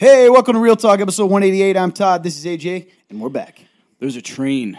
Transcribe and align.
Hey, 0.00 0.30
welcome 0.30 0.54
to 0.54 0.60
Real 0.60 0.76
Talk, 0.76 1.00
episode 1.00 1.24
188. 1.24 1.76
I'm 1.76 1.90
Todd. 1.90 2.22
This 2.22 2.38
is 2.38 2.44
AJ, 2.44 2.88
and 3.10 3.20
we're 3.20 3.30
back. 3.30 3.64
There's 3.98 4.14
a 4.14 4.22
train 4.22 4.78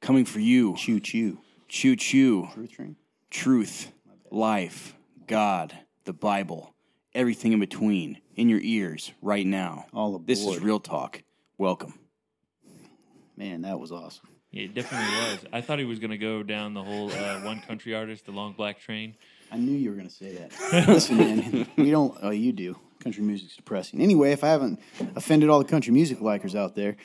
coming 0.00 0.24
for 0.24 0.38
you. 0.38 0.76
Choo 0.76 1.00
choo. 1.00 1.38
Choo 1.66 1.96
choo. 1.96 2.48
Truth 2.54 2.70
train. 2.70 2.96
Truth, 3.30 3.90
life, 4.30 4.94
God, 5.26 5.76
the 6.04 6.12
Bible, 6.12 6.72
everything 7.16 7.52
in 7.52 7.58
between 7.58 8.20
in 8.36 8.48
your 8.48 8.60
ears 8.62 9.10
right 9.22 9.44
now. 9.44 9.86
All 9.92 10.14
of 10.14 10.24
This 10.24 10.46
is. 10.46 10.60
Real 10.60 10.78
Talk. 10.78 11.24
Welcome. 11.58 11.98
Man, 13.36 13.62
that 13.62 13.80
was 13.80 13.90
awesome. 13.90 14.28
Yeah, 14.52 14.66
it 14.66 14.74
definitely 14.74 15.16
was. 15.16 15.38
I 15.52 15.62
thought 15.62 15.80
he 15.80 15.84
was 15.84 15.98
going 15.98 16.12
to 16.12 16.18
go 16.18 16.44
down 16.44 16.74
the 16.74 16.84
whole 16.84 17.10
uh, 17.10 17.40
one 17.40 17.60
country 17.60 17.92
artist, 17.92 18.26
the 18.26 18.32
long 18.32 18.52
black 18.52 18.78
train. 18.78 19.16
I 19.50 19.56
knew 19.56 19.76
you 19.76 19.90
were 19.90 19.96
going 19.96 20.08
to 20.08 20.14
say 20.14 20.36
that. 20.36 20.86
Listen, 20.88 21.16
man, 21.16 21.66
we 21.76 21.90
don't. 21.90 22.16
Oh, 22.22 22.30
you 22.30 22.52
do. 22.52 22.76
Country 23.02 23.24
music's 23.24 23.56
depressing. 23.56 24.00
Anyway, 24.00 24.30
if 24.30 24.44
I 24.44 24.48
haven't 24.48 24.78
offended 25.16 25.48
all 25.48 25.58
the 25.58 25.64
country 25.64 25.92
music 25.92 26.20
likers 26.20 26.54
out 26.54 26.76
there, 26.76 26.96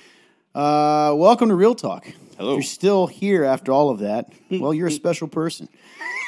uh, 0.53 1.11
welcome 1.15 1.49
to 1.49 1.55
Real 1.55 1.73
Talk. 1.73 2.05
Hello. 2.37 2.51
If 2.51 2.55
you're 2.57 2.61
still 2.61 3.07
here 3.07 3.43
after 3.43 3.71
all 3.71 3.89
of 3.89 3.99
that, 3.99 4.31
well, 4.51 4.75
you're 4.75 4.89
a 4.89 4.91
special 4.91 5.27
person. 5.27 5.67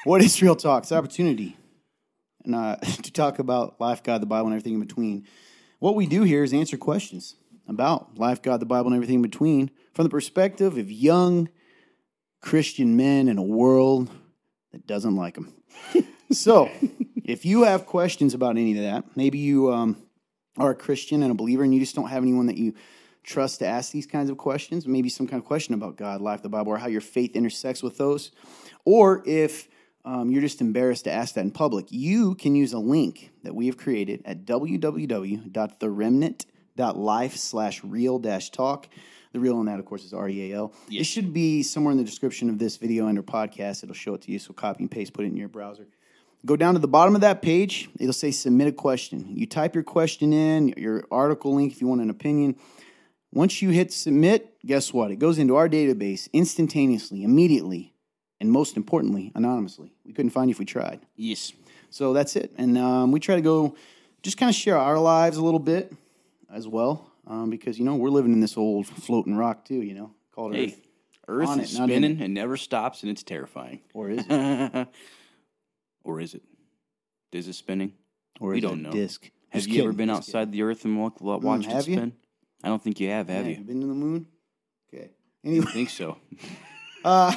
What 0.05 0.23
is 0.23 0.41
Real 0.41 0.55
Talk? 0.55 0.83
It's 0.83 0.91
an 0.91 0.97
opportunity 0.97 1.55
and, 2.45 2.55
uh, 2.55 2.77
to 3.03 3.11
talk 3.11 3.37
about 3.37 3.79
life, 3.79 4.01
God, 4.01 4.23
the 4.23 4.25
Bible, 4.25 4.47
and 4.47 4.55
everything 4.55 4.73
in 4.73 4.79
between. 4.79 5.27
What 5.77 5.93
we 5.93 6.07
do 6.07 6.23
here 6.23 6.43
is 6.43 6.51
answer 6.51 6.75
questions 6.75 7.35
about 7.67 8.17
life, 8.17 8.41
God, 8.41 8.59
the 8.61 8.65
Bible, 8.65 8.87
and 8.87 8.95
everything 8.95 9.17
in 9.17 9.21
between 9.21 9.69
from 9.93 10.03
the 10.03 10.09
perspective 10.09 10.79
of 10.79 10.89
young 10.89 11.47
Christian 12.41 12.97
men 12.97 13.27
in 13.27 13.37
a 13.37 13.43
world 13.43 14.09
that 14.71 14.87
doesn't 14.87 15.15
like 15.15 15.35
them. 15.35 15.53
So, 16.31 16.69
if 17.23 17.45
you 17.45 17.63
have 17.63 17.85
questions 17.85 18.33
about 18.33 18.57
any 18.57 18.75
of 18.77 18.83
that, 18.83 19.05
maybe 19.15 19.39
you 19.39 19.73
um, 19.73 19.97
are 20.57 20.71
a 20.71 20.75
Christian 20.75 21.23
and 21.23 21.31
a 21.31 21.35
believer 21.35 21.63
and 21.63 21.73
you 21.73 21.79
just 21.79 21.95
don't 21.95 22.09
have 22.09 22.21
anyone 22.21 22.47
that 22.47 22.57
you 22.57 22.73
trust 23.23 23.59
to 23.59 23.67
ask 23.67 23.91
these 23.91 24.05
kinds 24.05 24.29
of 24.29 24.37
questions, 24.37 24.87
maybe 24.87 25.09
some 25.09 25.27
kind 25.27 25.41
of 25.41 25.47
question 25.47 25.73
about 25.73 25.97
God, 25.97 26.21
life, 26.21 26.41
the 26.41 26.47
Bible, 26.49 26.71
or 26.71 26.77
how 26.77 26.87
your 26.87 27.01
faith 27.01 27.35
intersects 27.35 27.83
with 27.83 27.97
those, 27.97 28.31
or 28.85 29.21
if 29.25 29.67
um, 30.05 30.31
you're 30.31 30.41
just 30.41 30.61
embarrassed 30.61 31.03
to 31.03 31.11
ask 31.11 31.35
that 31.35 31.41
in 31.41 31.51
public, 31.51 31.87
you 31.89 32.35
can 32.35 32.55
use 32.55 32.71
a 32.73 32.79
link 32.79 33.31
that 33.43 33.53
we 33.53 33.65
have 33.67 33.77
created 33.77 34.21
at 34.25 34.45
www.theremnant.life 34.45 37.35
slash 37.35 37.83
real 37.83 38.17
dash 38.17 38.49
talk. 38.49 38.87
The 39.31 39.39
real 39.39 39.57
on 39.57 39.67
that, 39.67 39.77
of 39.79 39.85
course, 39.85 40.05
is 40.05 40.13
R 40.13 40.27
E 40.27 40.51
A 40.51 40.57
L. 40.57 40.73
It 40.89 41.03
should 41.03 41.33
be 41.33 41.61
somewhere 41.61 41.91
in 41.91 41.99
the 41.99 42.03
description 42.03 42.49
of 42.49 42.57
this 42.57 42.77
video 42.77 43.05
under 43.05 43.21
podcast. 43.21 43.83
It'll 43.83 43.93
show 43.93 44.15
it 44.15 44.23
to 44.23 44.31
you. 44.31 44.39
So 44.39 44.53
copy 44.53 44.81
and 44.83 44.89
paste, 44.89 45.13
put 45.13 45.23
it 45.25 45.27
in 45.27 45.37
your 45.37 45.49
browser. 45.49 45.85
Go 46.45 46.55
down 46.55 46.73
to 46.73 46.79
the 46.79 46.87
bottom 46.87 47.15
of 47.15 47.21
that 47.21 47.41
page. 47.41 47.89
It'll 47.99 48.13
say 48.13 48.31
submit 48.31 48.67
a 48.67 48.71
question. 48.71 49.25
You 49.29 49.45
type 49.45 49.75
your 49.75 49.83
question 49.83 50.31
in, 50.31 50.69
your 50.77 51.05
article 51.11 51.53
link 51.53 51.73
if 51.73 51.81
you 51.81 51.87
want 51.87 52.01
an 52.01 52.09
opinion. 52.09 52.55
Once 53.31 53.61
you 53.61 53.69
hit 53.69 53.91
submit, 53.91 54.55
guess 54.65 54.93
what? 54.93 55.11
It 55.11 55.17
goes 55.19 55.37
into 55.37 55.55
our 55.55 55.69
database 55.69 56.31
instantaneously, 56.31 57.23
immediately, 57.23 57.93
and 58.39 58.51
most 58.51 58.77
importantly, 58.77 59.31
anonymously. 59.35 59.91
We 60.05 60.13
couldn't 60.13 60.31
find 60.31 60.49
you 60.49 60.53
if 60.53 60.59
we 60.59 60.65
tried. 60.65 61.01
Yes. 61.15 61.51
So 61.89 62.13
that's 62.13 62.35
it. 62.35 62.51
And 62.57 62.77
um, 62.77 63.11
we 63.11 63.19
try 63.19 63.35
to 63.35 63.41
go 63.41 63.75
just 64.23 64.37
kind 64.37 64.49
of 64.49 64.55
share 64.55 64.77
our 64.77 64.97
lives 64.97 65.37
a 65.37 65.43
little 65.43 65.59
bit 65.59 65.93
as 66.51 66.67
well. 66.67 67.11
Um, 67.27 67.49
because, 67.49 67.77
you 67.77 67.85
know, 67.85 67.95
we're 67.95 68.09
living 68.09 68.33
in 68.33 68.39
this 68.39 68.57
old 68.57 68.87
floating 68.87 69.35
rock 69.35 69.65
too, 69.65 69.81
you 69.81 69.93
know, 69.93 70.11
called 70.33 70.55
Hey, 70.55 70.67
Earth. 70.67 70.79
Earth 71.27 71.49
On 71.49 71.59
is 71.59 71.71
it, 71.71 71.75
spinning 71.75 72.21
and 72.21 72.33
never 72.33 72.57
stops, 72.57 73.03
and 73.03 73.11
it's 73.11 73.21
terrifying. 73.21 73.81
Or 73.93 74.09
is 74.09 74.25
it? 74.27 74.87
or 76.03 76.19
is 76.19 76.33
it? 76.33 76.41
Is 77.31 77.47
it 77.47 77.53
spinning? 77.53 77.93
Or 78.39 78.49
We 78.51 78.57
is 78.57 78.63
don't 78.63 78.79
it 78.79 78.83
know. 78.83 78.91
disc? 78.91 79.29
Have 79.49 79.61
Just 79.63 79.73
you 79.73 79.83
ever 79.83 79.91
been 79.93 80.09
just 80.09 80.29
outside 80.29 80.51
the 80.51 80.61
Earth 80.63 80.85
and 80.85 80.97
wa- 80.99 81.11
watched 81.19 81.65
have 81.67 81.81
it 81.81 81.87
you? 81.89 81.95
spin? 81.97 82.13
I 82.63 82.67
don't 82.67 82.81
think 82.81 82.99
you 82.99 83.09
have, 83.09 83.27
have 83.29 83.45
kidding. 83.45 83.49
you? 83.51 83.55
Have 83.57 83.67
you 83.67 83.73
been 83.73 83.81
to 83.81 83.87
the 83.87 83.93
moon? 83.93 84.27
Okay. 84.93 85.09
Anyway. 85.43 85.65
I 85.67 85.71
think 85.71 85.89
so. 85.89 86.17
Uh, 87.05 87.33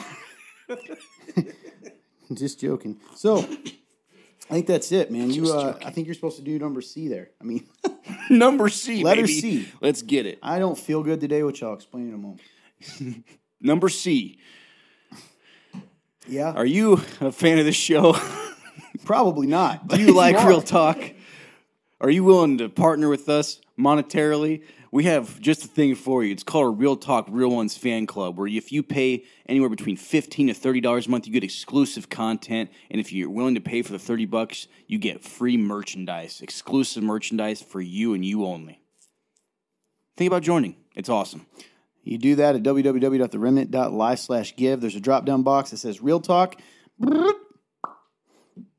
just 2.34 2.60
joking. 2.60 2.98
So, 3.14 3.38
I 3.38 4.54
think 4.54 4.66
that's 4.66 4.90
it, 4.90 5.10
man. 5.12 5.30
You, 5.30 5.52
uh. 5.52 5.78
I 5.84 5.90
think 5.92 6.08
you're 6.08 6.14
supposed 6.14 6.36
to 6.38 6.42
do 6.42 6.58
number 6.58 6.80
C 6.80 7.06
there. 7.06 7.30
I 7.40 7.44
mean, 7.44 7.68
Number 8.30 8.68
C. 8.68 9.04
Letter 9.04 9.22
baby. 9.22 9.40
C. 9.40 9.68
Let's 9.80 10.02
get 10.02 10.26
it. 10.26 10.40
I 10.42 10.58
don't 10.58 10.76
feel 10.76 11.02
good 11.04 11.20
today, 11.20 11.44
which 11.44 11.62
I'll 11.62 11.74
explain 11.74 12.08
in 12.08 12.14
a 12.14 12.18
moment. 12.18 12.40
Number 13.60 13.88
C. 13.88 14.38
Yeah, 16.28 16.52
Are 16.52 16.66
you 16.66 16.94
a 17.20 17.30
fan 17.30 17.58
of 17.60 17.64
this 17.64 17.76
show? 17.76 18.16
Probably 19.04 19.46
not. 19.46 19.88
Do 19.88 20.00
you 20.00 20.12
like 20.14 20.36
real 20.46 20.62
talk? 20.62 20.98
Are 22.00 22.10
you 22.10 22.24
willing 22.24 22.58
to 22.58 22.68
partner 22.68 23.08
with 23.08 23.28
us 23.28 23.60
monetarily? 23.78 24.62
We 24.90 25.04
have 25.04 25.40
just 25.40 25.64
a 25.64 25.68
thing 25.68 25.94
for 25.94 26.22
you. 26.22 26.32
It's 26.32 26.42
called 26.42 26.66
a 26.66 26.76
Real 26.76 26.96
Talk 26.96 27.26
Real 27.30 27.48
Ones 27.48 27.78
Fan 27.78 28.06
Club, 28.06 28.36
where 28.36 28.46
if 28.46 28.72
you 28.72 28.82
pay 28.82 29.24
anywhere 29.48 29.70
between 29.70 29.96
fifteen 29.96 30.48
to 30.48 30.54
thirty 30.54 30.80
dollars 30.80 31.06
a 31.06 31.10
month, 31.10 31.26
you 31.26 31.32
get 31.32 31.44
exclusive 31.44 32.10
content, 32.10 32.70
and 32.90 33.00
if 33.00 33.12
you're 33.12 33.30
willing 33.30 33.54
to 33.54 33.60
pay 33.60 33.80
for 33.80 33.92
the 33.92 33.98
thirty 33.98 34.26
bucks, 34.26 34.66
you 34.86 34.98
get 34.98 35.24
free 35.24 35.56
merchandise, 35.56 36.42
exclusive 36.42 37.02
merchandise 37.02 37.62
for 37.62 37.80
you 37.80 38.12
and 38.12 38.24
you 38.24 38.44
only. 38.44 38.82
Think 40.16 40.28
about 40.28 40.42
joining. 40.42 40.76
It's 40.94 41.08
awesome. 41.08 41.46
You 42.02 42.18
do 42.18 42.34
that 42.34 42.56
at 42.56 42.62
www.theremnant.life 42.62 44.18
slash 44.18 44.56
give. 44.56 44.80
There's 44.80 44.96
a 44.96 45.00
drop 45.00 45.24
down 45.24 45.42
box 45.42 45.70
that 45.70 45.78
says 45.78 46.02
Real 46.02 46.20
Talk. 46.20 46.60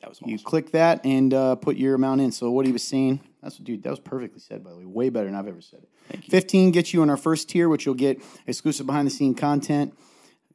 That 0.03 0.09
was 0.09 0.17
awesome. 0.17 0.31
You 0.31 0.39
click 0.39 0.71
that 0.71 1.05
and 1.05 1.33
uh, 1.33 1.55
put 1.55 1.77
your 1.77 1.95
amount 1.95 2.19
in. 2.19 2.33
So 2.33 2.51
what 2.51 2.65
he 2.65 2.73
was 2.73 2.83
saying, 2.83 3.21
that's 3.41 3.55
dude, 3.55 3.83
that 3.83 3.89
was 3.89 4.01
perfectly 4.01 4.41
said 4.41 4.61
by 4.61 4.71
the 4.71 4.79
way, 4.79 4.85
way 4.85 5.09
better 5.09 5.27
than 5.27 5.35
I've 5.35 5.47
ever 5.47 5.61
said 5.61 5.79
it. 5.83 5.89
Thank 6.09 6.27
you. 6.27 6.31
Fifteen 6.31 6.71
gets 6.71 6.93
you 6.93 7.03
in 7.03 7.09
our 7.09 7.15
first 7.15 7.47
tier, 7.47 7.69
which 7.69 7.85
you'll 7.85 7.95
get 7.95 8.21
exclusive 8.45 8.85
behind 8.85 9.07
the 9.07 9.11
scene 9.11 9.33
content, 9.33 9.97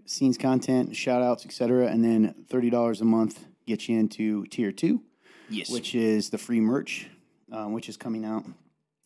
scenes 0.05 0.37
content, 0.37 0.95
shout 0.95 1.23
outs, 1.23 1.47
etc. 1.47 1.87
And 1.87 2.05
then 2.05 2.35
thirty 2.51 2.69
dollars 2.69 3.01
a 3.01 3.07
month 3.07 3.43
gets 3.67 3.89
you 3.89 3.99
into 3.99 4.45
tier 4.49 4.71
two, 4.71 5.01
yes. 5.49 5.71
which 5.71 5.95
is 5.95 6.29
the 6.29 6.37
free 6.37 6.61
merch, 6.61 7.09
um, 7.51 7.73
which 7.73 7.89
is 7.89 7.97
coming 7.97 8.27
out. 8.27 8.45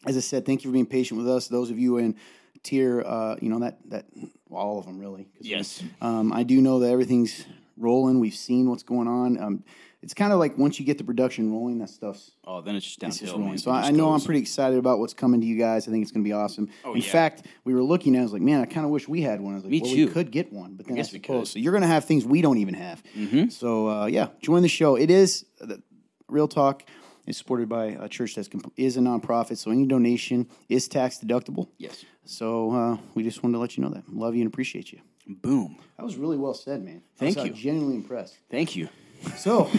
As 0.07 0.17
I 0.17 0.21
said, 0.21 0.45
thank 0.45 0.65
you 0.65 0.71
for 0.71 0.73
being 0.73 0.87
patient 0.87 1.19
with 1.19 1.29
us. 1.29 1.47
Those 1.47 1.71
of 1.71 1.79
you 1.79 1.99
in 1.99 2.17
tier, 2.65 3.01
uh, 3.07 3.37
you 3.41 3.49
know 3.49 3.61
that 3.61 3.79
that 3.91 4.07
well, 4.49 4.61
all 4.61 4.81
of 4.81 4.87
them 4.87 4.99
really. 4.99 5.29
yes. 5.41 5.85
um, 6.01 6.33
I 6.33 6.43
do 6.43 6.61
know 6.61 6.81
that 6.81 6.91
everything's 6.91 7.45
rolling. 7.77 8.19
We've 8.19 8.35
seen 8.35 8.69
what's 8.69 8.83
going 8.83 9.07
on. 9.07 9.41
Um, 9.41 9.65
it's 10.03 10.15
kind 10.15 10.33
of 10.33 10.39
like 10.41 10.59
once 10.59 10.81
you 10.81 10.85
get 10.85 10.99
the 10.99 11.05
production 11.05 11.53
rolling, 11.53 11.79
that 11.79 11.89
stuff's 11.89 12.33
Oh, 12.45 12.61
then 12.61 12.75
it's 12.75 12.85
just 12.85 13.03
it's 13.03 13.19
downhill. 13.19 13.27
just 13.27 13.33
rolling. 13.39 13.49
man. 13.51 13.59
So 13.59 13.71
I, 13.71 13.83
I 13.83 13.91
know 13.93 14.11
I'm 14.13 14.21
pretty 14.21 14.41
excited 14.41 14.79
about 14.79 14.99
what's 14.99 15.15
coming 15.15 15.41
to 15.41 15.47
you 15.47 15.57
guys. 15.57 15.87
I 15.87 15.93
think 15.93 16.03
it's 16.03 16.11
going 16.11 16.25
to 16.25 16.29
be 16.29 16.33
awesome. 16.33 16.69
In 16.85 16.97
yeah. 16.97 17.03
fact, 17.11 17.47
we 17.65 17.73
were 17.73 17.83
looking 17.83 18.15
at. 18.17 18.19
it, 18.19 18.21
I 18.21 18.25
was 18.25 18.33
like, 18.33 18.43
man, 18.43 18.61
I 18.61 18.67
kind 18.67 18.85
of 18.85 18.91
wish 18.91 19.07
we 19.09 19.23
had 19.23 19.41
one. 19.41 19.53
I 19.53 19.57
was 19.57 19.65
like, 19.65 19.71
Me 19.71 19.81
well, 19.81 19.95
too. 19.95 20.07
we 20.07 20.13
could 20.13 20.31
get 20.33 20.53
one, 20.53 20.75
but 20.75 20.87
then 20.87 20.95
I, 20.95 20.97
guess 20.97 21.13
we 21.13 21.19
suppose 21.21 21.27
could. 21.27 21.35
Mm-hmm. 21.35 21.45
so. 21.45 21.59
You're 21.61 21.73
going 21.73 21.83
to 21.83 21.89
have 21.89 22.05
things 22.05 22.25
we 22.25 22.43
don't 22.43 22.59
even 22.59 22.75
have. 22.75 23.03
So 23.51 23.89
uh, 23.89 24.07
yeah, 24.07 24.29
join 24.41 24.63
the 24.63 24.69
show. 24.69 24.97
It 24.97 25.11
is 25.11 25.45
the 25.61 25.81
real 26.29 26.49
talk. 26.49 26.83
is 27.27 27.37
supported 27.37 27.69
by 27.69 27.87
a 28.01 28.09
church 28.09 28.35
that 28.35 28.49
is 28.77 28.97
a 28.97 29.01
nonprofit, 29.01 29.57
so 29.57 29.71
any 29.71 29.87
donation 29.87 30.49
is 30.69 30.89
tax 30.89 31.19
deductible. 31.21 31.69
Yes. 31.79 32.05
So 32.25 32.73
uh, 32.73 32.97
we 33.15 33.23
just 33.23 33.43
wanted 33.43 33.55
to 33.55 33.59
let 33.61 33.77
you 33.77 33.85
know 33.85 33.91
that. 33.91 34.13
Love 34.13 34.35
you 34.35 34.41
and 34.43 34.49
appreciate 34.53 34.93
you. 34.93 35.01
Boom. 35.29 35.77
That 35.97 36.05
was 36.05 36.17
really 36.17 36.37
well 36.37 36.55
said, 36.55 36.83
man. 36.85 37.03
Thank 37.17 37.39
I 37.39 37.43
was, 37.43 37.49
you. 37.51 37.55
uh, 37.55 37.57
genuinely 37.57 37.95
impressed. 37.97 38.37
Thank 38.51 38.75
you. 38.75 38.89
So, 39.37 39.71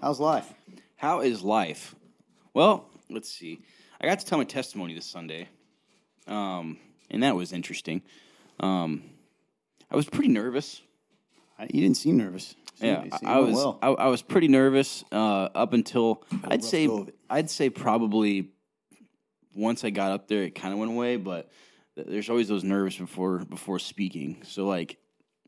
how's 0.00 0.20
life? 0.20 0.52
How 0.96 1.20
is 1.20 1.42
life? 1.42 1.94
Well, 2.52 2.88
let's 3.10 3.28
see. 3.30 3.60
I 4.00 4.06
got 4.06 4.18
to 4.20 4.26
tell 4.26 4.38
my 4.38 4.44
testimony 4.44 4.94
this 4.94 5.06
Sunday, 5.06 5.48
um, 6.26 6.78
and 7.10 7.22
that 7.22 7.36
was 7.36 7.52
interesting. 7.52 8.02
Um, 8.60 9.02
I 9.90 9.96
was 9.96 10.06
pretty 10.06 10.28
nervous. 10.28 10.80
I, 11.58 11.64
you 11.64 11.80
didn't 11.80 11.96
seem 11.96 12.16
nervous. 12.16 12.54
You 12.80 12.88
Yeah, 12.88 13.02
seemed- 13.02 13.14
I, 13.24 13.34
I 13.34 13.38
was. 13.40 13.54
well. 13.54 13.78
I, 13.82 13.88
I 13.88 14.06
was 14.08 14.22
pretty 14.22 14.48
nervous 14.48 15.04
uh, 15.12 15.48
up 15.54 15.72
until 15.72 16.22
I'd 16.44 16.64
say 16.64 16.86
go 16.86 16.98
of 17.02 17.08
it. 17.08 17.14
I'd 17.30 17.50
say 17.50 17.70
probably 17.70 18.50
once 19.54 19.84
I 19.84 19.90
got 19.90 20.12
up 20.12 20.28
there, 20.28 20.42
it 20.42 20.54
kind 20.54 20.72
of 20.72 20.78
went 20.80 20.90
away. 20.90 21.16
But 21.16 21.50
th- 21.94 22.06
there's 22.08 22.28
always 22.30 22.48
those 22.48 22.64
nerves 22.64 22.96
before 22.96 23.38
before 23.44 23.78
speaking. 23.78 24.42
So 24.44 24.66
like 24.66 24.96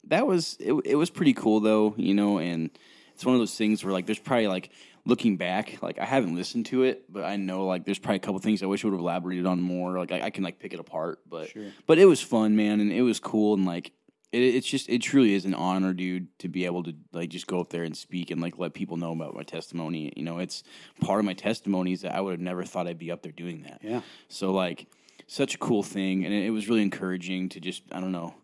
that 0.06 0.26
was 0.26 0.56
it. 0.60 0.72
It 0.84 0.94
was 0.96 1.10
pretty 1.10 1.32
cool 1.34 1.60
though, 1.60 1.94
you 1.96 2.14
know. 2.14 2.38
And 2.38 2.70
it's 3.14 3.24
one 3.24 3.34
of 3.34 3.40
those 3.40 3.54
things 3.56 3.84
where 3.84 3.92
like 3.92 4.06
there's 4.06 4.18
probably 4.18 4.46
like 4.48 4.70
looking 5.04 5.36
back, 5.36 5.78
like 5.82 5.98
I 5.98 6.04
haven't 6.04 6.34
listened 6.34 6.66
to 6.66 6.82
it, 6.82 7.04
but 7.12 7.24
I 7.24 7.36
know 7.36 7.64
like 7.66 7.84
there's 7.84 7.98
probably 7.98 8.16
a 8.16 8.20
couple 8.20 8.38
things 8.40 8.62
I 8.62 8.66
wish 8.66 8.84
I 8.84 8.88
would 8.88 8.94
have 8.94 9.00
elaborated 9.00 9.46
on 9.46 9.60
more. 9.60 9.98
Like 9.98 10.12
I, 10.12 10.22
I 10.22 10.30
can 10.30 10.42
like 10.44 10.58
pick 10.58 10.72
it 10.74 10.80
apart, 10.80 11.20
but 11.28 11.48
Sure. 11.50 11.66
but 11.86 11.98
it 11.98 12.06
was 12.06 12.20
fun, 12.20 12.56
man, 12.56 12.80
and 12.80 12.92
it 12.92 13.02
was 13.02 13.20
cool, 13.20 13.54
and 13.54 13.64
like 13.64 13.92
it, 14.32 14.42
it's 14.42 14.66
just 14.66 14.88
it 14.88 14.98
truly 15.02 15.34
is 15.34 15.44
an 15.44 15.54
honor, 15.54 15.92
dude, 15.92 16.36
to 16.40 16.48
be 16.48 16.64
able 16.66 16.82
to 16.82 16.94
like 17.12 17.30
just 17.30 17.46
go 17.46 17.60
up 17.60 17.70
there 17.70 17.84
and 17.84 17.96
speak 17.96 18.30
and 18.32 18.40
like 18.40 18.58
let 18.58 18.74
people 18.74 18.96
know 18.96 19.12
about 19.12 19.34
my 19.36 19.44
testimony. 19.44 20.12
You 20.16 20.24
know, 20.24 20.38
it's 20.38 20.64
part 21.00 21.20
of 21.20 21.24
my 21.24 21.34
testimony 21.34 21.92
is 21.92 22.00
that 22.02 22.14
I 22.14 22.20
would 22.20 22.32
have 22.32 22.40
never 22.40 22.64
thought 22.64 22.88
I'd 22.88 22.98
be 22.98 23.12
up 23.12 23.22
there 23.22 23.32
doing 23.32 23.62
that. 23.62 23.78
Yeah. 23.82 24.00
So 24.28 24.50
like, 24.52 24.88
such 25.28 25.54
a 25.54 25.58
cool 25.58 25.84
thing, 25.84 26.24
and 26.24 26.34
it, 26.34 26.46
it 26.46 26.50
was 26.50 26.68
really 26.68 26.82
encouraging 26.82 27.48
to 27.50 27.60
just 27.60 27.82
I 27.92 28.00
don't 28.00 28.12
know 28.12 28.34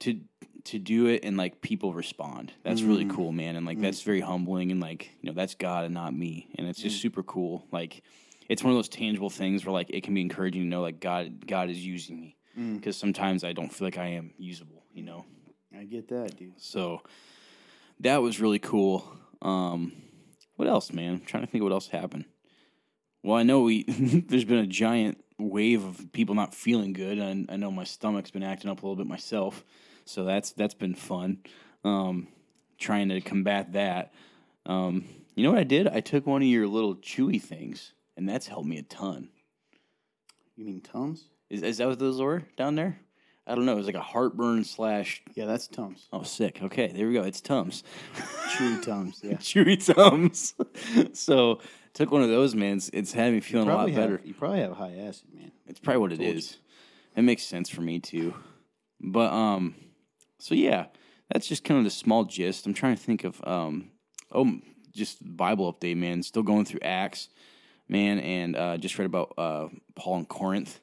to 0.00 0.20
to 0.64 0.78
do 0.78 1.06
it 1.06 1.24
and 1.24 1.36
like 1.36 1.60
people 1.60 1.92
respond. 1.92 2.52
That's 2.62 2.82
really 2.82 3.04
cool, 3.06 3.32
man, 3.32 3.56
and 3.56 3.66
like 3.66 3.80
that's 3.80 4.02
very 4.02 4.20
humbling 4.20 4.70
and 4.72 4.80
like 4.80 5.10
you 5.20 5.28
know 5.28 5.34
that's 5.34 5.54
God 5.54 5.84
and 5.84 5.94
not 5.94 6.14
me, 6.14 6.48
and 6.56 6.66
it's 6.66 6.80
just 6.80 7.00
super 7.00 7.22
cool. 7.22 7.66
Like 7.72 8.02
it's 8.48 8.62
one 8.62 8.72
of 8.72 8.76
those 8.78 8.88
tangible 8.88 9.30
things 9.30 9.64
where 9.64 9.72
like 9.72 9.90
it 9.90 10.02
can 10.02 10.14
be 10.14 10.20
encouraging 10.20 10.62
to 10.62 10.68
know 10.68 10.82
like 10.82 11.00
God 11.00 11.46
God 11.46 11.70
is 11.70 11.84
using 11.84 12.20
me 12.20 12.36
Mm. 12.58 12.76
because 12.76 12.96
sometimes 12.96 13.42
I 13.42 13.52
don't 13.52 13.72
feel 13.72 13.84
like 13.84 13.98
I 13.98 14.06
am 14.10 14.32
usable, 14.38 14.84
you 14.94 15.02
know. 15.02 15.24
I 15.76 15.82
get 15.82 16.06
that, 16.10 16.36
dude. 16.38 16.52
So 16.56 17.02
that 18.00 18.22
was 18.22 18.40
really 18.40 18.60
cool. 18.60 19.04
Um, 19.42 19.92
what 20.54 20.68
else, 20.68 20.92
man? 20.92 21.14
I'm 21.14 21.20
trying 21.20 21.44
to 21.44 21.50
think 21.50 21.62
of 21.62 21.64
what 21.64 21.72
else 21.72 21.88
happened. 21.88 22.26
Well, 23.24 23.36
I 23.36 23.42
know 23.42 23.62
we 23.62 23.82
there's 24.28 24.44
been 24.44 24.58
a 24.58 24.68
giant 24.68 25.20
wave 25.36 25.84
of 25.84 26.12
people 26.12 26.36
not 26.36 26.54
feeling 26.54 26.92
good, 26.92 27.18
and 27.18 27.50
I 27.50 27.56
know 27.56 27.72
my 27.72 27.82
stomach's 27.82 28.30
been 28.30 28.44
acting 28.44 28.70
up 28.70 28.82
a 28.82 28.86
little 28.86 28.94
bit 28.96 29.08
myself. 29.08 29.64
So 30.04 30.24
that's 30.24 30.52
that's 30.52 30.74
been 30.74 30.94
fun. 30.94 31.38
Um, 31.84 32.28
trying 32.78 33.08
to 33.10 33.20
combat 33.20 33.72
that. 33.72 34.12
Um, 34.66 35.04
you 35.34 35.44
know 35.44 35.50
what 35.50 35.58
I 35.60 35.64
did? 35.64 35.88
I 35.88 36.00
took 36.00 36.26
one 36.26 36.42
of 36.42 36.48
your 36.48 36.66
little 36.66 36.96
chewy 36.96 37.40
things, 37.40 37.92
and 38.16 38.28
that's 38.28 38.46
helped 38.46 38.66
me 38.66 38.78
a 38.78 38.82
ton. 38.82 39.28
You 40.56 40.64
mean 40.64 40.80
Tums? 40.80 41.24
Is 41.50 41.62
is 41.62 41.78
that 41.78 41.88
what 41.88 41.98
those 41.98 42.20
were 42.20 42.44
down 42.56 42.76
there? 42.76 43.00
I 43.46 43.54
don't 43.54 43.66
know. 43.66 43.72
It 43.72 43.76
was 43.76 43.86
like 43.86 43.94
a 43.94 44.00
heartburn 44.00 44.64
slash. 44.64 45.22
Yeah, 45.34 45.44
that's 45.44 45.68
Tums. 45.68 46.08
Oh, 46.12 46.22
sick. 46.22 46.60
Okay, 46.62 46.86
there 46.88 47.06
we 47.06 47.14
go. 47.14 47.24
It's 47.24 47.40
Tums. 47.40 47.82
Chewy 48.56 48.82
Tums. 48.82 49.20
Yeah. 49.22 49.32
chewy 49.34 49.84
tums. 49.84 50.54
so 51.18 51.60
took 51.92 52.10
one 52.10 52.22
of 52.22 52.28
those, 52.30 52.54
man. 52.54 52.76
It's, 52.76 52.88
it's 52.90 53.12
had 53.12 53.32
me 53.32 53.40
feeling 53.40 53.68
a 53.68 53.74
lot 53.74 53.90
have- 53.90 53.96
better. 53.96 54.20
you 54.24 54.32
probably 54.32 54.60
have 54.60 54.72
high 54.72 54.96
acid, 54.96 55.26
man. 55.34 55.52
It's 55.66 55.80
probably 55.80 56.00
what 56.00 56.12
it 56.12 56.22
is. 56.22 56.52
You. 56.52 56.58
It 57.16 57.22
makes 57.22 57.42
sense 57.42 57.68
for 57.68 57.82
me 57.82 57.98
too. 57.98 58.34
But 59.00 59.32
um, 59.32 59.74
so 60.44 60.54
yeah, 60.54 60.88
that's 61.32 61.46
just 61.46 61.64
kind 61.64 61.78
of 61.78 61.84
the 61.84 61.90
small 61.90 62.24
gist. 62.24 62.66
I'm 62.66 62.74
trying 62.74 62.96
to 62.96 63.02
think 63.02 63.24
of 63.24 63.40
um, 63.44 63.92
oh, 64.30 64.58
just 64.92 65.16
Bible 65.22 65.72
update, 65.72 65.96
man. 65.96 66.22
Still 66.22 66.42
going 66.42 66.66
through 66.66 66.80
Acts, 66.82 67.30
man, 67.88 68.18
and 68.18 68.54
uh, 68.54 68.76
just 68.76 68.98
read 68.98 69.06
about 69.06 69.32
uh, 69.38 69.68
Paul 69.96 70.18
in 70.18 70.26
Corinth. 70.26 70.80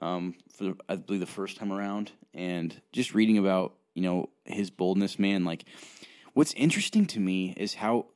Um, 0.00 0.36
for 0.56 0.74
I 0.88 0.94
believe 0.94 1.18
the 1.18 1.26
first 1.26 1.56
time 1.56 1.72
around, 1.72 2.12
and 2.32 2.80
just 2.92 3.12
reading 3.12 3.38
about 3.38 3.74
you 3.96 4.02
know 4.02 4.28
his 4.44 4.70
boldness, 4.70 5.18
man. 5.18 5.44
Like, 5.44 5.64
what's 6.34 6.52
interesting 6.52 7.06
to 7.06 7.18
me 7.18 7.54
is 7.56 7.74
how 7.74 8.06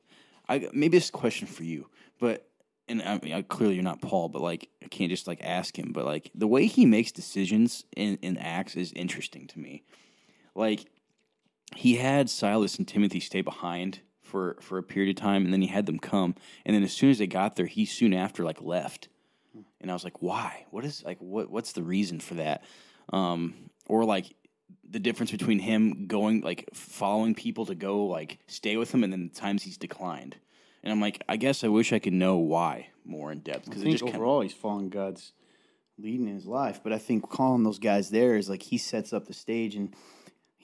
I 0.47 0.69
maybe 0.71 0.97
this 0.97 1.09
a 1.09 1.11
question 1.11 1.49
for 1.49 1.65
you, 1.65 1.89
but 2.17 2.47
and 2.87 3.01
I 3.01 3.19
mean, 3.21 3.33
I- 3.33 3.41
clearly 3.41 3.75
you're 3.75 3.83
not 3.83 4.01
Paul, 4.01 4.29
but 4.29 4.41
like 4.41 4.69
I 4.81 4.87
can't 4.87 5.09
just 5.09 5.27
like 5.27 5.43
ask 5.43 5.77
him, 5.77 5.91
but 5.91 6.05
like 6.05 6.31
the 6.33 6.47
way 6.47 6.65
he 6.65 6.85
makes 6.85 7.11
decisions 7.11 7.83
in 7.97 8.19
in 8.21 8.37
Acts 8.37 8.77
is 8.77 8.93
interesting 8.93 9.47
to 9.47 9.59
me. 9.59 9.83
Like 10.57 10.85
he 11.75 11.95
had 11.95 12.29
Silas 12.29 12.77
and 12.77 12.87
Timothy 12.87 13.19
stay 13.19 13.41
behind 13.41 13.99
for 14.21 14.57
for 14.59 14.77
a 14.77 14.83
period 14.83 15.17
of 15.17 15.21
time, 15.21 15.45
and 15.45 15.53
then 15.53 15.61
he 15.61 15.67
had 15.67 15.85
them 15.85 15.99
come, 15.99 16.35
and 16.65 16.75
then 16.75 16.83
as 16.83 16.91
soon 16.91 17.09
as 17.11 17.19
they 17.19 17.27
got 17.27 17.55
there, 17.55 17.67
he 17.67 17.85
soon 17.85 18.13
after 18.13 18.43
like 18.43 18.61
left, 18.61 19.07
and 19.79 19.89
I 19.89 19.93
was 19.93 20.03
like, 20.03 20.21
why? 20.21 20.65
What 20.71 20.83
is 20.83 21.03
like 21.03 21.19
what 21.19 21.49
what's 21.49 21.71
the 21.73 21.83
reason 21.83 22.19
for 22.19 22.33
that? 22.35 22.63
Um, 23.13 23.69
or 23.87 24.03
like 24.03 24.35
the 24.89 24.99
difference 24.99 25.31
between 25.31 25.59
him 25.59 26.07
going 26.07 26.41
like 26.41 26.69
following 26.73 27.35
people 27.35 27.65
to 27.67 27.75
go 27.75 28.05
like 28.05 28.39
stay 28.47 28.75
with 28.77 28.93
him, 28.93 29.03
and 29.03 29.13
then 29.13 29.29
the 29.31 29.39
times 29.39 29.63
he's 29.63 29.77
declined. 29.77 30.35
And 30.83 30.91
I'm 30.91 31.01
like, 31.01 31.23
I 31.27 31.37
guess 31.37 31.63
I 31.63 31.67
wish 31.67 31.91
I 31.93 31.99
could 31.99 32.13
know 32.13 32.37
why 32.37 32.89
more 33.05 33.31
in 33.31 33.39
depth 33.39 33.65
because 33.65 33.81
think 33.83 33.93
just 33.93 34.03
kinda- 34.03 34.17
overall 34.17 34.41
he's 34.41 34.53
following 34.53 34.89
God's 34.89 35.33
leading 35.97 36.27
in 36.27 36.35
his 36.35 36.45
life, 36.45 36.81
but 36.83 36.93
I 36.93 36.97
think 36.97 37.29
calling 37.29 37.63
those 37.63 37.79
guys 37.79 38.09
there 38.09 38.35
is 38.35 38.49
like 38.49 38.63
he 38.63 38.77
sets 38.77 39.13
up 39.13 39.27
the 39.27 39.33
stage 39.33 39.75
and 39.75 39.93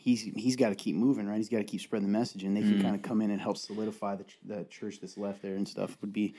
he's 0.04 0.22
he's 0.22 0.56
got 0.56 0.70
to 0.70 0.76
keep 0.76 0.96
moving, 0.96 1.26
right? 1.28 1.38
He's 1.38 1.50
got 1.50 1.58
to 1.60 1.64
keep 1.64 1.82
spreading 1.82 2.08
the 2.08 2.12
message, 2.18 2.44
and 2.44 2.56
they 2.56 2.62
Mm. 2.62 2.70
can 2.74 2.82
kind 2.82 2.96
of 2.96 3.02
come 3.02 3.22
in 3.22 3.32
and 3.32 3.40
help 3.42 3.58
solidify 3.58 4.16
the, 4.18 4.24
ch- 4.26 4.38
the 4.46 4.66
church 4.66 5.00
that's 5.00 5.18
left 5.18 5.42
there 5.42 5.56
and 5.56 5.68
stuff. 5.68 5.98
Would 6.02 6.12
be, 6.14 6.34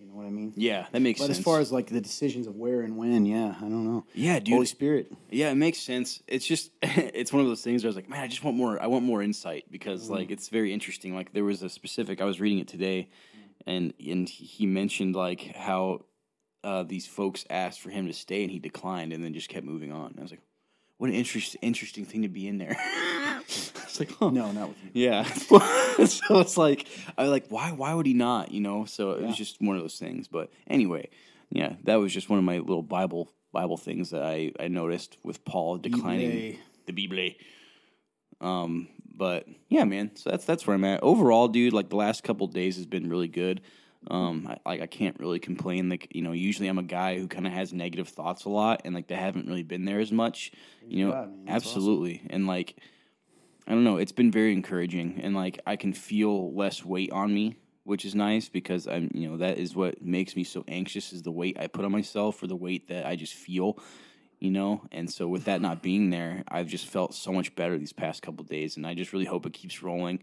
you 0.00 0.06
know 0.06 0.14
what 0.14 0.26
I 0.26 0.30
mean? 0.30 0.52
yeah, 0.56 0.86
that 0.92 1.00
makes 1.02 1.18
sense. 1.20 1.28
But 1.28 1.34
sense. 1.34 1.38
as 1.38 1.44
far 1.44 1.60
as 1.60 1.70
like 1.70 1.88
the 1.88 2.00
decisions 2.00 2.46
of 2.46 2.56
where 2.56 2.80
and 2.80 2.96
when, 2.96 3.26
yeah, 3.26 3.54
I 3.58 3.60
don't 3.60 3.84
know. 3.84 4.04
yeah, 4.14 4.38
dude, 4.40 4.54
Holy 4.54 4.66
Spirit, 4.66 5.12
Yeah, 5.30 5.50
it 5.50 5.54
makes 5.56 5.78
sense. 5.78 6.22
It's 6.26 6.46
just 6.46 6.70
it's 6.82 7.32
one 7.32 7.42
of 7.42 7.48
those 7.48 7.62
things 7.62 7.82
where 7.84 7.88
I 7.88 7.90
was 7.90 7.96
like, 7.96 8.08
man, 8.08 8.22
I 8.22 8.26
just 8.26 8.42
want 8.42 8.56
more. 8.56 8.82
I 8.82 8.86
want 8.86 9.04
more 9.04 9.22
insight 9.22 9.64
because 9.70 10.08
like 10.10 10.30
it's 10.30 10.48
very 10.48 10.72
interesting. 10.72 11.14
Like 11.14 11.32
there 11.32 11.44
was 11.44 11.62
a 11.62 11.68
specific. 11.68 12.20
I 12.20 12.24
was 12.24 12.40
reading 12.40 12.58
it 12.58 12.68
today, 12.68 13.10
and 13.66 13.92
and 14.04 14.28
he 14.28 14.66
mentioned 14.66 15.14
like 15.14 15.54
how 15.54 16.06
uh, 16.62 16.82
these 16.82 17.06
folks 17.06 17.44
asked 17.50 17.80
for 17.80 17.90
him 17.90 18.06
to 18.06 18.12
stay 18.14 18.42
and 18.42 18.50
he 18.50 18.58
declined, 18.58 19.12
and 19.12 19.22
then 19.22 19.34
just 19.34 19.48
kept 19.50 19.66
moving 19.66 19.92
on. 19.92 20.12
And 20.12 20.18
I 20.20 20.22
was 20.22 20.30
like, 20.30 20.40
what 20.98 21.10
an 21.10 21.16
interest, 21.16 21.56
interesting 21.62 22.04
thing 22.04 22.22
to 22.22 22.28
be 22.28 22.46
in 22.48 22.58
there. 22.58 22.76
it's 23.46 23.98
like, 24.00 24.10
huh. 24.12 24.30
no, 24.30 24.52
not 24.52 24.68
with 24.68 24.78
you. 24.84 24.90
Yeah. 25.08 25.22
so 26.04 26.40
it's 26.40 26.56
like 26.56 26.86
I 27.18 27.26
like 27.26 27.46
why 27.48 27.72
why 27.72 27.94
would 27.94 28.06
he 28.06 28.14
not, 28.14 28.52
you 28.52 28.60
know? 28.60 28.84
So 28.84 29.12
it 29.12 29.20
Yeah. 29.20 29.26
was 29.28 29.36
just 29.36 29.60
one 29.60 29.76
of 29.76 29.82
those 29.82 29.98
things. 29.98 30.28
But 30.28 30.50
anyway, 30.66 31.08
yeah, 31.50 31.74
that 31.84 31.96
was 31.96 32.12
just 32.12 32.28
one 32.30 32.38
of 32.38 32.44
my 32.44 32.58
little 32.58 32.82
Bible 32.82 33.30
Bible 33.52 33.76
things 33.76 34.10
that 34.10 34.22
I, 34.22 34.52
I 34.58 34.68
noticed 34.68 35.16
with 35.22 35.44
Paul 35.44 35.78
declining 35.78 36.52
Bible. 36.52 36.58
the 36.86 37.06
Bible. 37.06 37.34
Um, 38.40 38.88
but 39.14 39.46
yeah, 39.68 39.84
man. 39.84 40.16
So 40.16 40.30
that's 40.30 40.44
that's 40.44 40.66
where 40.66 40.74
I'm 40.74 40.84
at. 40.84 41.02
Overall, 41.02 41.48
dude, 41.48 41.72
like 41.72 41.88
the 41.88 41.96
last 41.96 42.24
couple 42.24 42.46
days 42.46 42.76
has 42.76 42.86
been 42.86 43.08
really 43.08 43.28
good. 43.28 43.60
Um, 44.10 44.46
I, 44.48 44.70
like 44.70 44.80
I 44.82 44.86
can't 44.86 45.18
really 45.18 45.38
complain. 45.38 45.88
Like 45.88 46.08
you 46.10 46.22
know, 46.22 46.32
usually 46.32 46.68
I'm 46.68 46.78
a 46.78 46.82
guy 46.82 47.18
who 47.18 47.28
kind 47.28 47.46
of 47.46 47.52
has 47.52 47.72
negative 47.72 48.08
thoughts 48.08 48.44
a 48.44 48.50
lot, 48.50 48.82
and 48.84 48.94
like 48.94 49.06
they 49.06 49.14
haven't 49.14 49.46
really 49.46 49.62
been 49.62 49.84
there 49.84 50.00
as 50.00 50.12
much. 50.12 50.52
You 50.86 51.06
know, 51.06 51.12
God, 51.12 51.30
man. 51.30 51.44
That's 51.46 51.66
awesome. 51.66 51.78
absolutely. 51.78 52.22
And 52.30 52.46
like 52.46 52.76
I 53.66 53.72
don't 53.72 53.84
know, 53.84 53.96
it's 53.96 54.12
been 54.12 54.30
very 54.30 54.52
encouraging 54.52 55.20
and 55.22 55.34
like 55.34 55.58
I 55.66 55.76
can 55.76 55.92
feel 55.92 56.52
less 56.52 56.84
weight 56.84 57.12
on 57.12 57.32
me, 57.32 57.56
which 57.84 58.04
is 58.04 58.14
nice 58.14 58.48
because 58.48 58.86
I'm, 58.86 59.10
you 59.14 59.28
know, 59.28 59.38
that 59.38 59.58
is 59.58 59.74
what 59.74 60.02
makes 60.02 60.36
me 60.36 60.44
so 60.44 60.64
anxious 60.68 61.12
is 61.12 61.22
the 61.22 61.30
weight 61.30 61.58
I 61.58 61.66
put 61.66 61.84
on 61.84 61.92
myself 61.92 62.42
or 62.42 62.46
the 62.46 62.56
weight 62.56 62.88
that 62.88 63.06
I 63.06 63.16
just 63.16 63.32
feel, 63.32 63.78
you 64.38 64.50
know? 64.50 64.82
And 64.92 65.10
so 65.10 65.28
with 65.28 65.44
that 65.44 65.62
not 65.62 65.82
being 65.82 66.10
there, 66.10 66.44
I've 66.48 66.66
just 66.66 66.86
felt 66.86 67.14
so 67.14 67.32
much 67.32 67.54
better 67.54 67.78
these 67.78 67.92
past 67.92 68.20
couple 68.20 68.44
days 68.44 68.76
and 68.76 68.86
I 68.86 68.92
just 68.92 69.14
really 69.14 69.24
hope 69.24 69.46
it 69.46 69.54
keeps 69.54 69.82
rolling. 69.82 70.22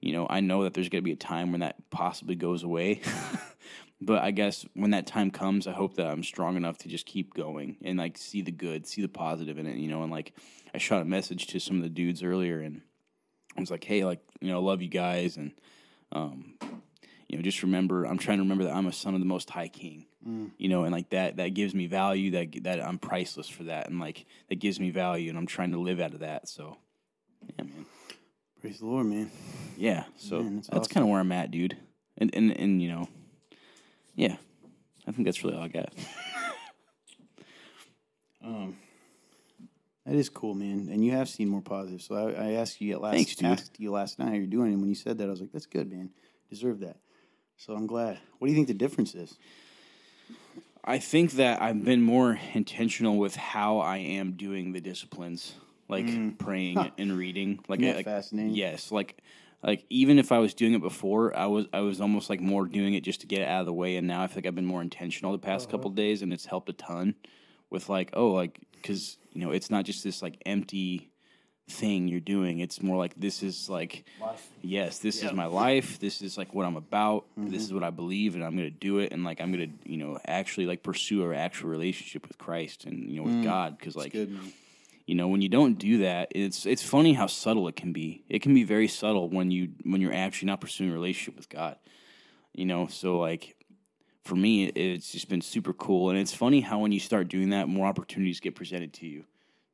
You 0.00 0.12
know, 0.12 0.26
I 0.28 0.40
know 0.40 0.64
that 0.64 0.74
there's 0.74 0.88
going 0.88 1.02
to 1.02 1.04
be 1.04 1.12
a 1.12 1.16
time 1.16 1.50
when 1.50 1.60
that 1.60 1.76
possibly 1.90 2.34
goes 2.34 2.62
away. 2.62 3.02
but 4.00 4.22
I 4.22 4.30
guess 4.30 4.64
when 4.74 4.92
that 4.92 5.06
time 5.06 5.30
comes, 5.30 5.66
I 5.66 5.72
hope 5.72 5.96
that 5.96 6.06
I'm 6.06 6.22
strong 6.22 6.56
enough 6.56 6.78
to 6.78 6.88
just 6.88 7.06
keep 7.06 7.34
going 7.34 7.76
and 7.82 7.98
like 7.98 8.16
see 8.16 8.40
the 8.40 8.50
good, 8.50 8.86
see 8.86 9.02
the 9.02 9.08
positive 9.08 9.58
in 9.58 9.66
it, 9.66 9.76
you 9.76 9.88
know, 9.88 10.02
and 10.02 10.10
like 10.10 10.32
I 10.74 10.78
shot 10.78 11.02
a 11.02 11.04
message 11.04 11.48
to 11.48 11.60
some 11.60 11.76
of 11.76 11.82
the 11.82 11.88
dudes 11.88 12.22
earlier 12.22 12.60
and 12.60 12.80
I 13.56 13.60
was 13.60 13.70
like, 13.70 13.84
hey, 13.84 14.04
like, 14.04 14.20
you 14.40 14.48
know, 14.48 14.56
I 14.56 14.62
love 14.62 14.80
you 14.80 14.88
guys. 14.88 15.36
And, 15.36 15.52
um, 16.12 16.54
you 17.28 17.36
know, 17.36 17.42
just 17.42 17.62
remember, 17.62 18.04
I'm 18.04 18.18
trying 18.18 18.38
to 18.38 18.42
remember 18.42 18.64
that 18.64 18.74
I'm 18.74 18.86
a 18.86 18.92
son 18.92 19.14
of 19.14 19.20
the 19.20 19.26
Most 19.26 19.50
High 19.50 19.68
King, 19.68 20.06
you 20.58 20.68
know, 20.68 20.84
and 20.84 20.92
like 20.92 21.10
that, 21.10 21.36
that 21.36 21.54
gives 21.54 21.74
me 21.74 21.86
value. 21.86 22.30
That 22.32 22.64
that 22.64 22.84
I'm 22.84 22.98
priceless 22.98 23.48
for 23.48 23.64
that, 23.64 23.88
and 23.88 24.00
like 24.00 24.26
that 24.48 24.56
gives 24.56 24.80
me 24.80 24.90
value, 24.90 25.28
and 25.28 25.38
I'm 25.38 25.46
trying 25.46 25.72
to 25.72 25.80
live 25.80 26.00
out 26.00 26.14
of 26.14 26.20
that. 26.20 26.48
So, 26.48 26.78
yeah, 27.56 27.64
man, 27.64 27.86
Praise 28.60 28.78
the 28.78 28.86
Lord, 28.86 29.06
man. 29.06 29.30
yeah. 29.76 30.04
So 30.16 30.42
Man, 30.42 30.56
that's 30.56 30.68
that's, 30.68 30.80
awesome. 30.80 30.92
kind 30.92 31.04
of 31.04 31.10
where 31.10 31.20
I'm 31.20 31.32
at, 31.32 31.50
dude. 31.50 31.76
And 32.18 32.30
and 32.34 32.50
and 32.58 32.82
you 32.82 32.88
know, 32.88 33.08
yeah, 34.14 34.36
I 35.06 35.12
think 35.12 35.24
that's 35.24 35.42
really 35.42 35.56
all 35.56 35.62
I 35.64 35.68
got. 35.68 35.92
Um, 38.42 38.78
that 40.06 40.14
is 40.14 40.30
cool, 40.30 40.54
man. 40.54 40.88
And 40.90 41.04
you 41.04 41.12
have 41.12 41.28
seen 41.28 41.48
more 41.48 41.60
positive. 41.60 42.00
So 42.00 42.14
I, 42.14 42.30
I 42.46 42.50
asked 42.52 42.80
you 42.80 42.98
last 42.98 43.14
Thanks, 43.14 43.42
asked 43.42 43.78
you 43.78 43.90
last 43.92 44.18
night 44.18 44.28
how 44.28 44.34
you're 44.34 44.46
doing, 44.46 44.72
and 44.72 44.80
when 44.80 44.88
you 44.88 44.94
said 44.94 45.18
that, 45.18 45.26
I 45.26 45.30
was 45.30 45.40
like, 45.42 45.52
"That's 45.52 45.66
good, 45.66 45.90
man. 45.92 46.08
Deserve 46.48 46.80
that." 46.80 46.96
So 47.58 47.74
I'm 47.74 47.86
glad. 47.86 48.18
What 48.38 48.46
do 48.48 48.50
you 48.50 48.56
think 48.56 48.68
the 48.68 48.74
difference 48.74 49.14
is? 49.14 49.36
I 50.82 50.98
think 50.98 51.32
that 51.32 51.60
I've 51.60 51.84
been 51.84 52.00
more 52.00 52.38
intentional 52.54 53.18
with 53.18 53.36
how 53.36 53.78
I 53.78 53.98
am 53.98 54.32
doing 54.32 54.72
the 54.72 54.80
disciplines, 54.80 55.52
like 55.90 56.38
praying 56.38 56.92
and 56.98 57.16
reading. 57.16 57.60
Like, 57.68 57.82
I- 57.82 57.92
like 57.96 58.04
fascinating? 58.04 58.54
yes, 58.54 58.90
like 58.92 59.18
like 59.62 59.84
even 59.90 60.18
if 60.18 60.32
I 60.32 60.38
was 60.38 60.54
doing 60.54 60.72
it 60.74 60.80
before, 60.80 61.36
I 61.36 61.46
was 61.46 61.66
I 61.72 61.80
was 61.80 62.00
almost 62.00 62.30
like 62.30 62.40
more 62.40 62.64
doing 62.66 62.94
it 62.94 63.02
just 63.04 63.20
to 63.22 63.26
get 63.26 63.40
it 63.42 63.48
out 63.48 63.60
of 63.60 63.66
the 63.66 63.72
way. 63.74 63.96
And 63.96 64.06
now 64.06 64.22
I 64.22 64.26
feel 64.26 64.36
like 64.36 64.46
I've 64.46 64.54
been 64.54 64.64
more 64.66 64.80
intentional 64.82 65.32
the 65.32 65.38
past 65.38 65.64
Uh-huh. 65.68 65.72
couple 65.78 65.90
of 65.90 65.96
days, 65.96 66.22
and 66.22 66.32
it's 66.32 66.46
helped 66.46 66.68
a 66.70 66.72
ton. 66.72 67.14
With 67.68 67.88
like, 67.88 68.10
oh, 68.14 68.30
like 68.32 68.58
because 68.72 69.16
you 69.32 69.40
know 69.42 69.50
it's 69.52 69.70
not 69.70 69.84
just 69.84 70.02
this 70.02 70.22
like 70.22 70.38
empty 70.46 71.10
thing 71.68 72.08
you're 72.08 72.18
doing. 72.18 72.58
It's 72.58 72.82
more 72.82 72.96
like 72.96 73.14
this 73.14 73.44
is 73.44 73.68
like 73.70 74.04
Life. 74.20 74.48
yes, 74.60 74.98
this 74.98 75.22
is 75.22 75.32
my 75.32 75.44
life. 75.46 76.00
This 76.00 76.20
is 76.20 76.36
like 76.36 76.52
what 76.52 76.66
I'm 76.66 76.74
about. 76.76 77.26
Mm-hmm. 77.38 77.50
This 77.50 77.62
is 77.62 77.72
what 77.72 77.84
I 77.84 77.90
believe, 77.90 78.34
and 78.34 78.42
I'm 78.42 78.56
going 78.56 78.68
to 78.68 78.76
do 78.76 78.98
it. 78.98 79.12
And 79.12 79.22
like 79.22 79.40
I'm 79.40 79.52
going 79.52 79.70
to, 79.70 79.88
you 79.88 79.98
know, 79.98 80.18
actually 80.26 80.66
like 80.66 80.82
pursue 80.82 81.24
an 81.30 81.36
actual 81.36 81.68
relationship 81.70 82.26
with 82.26 82.38
Christ 82.38 82.86
and 82.86 83.08
you 83.08 83.18
know 83.18 83.22
with 83.30 83.44
God. 83.44 83.78
Because 83.78 83.94
like 83.94 84.10
Good. 84.12 84.36
You 85.10 85.16
know 85.16 85.26
when 85.26 85.42
you 85.42 85.48
don't 85.48 85.74
do 85.74 85.98
that, 85.98 86.28
it's 86.36 86.66
it's 86.66 86.84
funny 86.84 87.14
how 87.14 87.26
subtle 87.26 87.66
it 87.66 87.74
can 87.74 87.92
be. 87.92 88.22
It 88.28 88.42
can 88.42 88.54
be 88.54 88.62
very 88.62 88.86
subtle 88.86 89.28
when 89.28 89.50
you 89.50 89.70
when 89.82 90.00
you're 90.00 90.14
actually 90.14 90.46
not 90.46 90.60
pursuing 90.60 90.90
a 90.90 90.92
relationship 90.92 91.34
with 91.34 91.48
God. 91.48 91.78
You 92.54 92.64
know, 92.64 92.86
so 92.86 93.18
like 93.18 93.56
for 94.22 94.36
me, 94.36 94.66
it's 94.66 95.10
just 95.10 95.28
been 95.28 95.40
super 95.40 95.72
cool, 95.72 96.10
and 96.10 96.18
it's 96.18 96.32
funny 96.32 96.60
how 96.60 96.78
when 96.78 96.92
you 96.92 97.00
start 97.00 97.26
doing 97.26 97.50
that, 97.50 97.68
more 97.68 97.88
opportunities 97.88 98.38
get 98.38 98.54
presented 98.54 98.92
to 98.94 99.06
you 99.08 99.24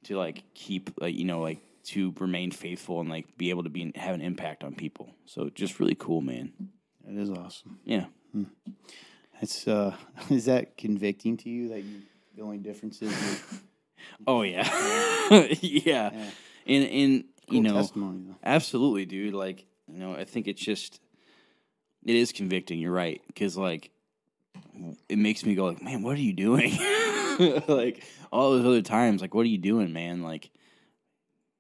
to 0.05 0.17
like 0.17 0.43
keep 0.55 0.89
like 1.03 1.15
you 1.15 1.27
know 1.27 1.43
like 1.43 1.61
to 1.89 2.15
remain 2.19 2.51
faithful 2.51 3.03
and 3.03 3.11
like 3.11 3.37
be 3.37 3.51
able 3.51 3.65
to 3.65 3.69
be 3.69 3.93
have 3.95 4.15
an 4.15 4.23
impact 4.23 4.65
on 4.65 4.75
people. 4.75 5.11
So 5.27 5.51
just 5.51 5.79
really 5.79 5.97
cool, 5.97 6.23
man. 6.23 6.51
That 7.05 7.21
is 7.21 7.29
awesome. 7.29 7.79
Yeah. 7.85 8.07
It's 9.43 9.69
uh, 9.69 9.95
is 10.31 10.47
that 10.47 10.79
convicting 10.79 11.37
to 11.37 11.51
you 11.51 11.69
that 11.69 11.83
you 11.83 12.01
the 12.35 12.43
only 12.43 12.57
difference 12.57 13.03
is 13.03 13.13
Oh 14.27 14.43
yeah, 14.43 14.69
yeah. 15.31 16.11
Yeah. 16.13 16.31
And 16.67 16.85
and 16.85 17.25
cool 17.49 17.57
you 17.57 17.63
know, 17.63 17.75
testimony 17.75 18.35
absolutely, 18.43 19.05
dude. 19.07 19.35
Like 19.35 19.67
you 19.89 19.99
know, 19.99 20.15
I 20.15 20.25
think 20.25 20.49
it's 20.49 20.63
just 20.63 21.01
it 22.05 22.15
is 22.15 22.33
convicting. 22.33 22.79
You're 22.79 22.93
right 22.93 23.21
because 23.27 23.57
like 23.57 23.91
it 25.09 25.19
makes 25.19 25.45
me 25.45 25.55
go 25.55 25.67
like, 25.67 25.83
man, 25.83 26.03
what 26.03 26.17
are 26.17 26.21
you 26.21 26.33
doing? 26.33 26.77
like 27.69 28.05
all 28.33 28.53
those 28.53 28.65
other 28.65 28.83
times, 28.83 29.21
like 29.21 29.35
what 29.35 29.43
are 29.43 29.51
you 29.51 29.59
doing, 29.59 29.93
man? 29.93 30.23
Like 30.23 30.51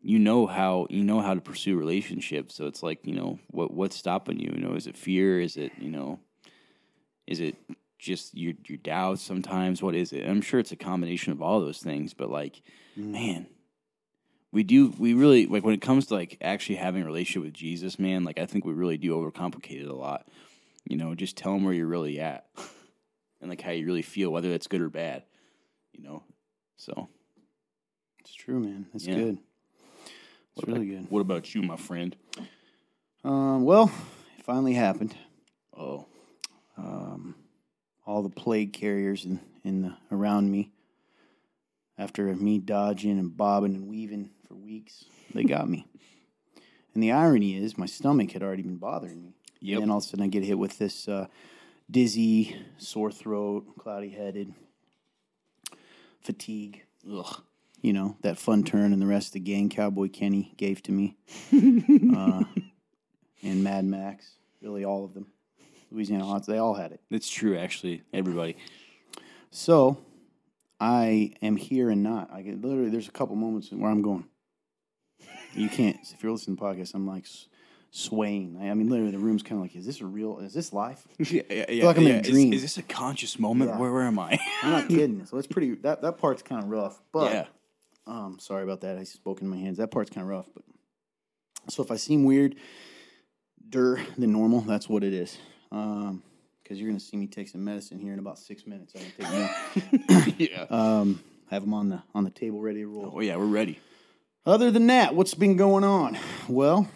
you 0.00 0.18
know 0.18 0.46
how 0.46 0.86
you 0.88 1.02
know 1.02 1.20
how 1.20 1.34
to 1.34 1.40
pursue 1.40 1.76
relationships. 1.76 2.54
So 2.54 2.66
it's 2.66 2.82
like 2.82 3.04
you 3.04 3.14
know 3.14 3.38
what 3.48 3.72
what's 3.72 3.96
stopping 3.96 4.38
you? 4.38 4.52
You 4.54 4.60
know, 4.60 4.74
is 4.74 4.86
it 4.86 4.96
fear? 4.96 5.40
Is 5.40 5.56
it 5.56 5.72
you 5.78 5.90
know, 5.90 6.20
is 7.26 7.40
it 7.40 7.56
just 7.98 8.34
your 8.36 8.54
your 8.66 8.78
doubts? 8.78 9.22
Sometimes 9.22 9.82
what 9.82 9.94
is 9.94 10.12
it? 10.12 10.26
I'm 10.28 10.40
sure 10.42 10.60
it's 10.60 10.72
a 10.72 10.76
combination 10.76 11.32
of 11.32 11.40
all 11.42 11.60
those 11.60 11.78
things. 11.78 12.14
But 12.14 12.30
like, 12.30 12.62
man, 12.96 13.46
we 14.52 14.62
do 14.62 14.92
we 14.98 15.14
really 15.14 15.46
like 15.46 15.64
when 15.64 15.74
it 15.74 15.80
comes 15.82 16.06
to 16.06 16.14
like 16.14 16.38
actually 16.40 16.76
having 16.76 17.02
a 17.02 17.06
relationship 17.06 17.42
with 17.44 17.54
Jesus, 17.54 17.98
man. 17.98 18.24
Like 18.24 18.38
I 18.38 18.46
think 18.46 18.64
we 18.64 18.72
really 18.72 18.96
do 18.98 19.14
overcomplicate 19.14 19.82
it 19.82 19.88
a 19.88 19.94
lot. 19.94 20.28
You 20.88 20.96
know, 20.96 21.14
just 21.14 21.36
tell 21.36 21.54
him 21.54 21.64
where 21.64 21.74
you're 21.74 21.86
really 21.86 22.20
at 22.20 22.46
and 23.40 23.50
like 23.50 23.60
how 23.60 23.72
you 23.72 23.86
really 23.86 24.02
feel, 24.02 24.30
whether 24.30 24.50
that's 24.50 24.66
good 24.68 24.80
or 24.80 24.88
bad. 24.90 25.24
You 25.92 26.02
know, 26.04 26.22
so 26.76 27.08
It's 28.20 28.34
true, 28.34 28.60
man. 28.60 28.86
That's 28.92 29.06
Yeah. 29.06 29.14
good. 29.14 29.38
It's 30.04 30.12
What 30.56 30.68
really 30.68 30.90
about- 30.90 31.02
good. 31.02 31.10
What 31.10 31.20
about 31.20 31.54
you, 31.54 31.62
my 31.62 31.76
friend? 31.76 32.14
Um, 33.24 33.64
well, 33.64 33.90
it 34.38 34.44
finally 34.44 34.74
happened. 34.74 35.14
All 38.16 38.22
the 38.22 38.30
plague 38.30 38.72
carriers 38.72 39.26
in 39.26 39.40
in 39.62 39.82
the, 39.82 39.96
around 40.10 40.50
me. 40.50 40.70
After 41.98 42.34
me 42.34 42.58
dodging 42.58 43.18
and 43.18 43.36
bobbing 43.36 43.74
and 43.74 43.88
weaving 43.88 44.30
for 44.48 44.54
weeks, 44.54 45.04
they 45.34 45.44
got 45.54 45.68
me. 45.68 45.86
And 46.94 47.02
the 47.02 47.12
irony 47.12 47.62
is, 47.62 47.76
my 47.76 47.84
stomach 47.84 48.30
had 48.32 48.42
already 48.42 48.62
been 48.62 48.78
bothering 48.78 49.22
me. 49.22 49.34
Yep. 49.60 49.82
And 49.82 49.90
all 49.90 49.98
of 49.98 50.04
a 50.04 50.06
sudden, 50.06 50.24
I 50.24 50.28
get 50.28 50.44
hit 50.44 50.58
with 50.58 50.78
this 50.78 51.08
uh, 51.08 51.26
dizzy, 51.90 52.56
sore 52.78 53.12
throat, 53.12 53.66
cloudy 53.78 54.08
headed, 54.08 54.54
fatigue. 56.22 56.84
ugh. 57.12 57.42
You 57.82 57.92
know 57.92 58.16
that 58.22 58.38
fun 58.38 58.64
turn 58.64 58.94
and 58.94 59.02
the 59.02 59.06
rest 59.06 59.26
of 59.26 59.32
the 59.34 59.40
gang 59.40 59.68
Cowboy 59.68 60.08
Kenny 60.08 60.54
gave 60.56 60.82
to 60.84 60.90
me, 60.90 61.18
uh, 61.52 62.44
and 63.42 63.62
Mad 63.62 63.84
Max. 63.84 64.36
Really, 64.62 64.86
all 64.86 65.04
of 65.04 65.12
them. 65.12 65.26
Louisiana 65.90 66.24
Hots, 66.24 66.46
they 66.46 66.58
all 66.58 66.74
had 66.74 66.92
it. 66.92 67.00
It's 67.10 67.30
true. 67.30 67.56
Actually, 67.56 68.02
everybody. 68.12 68.56
So 69.50 69.98
I 70.80 71.32
am 71.42 71.56
here 71.56 71.90
and 71.90 72.02
not. 72.02 72.30
I 72.32 72.42
get 72.42 72.60
literally. 72.60 72.90
There's 72.90 73.08
a 73.08 73.12
couple 73.12 73.36
moments 73.36 73.70
where 73.70 73.90
I'm 73.90 74.02
going. 74.02 74.26
You 75.54 75.68
can't. 75.68 75.96
If 76.12 76.22
you're 76.22 76.32
listening 76.32 76.56
to 76.56 76.62
the 76.62 76.68
podcast, 76.68 76.94
I'm 76.94 77.06
like 77.06 77.26
swaying. 77.90 78.58
I, 78.60 78.70
I 78.70 78.74
mean, 78.74 78.90
literally, 78.90 79.10
the 79.10 79.18
room's 79.18 79.42
kind 79.42 79.58
of 79.58 79.62
like, 79.62 79.74
is 79.74 79.86
this 79.86 80.00
a 80.00 80.06
real? 80.06 80.38
Is 80.40 80.52
this 80.52 80.72
life? 80.72 81.06
Yeah, 81.18 81.42
yeah, 81.48 81.64
yeah, 81.70 81.84
like 81.86 81.96
I'm 81.96 82.06
in 82.06 82.16
a 82.16 82.18
Is- 82.20 82.28
dream. 82.28 82.52
Is, 82.52 82.62
this 82.62 82.76
a 82.78 82.82
conscious 82.82 83.38
moment? 83.38 83.70
Yeah. 83.70 83.78
Where, 83.78 83.92
where 83.92 84.02
am 84.02 84.18
I? 84.18 84.38
I'm 84.62 84.70
not 84.70 84.88
kidding. 84.88 85.24
So 85.26 85.38
it's 85.38 85.46
pretty. 85.46 85.74
That 85.76 86.02
that 86.02 86.18
part's 86.18 86.42
kind 86.42 86.62
of 86.62 86.68
rough. 86.68 87.00
But 87.12 87.32
yeah. 87.32 87.46
um, 88.06 88.38
sorry 88.38 88.64
about 88.64 88.82
that. 88.82 88.98
I 88.98 89.04
spoke 89.04 89.40
in 89.40 89.48
my 89.48 89.56
hands. 89.56 89.78
That 89.78 89.90
part's 89.90 90.10
kind 90.10 90.24
of 90.24 90.28
rough. 90.28 90.48
But 90.52 90.64
so 91.68 91.82
if 91.82 91.90
I 91.90 91.96
seem 91.96 92.24
weird, 92.24 92.56
der 93.68 94.00
than 94.18 94.32
normal, 94.32 94.60
that's 94.60 94.88
what 94.88 95.02
it 95.02 95.14
is. 95.14 95.38
Um, 95.72 96.22
because 96.62 96.80
you're 96.80 96.88
gonna 96.88 96.98
see 96.98 97.16
me 97.16 97.28
take 97.28 97.48
some 97.48 97.64
medicine 97.64 98.00
here 98.00 98.12
in 98.12 98.18
about 98.18 98.38
six 98.38 98.66
minutes. 98.66 98.94
I 98.96 99.22
take 99.22 99.30
more. 100.08 100.34
yeah. 100.36 100.66
um, 100.68 101.22
have 101.48 101.62
them 101.62 101.74
on 101.74 101.88
the 101.90 102.02
on 102.14 102.24
the 102.24 102.30
table 102.30 102.60
ready 102.60 102.80
to 102.80 102.86
roll. 102.86 103.12
Oh 103.14 103.20
yeah, 103.20 103.36
we're 103.36 103.46
ready. 103.46 103.78
Other 104.44 104.70
than 104.70 104.86
that, 104.88 105.14
what's 105.14 105.34
been 105.34 105.56
going 105.56 105.84
on? 105.84 106.18
Well, 106.48 106.88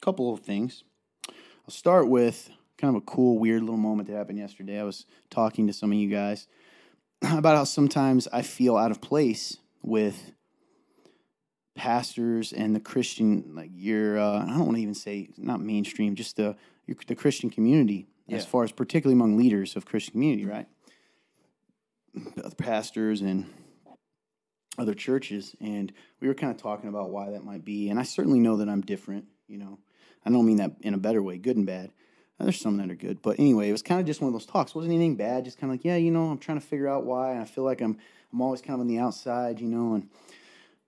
a 0.00 0.04
couple 0.04 0.32
of 0.32 0.40
things. 0.40 0.84
I'll 1.28 1.70
start 1.70 2.08
with 2.08 2.50
kind 2.78 2.96
of 2.96 3.02
a 3.02 3.04
cool, 3.04 3.38
weird 3.38 3.62
little 3.62 3.76
moment 3.76 4.08
that 4.08 4.16
happened 4.16 4.38
yesterday. 4.38 4.80
I 4.80 4.82
was 4.82 5.06
talking 5.30 5.68
to 5.68 5.72
some 5.72 5.92
of 5.92 5.98
you 5.98 6.08
guys 6.08 6.48
about 7.22 7.56
how 7.56 7.64
sometimes 7.64 8.26
I 8.32 8.42
feel 8.42 8.76
out 8.76 8.90
of 8.90 9.00
place 9.00 9.58
with 9.82 10.32
pastors 11.76 12.52
and 12.52 12.74
the 12.74 12.80
Christian, 12.80 13.54
like 13.54 13.70
your, 13.72 14.18
uh, 14.18 14.42
I 14.42 14.48
don't 14.48 14.66
want 14.66 14.76
to 14.76 14.82
even 14.82 14.94
say 14.94 15.28
not 15.38 15.60
mainstream, 15.60 16.16
just 16.16 16.36
the 16.36 16.56
your, 16.86 16.96
the 17.06 17.14
Christian 17.14 17.50
community, 17.50 18.06
as 18.30 18.46
far 18.46 18.64
as 18.64 18.72
particularly 18.72 19.14
among 19.14 19.36
leaders 19.36 19.76
of 19.76 19.84
Christian 19.84 20.12
community, 20.12 20.46
right? 20.46 20.66
Other 22.42 22.54
pastors 22.54 23.20
and 23.20 23.46
other 24.78 24.94
churches, 24.94 25.54
and 25.60 25.92
we 26.20 26.28
were 26.28 26.34
kind 26.34 26.50
of 26.54 26.60
talking 26.60 26.88
about 26.88 27.10
why 27.10 27.30
that 27.30 27.44
might 27.44 27.64
be. 27.64 27.90
And 27.90 27.98
I 27.98 28.04
certainly 28.04 28.40
know 28.40 28.56
that 28.56 28.68
I'm 28.68 28.80
different. 28.80 29.26
You 29.48 29.58
know, 29.58 29.78
I 30.24 30.30
don't 30.30 30.46
mean 30.46 30.56
that 30.56 30.72
in 30.80 30.94
a 30.94 30.98
better 30.98 31.22
way, 31.22 31.38
good 31.38 31.56
and 31.56 31.66
bad. 31.66 31.90
There's 32.38 32.60
some 32.60 32.78
that 32.78 32.90
are 32.90 32.96
good, 32.96 33.22
but 33.22 33.38
anyway, 33.38 33.68
it 33.68 33.72
was 33.72 33.82
kind 33.82 34.00
of 34.00 34.06
just 34.06 34.20
one 34.20 34.26
of 34.26 34.32
those 34.32 34.46
talks. 34.46 34.72
It 34.72 34.74
wasn't 34.74 34.94
anything 34.94 35.14
bad. 35.14 35.44
Just 35.44 35.58
kind 35.58 35.70
of 35.70 35.78
like, 35.78 35.84
yeah, 35.84 35.94
you 35.94 36.10
know, 36.10 36.28
I'm 36.28 36.38
trying 36.38 36.58
to 36.58 36.66
figure 36.66 36.88
out 36.88 37.04
why, 37.04 37.32
and 37.32 37.40
I 37.40 37.44
feel 37.44 37.62
like 37.62 37.80
I'm 37.80 37.98
I'm 38.32 38.40
always 38.40 38.60
kind 38.60 38.74
of 38.74 38.80
on 38.80 38.88
the 38.88 38.98
outside, 38.98 39.60
you 39.60 39.68
know. 39.68 39.94
And 39.94 40.08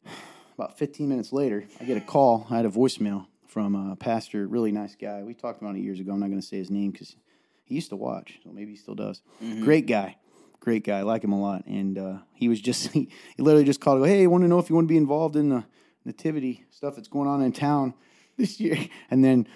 about 0.59 0.79
15 0.79 1.09
minutes 1.09 1.33
later, 1.33 1.65
I 1.81 1.85
get 1.85 1.97
a 1.97 2.01
call. 2.01 2.47
I 2.51 2.57
had 2.57 2.67
a 2.67 2.71
voicemail 2.71 3.27
from 3.55 3.77
a 3.77 3.95
pastor, 3.95 4.49
really 4.49 4.73
nice 4.73 4.97
guy. 4.97 5.23
We 5.23 5.33
talked 5.33 5.63
about 5.63 5.77
it 5.77 5.79
years 5.79 6.01
ago. 6.01 6.13
I'm 6.13 6.19
not 6.19 6.27
going 6.27 6.41
to 6.41 6.47
say 6.47 6.57
his 6.57 6.71
name 6.73 6.91
because 6.91 7.15
he 7.63 7.77
used 7.77 7.91
to 7.91 7.97
watch, 7.97 8.41
so 8.43 8.51
maybe 8.51 8.73
he 8.73 8.77
still 8.77 8.97
does. 8.97 9.23
Great 9.63 9.87
guy, 9.87 10.17
great 10.59 10.83
guy. 10.83 10.99
I 10.99 11.03
like 11.03 11.23
him 11.23 11.31
a 11.31 11.41
lot. 11.41 11.65
And 11.67 11.97
uh, 11.97 12.19
he 12.33 12.49
was 12.49 12.61
just 12.61 12.89
he, 12.89 13.09
he 13.37 13.43
literally 13.45 13.65
just 13.65 13.81
called. 13.81 14.01
go, 14.01 14.05
Hey, 14.05 14.25
I 14.25 14.27
want 14.27 14.43
to 14.43 14.49
know 14.49 14.59
if 14.59 14.69
you 14.69 14.75
want 14.75 14.89
to 14.89 14.93
be 14.93 14.97
involved 14.97 15.37
in 15.37 15.51
the 15.51 15.65
nativity 16.05 16.65
stuff 16.71 16.97
that's 16.97 17.07
going 17.07 17.29
on 17.29 17.43
in 17.43 17.53
town 17.53 17.95
this 18.37 18.59
year. 18.59 18.77
And 19.09 19.25
then 19.25 19.47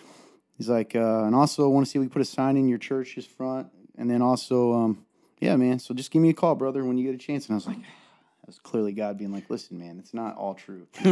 he's 0.56 0.68
like, 0.68 0.94
uh, 0.94 1.24
and 1.24 1.34
also 1.34 1.64
I 1.64 1.66
want 1.66 1.84
to 1.84 1.90
see 1.90 1.98
if 1.98 2.02
we 2.04 2.08
put 2.08 2.22
a 2.22 2.24
sign 2.24 2.56
in 2.56 2.68
your 2.68 2.78
church's 2.78 3.26
front. 3.26 3.66
And 3.98 4.08
then 4.08 4.22
also, 4.22 4.74
um, 4.74 5.04
yeah, 5.40 5.56
man. 5.56 5.80
So 5.80 5.92
just 5.92 6.12
give 6.12 6.22
me 6.22 6.28
a 6.30 6.34
call, 6.34 6.54
brother, 6.54 6.84
when 6.84 6.98
you 6.98 7.04
get 7.04 7.16
a 7.16 7.18
chance. 7.18 7.46
And 7.46 7.54
I 7.54 7.56
was 7.56 7.66
like. 7.66 7.78
That 7.78 8.52
was 8.52 8.58
clearly 8.60 8.92
God 8.92 9.18
being 9.18 9.30
like, 9.30 9.50
"Listen, 9.50 9.78
man, 9.78 9.98
it's 9.98 10.14
not 10.14 10.38
all 10.38 10.54
true. 10.54 10.86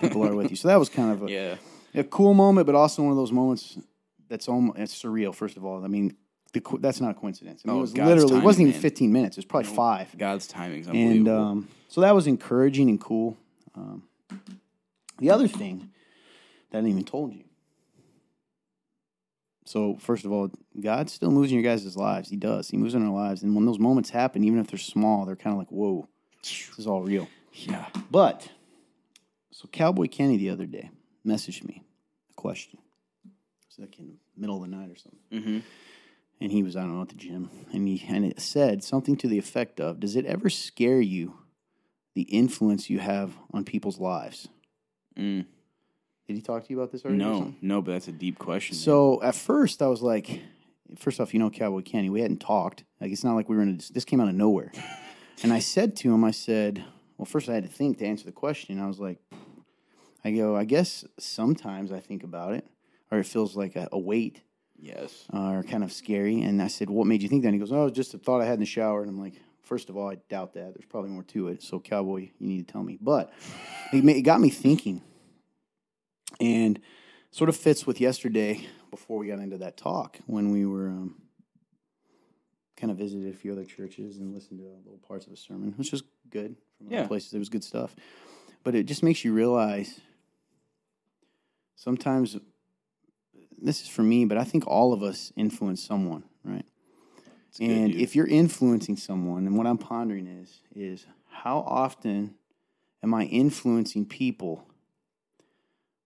People 0.00 0.24
are 0.26 0.34
with 0.34 0.48
you." 0.48 0.56
So 0.56 0.68
that 0.68 0.78
was 0.78 0.88
kind 0.88 1.12
of 1.12 1.22
a, 1.24 1.30
Yeah. 1.30 1.56
A 1.94 2.04
cool 2.04 2.34
moment, 2.34 2.66
but 2.66 2.74
also 2.74 3.02
one 3.02 3.10
of 3.10 3.16
those 3.16 3.32
moments 3.32 3.78
that's 4.28 4.48
almost 4.48 4.78
it's 4.78 5.02
surreal. 5.02 5.34
First 5.34 5.56
of 5.56 5.64
all, 5.64 5.84
I 5.84 5.88
mean, 5.88 6.16
the, 6.52 6.62
that's 6.80 7.00
not 7.00 7.10
a 7.10 7.14
coincidence. 7.14 7.62
I 7.64 7.68
mean, 7.68 7.76
Oh, 7.76 7.78
it 7.78 7.82
was 7.82 7.92
God's 7.92 8.08
literally 8.08 8.36
it 8.38 8.44
wasn't 8.44 8.68
even 8.68 8.72
man. 8.74 8.82
15 8.82 9.12
minutes. 9.12 9.36
It 9.36 9.40
was 9.40 9.44
probably 9.46 9.70
five, 9.70 10.16
God's 10.16 10.46
timing's 10.46 10.86
and 10.88 11.28
um, 11.28 11.68
so 11.88 12.00
that 12.02 12.14
was 12.14 12.26
encouraging 12.26 12.88
and 12.88 13.00
cool. 13.00 13.36
Um, 13.74 14.02
the 15.18 15.30
other 15.30 15.48
thing 15.48 15.90
that 16.70 16.78
I 16.78 16.80
didn't 16.80 16.90
even 16.90 17.04
told 17.04 17.34
you. 17.34 17.44
So 19.64 19.96
first 19.96 20.24
of 20.24 20.32
all, 20.32 20.50
God 20.80 21.10
still 21.10 21.30
moves 21.30 21.50
in 21.52 21.58
your 21.58 21.62
guys' 21.70 21.96
lives. 21.96 22.30
He 22.30 22.36
does. 22.36 22.70
He 22.70 22.76
moves 22.78 22.94
in 22.94 23.06
our 23.06 23.12
lives, 23.12 23.42
and 23.42 23.54
when 23.54 23.66
those 23.66 23.78
moments 23.78 24.10
happen, 24.10 24.42
even 24.44 24.58
if 24.60 24.68
they're 24.68 24.78
small, 24.78 25.26
they're 25.26 25.36
kind 25.36 25.52
of 25.52 25.58
like, 25.58 25.70
"Whoa, 25.70 26.08
this 26.42 26.70
is 26.78 26.86
all 26.86 27.02
real." 27.02 27.28
yeah. 27.52 27.86
But 28.10 28.48
so 29.50 29.68
Cowboy 29.68 30.06
Kenny 30.08 30.36
the 30.38 30.48
other 30.50 30.64
day 30.66 30.90
messaged 31.26 31.64
me 31.64 31.84
a 32.30 32.34
question. 32.34 32.78
It 33.24 33.30
was 33.68 33.78
like 33.78 33.98
in 33.98 34.06
the 34.34 34.40
middle 34.40 34.56
of 34.62 34.70
the 34.70 34.76
night 34.76 34.90
or 34.90 34.96
something. 34.96 35.20
Mhm. 35.32 35.62
And 36.40 36.52
he 36.52 36.62
was, 36.62 36.76
I 36.76 36.82
don't 36.82 36.94
know, 36.94 37.02
at 37.02 37.08
the 37.08 37.14
gym. 37.16 37.50
And 37.72 37.88
he 37.88 38.04
and 38.08 38.24
it 38.24 38.40
said 38.40 38.84
something 38.84 39.16
to 39.16 39.28
the 39.28 39.38
effect 39.38 39.80
of, 39.80 39.98
Does 40.00 40.14
it 40.16 40.24
ever 40.26 40.48
scare 40.48 41.00
you 41.00 41.38
the 42.14 42.22
influence 42.22 42.88
you 42.88 42.98
have 43.00 43.34
on 43.52 43.64
people's 43.64 43.98
lives? 43.98 44.48
Mm. 45.16 45.46
Did 46.26 46.36
he 46.36 46.42
talk 46.42 46.64
to 46.64 46.70
you 46.70 46.78
about 46.78 46.92
this 46.92 47.04
already? 47.04 47.18
No, 47.18 47.54
no, 47.60 47.80
but 47.82 47.92
that's 47.92 48.08
a 48.08 48.12
deep 48.12 48.38
question. 48.38 48.74
man. 48.76 48.80
So 48.82 49.22
at 49.22 49.34
first 49.34 49.80
I 49.82 49.86
was 49.88 50.02
like, 50.02 50.40
first 50.96 51.20
off, 51.20 51.32
you 51.34 51.40
know 51.40 51.50
Cowboy 51.50 51.82
Kenny, 51.82 52.10
we 52.10 52.20
hadn't 52.20 52.40
talked. 52.40 52.84
Like 53.00 53.10
it's 53.12 53.24
not 53.24 53.34
like 53.34 53.48
we 53.48 53.56
were 53.56 53.62
in 53.62 53.80
a, 53.80 53.92
this 53.92 54.04
came 54.04 54.20
out 54.20 54.28
of 54.28 54.34
nowhere. 54.34 54.70
and 55.42 55.52
I 55.52 55.58
said 55.58 55.96
to 55.96 56.12
him, 56.14 56.22
I 56.24 56.30
said, 56.30 56.84
well, 57.16 57.24
first 57.26 57.48
I 57.48 57.54
had 57.54 57.64
to 57.64 57.68
think 57.68 57.98
to 57.98 58.06
answer 58.06 58.26
the 58.26 58.32
question. 58.32 58.78
I 58.78 58.86
was 58.86 59.00
like, 59.00 59.18
I 60.24 60.32
go, 60.32 60.56
I 60.56 60.64
guess 60.64 61.04
sometimes 61.18 61.92
I 61.92 62.00
think 62.00 62.22
about 62.24 62.54
it, 62.54 62.66
or 63.10 63.18
it 63.18 63.24
feels 63.26 63.56
like 63.56 63.76
a, 63.76 63.88
a 63.92 63.98
weight, 63.98 64.42
yes. 64.78 65.24
uh, 65.32 65.50
or 65.52 65.62
kind 65.62 65.84
of 65.84 65.92
scary. 65.92 66.40
And 66.42 66.60
I 66.60 66.66
said, 66.68 66.90
what 66.90 67.06
made 67.06 67.22
you 67.22 67.28
think 67.28 67.42
that? 67.42 67.48
And 67.48 67.54
he 67.54 67.60
goes, 67.60 67.72
oh, 67.72 67.88
just 67.90 68.14
a 68.14 68.18
thought 68.18 68.40
I 68.40 68.44
had 68.44 68.54
in 68.54 68.60
the 68.60 68.66
shower. 68.66 69.00
And 69.02 69.10
I'm 69.10 69.20
like, 69.20 69.34
first 69.62 69.88
of 69.88 69.96
all, 69.96 70.10
I 70.10 70.16
doubt 70.28 70.54
that. 70.54 70.74
There's 70.74 70.88
probably 70.88 71.10
more 71.10 71.22
to 71.24 71.48
it. 71.48 71.62
So 71.62 71.78
Cowboy, 71.78 72.30
you 72.38 72.48
need 72.48 72.66
to 72.66 72.72
tell 72.72 72.82
me. 72.82 72.98
But 73.00 73.32
it, 73.92 74.04
it 74.04 74.22
got 74.22 74.40
me 74.40 74.50
thinking, 74.50 75.02
and 76.40 76.80
sort 77.30 77.48
of 77.48 77.56
fits 77.56 77.86
with 77.86 78.00
yesterday 78.00 78.66
before 78.90 79.18
we 79.18 79.28
got 79.28 79.38
into 79.38 79.58
that 79.58 79.76
talk 79.76 80.18
when 80.26 80.50
we 80.50 80.64
were 80.66 80.88
um, 80.88 81.20
kind 82.76 82.90
of 82.90 82.96
visited 82.96 83.32
a 83.32 83.36
few 83.36 83.52
other 83.52 83.64
churches 83.64 84.18
and 84.18 84.34
listened 84.34 84.58
to 84.60 84.64
little 84.64 85.00
parts 85.06 85.26
of 85.26 85.32
a 85.32 85.36
sermon, 85.36 85.74
which 85.76 85.92
was 85.92 86.02
good 86.30 86.56
from 86.76 86.86
other 86.88 86.96
Yeah. 86.96 87.06
places. 87.06 87.34
It 87.34 87.38
was 87.38 87.48
good 87.48 87.64
stuff, 87.64 87.94
but 88.64 88.74
it 88.74 88.84
just 88.84 89.02
makes 89.02 89.24
you 89.24 89.32
realize 89.32 90.00
sometimes 91.78 92.36
this 93.60 93.80
is 93.82 93.88
for 93.88 94.02
me, 94.02 94.24
but 94.24 94.36
I 94.36 94.44
think 94.44 94.66
all 94.66 94.92
of 94.92 95.02
us 95.02 95.32
influence 95.36 95.82
someone, 95.82 96.24
right? 96.44 96.66
and 97.60 97.94
if 97.94 98.14
you're 98.14 98.26
influencing 98.26 98.96
someone, 98.96 99.46
and 99.46 99.56
what 99.56 99.66
I'm 99.66 99.78
pondering 99.78 100.26
is 100.26 100.60
is 100.74 101.06
how 101.28 101.58
often 101.60 102.34
am 103.02 103.14
I 103.14 103.24
influencing 103.24 104.04
people 104.04 104.66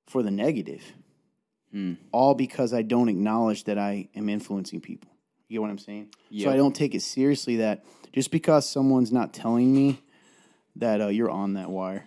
for 0.06 0.22
the 0.22 0.30
negative? 0.30 0.82
Hmm. 1.72 1.94
All 2.12 2.34
because 2.34 2.72
I 2.72 2.82
don't 2.82 3.08
acknowledge 3.08 3.64
that 3.64 3.78
I 3.78 4.08
am 4.14 4.28
influencing 4.28 4.80
people. 4.80 5.10
You 5.48 5.56
get 5.58 5.62
what 5.62 5.70
I'm 5.70 5.78
saying? 5.78 6.14
So 6.44 6.50
I 6.50 6.56
don't 6.56 6.74
take 6.74 6.94
it 6.94 7.02
seriously 7.02 7.56
that 7.56 7.84
just 8.12 8.30
because 8.30 8.68
someone's 8.68 9.12
not 9.12 9.34
telling 9.34 9.74
me 9.74 10.00
that 10.76 11.00
uh, 11.00 11.08
you're 11.08 11.30
on 11.30 11.54
that 11.54 11.70
wire. 11.70 12.06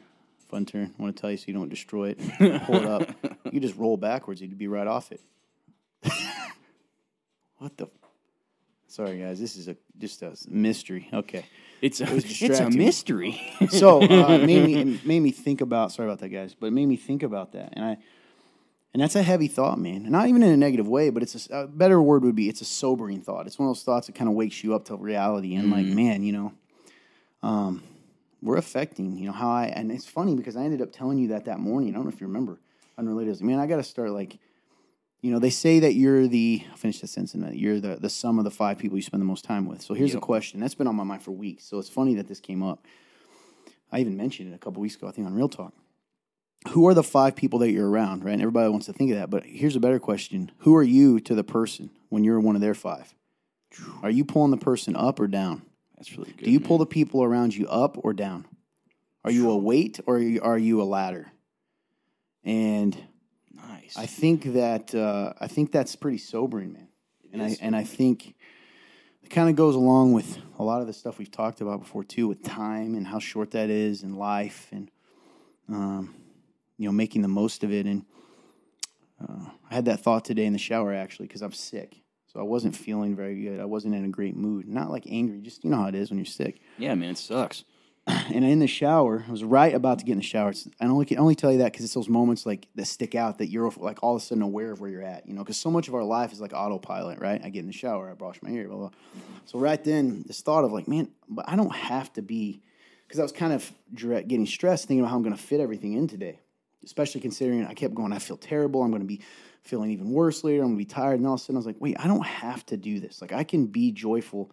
Fun 0.49 0.65
turn. 0.65 0.93
I 0.97 1.01
want 1.01 1.15
to 1.15 1.21
tell 1.21 1.31
you 1.31 1.37
so 1.37 1.45
you 1.47 1.53
don't 1.53 1.69
destroy 1.69 2.15
it. 2.17 2.63
Pull 2.65 2.75
it 2.75 2.85
up. 2.85 3.09
You 3.51 3.59
just 3.59 3.75
roll 3.75 3.97
backwards. 3.97 4.41
You'd 4.41 4.57
be 4.57 4.67
right 4.67 4.87
off 4.87 5.11
it. 5.11 5.21
what 7.57 7.77
the? 7.77 7.87
Sorry, 8.87 9.19
guys. 9.19 9.39
This 9.39 9.57
is 9.57 9.67
a 9.67 9.75
just 9.97 10.21
a 10.21 10.35
mystery. 10.47 11.09
Okay. 11.11 11.45
It's 11.81 11.99
a, 12.01 12.05
was 12.05 12.41
it's 12.41 12.59
a 12.59 12.69
mystery. 12.69 13.41
So 13.69 14.01
uh, 14.01 14.35
it 14.35 14.43
made 14.45 14.65
me 14.65 14.75
it 14.95 15.05
made 15.05 15.19
me 15.19 15.31
think 15.31 15.61
about. 15.61 15.91
Sorry 15.91 16.07
about 16.07 16.19
that, 16.19 16.29
guys. 16.29 16.55
But 16.57 16.67
it 16.67 16.73
made 16.73 16.85
me 16.85 16.95
think 16.95 17.23
about 17.23 17.51
that, 17.53 17.73
and 17.73 17.85
I. 17.85 17.97
And 18.93 19.01
that's 19.01 19.17
a 19.17 19.23
heavy 19.23 19.49
thought, 19.49 19.77
man. 19.77 20.03
And 20.03 20.11
not 20.11 20.29
even 20.29 20.41
in 20.41 20.51
a 20.51 20.55
negative 20.55 20.87
way, 20.87 21.09
but 21.09 21.21
it's 21.21 21.49
a, 21.49 21.63
a 21.63 21.67
better 21.67 22.01
word 22.01 22.23
would 22.23 22.33
be 22.33 22.47
it's 22.47 22.61
a 22.61 22.65
sobering 22.65 23.19
thought. 23.21 23.45
It's 23.45 23.59
one 23.59 23.67
of 23.67 23.75
those 23.75 23.83
thoughts 23.83 24.07
that 24.07 24.15
kind 24.15 24.29
of 24.29 24.35
wakes 24.35 24.63
you 24.63 24.73
up 24.73 24.85
to 24.85 24.95
reality 24.95 25.55
and 25.55 25.69
like, 25.69 25.85
man, 25.85 26.23
you 26.23 26.31
know, 26.31 26.53
um, 27.43 27.83
we're 28.41 28.55
affecting, 28.55 29.17
you 29.17 29.25
know, 29.25 29.33
how 29.33 29.49
I. 29.49 29.65
And 29.65 29.91
it's 29.91 30.05
funny 30.05 30.33
because 30.33 30.55
I 30.55 30.63
ended 30.63 30.81
up 30.81 30.93
telling 30.93 31.17
you 31.17 31.27
that 31.29 31.43
that 31.43 31.59
morning. 31.59 31.89
I 31.89 31.95
don't 31.95 32.05
know 32.05 32.11
if 32.11 32.21
you 32.21 32.27
remember. 32.27 32.57
Unrelated, 32.97 33.29
I 33.29 33.31
was 33.31 33.41
like, 33.41 33.47
man, 33.47 33.59
I 33.59 33.67
got 33.67 33.77
to 33.77 33.83
start 33.83 34.11
like, 34.11 34.37
you 35.21 35.31
know, 35.31 35.39
they 35.39 35.49
say 35.49 35.79
that 35.79 35.95
you're 35.95 36.27
the 36.27 36.63
I'll 36.69 36.77
finish 36.77 37.01
the 37.01 37.07
sentence. 37.07 37.33
that 37.33 37.57
You're 37.57 37.79
the 37.79 37.95
the 37.95 38.09
sum 38.09 38.37
of 38.37 38.43
the 38.45 38.51
five 38.51 38.77
people 38.77 38.97
you 38.97 39.01
spend 39.01 39.21
the 39.21 39.25
most 39.25 39.43
time 39.43 39.65
with. 39.65 39.81
So 39.81 39.93
here's 39.93 40.15
a 40.15 40.19
question 40.19 40.59
that's 40.59 40.75
been 40.75 40.87
on 40.87 40.95
my 40.95 41.03
mind 41.03 41.23
for 41.23 41.31
weeks. 41.31 41.65
So 41.65 41.79
it's 41.79 41.89
funny 41.89 42.15
that 42.15 42.27
this 42.27 42.39
came 42.39 42.61
up. 42.61 42.85
I 43.91 43.99
even 43.99 44.17
mentioned 44.17 44.51
it 44.51 44.55
a 44.55 44.59
couple 44.59 44.81
weeks 44.81 44.95
ago, 44.95 45.07
I 45.07 45.11
think, 45.11 45.27
on 45.27 45.33
Real 45.33 45.49
Talk. 45.49 45.73
Who 46.69 46.87
are 46.87 46.93
the 46.93 47.03
five 47.03 47.35
people 47.35 47.59
that 47.59 47.71
you're 47.71 47.89
around, 47.89 48.23
right? 48.23 48.33
And 48.33 48.41
everybody 48.41 48.69
wants 48.69 48.87
to 48.87 48.93
think 48.93 49.11
of 49.11 49.17
that. 49.17 49.29
But 49.29 49.45
here's 49.45 49.75
a 49.75 49.79
better 49.79 49.99
question 49.99 50.51
Who 50.59 50.75
are 50.75 50.83
you 50.83 51.19
to 51.21 51.35
the 51.35 51.43
person 51.43 51.89
when 52.09 52.23
you're 52.23 52.39
one 52.39 52.55
of 52.55 52.61
their 52.61 52.73
five? 52.73 53.13
Are 54.03 54.09
you 54.09 54.25
pulling 54.25 54.51
the 54.51 54.57
person 54.57 54.95
up 54.95 55.19
or 55.19 55.27
down? 55.27 55.63
That's 55.97 56.17
really 56.17 56.31
good. 56.31 56.45
Do 56.45 56.51
you 56.51 56.59
man. 56.59 56.67
pull 56.67 56.77
the 56.77 56.85
people 56.85 57.23
around 57.23 57.55
you 57.55 57.67
up 57.67 57.97
or 58.03 58.13
down? 58.13 58.45
Are 59.23 59.31
you 59.31 59.49
a 59.49 59.57
weight 59.57 59.99
or 60.05 60.17
are 60.17 60.19
you, 60.19 60.41
are 60.41 60.57
you 60.57 60.81
a 60.81 60.83
ladder? 60.83 61.31
And 62.45 62.97
Nice. 63.67 63.97
I 63.97 64.05
think 64.05 64.53
that 64.53 64.93
uh, 64.93 65.33
I 65.39 65.47
think 65.47 65.71
that's 65.71 65.95
pretty 65.95 66.17
sobering, 66.17 66.73
man. 66.73 66.87
And 67.33 67.41
I 67.41 67.57
and 67.61 67.75
I 67.75 67.83
think 67.83 68.35
it 69.23 69.29
kind 69.29 69.49
of 69.49 69.55
goes 69.55 69.75
along 69.75 70.13
with 70.13 70.37
a 70.57 70.63
lot 70.63 70.81
of 70.81 70.87
the 70.87 70.93
stuff 70.93 71.17
we've 71.17 71.31
talked 71.31 71.61
about 71.61 71.79
before 71.79 72.03
too, 72.03 72.27
with 72.27 72.43
time 72.43 72.95
and 72.95 73.07
how 73.07 73.19
short 73.19 73.51
that 73.51 73.69
is, 73.69 74.03
and 74.03 74.17
life, 74.17 74.67
and 74.71 74.89
um, 75.69 76.15
you 76.77 76.87
know, 76.87 76.91
making 76.91 77.21
the 77.21 77.27
most 77.27 77.63
of 77.63 77.71
it. 77.71 77.85
And 77.85 78.05
uh, 79.21 79.49
I 79.69 79.75
had 79.75 79.85
that 79.85 80.01
thought 80.01 80.25
today 80.25 80.45
in 80.45 80.53
the 80.53 80.59
shower 80.59 80.93
actually 80.93 81.27
because 81.27 81.41
I'm 81.41 81.53
sick, 81.53 81.97
so 82.27 82.39
I 82.39 82.43
wasn't 82.43 82.75
feeling 82.75 83.15
very 83.15 83.41
good. 83.41 83.59
I 83.59 83.65
wasn't 83.65 83.95
in 83.95 84.05
a 84.05 84.09
great 84.09 84.35
mood, 84.35 84.67
not 84.67 84.91
like 84.91 85.05
angry, 85.09 85.39
just 85.41 85.63
you 85.63 85.69
know 85.69 85.77
how 85.77 85.87
it 85.87 85.95
is 85.95 86.09
when 86.09 86.19
you're 86.19 86.25
sick 86.25 86.61
yeah, 86.77 86.95
man, 86.95 87.11
it 87.11 87.17
sucks. 87.17 87.63
and 88.07 88.45
in 88.45 88.59
the 88.59 88.67
shower, 88.67 89.25
I 89.27 89.31
was 89.31 89.43
right 89.43 89.73
about 89.73 89.99
to 89.99 90.05
get 90.05 90.11
in 90.13 90.19
the 90.19 90.23
shower. 90.23 90.51
It's, 90.51 90.67
I 90.79 90.85
only 90.85 91.05
can 91.05 91.17
only 91.17 91.33
tell 91.33 91.51
you 91.51 91.57
that 91.59 91.71
because 91.71 91.85
it's 91.85 91.93
those 91.93 92.09
moments 92.09 92.45
like 92.45 92.67
that 92.75 92.85
stick 92.85 93.15
out 93.15 93.39
that 93.39 93.47
you're 93.47 93.71
like 93.77 94.03
all 94.03 94.15
of 94.15 94.21
a 94.21 94.25
sudden 94.25 94.43
aware 94.43 94.71
of 94.71 94.79
where 94.79 94.89
you're 94.89 95.01
at, 95.01 95.27
you 95.27 95.33
know. 95.33 95.43
Because 95.43 95.57
so 95.57 95.71
much 95.71 95.87
of 95.87 95.95
our 95.95 96.03
life 96.03 96.31
is 96.31 96.39
like 96.39 96.53
autopilot, 96.53 97.19
right? 97.19 97.41
I 97.43 97.49
get 97.49 97.61
in 97.61 97.67
the 97.67 97.73
shower, 97.73 98.09
I 98.09 98.13
brush 98.13 98.41
my 98.43 98.51
hair, 98.51 98.67
blah 98.67 98.77
blah. 98.77 98.89
So 99.45 99.57
right 99.57 99.83
then, 99.83 100.23
this 100.27 100.41
thought 100.41 100.63
of 100.63 100.71
like, 100.71 100.87
man, 100.87 101.09
but 101.27 101.45
I 101.47 101.55
don't 101.55 101.73
have 101.73 102.13
to 102.13 102.21
be, 102.21 102.61
because 103.07 103.19
I 103.19 103.23
was 103.23 103.31
kind 103.31 103.53
of 103.53 103.71
getting 103.95 104.45
stressed 104.45 104.87
thinking 104.87 105.01
about 105.01 105.09
how 105.09 105.15
I'm 105.15 105.23
going 105.23 105.35
to 105.35 105.41
fit 105.41 105.59
everything 105.59 105.93
in 105.93 106.07
today, 106.07 106.39
especially 106.83 107.21
considering 107.21 107.65
I 107.65 107.73
kept 107.73 107.95
going, 107.95 108.13
I 108.13 108.19
feel 108.19 108.37
terrible. 108.37 108.83
I'm 108.83 108.91
going 108.91 109.01
to 109.01 109.07
be 109.07 109.21
feeling 109.63 109.89
even 109.89 110.11
worse 110.11 110.43
later. 110.43 110.61
I'm 110.61 110.75
going 110.75 110.77
to 110.77 110.81
be 110.81 110.85
tired, 110.85 111.17
and 111.17 111.25
all 111.25 111.33
of 111.33 111.39
a 111.39 111.43
sudden 111.43 111.55
I 111.55 111.59
was 111.59 111.65
like, 111.65 111.77
wait, 111.79 111.95
I 111.99 112.07
don't 112.07 112.25
have 112.25 112.63
to 112.67 112.77
do 112.77 112.99
this. 112.99 113.19
Like 113.19 113.33
I 113.33 113.43
can 113.43 113.65
be 113.65 113.91
joyful 113.91 114.51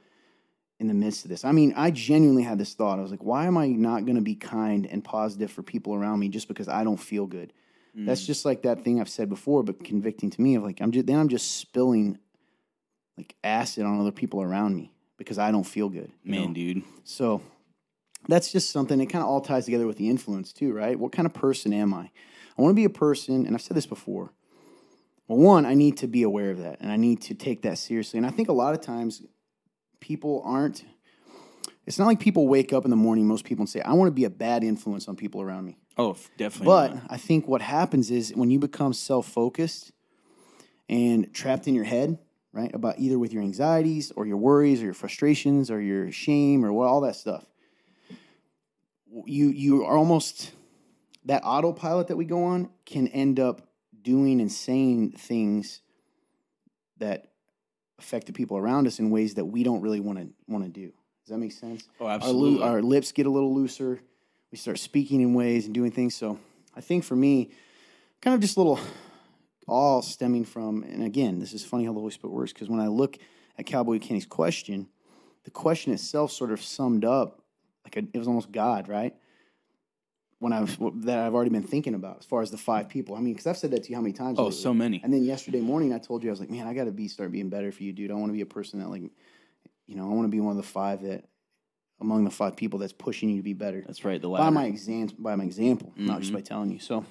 in 0.83 0.89
the 0.89 0.95
midst 0.95 1.25
of 1.25 1.31
this. 1.31 1.45
I 1.45 1.53
mean, 1.53 1.73
I 1.77 1.91
genuinely 1.91 2.43
had 2.43 2.59
this 2.59 2.75
thought. 2.75 2.99
I 2.99 3.03
was 3.03 3.11
like, 3.11 3.25
why 3.25 3.47
am 3.47 3.57
I 3.57 3.69
not 3.69 4.05
going 4.05 4.17
to 4.17 4.23
be 4.23 4.35
kind 4.35 4.87
and 4.87 5.03
positive 5.03 5.51
for 5.51 5.63
people 5.63 5.95
around 5.95 6.19
me 6.19 6.29
just 6.29 6.49
because 6.49 6.69
I 6.69 6.85
don't 6.85 6.99
feel 6.99 7.27
good? 7.27 7.53
That's 7.95 8.23
mm. 8.23 8.27
just 8.27 8.45
like 8.45 8.63
that 8.63 8.85
thing 8.85 9.01
I've 9.01 9.09
said 9.09 9.29
before, 9.29 9.63
but 9.63 9.85
convicting 9.85 10.31
to 10.31 10.41
me 10.41 10.55
of 10.55 10.63
like 10.63 10.81
I'm 10.81 10.93
just 10.93 11.07
then 11.07 11.19
I'm 11.19 11.29
just 11.29 11.59
spilling 11.59 12.19
like 13.17 13.35
acid 13.45 13.85
on 13.85 14.01
other 14.01 14.13
people 14.13 14.43
around 14.43 14.75
me 14.75 14.93
because 15.19 15.39
I 15.39 15.51
don't 15.51 15.65
feel 15.65 15.89
good. 15.89 16.11
Man, 16.25 16.49
know? 16.49 16.55
dude. 16.55 16.83
So 17.05 17.43
that's 18.29 18.51
just 18.51 18.71
something. 18.71 18.99
It 19.01 19.07
kind 19.07 19.23
of 19.23 19.29
all 19.29 19.41
ties 19.41 19.67
together 19.67 19.87
with 19.87 19.99
the 19.99 20.09
influence 20.09 20.53
too, 20.53 20.73
right? 20.73 20.99
What 20.99 21.13
kind 21.13 21.27
of 21.27 21.35
person 21.35 21.73
am 21.73 21.93
I? 21.93 22.11
I 22.59 22.63
want 22.63 22.73
to 22.73 22.77
be 22.77 22.85
a 22.85 22.91
person, 22.91 23.47
and 23.47 23.55
I've 23.55 23.63
said 23.63 23.77
this 23.77 23.87
before. 23.87 24.33
Well, 25.29 25.39
one, 25.39 25.67
I 25.67 25.75
need 25.75 25.99
to 25.99 26.07
be 26.07 26.23
aware 26.23 26.51
of 26.51 26.59
that, 26.59 26.81
and 26.81 26.91
I 26.91 26.97
need 26.97 27.21
to 27.23 27.35
take 27.35 27.63
that 27.63 27.79
seriously. 27.79 28.19
And 28.19 28.27
I 28.27 28.31
think 28.31 28.49
a 28.49 28.53
lot 28.53 28.75
of 28.75 28.81
times 28.81 29.23
people 30.03 30.43
aren't. 30.45 30.85
It's 31.87 31.99
not 31.99 32.07
like 32.07 32.21
people 32.21 32.47
wake 32.47 32.73
up 32.73 32.85
in 32.85 32.91
the 32.91 32.97
morning, 32.97 33.27
most 33.27 33.45
people, 33.45 33.63
and 33.63 33.69
say, 33.69 33.81
"I 33.81 33.95
want 33.95 34.09
to 34.09 34.13
be 34.13 34.25
a 34.25 34.31
bad 34.31 34.63
influence 34.63 35.09
on 35.09 35.17
people 35.17 35.41
around 35.41 35.65
me." 35.65 35.79
Oh, 35.97 36.17
definitely. 36.37 36.67
But 36.67 36.95
not. 36.95 37.05
I 37.09 37.17
think 37.17 37.49
what 37.49 37.63
happens 37.63 38.11
is 38.11 38.35
when 38.35 38.51
you 38.51 38.59
become 38.59 38.93
self 38.93 39.27
focused 39.27 39.93
and 40.89 41.33
trapped 41.33 41.67
in 41.67 41.75
your 41.75 41.85
head, 41.85 42.19
right, 42.53 42.73
about 42.75 42.99
either 42.99 43.19
with 43.19 43.33
your 43.33 43.43
anxieties 43.43 44.13
or 44.17 44.27
your 44.27 44.37
worries 44.37 44.83
or 44.83 44.85
your 44.85 44.95
frustrations 44.95 45.71
or 45.71 45.81
your 45.81 46.13
shame 46.13 46.65
or 46.65 46.73
what, 46.73 46.89
all 46.89 47.01
that 47.03 47.17
stuff, 47.17 47.47
you 49.25 49.49
you 49.49 49.85
are 49.85 49.97
almost 49.97 50.53
that 51.25 51.43
autopilot 51.45 52.09
that 52.09 52.17
we 52.17 52.25
go 52.25 52.45
on 52.45 52.69
can 52.85 53.09
end 53.09 53.39
up 53.39 53.69
doing 54.03 54.41
and 54.41 54.51
saying 54.51 55.13
things 55.13 55.81
that 56.99 57.32
affect 58.03 58.27
the 58.27 58.33
people 58.33 58.59
around 58.59 58.87
us 58.87 58.99
in 58.99 59.11
ways 59.11 59.35
that 59.35 59.45
we 59.45 59.63
don't 59.63 59.81
really 59.81 60.01
want 60.01 60.19
to 60.19 60.29
want 60.49 60.65
to 60.65 60.71
do. 60.71 60.93
Does 61.25 61.31
that 61.31 61.39
make 61.39 61.53
sense? 61.53 61.89
Oh, 62.01 62.07
Our, 62.07 62.13
absolutely. 62.13 62.59
loo- 62.59 62.63
our 62.63 62.83
lips 62.83 63.13
get 63.13 63.27
a 63.27 63.31
little 63.31 63.55
looser. 63.55 64.01
We 64.51 64.59
start 64.59 64.79
speaking 64.79 65.21
in 65.21 65.35
ways 65.35 65.67
and 65.67 65.75
doing 65.75 65.93
things. 65.93 66.15
So 66.15 66.39
I 66.77 66.81
think 66.81 67.05
for 67.05 67.15
me, 67.17 67.51
kind 68.21 68.35
of 68.35 68.41
just 68.41 68.57
a 68.57 68.61
little 68.61 68.81
all 69.69 70.03
stemming 70.03 70.45
from, 70.45 70.83
and 70.83 71.05
again, 71.05 71.39
this 71.39 71.53
is 71.53 71.65
funny 71.65 71.85
how 71.85 71.93
the 71.93 72.01
Holy 72.01 72.11
Spirit 72.11 72.35
works 72.35 72.53
because 72.53 72.69
when 72.69 72.81
I 72.81 72.89
look 72.89 73.17
at 73.57 73.67
Cowboy 73.67 74.01
Kenny's 74.01 74.27
question, 74.27 74.89
the 75.45 75.51
question 75.51 75.93
itself 75.93 76.33
sort 76.33 76.51
of 76.51 76.61
summed 76.61 77.05
up 77.05 77.41
like 77.85 77.97
a, 77.97 78.01
it 78.13 78.19
was 78.19 78.27
almost 78.27 78.51
God, 78.51 78.89
right? 78.89 79.15
When 80.43 80.53
I 80.53 80.61
was 80.61 80.77
that 81.05 81.21
I've 81.21 81.35
already 81.35 81.51
been 81.51 81.63
thinking 81.63 81.95
about 81.95 82.17
as 82.19 82.25
far 82.25 82.43
as 82.43 82.51
the 82.51 82.59
five 82.59 82.89
people. 82.89 83.15
I 83.15 83.21
mean, 83.21 83.35
because 83.35 83.47
I've 83.47 83.57
said 83.57 83.71
that 83.71 83.85
to 83.85 83.91
you 83.91 83.95
how 83.95 84.03
many 84.03 84.13
times? 84.13 84.41
oh, 84.41 84.47
lately. 84.47 84.59
so 84.59 84.75
many. 84.75 85.01
And 85.05 85.15
then 85.15 85.23
yesterday 85.23 85.61
morning, 85.61 85.93
I 85.95 85.99
told 85.99 86.25
you 86.25 86.31
I 86.31 86.33
was 86.33 86.41
like, 86.41 86.51
man, 86.51 86.67
I 86.67 86.75
got 86.75 86.87
to 86.87 86.91
be 86.91 87.07
start 87.07 87.31
being 87.31 87.49
better 87.49 87.71
for 87.71 87.85
you, 87.85 87.93
dude. 87.93 88.11
I 88.11 88.15
want 88.15 88.31
to 88.31 88.33
be 88.33 88.41
a 88.41 88.47
person 88.47 88.81
that 88.81 88.91
like, 88.91 89.03
you 89.87 89.95
know, 89.95 90.05
I 90.05 90.09
want 90.09 90.25
to 90.25 90.31
be 90.33 90.41
one 90.41 90.51
of 90.51 90.57
the 90.57 90.69
five 90.69 91.03
that 91.03 91.27
among 92.01 92.25
the 92.25 92.31
five 92.33 92.57
people 92.57 92.81
that's 92.81 92.93
pushing 92.93 93.29
you 93.29 93.37
to 93.37 93.43
be 93.45 93.53
better 93.53 93.85
That's 93.87 94.05
right. 94.05 94.21
The 94.21 94.29
by 94.29 94.51
my 94.51 94.65
exam 94.65 95.11
by 95.17 95.37
my 95.37 95.45
example, 95.45 95.93
not 95.97 96.19
just 96.19 96.33
Mhm. 96.33 96.35
by 96.35 96.41
telling 96.41 96.73
you. 96.73 96.81
So, 96.81 97.05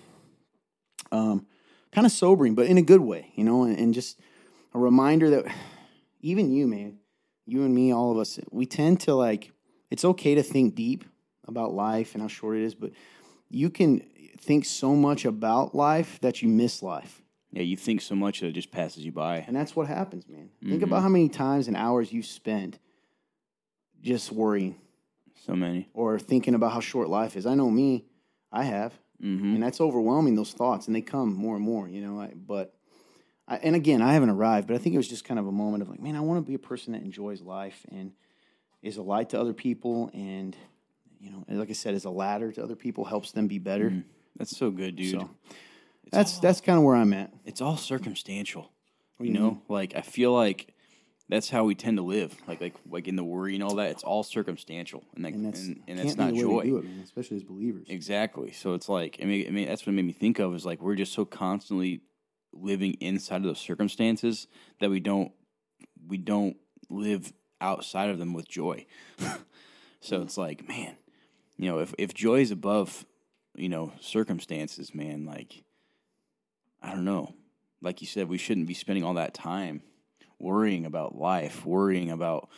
um, 1.14 1.48
kind 1.94 2.06
of 2.06 2.12
sobering, 2.12 2.54
but 2.54 2.66
in 2.68 2.78
a 2.78 2.82
good 2.82 3.00
way, 3.00 3.32
you 3.36 3.46
know, 3.46 3.64
and, 3.64 3.80
and 3.80 3.94
just 3.94 4.20
a 4.74 4.80
reminder 4.80 5.30
that 5.30 5.46
even 6.20 6.52
you, 6.52 6.68
man, 6.68 6.98
you 7.46 7.64
and 7.64 7.74
me, 7.74 7.94
all 7.94 8.12
of 8.12 8.18
us, 8.18 8.42
we 8.52 8.66
tend 8.66 9.00
to 9.02 9.16
like. 9.16 9.54
It's 9.90 10.04
okay 10.06 10.36
to 10.36 10.44
think 10.44 10.76
deep 10.76 11.06
about 11.48 11.74
life 11.74 12.14
and 12.14 12.22
how 12.22 12.28
short 12.28 12.58
it 12.58 12.64
is, 12.64 12.76
but 12.76 12.92
you 13.54 13.70
can 13.70 14.02
think 14.40 14.66
so 14.66 14.96
much 14.96 15.26
about 15.26 15.76
life 15.76 16.20
that 16.22 16.42
you 16.42 16.48
miss 16.50 16.82
life. 16.82 17.22
yeah, 17.52 17.62
you 17.64 17.78
think 17.78 18.02
so 18.02 18.16
much 18.16 18.40
that 18.40 18.48
it 18.48 18.54
just 18.54 18.72
passes 18.72 19.06
you 19.06 19.12
by. 19.12 19.44
And 19.48 19.56
that's 19.56 19.76
what 19.76 19.88
happens, 19.88 20.28
man. 20.28 20.50
Think 20.62 20.74
Mm-hmm. 20.76 20.84
about 20.84 21.02
how 21.04 21.10
many 21.10 21.30
times 21.30 21.68
and 21.68 21.76
hours 21.78 22.12
you 22.12 22.24
spent 22.24 22.80
just 24.02 24.32
worrying 24.32 24.76
So 25.46 25.54
many. 25.56 25.90
or 25.94 26.18
thinking 26.20 26.56
about 26.56 26.72
how 26.72 26.80
short 26.80 27.10
life 27.10 27.36
is. 27.36 27.46
I 27.46 27.54
know 27.56 27.70
me, 27.70 28.06
I 28.52 28.64
have. 28.64 28.94
Mm-hmm. 29.22 29.54
And 29.56 29.64
that's 29.64 29.80
overwhelming, 29.80 30.36
those 30.36 30.54
thoughts, 30.54 30.88
and 30.88 30.96
they 30.96 31.02
come 31.02 31.34
more 31.34 31.56
and 31.56 31.64
more, 31.64 31.88
you 31.88 32.02
know. 32.02 32.20
I, 32.20 32.34
but, 32.36 32.74
I, 33.48 33.58
and 33.58 33.76
again, 33.76 34.02
I 34.02 34.14
haven't 34.14 34.32
arrived, 34.32 34.68
but 34.68 34.74
I 34.76 34.80
think 34.80 34.96
it 34.96 34.98
was 34.98 35.08
just 35.08 35.26
kind 35.26 35.40
of 35.40 35.46
a 35.46 35.52
moment 35.52 35.84
of 35.84 35.90
like, 35.90 36.00
man, 36.00 36.16
I 36.16 36.22
want 36.22 36.44
to 36.44 36.48
be 36.48 36.56
a 36.56 36.60
person 36.60 36.94
that 36.94 37.04
enjoys 37.04 37.42
life 37.42 37.86
and 37.92 38.14
is 38.82 38.98
a 38.98 39.04
light 39.04 39.30
to 39.30 39.40
other 39.40 39.54
people. 39.54 40.10
And, 40.14 40.56
you 41.22 41.30
know, 41.30 41.46
like 41.48 41.70
I 41.70 41.74
said, 41.74 41.94
as 41.94 42.06
a 42.06 42.10
ladder 42.10 42.52
to 42.52 42.64
other 42.64 42.76
people, 42.76 43.06
helps 43.06 43.32
them 43.32 43.48
be 43.48 43.60
better. 43.60 43.92
Mm. 43.92 44.04
That's 44.38 44.58
so 44.58 44.72
good, 44.72 44.96
dude. 44.96 45.12
So 45.12 45.30
that's, 46.12 46.40
that's 46.40 46.62
kind 46.62 46.78
of 46.78 46.84
where 46.84 46.96
I'm 46.96 47.14
at. 47.14 47.32
it's 47.46 47.62
all 47.62 47.78
circumstantial. 47.78 48.72
You 49.20 49.28
you 49.28 49.34
know, 49.34 49.62
like 49.70 49.96
I 49.96 50.02
feel 50.02 50.34
like 50.34 50.74
that's 51.30 51.50
how 51.50 51.64
we 51.64 51.76
tend 51.76 51.98
to 51.98 52.04
live. 52.04 52.36
Like 52.48 52.60
like 52.60 52.76
like 52.90 53.08
in 53.08 53.16
the 53.16 53.24
worry 53.24 53.54
and 53.54 53.64
all 53.64 53.76
that. 53.76 53.92
It's 53.92 54.04
all 54.04 54.24
circumstantial, 54.24 55.04
and 55.16 55.24
that, 55.24 55.34
And 55.34 55.46
that's, 55.46 55.60
and, 55.62 55.82
and 55.88 56.00
that's 56.00 56.18
not 56.18 56.34
joy. 56.34 56.64
do 56.64 56.78
it, 56.78 56.86
man, 56.86 57.02
especially 57.04 57.38
as 57.38 57.44
believers. 57.44 57.86
Exactly. 57.88 58.52
So 58.52 58.74
it's 58.74 58.90
like 58.90 59.20
I 59.22 59.26
mean, 59.26 59.48
I 59.48 59.52
mean 59.52 59.68
that's 59.68 59.84
what 59.84 59.90
it 59.90 59.96
made 59.96 60.06
me 60.06 60.14
think 60.14 60.40
of 60.40 60.56
is 60.56 60.66
like 60.66 60.82
we're 60.82 60.96
just 60.96 61.14
so 61.14 61.24
constantly 61.24 62.02
living 62.52 62.94
inside 62.96 63.38
of 63.38 63.44
those 63.44 63.60
circumstances 63.60 64.48
that 64.80 64.90
we 64.90 65.00
don't 65.00 65.32
we 66.08 66.18
don't 66.18 66.58
live 66.90 67.32
outside 67.62 68.10
of 68.10 68.18
them 68.18 68.34
with 68.34 68.50
joy. 68.50 68.86
so 70.02 70.16
mm-hmm. 70.16 70.24
it's 70.24 70.38
like, 70.38 70.68
man, 70.68 70.96
you 71.62 71.70
know, 71.70 71.78
if 71.80 71.94
if 72.00 72.14
joy 72.14 72.40
is 72.42 72.50
above, 72.52 73.06
you 73.56 73.70
know, 73.70 73.94
circumstances, 74.02 74.96
man, 74.96 75.26
like 75.26 75.64
I 76.82 76.90
don't 76.92 77.06
know. 77.06 77.36
Like 77.84 78.02
you 78.02 78.08
said, 78.08 78.28
we 78.30 78.38
shouldn't 78.40 78.66
be 78.68 78.74
spending 78.74 79.04
all 79.04 79.14
that 79.16 79.34
time 79.36 79.84
worrying 80.40 80.86
about 80.88 81.16
life, 81.16 81.64
worrying 81.66 82.10
about 82.10 82.50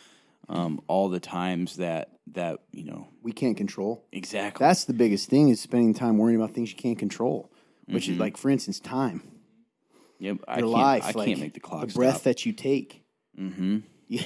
um, 0.48 0.80
all 0.88 1.08
the 1.10 1.20
times 1.20 1.76
that 1.76 2.08
that 2.32 2.60
you 2.72 2.84
know 2.84 3.08
We 3.22 3.32
can't 3.32 3.56
control. 3.58 4.04
exactly. 4.10 4.64
That's 4.64 4.84
the 4.84 4.94
biggest 4.94 5.28
thing 5.28 5.50
is 5.50 5.60
spending 5.60 5.92
time 5.92 6.16
worrying 6.16 6.40
about 6.40 6.54
things 6.54 6.70
you 6.70 6.76
can't 6.76 6.98
control. 6.98 7.50
Which 7.86 8.04
Mm-hmm. 8.04 8.12
is 8.14 8.18
like, 8.18 8.36
for 8.38 8.48
instance, 8.48 8.80
time, 8.80 9.20
yep, 10.18 10.38
I 10.48 10.60
your 10.60 10.68
can't, 10.68 10.72
life. 10.72 11.04
I 11.04 11.12
like, 11.18 11.28
can't 11.28 11.40
make 11.40 11.52
the 11.52 11.60
clock 11.60 11.86
The 11.88 11.92
breath 11.92 12.14
stop. 12.14 12.22
that 12.24 12.46
you 12.46 12.52
take. 12.54 13.04
mm-hmm. 13.38 13.80
Yeah. 14.08 14.22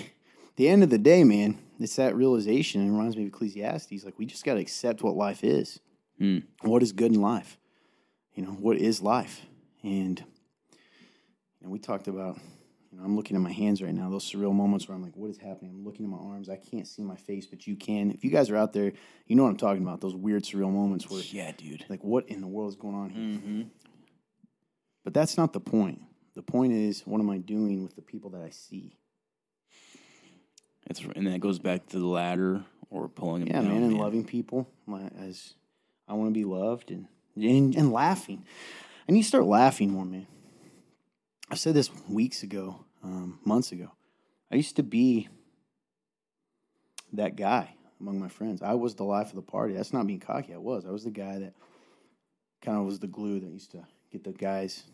The 0.55 0.69
end 0.69 0.85
of 0.85 0.91
the 0.91 0.99
day, 0.99 1.25
man, 1.25 1.59
it's 1.79 1.97
that 1.97 2.15
realization. 2.17 2.87
It 2.87 2.91
reminds 2.91 3.17
me 3.17 3.23
of 3.23 3.29
Ecclesiastes. 3.29 4.05
Like 4.05 4.19
we 4.19 4.27
just 4.27 4.45
got 4.45 4.55
to 4.55 4.61
accept 4.61 5.03
what 5.03 5.17
life 5.17 5.45
is. 5.45 5.81
Hmm. 6.19 6.39
What 6.63 6.83
is 6.83 6.93
good 6.93 7.13
in 7.13 7.21
life? 7.21 7.59
You 8.35 8.45
know, 8.45 8.51
what 8.53 8.77
is 8.77 9.01
life? 9.01 9.45
And 9.83 10.19
you 10.21 11.67
know, 11.67 11.71
we 11.71 11.79
talked 11.79 12.09
about. 12.09 12.39
You 12.91 12.97
know, 12.99 13.05
I'm 13.05 13.17
looking 13.17 13.37
at 13.37 13.43
my 13.43 13.53
hands 13.53 13.83
right 13.83 13.93
now. 13.93 14.09
Those 14.09 14.25
surreal 14.33 14.55
moments 14.55 14.89
where 14.89 14.97
I'm 14.97 15.03
like, 15.03 15.15
"What 15.15 15.29
is 15.29 15.37
happening?" 15.37 15.73
I'm 15.73 15.85
looking 15.85 16.07
at 16.07 16.11
my 16.11 16.17
arms. 16.17 16.49
I 16.49 16.57
can't 16.57 16.89
see 16.89 17.03
my 17.03 17.17
face, 17.17 17.45
but 17.45 17.67
you 17.67 17.77
can. 17.77 18.11
If 18.11 18.25
you 18.25 18.31
guys 18.31 18.49
are 18.49 18.57
out 18.57 18.73
there, 18.73 18.93
you 19.27 19.37
know 19.37 19.43
what 19.43 19.51
I'm 19.51 19.59
talking 19.59 19.83
about. 19.83 20.01
Those 20.01 20.15
weird 20.17 20.45
surreal 20.45 20.73
moments 20.73 21.09
where, 21.11 21.21
Yeah, 21.21 21.53
dude. 21.53 21.85
like, 21.91 22.03
what 22.03 22.27
in 22.31 22.41
the 22.41 22.47
world 22.47 22.71
is 22.71 22.77
going 22.77 22.95
on 22.95 23.11
here? 23.11 23.23
Mm-hmm. 23.23 23.63
But 25.05 25.13
that's 25.13 25.37
not 25.37 25.53
the 25.53 25.61
point. 25.61 26.01
The 26.35 26.43
point 26.43 26.73
is, 26.73 27.03
what 27.07 27.21
am 27.21 27.29
I 27.29 27.37
doing 27.39 27.83
with 27.83 27.95
the 27.95 28.01
people 28.03 28.31
that 28.31 28.41
I 28.41 28.51
see? 28.51 28.97
It's 30.89 31.01
and 31.01 31.27
then 31.27 31.35
it 31.35 31.41
goes 31.41 31.59
back 31.59 31.87
to 31.89 31.99
the 31.99 32.07
ladder 32.07 32.65
or 32.91 33.09
pulling 33.09 33.45
them 33.45 33.49
Yeah, 33.49 33.63
down. 33.63 33.75
man, 33.81 33.83
and 33.85 33.99
loving 33.99 34.25
people 34.25 34.69
as 35.21 35.55
I 36.09 36.15
want 36.15 36.31
to 36.31 36.35
be 36.35 36.45
loved 36.45 36.91
and, 36.91 37.07
and 37.37 37.75
and 37.77 37.93
laughing. 37.93 38.45
And 39.07 39.17
you 39.17 39.23
start 39.23 39.45
laughing 39.45 39.91
more, 39.91 40.05
man. 40.05 40.27
I 41.51 41.55
said 41.55 41.75
this 41.75 41.91
weeks 42.09 42.43
ago, 42.43 42.85
um, 43.03 43.39
months 43.45 43.73
ago. 43.73 43.91
I 44.51 44.57
used 44.57 44.77
to 44.77 44.83
be 44.83 45.29
that 47.13 47.37
guy 47.37 47.75
among 48.01 48.19
my 48.21 48.29
friends. 48.29 48.63
I 48.63 48.75
was 48.75 48.95
the 48.95 49.05
life 49.05 49.29
of 49.31 49.35
the 49.37 49.43
party. 49.43 49.75
That's 49.75 49.93
not 49.93 50.07
being 50.07 50.21
cocky. 50.21 50.55
I 50.55 50.59
was. 50.59 50.85
I 50.87 50.91
was 50.91 51.05
the 51.05 51.11
guy 51.11 51.39
that 51.39 51.55
kind 52.63 52.79
of 52.79 52.85
was 52.85 52.99
the 52.99 53.07
glue 53.07 53.41
that 53.41 53.49
used 53.51 53.71
to 53.73 53.85
get 54.13 54.25
the 54.25 54.33
guys. 54.33 54.85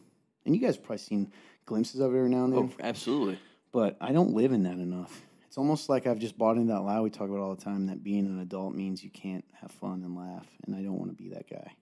And 0.44 0.54
you 0.54 0.61
guys 0.61 0.76
have 0.76 0.85
probably 0.85 0.98
seen 0.98 1.33
glimpses 1.66 2.00
of 2.00 2.14
it 2.14 2.18
every 2.18 2.30
now 2.30 2.44
and 2.44 2.52
then 2.52 2.72
Oh, 2.72 2.85
absolutely. 2.85 3.38
but 3.72 3.96
I 4.00 4.12
don't 4.12 4.35
live 4.35 4.52
in 4.52 4.64
that 4.64 4.74
enough. 4.78 5.22
It's 5.54 5.58
almost 5.60 5.88
like 5.88 6.08
I've 6.08 6.18
just 6.18 6.36
bought 6.36 6.56
into 6.56 6.72
that 6.72 6.80
lie 6.80 6.98
we 6.98 7.10
talk 7.10 7.28
about 7.28 7.38
all 7.38 7.54
the 7.54 7.62
time 7.62 7.86
that 7.86 8.02
being 8.02 8.26
an 8.26 8.40
adult 8.40 8.74
means 8.74 9.04
you 9.04 9.10
can't 9.10 9.44
have 9.60 9.70
fun 9.70 10.02
and 10.02 10.16
laugh, 10.16 10.48
and 10.66 10.74
I 10.74 10.82
don't 10.82 10.98
want 10.98 11.12
to 11.12 11.16
be 11.16 11.28
that 11.28 11.48
guy. 11.48 11.74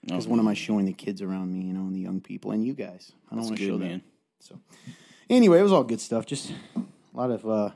Because 0.00 0.24
Okay. 0.24 0.30
what 0.30 0.40
am 0.40 0.48
I 0.48 0.54
showing 0.54 0.86
the 0.86 0.94
kids 0.94 1.20
around 1.20 1.52
me, 1.52 1.60
you 1.60 1.74
know, 1.74 1.80
and 1.82 1.94
the 1.94 2.00
young 2.00 2.22
people 2.22 2.52
and 2.52 2.64
you 2.64 2.72
guys? 2.72 3.12
I 3.30 3.34
don't 3.34 3.44
want 3.44 3.58
to 3.58 3.66
show 3.66 3.76
man. 3.76 3.98
that. 3.98 4.46
So, 4.46 4.58
anyway, 5.28 5.58
it 5.58 5.62
was 5.62 5.72
all 5.72 5.84
good 5.84 6.00
stuff. 6.00 6.24
Just 6.24 6.52
a 6.74 6.80
lot 7.12 7.30
of, 7.30 7.46
uh, 7.46 7.68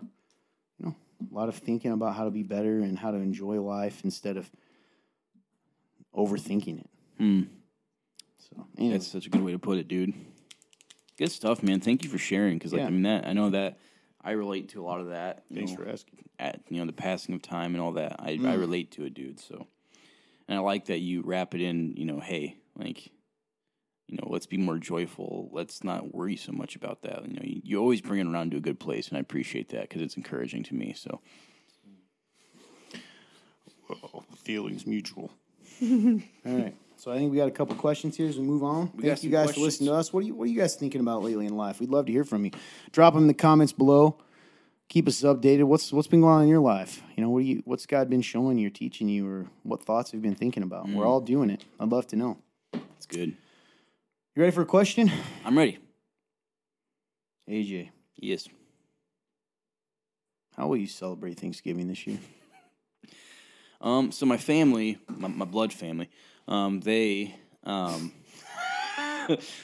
you 0.79 0.87
know, 0.87 0.95
a 1.31 1.35
lot 1.35 1.51
of 1.51 1.57
thinking 1.57 1.93
about 1.93 2.17
how 2.17 2.25
to 2.25 2.31
be 2.31 2.43
better 2.45 2.79
and 2.79 2.99
how 2.99 3.11
to 3.11 3.19
enjoy 3.19 3.61
life 3.61 4.01
instead 4.05 4.39
of 4.39 4.51
overthinking 6.15 6.81
it. 6.81 6.91
Hmm. 7.19 7.43
So, 8.39 8.67
anyway, 8.79 8.95
That's 8.95 9.07
such 9.07 9.27
a 9.27 9.29
good 9.29 9.43
way 9.43 9.53
to 9.53 9.59
put 9.59 9.77
it, 9.77 9.87
dude. 9.87 10.15
Good 11.19 11.31
stuff, 11.31 11.63
man. 11.63 11.81
Thank 11.81 12.05
you 12.05 12.09
for 12.09 12.17
sharing. 12.17 12.57
Because, 12.57 12.73
like, 12.73 12.81
Yeah. 12.81 12.87
I 12.87 12.91
mean, 12.91 13.03
that 13.03 13.27
I 13.27 13.35
know 13.35 13.51
that 13.51 13.77
I 14.25 14.33
relate 14.33 14.71
to 14.71 14.83
a 14.83 14.85
lot 14.85 15.01
of 15.01 15.09
that. 15.09 15.45
thanks 15.53 15.73
know, 15.73 15.77
for 15.79 15.89
asking. 15.89 16.25
at 16.39 16.61
you 16.69 16.79
know 16.79 16.87
the 16.87 16.93
passing 16.93 17.35
of 17.35 17.43
time 17.43 17.75
and 17.75 17.83
all 17.83 17.93
that. 17.93 18.17
I 18.19 18.33
Mm. 18.37 18.49
I 18.49 18.55
relate 18.55 18.93
to 18.93 19.05
it, 19.05 19.15
dude. 19.15 19.41
So, 19.41 19.67
and 20.49 20.59
I 20.59 20.61
like 20.61 20.87
that 20.87 20.99
you 20.99 21.23
wrap 21.23 21.55
it 21.55 21.61
in. 21.61 21.95
You 21.97 22.05
know, 22.05 22.21
hey, 22.21 22.57
like, 22.77 23.07
you 24.07 24.17
know, 24.17 24.29
let's 24.29 24.47
be 24.47 24.57
more 24.57 24.79
joyful. 24.79 25.51
Let's 25.53 25.83
not 25.83 26.15
worry 26.15 26.37
so 26.37 26.53
much 26.53 26.77
about 26.77 27.03
that. 27.03 27.27
You 27.27 27.35
know, 27.35 27.43
you, 27.43 27.61
you 27.65 27.79
always 27.79 28.01
bring 28.01 28.21
it 28.21 28.31
around 28.31 28.53
to 28.53 28.59
a 28.59 28.61
good 28.61 28.79
place, 28.79 29.09
and 29.09 29.17
I 29.17 29.21
appreciate 29.21 29.71
that 29.71 29.83
because 29.83 30.03
it's 30.03 30.17
encouraging 30.17 30.63
to 30.65 30.75
me. 30.75 30.95
So, 30.97 31.21
feelings 34.45 34.87
mutual. 34.87 35.33
All 35.83 36.21
right. 36.45 36.77
So 37.03 37.11
I 37.11 37.17
think 37.17 37.33
we 37.33 37.37
got 37.37 37.49
a 37.49 37.51
couple 37.51 37.75
questions 37.75 38.17
here 38.17 38.29
as 38.29 38.39
we 38.39 38.45
move 38.45 38.63
on. 38.63 38.93
We 38.95 39.03
Thank 39.03 39.25
you 39.25 39.31
guys 39.31 39.53
for 39.53 39.59
listening 39.59 39.89
to 39.89 39.95
us. 39.97 40.13
What 40.13 40.23
are 40.23 40.27
you 40.29 40.37
What 40.37 40.45
are 40.45 40.51
you 40.53 40.57
guys 40.57 40.77
thinking 40.77 41.01
about 41.01 41.25
lately 41.25 41.47
in 41.47 41.57
life? 41.57 41.81
We'd 41.81 41.91
love 41.91 42.07
to 42.07 42.13
hear 42.13 42.23
from 42.23 42.45
you. 42.45 42.53
Drop 42.93 43.15
them 43.15 43.25
in 43.25 43.27
the 43.27 43.35
comments 43.35 43.73
below. 43.73 44.19
Keep 44.89 45.09
us 45.09 45.21
updated. 45.23 45.65
What's 45.65 45.93
What's 45.93 46.07
been 46.07 46.21
going 46.21 46.33
on 46.33 46.43
in 46.43 46.49
your 46.49 46.61
life? 46.61 47.03
You 47.17 47.25
know, 47.25 47.31
what 47.31 47.41
do 47.41 47.47
you 47.47 47.63
What's 47.65 47.87
God 47.87 48.09
been 48.09 48.23
showing 48.23 48.57
you 48.57 48.69
or 48.69 48.71
teaching 48.71 49.09
you, 49.09 49.27
or 49.29 49.47
what 49.65 49.83
thoughts 49.83 50.13
have 50.13 50.19
you 50.19 50.23
been 50.23 50.37
thinking 50.37 50.63
about? 50.63 50.87
Mm. 50.87 50.95
We're 50.95 51.05
all 51.05 51.21
doing 51.21 51.51
it. 51.51 51.65
I'd 51.81 51.89
love 51.89 52.07
to 52.07 52.15
know. 52.15 52.39
it's 52.73 53.07
good. 53.07 53.31
You 54.37 54.41
ready 54.41 54.53
for 54.53 54.63
a 54.63 54.67
question, 54.67 55.11
I'm 55.45 55.59
ready. 55.59 55.79
AJ? 57.51 57.91
Yes. 58.15 58.49
How 60.57 60.69
will 60.69 60.77
you 60.77 60.87
celebrate 60.87 61.41
Thanksgiving 61.41 61.89
this 61.89 62.07
year? 62.07 62.21
Um. 63.81 64.13
So 64.13 64.27
my 64.27 64.37
family, 64.37 65.01
my, 65.09 65.27
my 65.27 65.45
blood 65.45 65.73
family, 65.73 66.09
um, 66.49 66.81
they 66.81 67.35
um. 67.65 68.13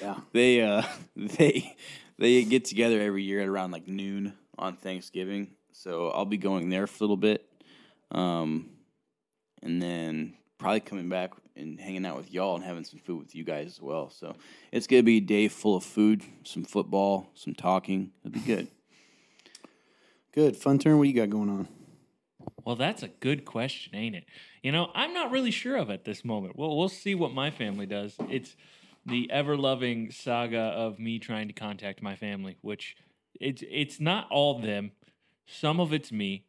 Yeah. 0.01 0.17
they 0.33 0.63
uh 0.63 0.83
they 1.17 1.77
they 2.19 2.45
get 2.45 2.65
together 2.65 3.01
every 3.01 3.23
year 3.23 3.41
at 3.41 3.49
around 3.49 3.71
like 3.71 3.89
noon 3.89 4.35
on 4.59 4.77
Thanksgiving. 4.77 5.51
So 5.73 6.11
I'll 6.11 6.25
be 6.25 6.37
going 6.37 6.69
there 6.69 6.87
for 6.87 6.97
a 6.97 7.05
little 7.05 7.17
bit. 7.17 7.45
Um 8.11 8.71
and 9.63 9.83
then 9.83 10.35
probably 10.59 10.81
coming 10.81 11.09
back 11.09 11.33
and 11.57 11.81
hanging 11.81 12.07
out 12.07 12.17
with 12.17 12.33
y'all 12.33 12.55
and 12.55 12.65
having 12.65 12.85
some 12.85 13.01
food 13.01 13.19
with 13.19 13.35
you 13.35 13.45
guys 13.45 13.67
as 13.67 13.81
well. 13.81 14.11
So 14.11 14.37
it's 14.73 14.87
gonna 14.87 15.03
be 15.03 15.19
a 15.19 15.21
day 15.21 15.49
full 15.49 15.77
of 15.77 15.85
food, 15.85 16.23
some 16.45 16.65
football, 16.65 17.31
some 17.35 17.55
talking. 17.55 18.13
It'll 18.25 18.33
be 18.33 18.41
good. 18.41 18.69
Good. 20.33 20.57
Fun 20.57 20.79
turn. 20.79 20.99
What 20.99 21.09
you 21.09 21.15
got 21.15 21.31
going 21.31 21.49
on? 21.49 21.69
Well, 22.69 22.77
that's 22.77 23.03
a 23.03 23.09
good 23.09 23.47
question, 23.47 23.95
ain't 23.95 24.15
it? 24.15 24.27
You 24.63 24.73
know, 24.73 24.91
I'm 24.95 25.15
not 25.15 25.31
really 25.31 25.51
sure 25.51 25.77
of 25.77 25.89
at 25.89 26.05
this 26.05 26.23
moment. 26.23 26.55
Well, 26.55 26.77
we'll 26.77 26.91
see 26.91 27.15
what 27.15 27.33
my 27.33 27.51
family 27.51 27.87
does. 27.87 28.15
It's 28.29 28.57
the 29.07 29.31
ever 29.31 29.57
loving 29.57 30.11
saga 30.11 30.59
of 30.59 30.99
me 30.99 31.19
trying 31.19 31.49
to 31.49 31.55
contact 31.55 32.03
my 32.03 32.15
family, 32.15 32.59
which 32.61 32.95
it's 33.41 33.63
it's 33.71 34.01
not 34.01 34.31
all 34.31 34.59
them. 34.59 34.91
Some 35.47 35.81
of 35.81 35.95
it's 35.95 36.13
me 36.13 36.45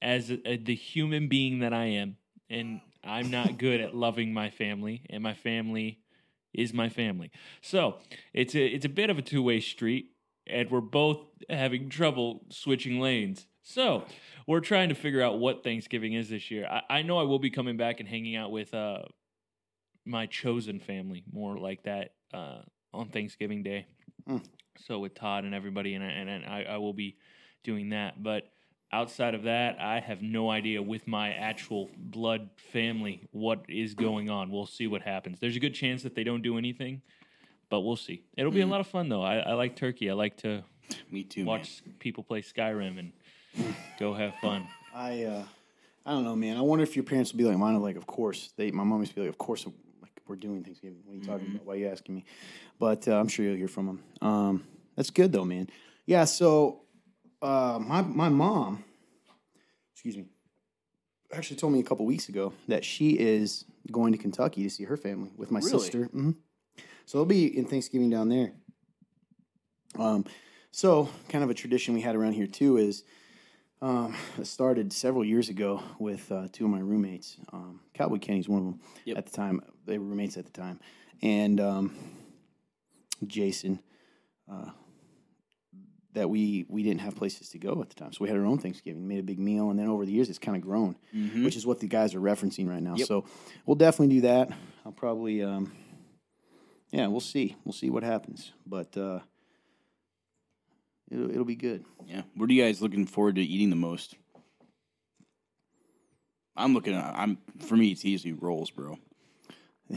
as 0.00 0.30
a, 0.30 0.38
a- 0.48 0.58
the 0.58 0.76
human 0.76 1.26
being 1.26 1.58
that 1.58 1.72
I 1.72 1.86
am, 1.86 2.18
and 2.48 2.80
I'm 3.02 3.32
not 3.32 3.58
good 3.58 3.80
at 3.80 3.96
loving 3.96 4.32
my 4.32 4.50
family, 4.50 5.02
and 5.10 5.24
my 5.24 5.34
family 5.34 5.98
is 6.52 6.72
my 6.72 6.88
family. 6.88 7.32
So 7.62 7.96
it's 8.32 8.54
a 8.54 8.64
it's 8.64 8.84
a 8.84 8.88
bit 8.88 9.10
of 9.10 9.18
a 9.18 9.22
two 9.22 9.42
way 9.42 9.58
street, 9.58 10.12
and 10.46 10.70
we're 10.70 10.80
both 10.80 11.18
having 11.50 11.88
trouble 11.88 12.44
switching 12.48 13.00
lanes. 13.00 13.48
So 13.64 14.04
we're 14.46 14.60
trying 14.60 14.90
to 14.90 14.94
figure 14.94 15.22
out 15.22 15.38
what 15.38 15.64
Thanksgiving 15.64 16.12
is 16.12 16.28
this 16.28 16.50
year. 16.50 16.66
I, 16.66 16.98
I 16.98 17.02
know 17.02 17.18
I 17.18 17.22
will 17.22 17.38
be 17.38 17.50
coming 17.50 17.76
back 17.76 17.98
and 17.98 18.08
hanging 18.08 18.36
out 18.36 18.52
with 18.52 18.72
uh, 18.74 19.02
my 20.04 20.26
chosen 20.26 20.78
family, 20.78 21.24
more 21.32 21.56
like 21.56 21.82
that, 21.84 22.12
uh, 22.32 22.58
on 22.92 23.08
Thanksgiving 23.08 23.62
Day. 23.62 23.86
Hmm. 24.28 24.38
So 24.78 24.98
with 24.98 25.14
Todd 25.14 25.44
and 25.44 25.54
everybody, 25.54 25.94
and 25.94 26.04
I, 26.04 26.08
and 26.08 26.28
and 26.28 26.44
I, 26.44 26.64
I 26.64 26.76
will 26.76 26.92
be 26.92 27.16
doing 27.62 27.90
that. 27.90 28.22
But 28.22 28.50
outside 28.92 29.34
of 29.34 29.44
that, 29.44 29.80
I 29.80 30.00
have 30.00 30.20
no 30.20 30.50
idea 30.50 30.82
with 30.82 31.08
my 31.08 31.32
actual 31.32 31.88
blood 31.96 32.50
family 32.72 33.26
what 33.32 33.64
is 33.68 33.94
going 33.94 34.28
on. 34.30 34.50
We'll 34.50 34.66
see 34.66 34.86
what 34.86 35.02
happens. 35.02 35.38
There's 35.40 35.56
a 35.56 35.60
good 35.60 35.74
chance 35.74 36.02
that 36.02 36.14
they 36.14 36.24
don't 36.24 36.42
do 36.42 36.58
anything, 36.58 37.00
but 37.70 37.80
we'll 37.80 37.96
see. 37.96 38.24
It'll 38.36 38.52
be 38.52 38.60
a 38.60 38.66
lot 38.66 38.80
of 38.80 38.86
fun 38.86 39.08
though. 39.08 39.22
I, 39.22 39.38
I 39.38 39.52
like 39.54 39.74
turkey. 39.74 40.10
I 40.10 40.14
like 40.14 40.36
to 40.38 40.64
Me 41.10 41.22
too. 41.24 41.40
man. 41.40 41.46
watch 41.46 41.82
people 41.98 42.24
play 42.24 42.42
Skyrim 42.42 42.98
and 42.98 43.12
go 43.98 44.14
have 44.14 44.34
fun. 44.36 44.66
I 44.94 45.24
uh, 45.24 45.44
I 46.06 46.12
don't 46.12 46.24
know, 46.24 46.36
man. 46.36 46.56
I 46.56 46.60
wonder 46.60 46.82
if 46.82 46.96
your 46.96 47.04
parents 47.04 47.32
would 47.32 47.38
be 47.38 47.44
like 47.44 47.56
mine. 47.56 47.80
Like, 47.80 47.96
of 47.96 48.06
course 48.06 48.52
they. 48.56 48.70
My 48.70 48.84
mom 48.84 49.00
used 49.00 49.12
to 49.12 49.16
be 49.16 49.20
like, 49.22 49.30
of 49.30 49.38
course, 49.38 49.66
like 50.02 50.20
we're 50.26 50.36
doing 50.36 50.62
Thanksgiving. 50.62 50.98
What 51.04 51.12
are 51.12 51.16
you 51.16 51.22
talking 51.24 51.48
about? 51.54 51.66
Why 51.66 51.74
are 51.74 51.76
you 51.76 51.88
asking 51.88 52.14
me? 52.16 52.24
But 52.78 53.06
uh, 53.08 53.18
I'm 53.18 53.28
sure 53.28 53.44
you'll 53.44 53.56
hear 53.56 53.68
from 53.68 53.86
them. 53.86 54.02
Um, 54.22 54.64
that's 54.96 55.10
good 55.10 55.32
though, 55.32 55.44
man. 55.44 55.68
Yeah. 56.06 56.24
So 56.24 56.82
uh, 57.42 57.78
my 57.80 58.02
my 58.02 58.28
mom, 58.28 58.84
excuse 59.92 60.16
me, 60.16 60.26
actually 61.32 61.56
told 61.56 61.72
me 61.72 61.80
a 61.80 61.84
couple 61.84 62.04
weeks 62.06 62.28
ago 62.28 62.52
that 62.68 62.84
she 62.84 63.10
is 63.18 63.64
going 63.90 64.12
to 64.12 64.18
Kentucky 64.18 64.62
to 64.62 64.70
see 64.70 64.84
her 64.84 64.96
family 64.96 65.30
with 65.36 65.50
my 65.50 65.58
Really? 65.60 65.70
sister. 65.80 66.04
hmm 66.04 66.30
So 67.06 67.18
they'll 67.18 67.24
be 67.26 67.56
in 67.56 67.64
Thanksgiving 67.66 68.08
down 68.10 68.28
there. 68.28 68.52
Um, 69.98 70.24
so 70.70 71.08
kind 71.28 71.44
of 71.44 71.50
a 71.50 71.54
tradition 71.54 71.94
we 71.94 72.00
had 72.00 72.16
around 72.16 72.32
here 72.32 72.46
too 72.46 72.76
is 72.78 73.04
um, 73.84 74.16
it 74.38 74.46
started 74.46 74.92
several 74.92 75.24
years 75.24 75.48
ago 75.48 75.82
with 75.98 76.30
uh, 76.32 76.48
two 76.52 76.64
of 76.64 76.70
my 76.70 76.80
roommates. 76.80 77.36
Um, 77.52 77.80
Cowboy 77.92 78.18
Kenny's 78.18 78.48
one 78.48 78.58
of 78.60 78.64
them 78.64 78.80
Yep. 79.04 79.18
at 79.18 79.26
the 79.26 79.32
time. 79.32 79.60
They 79.86 79.98
were 79.98 80.06
roommates 80.06 80.36
at 80.36 80.46
the 80.46 80.52
time, 80.52 80.80
and 81.22 81.60
um, 81.60 81.94
Jason. 83.26 83.80
Uh, 84.50 84.70
that 86.12 86.30
we 86.30 86.64
we 86.68 86.84
didn't 86.84 87.00
have 87.00 87.16
places 87.16 87.48
to 87.48 87.58
go 87.58 87.80
at 87.82 87.88
the 87.88 87.94
time, 87.96 88.12
so 88.12 88.18
we 88.22 88.28
had 88.28 88.38
our 88.38 88.46
own 88.46 88.58
Thanksgiving, 88.58 89.08
made 89.08 89.18
a 89.18 89.22
big 89.24 89.40
meal, 89.40 89.70
and 89.70 89.78
then 89.78 89.88
over 89.88 90.06
the 90.06 90.12
years 90.12 90.28
it's 90.30 90.38
kind 90.38 90.56
of 90.56 90.62
grown, 90.62 90.94
which 91.42 91.56
is 91.56 91.66
what 91.66 91.80
the 91.80 91.88
guys 91.88 92.14
are 92.14 92.20
referencing 92.20 92.68
right 92.68 92.82
now. 92.82 92.94
Yep. 92.96 93.08
So 93.08 93.24
we'll 93.66 93.74
definitely 93.74 94.14
do 94.16 94.20
that. 94.22 94.50
I'll 94.86 94.92
probably, 94.92 95.42
um, 95.42 95.72
yeah, 96.92 97.08
we'll 97.08 97.18
see, 97.20 97.56
we'll 97.64 97.72
see 97.72 97.90
what 97.90 98.04
happens, 98.04 98.52
but 98.64 98.96
uh, 98.96 99.20
it'll 101.10 101.30
it'll 101.30 101.44
be 101.44 101.56
good. 101.56 101.84
Yeah. 102.06 102.22
What 102.34 102.48
are 102.50 102.52
you 102.52 102.62
guys 102.62 102.80
looking 102.82 103.06
forward 103.06 103.36
to 103.36 103.42
eating 103.42 103.70
the 103.70 103.76
most? 103.76 104.14
I'm 106.56 106.74
looking 106.74 106.94
at 106.94 107.14
I'm 107.16 107.38
for 107.66 107.76
me 107.76 107.88
it's 107.90 108.04
easily 108.04 108.32
rolls, 108.32 108.70
bro. 108.70 108.98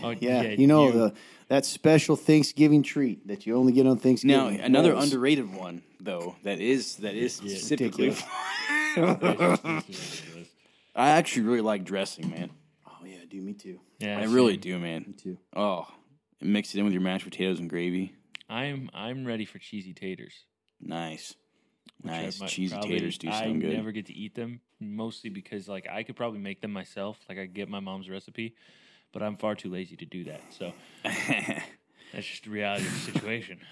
Oh, 0.04 0.10
Yeah, 0.20 0.42
you 0.44 0.68
know 0.68 0.88
you- 0.88 0.94
the 0.94 1.14
that 1.50 1.66
special 1.66 2.16
Thanksgiving 2.16 2.84
treat 2.84 3.28
that 3.28 3.46
you 3.46 3.56
only 3.56 3.72
get 3.74 3.88
on 3.88 3.98
Thanksgiving. 3.98 4.58
Now 4.58 4.64
another 4.64 4.92
rolls. 4.94 5.06
underrated 5.06 5.54
one 5.54 5.82
though 6.00 6.36
that 6.44 6.60
is 6.60 6.96
that 6.98 7.16
is 7.16 7.34
specifically. 7.36 8.16
I 10.96 11.10
actually 11.12 11.44
really 11.44 11.62
like 11.62 11.84
dressing, 11.84 12.30
man. 12.32 12.50
Oh 12.88 13.06
yeah, 13.06 13.18
dude, 13.30 13.44
me 13.44 13.54
too. 13.54 13.80
Yeah, 14.00 14.18
I 14.20 14.24
really 14.26 14.58
do, 14.58 14.78
man. 14.80 15.06
Me 15.08 15.14
too. 15.14 15.38
Oh, 15.56 15.88
mix 16.42 16.74
it 16.74 16.80
in 16.80 16.86
with 16.86 16.94
your 16.94 17.02
mashed 17.04 17.24
potatoes 17.26 17.60
and 17.60 17.70
gravy. 17.70 18.16
I'm 18.50 18.90
I'm 18.94 19.26
ready 19.26 19.46
for 19.46 19.60
cheesy 19.60 19.94
taters. 19.94 20.34
Nice. 20.82 21.36
which 22.02 22.12
I 22.14 22.22
Nice. 22.24 22.40
might 22.40 22.50
Cheesy 22.50 22.74
probably- 22.76 22.90
taters 23.00 23.18
do 23.18 23.30
I 23.30 23.44
sound 23.44 23.62
good. 23.62 23.74
I 23.74 23.76
never 23.78 23.92
get 23.92 24.06
to 24.08 24.14
eat 24.14 24.36
them, 24.36 24.62
mostly 24.80 25.30
because 25.30 25.68
like 25.68 25.88
I 25.90 26.04
could 26.04 26.16
probably 26.16 26.40
make 26.40 26.62
them 26.62 26.72
myself. 26.72 27.20
Like 27.28 27.38
I 27.40 27.46
get 27.46 27.70
my 27.70 27.80
mom's 27.80 28.10
recipe, 28.10 28.56
but 29.12 29.24
I'm 29.24 29.38
far 29.38 29.56
too 29.56 29.70
lazy 29.70 29.96
to 29.98 30.06
do 30.06 30.24
that. 30.26 30.42
So 30.52 30.74
that's 31.04 32.26
just 32.26 32.44
the 32.46 32.50
reality 32.50 32.86
of 32.86 32.94
the 32.94 33.12
situation. 33.12 33.60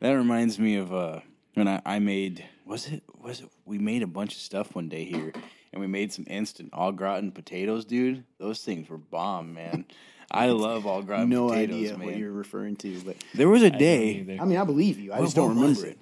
That 0.00 0.10
reminds 0.12 0.58
me 0.58 0.76
of 0.76 0.92
uh, 0.92 1.20
when 1.54 1.66
I, 1.66 1.80
I 1.86 2.00
made 2.00 2.44
was 2.66 2.86
it 2.86 3.02
was 3.18 3.40
it 3.40 3.48
we 3.64 3.78
made 3.78 4.02
a 4.02 4.06
bunch 4.06 4.34
of 4.34 4.40
stuff 4.42 4.74
one 4.74 4.90
day 4.90 5.06
here 5.06 5.32
and 5.72 5.80
we 5.80 5.86
made 5.86 6.12
some 6.12 6.26
instant 6.28 6.68
au 6.74 6.92
gratin 6.92 7.32
potatoes, 7.32 7.86
dude. 7.86 8.24
Those 8.38 8.60
things 8.60 8.90
were 8.90 8.98
bomb, 8.98 9.54
man. 9.54 9.86
I 10.30 10.48
love 10.50 10.86
au 10.86 11.00
gratin 11.00 11.30
No 11.30 11.48
potatoes, 11.48 11.76
idea 11.76 11.96
man. 11.96 12.06
what 12.08 12.16
you're 12.18 12.30
referring 12.30 12.76
to, 12.76 13.00
but 13.06 13.16
There 13.32 13.48
was 13.48 13.62
a 13.62 13.66
I 13.66 13.68
don't 13.70 13.78
day 13.78 14.08
either. 14.16 14.36
I 14.38 14.44
mean, 14.44 14.58
I 14.58 14.64
believe 14.64 14.98
you. 15.00 15.12
I 15.12 15.18
What- 15.20 15.24
just 15.24 15.36
don't 15.36 15.56
remember 15.56 15.86
it? 15.86 15.92
it. 15.92 15.98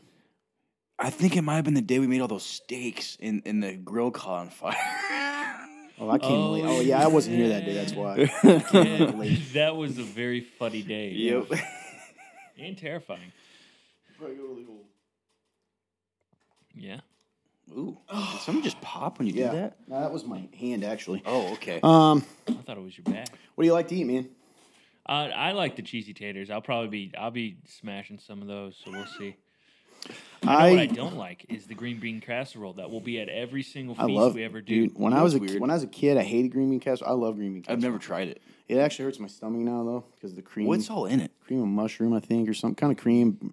I 0.99 1.11
think 1.11 1.37
it 1.37 1.43
might 1.43 1.57
have 1.57 1.65
been 1.65 1.75
the 1.75 1.83
day 1.83 1.99
we 1.99 2.07
made 2.07 2.21
all 2.21 2.29
those 2.29 2.45
steaks 2.47 3.17
in, 3.21 3.43
in 3.45 3.61
the 3.61 3.75
grill 3.75 4.11
caught 4.11 4.41
on 4.43 4.49
fire. 4.51 4.75
Oh, 5.99 6.11
I 6.11 6.19
can't 6.19 6.33
Oh, 6.33 6.43
believe. 6.49 6.65
Oh 6.67 6.81
yeah, 6.81 7.01
I 7.03 7.07
wasn't 7.09 7.37
here 7.37 7.49
that 7.49 7.65
day. 7.65 7.75
That's 7.75 7.93
why. 7.93 8.17
Yeah, 8.43 9.39
that 9.55 9.77
was 9.77 9.99
a 9.99 10.03
very 10.03 10.41
funny 10.41 10.83
day. 10.83 11.11
yep. 11.11 11.47
And 12.59 12.77
terrifying. 12.79 13.33
Yeah. 16.75 17.01
Ooh. 17.73 17.99
Did 18.13 18.41
something 18.41 18.63
just 18.63 18.81
pop 18.81 19.19
when 19.19 19.27
you 19.27 19.35
Yeah, 19.35 19.51
did 19.51 19.63
that? 19.63 19.77
No, 19.89 20.01
that 20.01 20.13
was 20.13 20.25
my 20.25 20.49
hand 20.59 20.85
actually. 20.85 21.23
Oh, 21.27 21.53
okay. 21.55 21.81
Um, 21.83 22.25
I 22.49 22.53
thought 22.53 22.77
it 22.77 22.83
was 22.83 22.97
your 22.97 23.05
back. 23.05 23.29
what 23.55 23.63
do 23.63 23.67
you 23.67 23.73
like 23.73 23.89
to 23.89 23.95
eat, 23.97 24.05
man? 24.05 24.29
Uh, 25.09 25.29
I 25.35 25.53
like 25.53 25.77
the 25.77 25.83
cheesy 25.83 26.15
taters. 26.15 26.51
I'll 26.51 26.61
probably 26.63 26.89
be 26.89 27.13
I'll 27.19 27.31
be 27.31 27.59
smashing 27.69 28.19
some 28.19 28.43
of 28.43 28.49
those, 28.49 28.77
so 28.85 28.91
we'll 28.91 29.07
see. 29.19 29.37
You 30.43 30.51
know 30.51 30.55
what 30.57 30.79
I 30.79 30.87
don't 30.87 31.17
like 31.17 31.47
is 31.49 31.67
the 31.67 31.75
green 31.75 31.99
bean 32.01 32.21
casserole 32.21 32.75
that 32.75 32.91
will 32.91 33.01
be 33.01 33.19
at 33.19 33.29
every 33.31 33.63
single 33.63 33.95
I 33.99 34.07
feast 34.07 34.17
love 34.17 34.35
we 34.35 34.45
ever 34.45 34.61
do. 34.61 34.89
Dude, 34.89 34.99
when 34.99 35.13
You 35.13 35.19
I 35.19 35.23
was 35.23 35.35
a 35.35 35.39
weird? 35.39 35.61
when 35.61 35.71
I 35.71 35.75
was 35.75 35.83
a 35.85 35.87
kid, 35.89 36.19
I 36.19 36.23
hated 36.23 36.49
green 36.49 36.69
bean 36.71 36.81
casserole. 36.81 37.11
I 37.11 37.15
love 37.15 37.37
green 37.37 37.55
bean 37.55 37.63
casserole. 37.63 37.77
I've 37.79 37.83
never 37.83 37.99
tried 37.99 38.29
it. 38.29 38.43
It 38.69 38.77
actually 38.79 39.07
hurts 39.07 39.19
my 39.19 39.29
stomach 39.29 39.61
now 39.61 39.83
though 39.85 40.05
because 40.15 40.31
of 40.33 40.37
the 40.37 40.43
cream. 40.43 40.67
What's 40.67 40.91
all 40.91 41.07
in 41.07 41.21
it? 41.21 41.31
cream 41.47 41.61
of 41.63 41.69
mushroom? 41.69 42.13
I 42.13 42.21
think 42.21 42.49
or 42.49 42.55
some 42.55 42.75
kind 42.75 42.93
of 42.93 42.99
cream, 42.99 43.53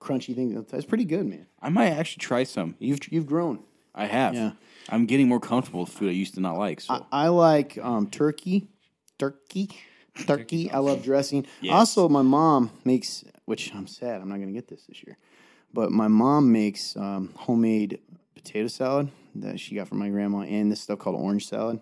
crunchy 0.00 0.34
thing. 0.34 0.64
That's 0.70 0.84
pretty 0.86 1.04
good, 1.04 1.26
man. 1.26 1.46
I 1.60 1.68
might 1.68 1.90
actually 1.90 2.20
try 2.20 2.44
some. 2.44 2.74
You've 2.78 3.00
you've 3.12 3.26
grown. 3.26 3.60
I 3.94 4.06
have. 4.06 4.34
Yeah. 4.34 4.52
I'm 4.88 5.04
getting 5.06 5.28
more 5.28 5.40
comfortable 5.40 5.80
with 5.80 5.90
food 5.90 6.08
I 6.08 6.12
used 6.12 6.34
to 6.34 6.40
not 6.40 6.56
like. 6.56 6.80
So 6.80 6.94
I, 7.12 7.24
I 7.24 7.28
like 7.28 7.76
um, 7.82 8.08
turkey, 8.08 8.68
turkey, 9.18 9.68
turkey. 10.26 10.70
I 10.70 10.78
love 10.78 11.02
dressing. 11.02 11.46
Yes. 11.60 11.74
Also, 11.74 12.08
my 12.08 12.22
mom 12.22 12.70
makes, 12.84 13.24
which 13.44 13.74
I'm 13.74 13.86
sad 13.86 14.20
I'm 14.20 14.28
not 14.28 14.36
going 14.36 14.48
to 14.48 14.54
get 14.54 14.68
this 14.68 14.84
this 14.84 15.02
year, 15.04 15.16
but 15.72 15.92
my 15.92 16.08
mom 16.08 16.52
makes 16.52 16.96
um, 16.96 17.32
homemade 17.36 18.00
potato 18.34 18.68
salad 18.68 19.10
that 19.36 19.60
she 19.60 19.74
got 19.74 19.88
from 19.88 19.98
my 19.98 20.08
grandma 20.08 20.40
and 20.40 20.70
this 20.70 20.80
stuff 20.80 20.98
called 20.98 21.16
orange 21.16 21.46
salad, 21.46 21.80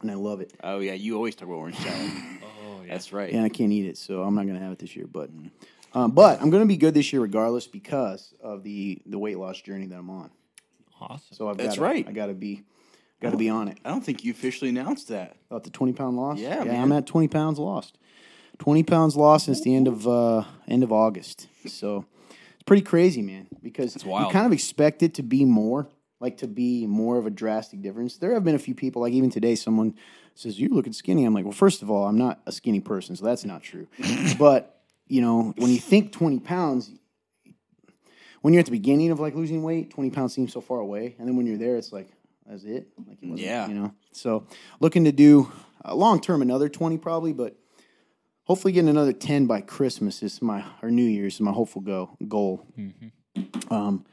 and 0.00 0.10
I 0.10 0.14
love 0.14 0.40
it. 0.40 0.52
Oh 0.62 0.78
yeah, 0.80 0.94
you 0.94 1.16
always 1.16 1.34
talk 1.34 1.48
about 1.48 1.56
orange 1.56 1.78
salad. 1.78 2.10
Oh 2.64 2.82
yeah. 2.84 2.92
That's 2.92 3.12
right. 3.12 3.32
And 3.32 3.44
I 3.44 3.48
can't 3.48 3.72
eat 3.72 3.86
it, 3.86 3.98
so 3.98 4.22
I'm 4.22 4.34
not 4.34 4.44
going 4.44 4.56
to 4.56 4.62
have 4.62 4.72
it 4.72 4.78
this 4.78 4.96
year. 4.96 5.06
But, 5.06 5.30
um, 5.94 6.12
but 6.12 6.40
I'm 6.40 6.50
going 6.50 6.62
to 6.62 6.68
be 6.68 6.76
good 6.76 6.94
this 6.94 7.12
year 7.12 7.22
regardless 7.22 7.66
because 7.66 8.34
of 8.40 8.62
the 8.62 9.00
the 9.06 9.18
weight 9.18 9.38
loss 9.38 9.60
journey 9.60 9.86
that 9.86 9.96
I'm 9.96 10.10
on. 10.10 10.30
awesome. 11.00 11.20
So 11.32 11.48
I've 11.48 11.56
That's 11.56 11.76
gotta, 11.76 11.80
right. 11.80 12.06
I 12.08 12.12
got 12.12 12.26
to 12.26 12.34
be, 12.34 12.62
got 13.20 13.30
to 13.30 13.36
be 13.36 13.48
on 13.48 13.68
it. 13.68 13.78
I 13.84 13.90
don't 13.90 14.04
think 14.04 14.24
you 14.24 14.32
officially 14.32 14.68
announced 14.70 15.08
that. 15.08 15.36
About 15.50 15.64
the 15.64 15.70
20 15.70 15.92
pound 15.92 16.16
loss? 16.16 16.38
Yeah, 16.38 16.58
yeah 16.58 16.72
man. 16.72 16.82
I'm 16.82 16.92
at 16.92 17.06
20 17.06 17.28
pounds 17.28 17.58
lost. 17.58 17.98
20 18.58 18.82
pounds 18.84 19.16
lost 19.16 19.46
since 19.46 19.60
the 19.62 19.74
end 19.74 19.88
of 19.88 20.06
uh, 20.06 20.44
end 20.68 20.82
of 20.82 20.92
August. 20.92 21.48
So 21.66 22.04
it's 22.62 22.68
pretty 22.68 22.82
crazy, 22.82 23.22
man, 23.22 23.48
because 23.60 24.04
you 24.04 24.08
wild. 24.08 24.32
kind 24.32 24.46
of 24.46 24.52
expect 24.52 25.02
it 25.02 25.14
to 25.14 25.24
be 25.24 25.44
more, 25.44 25.88
like 26.20 26.36
to 26.36 26.46
be 26.46 26.86
more 26.86 27.18
of 27.18 27.26
a 27.26 27.30
drastic 27.30 27.82
difference. 27.82 28.18
There 28.18 28.34
have 28.34 28.44
been 28.44 28.54
a 28.54 28.60
few 28.60 28.76
people, 28.76 29.02
like 29.02 29.12
even 29.12 29.30
today, 29.30 29.56
someone 29.56 29.96
says, 30.36 30.60
You're 30.60 30.70
looking 30.70 30.92
skinny. 30.92 31.24
I'm 31.24 31.34
like, 31.34 31.42
Well, 31.42 31.52
first 31.52 31.82
of 31.82 31.90
all, 31.90 32.06
I'm 32.06 32.16
not 32.16 32.40
a 32.46 32.52
skinny 32.52 32.78
person, 32.78 33.16
so 33.16 33.24
that's 33.24 33.44
not 33.44 33.64
true. 33.64 33.88
but, 34.38 34.80
you 35.08 35.20
know, 35.20 35.52
when 35.56 35.72
you 35.72 35.80
think 35.80 36.12
20 36.12 36.38
pounds, 36.38 36.92
when 38.42 38.54
you're 38.54 38.60
at 38.60 38.66
the 38.66 38.70
beginning 38.70 39.10
of 39.10 39.18
like 39.18 39.34
losing 39.34 39.64
weight, 39.64 39.90
20 39.90 40.10
pounds 40.10 40.32
seems 40.32 40.52
so 40.52 40.60
far 40.60 40.78
away. 40.78 41.16
And 41.18 41.26
then 41.26 41.34
when 41.34 41.46
you're 41.46 41.58
there, 41.58 41.74
it's 41.74 41.90
like, 41.90 42.10
that's 42.46 42.62
it. 42.62 42.86
Like, 43.08 43.18
it 43.20 43.38
Yeah. 43.40 43.66
You 43.66 43.74
know, 43.74 43.94
so 44.12 44.46
looking 44.78 45.02
to 45.06 45.12
do 45.12 45.50
uh, 45.84 45.96
long 45.96 46.20
term 46.20 46.42
another 46.42 46.68
20 46.68 46.96
probably, 46.98 47.32
but 47.32 47.56
hopefully 48.52 48.72
getting 48.72 48.90
another 48.90 49.14
10 49.14 49.46
by 49.46 49.62
Christmas 49.62 50.22
is 50.22 50.42
my, 50.42 50.62
or 50.82 50.90
New 50.90 51.06
Year's 51.06 51.36
is 51.36 51.40
my 51.40 51.52
hopeful 51.52 51.80
go, 51.80 52.14
goal. 52.28 52.66
Um, 53.70 54.04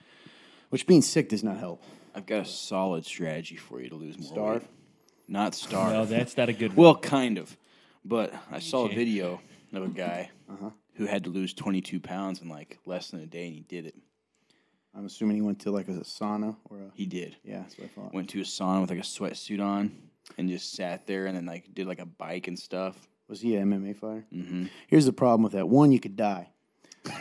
which 0.70 0.88
being 0.88 1.02
sick 1.02 1.28
does 1.28 1.44
not 1.44 1.58
help. 1.58 1.84
I've 2.16 2.26
got 2.26 2.44
a 2.44 2.46
solid 2.46 3.06
strategy 3.06 3.58
for 3.58 3.82
you 3.82 3.90
to 3.90 3.96
lose 3.96 4.18
more 4.18 4.30
Starve? 4.32 4.62
weight. 4.62 4.72
Not 5.28 5.56
starve. 5.56 5.92
No, 5.92 6.06
that's 6.06 6.38
not 6.38 6.48
a 6.48 6.54
good 6.54 6.70
one. 6.78 6.86
well, 6.86 6.96
kind 6.96 7.38
of. 7.38 7.58
But 8.06 8.34
I 8.50 8.60
saw 8.60 8.86
a 8.86 8.88
video 8.96 9.42
of 9.74 9.84
a 9.84 9.90
guy 9.90 10.32
Uh-huh. 10.50 10.70
who 10.94 11.06
had 11.06 11.26
to 11.26 11.30
lose 11.30 11.54
22 11.54 12.00
pounds 12.00 12.42
in 12.42 12.48
like 12.48 12.80
less 12.86 13.10
than 13.12 13.20
a 13.20 13.26
day, 13.26 13.46
and 13.48 13.54
he 13.56 13.60
did 13.62 13.88
it. 13.88 13.96
I'm 14.96 15.06
assuming 15.06 15.36
he 15.36 15.42
went 15.42 15.60
to 15.64 15.72
like 15.72 15.90
a 15.90 15.92
sauna 15.92 16.56
or 16.70 16.78
a, 16.78 16.92
He 16.94 17.06
did. 17.06 17.36
yeah, 17.44 17.60
that's 17.60 17.78
what 17.78 17.86
I 17.86 17.88
thought. 17.90 18.14
Went 18.14 18.30
to 18.30 18.40
a 18.40 18.44
sauna 18.46 18.80
with 18.80 18.90
like 18.90 19.00
a 19.00 19.02
sweatsuit 19.02 19.62
on 19.62 19.92
and 20.38 20.48
just 20.48 20.72
sat 20.72 21.06
there 21.08 21.26
and 21.26 21.36
then 21.36 21.46
like 21.46 21.74
did 21.74 21.88
like 21.88 22.00
a 22.00 22.06
bike 22.06 22.48
and 22.48 22.58
stuff. 22.58 22.96
Was 23.30 23.40
he 23.42 23.56
an 23.56 23.70
MMA 23.70 23.96
fighter? 23.96 24.26
Mm-hmm. 24.34 24.66
Here's 24.88 25.06
the 25.06 25.14
problem 25.14 25.44
with 25.44 25.54
that. 25.54 25.70
One, 25.70 25.92
you 25.92 26.00
could 26.00 26.16
die. 26.16 26.50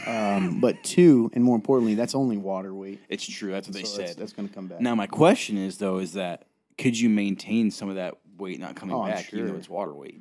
Um, 0.06 0.58
but 0.60 0.82
two, 0.82 1.30
and 1.34 1.44
more 1.44 1.54
importantly, 1.54 1.94
that's 1.94 2.14
only 2.14 2.36
water 2.38 2.74
weight. 2.74 3.00
It's 3.08 3.26
true. 3.26 3.52
That's 3.52 3.68
what 3.68 3.74
they 3.74 3.84
So 3.84 3.98
that's, 3.98 4.10
said. 4.12 4.18
that's 4.20 4.32
going 4.32 4.48
to 4.48 4.54
come 4.54 4.66
back. 4.66 4.80
Now 4.80 4.94
my 4.94 5.06
question 5.06 5.56
is 5.58 5.78
though, 5.78 5.98
is 5.98 6.14
that 6.14 6.46
could 6.78 6.98
you 6.98 7.08
maintain 7.10 7.70
some 7.70 7.88
of 7.88 7.96
that 7.96 8.14
weight 8.38 8.58
not 8.58 8.74
coming 8.74 8.96
Oh, 8.96 9.04
back, 9.04 9.32
even 9.34 9.48
though 9.48 9.54
it's 9.56 9.68
water 9.68 9.94
weight? 9.94 10.20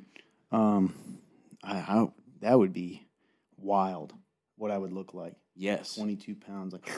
Um, 0.52 0.94
I, 1.64 1.76
I 1.78 2.06
that 2.40 2.58
would 2.58 2.72
be 2.72 3.06
wild. 3.56 4.12
What 4.56 4.70
I 4.70 4.78
would 4.78 4.92
look 4.92 5.14
like, 5.14 5.34
Yes. 5.56 5.94
22 5.96 6.34
pounds. 6.36 6.72
Like, 6.74 6.88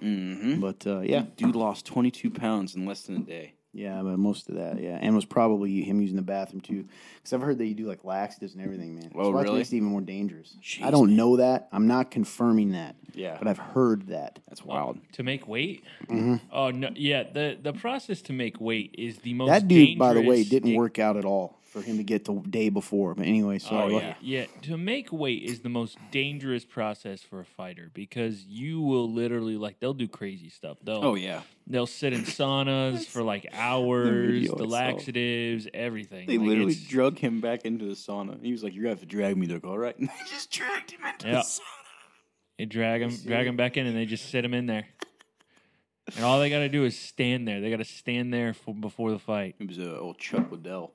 Mm-hmm. 0.00 0.60
but 0.60 0.86
uh, 0.86 1.00
yeah, 1.00 1.24
Dude 1.36 1.54
lost 1.54 1.84
22 1.86 2.30
pounds 2.30 2.74
in 2.74 2.86
less 2.86 3.02
than 3.02 3.16
a 3.16 3.20
day. 3.20 3.54
Yeah, 3.72 4.00
but 4.02 4.18
most 4.18 4.48
of 4.48 4.56
that, 4.56 4.80
yeah, 4.82 4.98
and 5.00 5.14
was 5.14 5.24
probably 5.24 5.82
him 5.82 6.00
using 6.00 6.16
the 6.16 6.22
bathroom 6.22 6.60
too. 6.60 6.84
Because 7.16 7.32
I've 7.32 7.40
heard 7.40 7.58
that 7.58 7.66
you 7.66 7.74
do 7.74 7.86
like 7.86 8.04
laxatives 8.04 8.54
and 8.54 8.62
everything, 8.62 8.94
man. 8.94 9.10
Oh, 9.14 9.24
so 9.24 9.30
really? 9.32 9.58
makes 9.58 9.72
it 9.72 9.76
even 9.76 9.88
more 9.88 10.00
dangerous. 10.00 10.54
Jeez, 10.62 10.82
I 10.84 10.90
don't 10.90 11.16
know 11.16 11.36
that. 11.38 11.68
I'm 11.72 11.86
not 11.86 12.10
confirming 12.10 12.72
that, 12.72 12.96
Yeah. 13.14 13.36
but 13.38 13.48
I've 13.48 13.58
heard 13.58 14.08
that. 14.08 14.38
That's 14.48 14.64
wild. 14.64 14.98
to 15.12 15.22
make 15.22 15.48
weight. 15.48 15.84
Mm-hmm. 16.08 16.36
Oh 16.52 16.70
no, 16.70 16.90
yeah. 16.94 17.22
the 17.24 17.56
The 17.62 17.72
process 17.72 18.20
to 18.22 18.32
make 18.32 18.60
weight 18.60 18.94
is 18.98 19.18
the 19.18 19.34
most. 19.34 19.48
That 19.48 19.68
dude, 19.68 19.98
by 19.98 20.14
the 20.14 20.22
way, 20.22 20.44
didn't 20.44 20.70
thing- 20.70 20.76
work 20.78 20.98
out 20.98 21.16
at 21.16 21.24
all 21.24 21.58
for 21.72 21.80
him 21.80 21.96
to 21.96 22.04
get 22.04 22.24
the 22.26 22.34
day 22.34 22.68
before. 22.68 23.14
But 23.14 23.26
anyway, 23.26 23.58
sorry. 23.58 23.94
Oh, 23.94 23.98
yeah. 23.98 24.14
Yeah, 24.20 24.44
to 24.62 24.76
make 24.76 25.10
weight 25.10 25.42
is 25.42 25.60
the 25.60 25.68
most 25.70 25.96
dangerous 26.10 26.64
process 26.66 27.22
for 27.22 27.40
a 27.40 27.44
fighter 27.46 27.90
because 27.94 28.44
you 28.44 28.80
will 28.82 29.10
literally 29.10 29.56
like 29.56 29.80
they'll 29.80 29.94
do 29.94 30.06
crazy 30.06 30.50
stuff. 30.50 30.76
They'll 30.84 31.02
Oh 31.04 31.14
yeah. 31.14 31.40
they'll 31.66 31.86
sit 31.86 32.12
in 32.12 32.20
saunas 32.22 33.06
for 33.06 33.22
like 33.22 33.46
hours, 33.54 34.26
video 34.26 34.54
the 34.56 34.64
laxatives, 34.66 35.66
everything. 35.72 36.26
They 36.26 36.36
Like, 36.38 36.46
literally 36.48 36.72
it's- 36.72 36.86
drug 36.88 37.18
him 37.18 37.40
back 37.40 37.64
into 37.64 37.86
the 37.86 37.94
sauna. 37.94 38.42
He 38.44 38.52
was 38.52 38.62
like, 38.62 38.74
"You're 38.74 38.82
gonna 38.84 38.94
have 38.96 39.00
to 39.00 39.06
drag 39.06 39.36
me." 39.38 39.46
They're 39.46 39.56
like, 39.56 39.64
"All 39.64 39.78
right." 39.78 39.98
And 39.98 40.08
they 40.08 40.24
just 40.28 40.50
dragged 40.50 40.90
him 40.90 41.00
into 41.04 41.26
Yeah. 41.28 41.32
the 41.34 41.40
sauna. 41.40 41.60
They 42.58 42.66
drag 42.66 43.00
him, 43.00 43.16
drag 43.26 43.46
him 43.46 43.56
back 43.56 43.76
in, 43.78 43.86
and 43.86 43.96
they 43.96 44.04
just 44.04 44.28
sit 44.30 44.44
him 44.44 44.52
in 44.54 44.66
there. 44.66 44.86
And 46.16 46.24
all 46.24 46.38
they 46.38 46.50
got 46.50 46.58
to 46.58 46.68
do 46.68 46.84
is 46.84 46.98
stand 46.98 47.48
there. 47.48 47.60
They 47.60 47.70
got 47.70 47.76
to 47.78 47.84
stand 47.84 48.32
there 48.34 48.52
for, 48.52 48.74
before 48.74 49.10
the 49.10 49.18
fight. 49.18 49.54
It 49.58 49.68
was 49.68 49.78
uh, 49.78 49.96
old 49.98 50.18
Chuck 50.18 50.50
Liddell. 50.50 50.92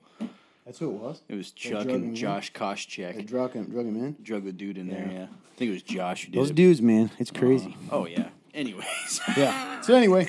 That's 0.68 0.80
who 0.80 0.90
it 0.92 0.96
was. 1.02 1.22
It 1.30 1.36
was 1.36 1.52
They 1.54 1.70
Chuck 1.70 1.88
and? 1.88 2.14
Josh 2.14 2.52
They 2.52 2.60
Koscheck. 2.60 3.26
drug 3.26 3.54
him, 3.54 3.70
drug 3.72 3.86
him 3.86 3.96
in. 3.96 4.18
Drug 4.22 4.44
the 4.44 4.52
dude 4.52 4.78
in 4.78 4.90
there. 4.90 5.10
Yeah. 5.10 5.24
I 5.24 5.56
think 5.56 5.70
it 5.70 5.74
was 5.74 5.82
Josh 5.82 6.26
who 6.26 6.32
did 6.34 6.42
Those 6.42 6.50
it. 6.50 6.56
dudes, 6.58 6.82
man, 6.82 7.10
it's 7.18 7.32
uh-huh. 7.32 7.40
crazy. 7.40 7.78
Oh 7.90 8.06
yeah, 8.06 8.28
Anyways, 8.54 9.22
Yeah. 9.38 9.80
So 9.80 9.96
anyway, 9.96 10.28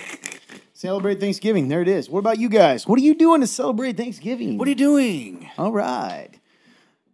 celebrate 0.74 1.18
Thanksgiving. 1.18 1.66
There 1.66 1.82
it 1.82 1.88
is. 1.88 2.08
What 2.08 2.20
about 2.20 2.38
you 2.38 2.48
guys? 2.48 2.86
What 2.86 3.00
are 3.00 3.02
you 3.02 3.14
doing 3.16 3.40
to 3.40 3.48
celebrate 3.48 3.96
Thanksgiving? 3.96 4.58
what 4.58 4.68
are 4.68 4.70
you 4.70 4.76
doing? 4.76 5.50
All 5.58 5.72
right. 5.72 6.30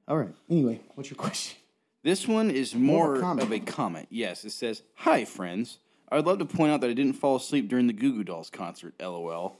All 0.06 0.18
right. 0.18 0.34
Anyway, 0.50 0.82
what's 0.94 1.08
your 1.08 1.16
question? 1.16 1.56
This 2.02 2.28
one 2.28 2.50
is 2.50 2.74
More 2.74 3.06
more 3.06 3.12
of 3.14 3.18
a 3.18 3.22
comment. 3.22 3.46
of 3.46 3.52
a 3.52 3.60
comment. 3.60 4.06
Yes, 4.10 4.44
it 4.44 4.50
says, 4.50 4.82
"Hi 4.96 5.24
friends. 5.24 5.78
I 6.10 6.16
would 6.16 6.26
love 6.26 6.40
to 6.40 6.44
point 6.44 6.72
out 6.72 6.82
that 6.82 6.90
I 6.90 6.92
didn't 6.92 7.14
fall 7.14 7.36
asleep 7.36 7.68
during 7.70 7.86
the 7.86 7.94
Goo 7.94 8.12
Goo 8.12 8.22
Dolls 8.24 8.50
concert. 8.50 8.92
LOL. 9.00 9.56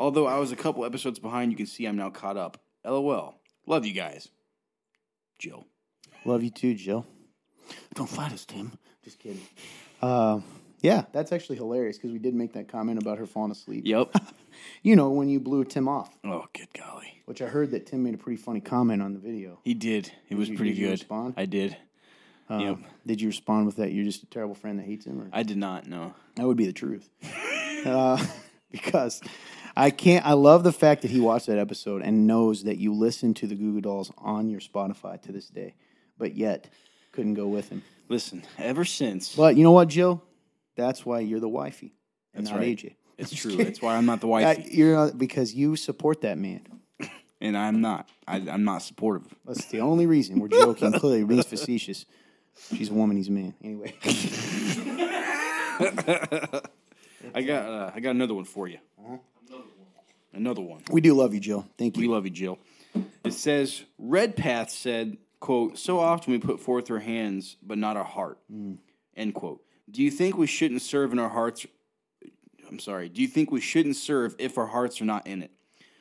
Although 0.00 0.26
I 0.26 0.38
was 0.38 0.50
a 0.50 0.56
couple 0.56 0.84
episodes 0.84 1.20
behind, 1.20 1.52
you 1.52 1.56
can 1.56 1.66
see 1.66 1.86
I'm 1.86 1.94
now 1.96 2.10
caught 2.10 2.36
up. 2.36 2.58
LOL. 2.84 3.34
Love 3.66 3.86
you 3.86 3.92
guys. 3.92 4.28
Jill. 5.38 5.66
Love 6.24 6.42
you 6.42 6.50
too, 6.50 6.74
Jill. 6.74 7.06
Don't 7.94 8.08
fight 8.08 8.32
us, 8.32 8.44
Tim. 8.44 8.72
Just 9.02 9.18
kidding. 9.18 9.40
Uh, 10.02 10.40
yeah, 10.80 11.04
that's 11.12 11.32
actually 11.32 11.56
hilarious 11.56 11.96
because 11.96 12.12
we 12.12 12.18
did 12.18 12.34
make 12.34 12.52
that 12.54 12.68
comment 12.68 13.00
about 13.00 13.18
her 13.18 13.26
falling 13.26 13.52
asleep. 13.52 13.84
Yep. 13.86 14.14
You 14.82 14.96
know, 14.96 15.10
when 15.10 15.28
you 15.28 15.40
blew 15.40 15.64
Tim 15.64 15.88
off, 15.88 16.16
oh, 16.24 16.46
good 16.54 16.68
golly. 16.74 17.22
which 17.26 17.42
I 17.42 17.46
heard 17.46 17.72
that 17.72 17.86
Tim 17.86 18.02
made 18.04 18.14
a 18.14 18.18
pretty 18.18 18.40
funny 18.40 18.60
comment 18.60 19.02
on 19.02 19.12
the 19.12 19.18
video. 19.18 19.58
He 19.64 19.74
did. 19.74 20.10
It 20.30 20.36
was 20.36 20.48
you- 20.48 20.56
pretty 20.56 20.70
did 20.72 20.78
you 20.78 20.86
good. 20.86 20.92
respond? 20.92 21.34
I 21.36 21.44
did. 21.46 21.76
Um, 22.48 22.60
Yep. 22.60 22.78
Did 23.06 23.20
you 23.20 23.28
respond 23.28 23.66
with 23.66 23.76
that? 23.76 23.92
You're 23.92 24.04
just 24.04 24.22
a 24.22 24.26
terrible 24.26 24.54
friend 24.54 24.78
that 24.78 24.84
hates 24.86 25.06
him, 25.06 25.20
or 25.20 25.28
I 25.32 25.42
did 25.42 25.56
not 25.56 25.86
know. 25.88 26.14
that 26.36 26.46
would 26.46 26.56
be 26.56 26.66
the 26.66 26.72
truth. 26.72 27.08
uh, 27.84 28.24
because 28.70 29.20
I 29.76 29.90
can't. 29.90 30.24
I 30.24 30.32
love 30.34 30.62
the 30.62 30.72
fact 30.72 31.02
that 31.02 31.10
he 31.10 31.20
watched 31.20 31.46
that 31.46 31.58
episode 31.58 32.02
and 32.02 32.26
knows 32.26 32.62
that 32.64 32.78
you 32.78 32.94
listen 32.94 33.34
to 33.34 33.46
the 33.46 33.54
Goo 33.54 33.72
Goo 33.74 33.80
Dolls 33.80 34.12
on 34.18 34.48
your 34.48 34.60
Spotify 34.60 35.20
to 35.22 35.32
this 35.32 35.48
day, 35.48 35.74
but 36.18 36.34
yet 36.36 36.68
couldn't 37.12 37.34
go 37.34 37.46
with 37.48 37.68
him. 37.70 37.82
Listen, 38.08 38.42
ever 38.58 38.84
since 38.84 39.34
But 39.34 39.56
you 39.56 39.62
know 39.64 39.72
what, 39.72 39.88
Jill? 39.88 40.22
That's 40.76 41.04
why 41.06 41.20
you're 41.20 41.40
the 41.40 41.48
wifey, 41.48 41.94
and 42.34 42.44
That's 42.44 42.52
not 42.52 42.60
right. 42.60 42.76
AJ. 42.76 42.94
it's 43.18 43.32
true. 43.34 43.56
That's 43.56 43.80
why 43.80 43.96
I'm 43.96 44.06
not 44.06 44.20
the 44.20 44.26
Uh, 44.26 44.30
wifey, 44.30 44.68
you're 44.72 44.94
not, 44.94 45.16
because 45.18 45.54
you 45.54 45.76
support 45.76 46.20
that 46.22 46.36
man. 46.38 46.62
and 47.40 47.56
I'm 47.56 47.80
not. 47.80 48.08
I, 48.28 48.36
I'm 48.36 48.64
not 48.64 48.82
supportive. 48.82 49.26
That's 49.46 49.64
the 49.66 49.80
only 49.80 50.06
reason. 50.06 50.38
We're 50.40 50.48
joking. 50.48 50.92
Clearly, 50.92 51.24
being 51.24 51.42
facetious. 51.42 52.04
She's 52.74 52.90
a 52.90 52.94
woman. 52.94 53.16
He's 53.16 53.28
a 53.28 53.32
man. 53.32 53.54
Anyway, 53.62 53.94
I 57.34 57.42
got. 57.42 57.66
Uh, 57.66 57.90
I 57.94 58.00
got 58.00 58.10
another 58.10 58.34
one 58.34 58.44
for 58.44 58.68
you. 58.68 58.78
Another 60.34 60.62
one. 60.62 60.82
we 60.90 61.00
do 61.00 61.14
love 61.14 61.32
you, 61.34 61.40
Jill. 61.40 61.66
Thank 61.78 61.96
you. 61.96 62.02
We 62.02 62.08
love 62.08 62.24
you, 62.24 62.30
Jill. 62.30 62.58
It 63.24 63.32
says 63.32 63.84
Redpath 63.98 64.70
said, 64.70 65.16
"quote 65.40 65.78
So 65.78 65.98
often 66.00 66.32
we 66.32 66.38
put 66.38 66.60
forth 66.60 66.90
our 66.90 66.98
hands, 67.00 67.56
but 67.62 67.78
not 67.78 67.96
our 67.96 68.04
heart." 68.04 68.38
Mm. 68.52 68.78
End 69.16 69.34
quote. 69.34 69.62
Do 69.90 70.02
you 70.02 70.10
think 70.10 70.36
we 70.36 70.46
shouldn't 70.46 70.82
serve 70.82 71.12
in 71.12 71.18
our 71.18 71.28
hearts? 71.28 71.66
I'm 72.68 72.78
sorry. 72.78 73.08
Do 73.08 73.22
you 73.22 73.28
think 73.28 73.50
we 73.50 73.60
shouldn't 73.60 73.96
serve 73.96 74.34
if 74.38 74.58
our 74.58 74.66
hearts 74.66 75.00
are 75.00 75.04
not 75.04 75.26
in 75.26 75.42
it? 75.42 75.50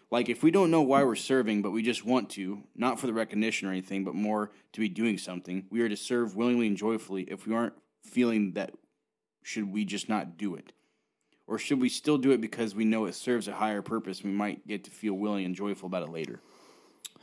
Like 0.09 0.29
if 0.29 0.43
we 0.43 0.51
don't 0.51 0.71
know 0.71 0.81
why 0.81 1.03
we're 1.03 1.15
serving, 1.15 1.61
but 1.61 1.71
we 1.71 1.81
just 1.81 2.05
want 2.05 2.29
to, 2.31 2.63
not 2.75 2.99
for 2.99 3.07
the 3.07 3.13
recognition 3.13 3.67
or 3.67 3.71
anything, 3.71 4.03
but 4.03 4.13
more 4.13 4.51
to 4.73 4.79
be 4.79 4.87
doing 4.87 5.17
something, 5.17 5.65
we 5.71 5.81
are 5.81 5.89
to 5.89 5.97
serve 5.97 6.35
willingly 6.35 6.67
and 6.67 6.77
joyfully. 6.77 7.23
If 7.23 7.47
we 7.47 7.55
aren't 7.55 7.73
feeling 8.03 8.53
that, 8.53 8.73
should 9.41 9.71
we 9.71 9.85
just 9.85 10.09
not 10.09 10.37
do 10.37 10.55
it? 10.55 10.71
Or 11.53 11.59
should 11.59 11.79
we 11.79 11.89
still 11.89 12.17
do 12.17 12.31
it 12.31 12.41
because 12.41 12.73
we 12.73 12.83
know 12.83 13.05
it 13.05 13.13
serves 13.13 13.47
a 13.47 13.53
higher 13.53 13.83
purpose? 13.83 14.23
We 14.23 14.31
might 14.31 14.67
get 14.67 14.85
to 14.85 14.89
feel 14.89 15.13
willing 15.13 15.45
and 15.45 15.53
joyful 15.53 15.85
about 15.85 16.01
it 16.01 16.09
later. 16.09 16.39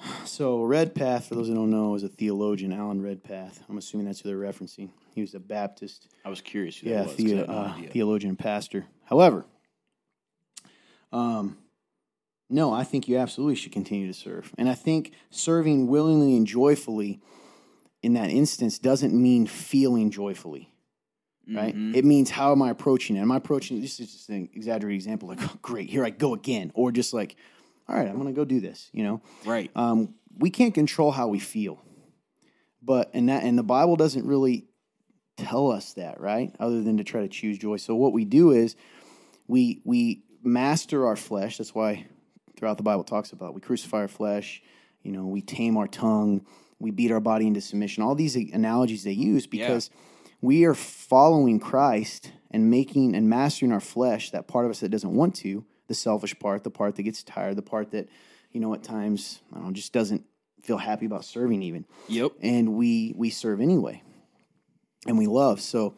So, 0.25 0.63
Redpath, 0.63 1.27
for 1.27 1.35
those 1.35 1.49
who 1.49 1.55
don't 1.55 1.71
know, 1.71 1.97
is 1.97 2.05
a 2.05 2.09
theologian, 2.09 2.73
Alan 2.73 3.03
Redpath. 3.03 3.65
I'm 3.69 3.77
assuming 3.77 4.07
that's 4.07 4.21
who 4.21 4.29
they're 4.29 4.39
referencing. 4.39 4.91
He 5.15 5.21
was 5.21 5.35
a 5.35 5.41
Baptist, 5.41 6.07
I 6.25 6.29
was 6.31 6.41
curious 6.41 6.79
who 6.79 6.89
yeah, 6.89 6.99
that 6.99 7.07
was. 7.09 7.17
the, 7.17 7.35
no 7.35 7.43
uh, 7.43 7.75
theologian 7.91 8.31
and 8.31 8.39
pastor. 8.39 8.87
However, 9.05 9.45
um, 11.13 11.59
no, 12.49 12.73
I 12.73 12.85
think 12.85 13.09
you 13.09 13.19
absolutely 13.19 13.57
should 13.57 13.73
continue 13.73 14.07
to 14.07 14.15
serve, 14.15 14.55
and 14.57 14.71
I 14.71 14.75
think 14.75 15.13
serving 15.31 15.89
willingly 15.89 16.37
and 16.37 16.47
joyfully 16.47 17.21
in 18.03 18.15
that 18.15 18.31
instance 18.31 18.79
doesn't 18.79 19.13
mean 19.13 19.47
feeling 19.47 20.11
joyfully. 20.11 20.70
Right? 21.57 21.75
Mm-hmm. 21.75 21.95
It 21.95 22.05
means 22.05 22.31
how 22.31 22.53
am 22.53 22.63
I 22.63 22.71
approaching 22.71 23.17
it? 23.17 23.21
Am 23.21 23.33
I 23.33 23.37
approaching 23.37 23.81
this 23.81 23.99
is 24.01 24.13
just 24.13 24.29
an 24.29 24.49
exaggerated 24.55 24.97
example, 24.97 25.29
like, 25.29 25.43
oh, 25.43 25.59
great, 25.63 25.91
here 25.91 26.05
I 26.05 26.11
go 26.11 26.35
again. 26.35 26.71
Or 26.75 26.93
just 26.93 27.13
like, 27.13 27.37
all 27.89 27.97
right, 27.97 28.09
I'm 28.09 28.17
gonna 28.17 28.33
go 28.33 28.45
do 28.45 28.61
this, 28.61 28.89
you 28.93 29.03
know? 29.03 29.21
right. 29.45 29.71
um, 29.75 30.15
we 30.39 30.51
can't 30.51 30.75
control 30.75 31.11
how 31.11 31.29
we 31.29 31.39
feel 31.41 31.83
but 32.83 33.11
and 33.15 33.29
that 33.29 33.43
and 33.43 33.59
the 33.59 33.63
bible 33.63 33.97
doesn't 33.97 34.27
really 34.27 34.67
tell 35.37 35.71
us 35.71 35.95
that 35.95 36.21
right 36.21 36.55
other 36.61 36.83
than 36.83 36.97
to 36.97 37.05
try 37.05 37.21
to 37.21 37.29
choose 37.29 37.59
joy 37.59 37.77
so 37.77 37.95
what 37.95 38.13
we 38.13 38.25
do 38.25 38.51
is 38.51 38.77
we 39.47 39.81
we 39.85 40.23
master 40.43 41.07
our 41.07 41.17
flesh 41.17 41.59
that's 41.59 41.75
why 41.75 42.07
throughout 42.57 42.77
the 42.77 42.83
bible 42.83 43.05
talks 43.05 43.33
about 43.33 43.55
we 43.55 43.61
crucify 43.61 43.99
our 43.99 44.09
flesh 44.09 44.63
you 45.03 45.13
know 45.13 45.27
we 45.27 45.41
tame 45.41 45.77
our 45.77 45.89
tongue 45.89 46.45
we 46.79 46.91
beat 46.91 47.11
our 47.11 47.21
body 47.21 47.47
into 47.47 47.61
submission 47.61 48.03
all 48.03 48.15
these 48.15 48.37
analogies 48.37 49.05
they 49.05 49.13
use 49.13 49.47
because 49.47 49.91
we 50.41 50.65
are 50.65 50.75
following 50.75 51.61
christ 51.61 52.33
and 52.51 52.71
making 52.71 53.15
and 53.15 53.29
mastering 53.29 53.73
our 53.73 53.81
flesh 53.81 54.31
that 54.31 54.47
part 54.49 54.65
of 54.65 54.71
us 54.71 54.81
that 54.81 54.91
doesn't 54.91 55.15
want 55.15 55.35
to 55.35 55.65
the 55.89 55.95
selfish 55.95 56.39
part 56.39 56.65
the 56.65 56.71
part 56.71 56.97
that 56.97 57.03
gets 57.03 57.23
tired 57.23 57.57
the 57.57 57.63
part 57.63 57.91
that 57.91 58.09
you 58.53 58.61
know 58.61 58.75
at 58.75 58.83
times 58.83 59.41
I 59.53 59.57
don't 59.57 59.67
know, 59.67 59.73
just 59.73 59.93
doesn't 59.93 60.25
feel 60.63 60.79
happy 60.79 61.07
about 61.07 61.25
serving 61.25 61.63
even. 61.63 61.87
Yep. 62.09 62.33
and 62.41 62.75
we 62.75 63.15
we 63.17 63.31
serve 63.31 63.61
anyway. 63.61 64.03
And 65.07 65.17
we 65.17 65.27
love. 65.27 65.61
So 65.61 65.95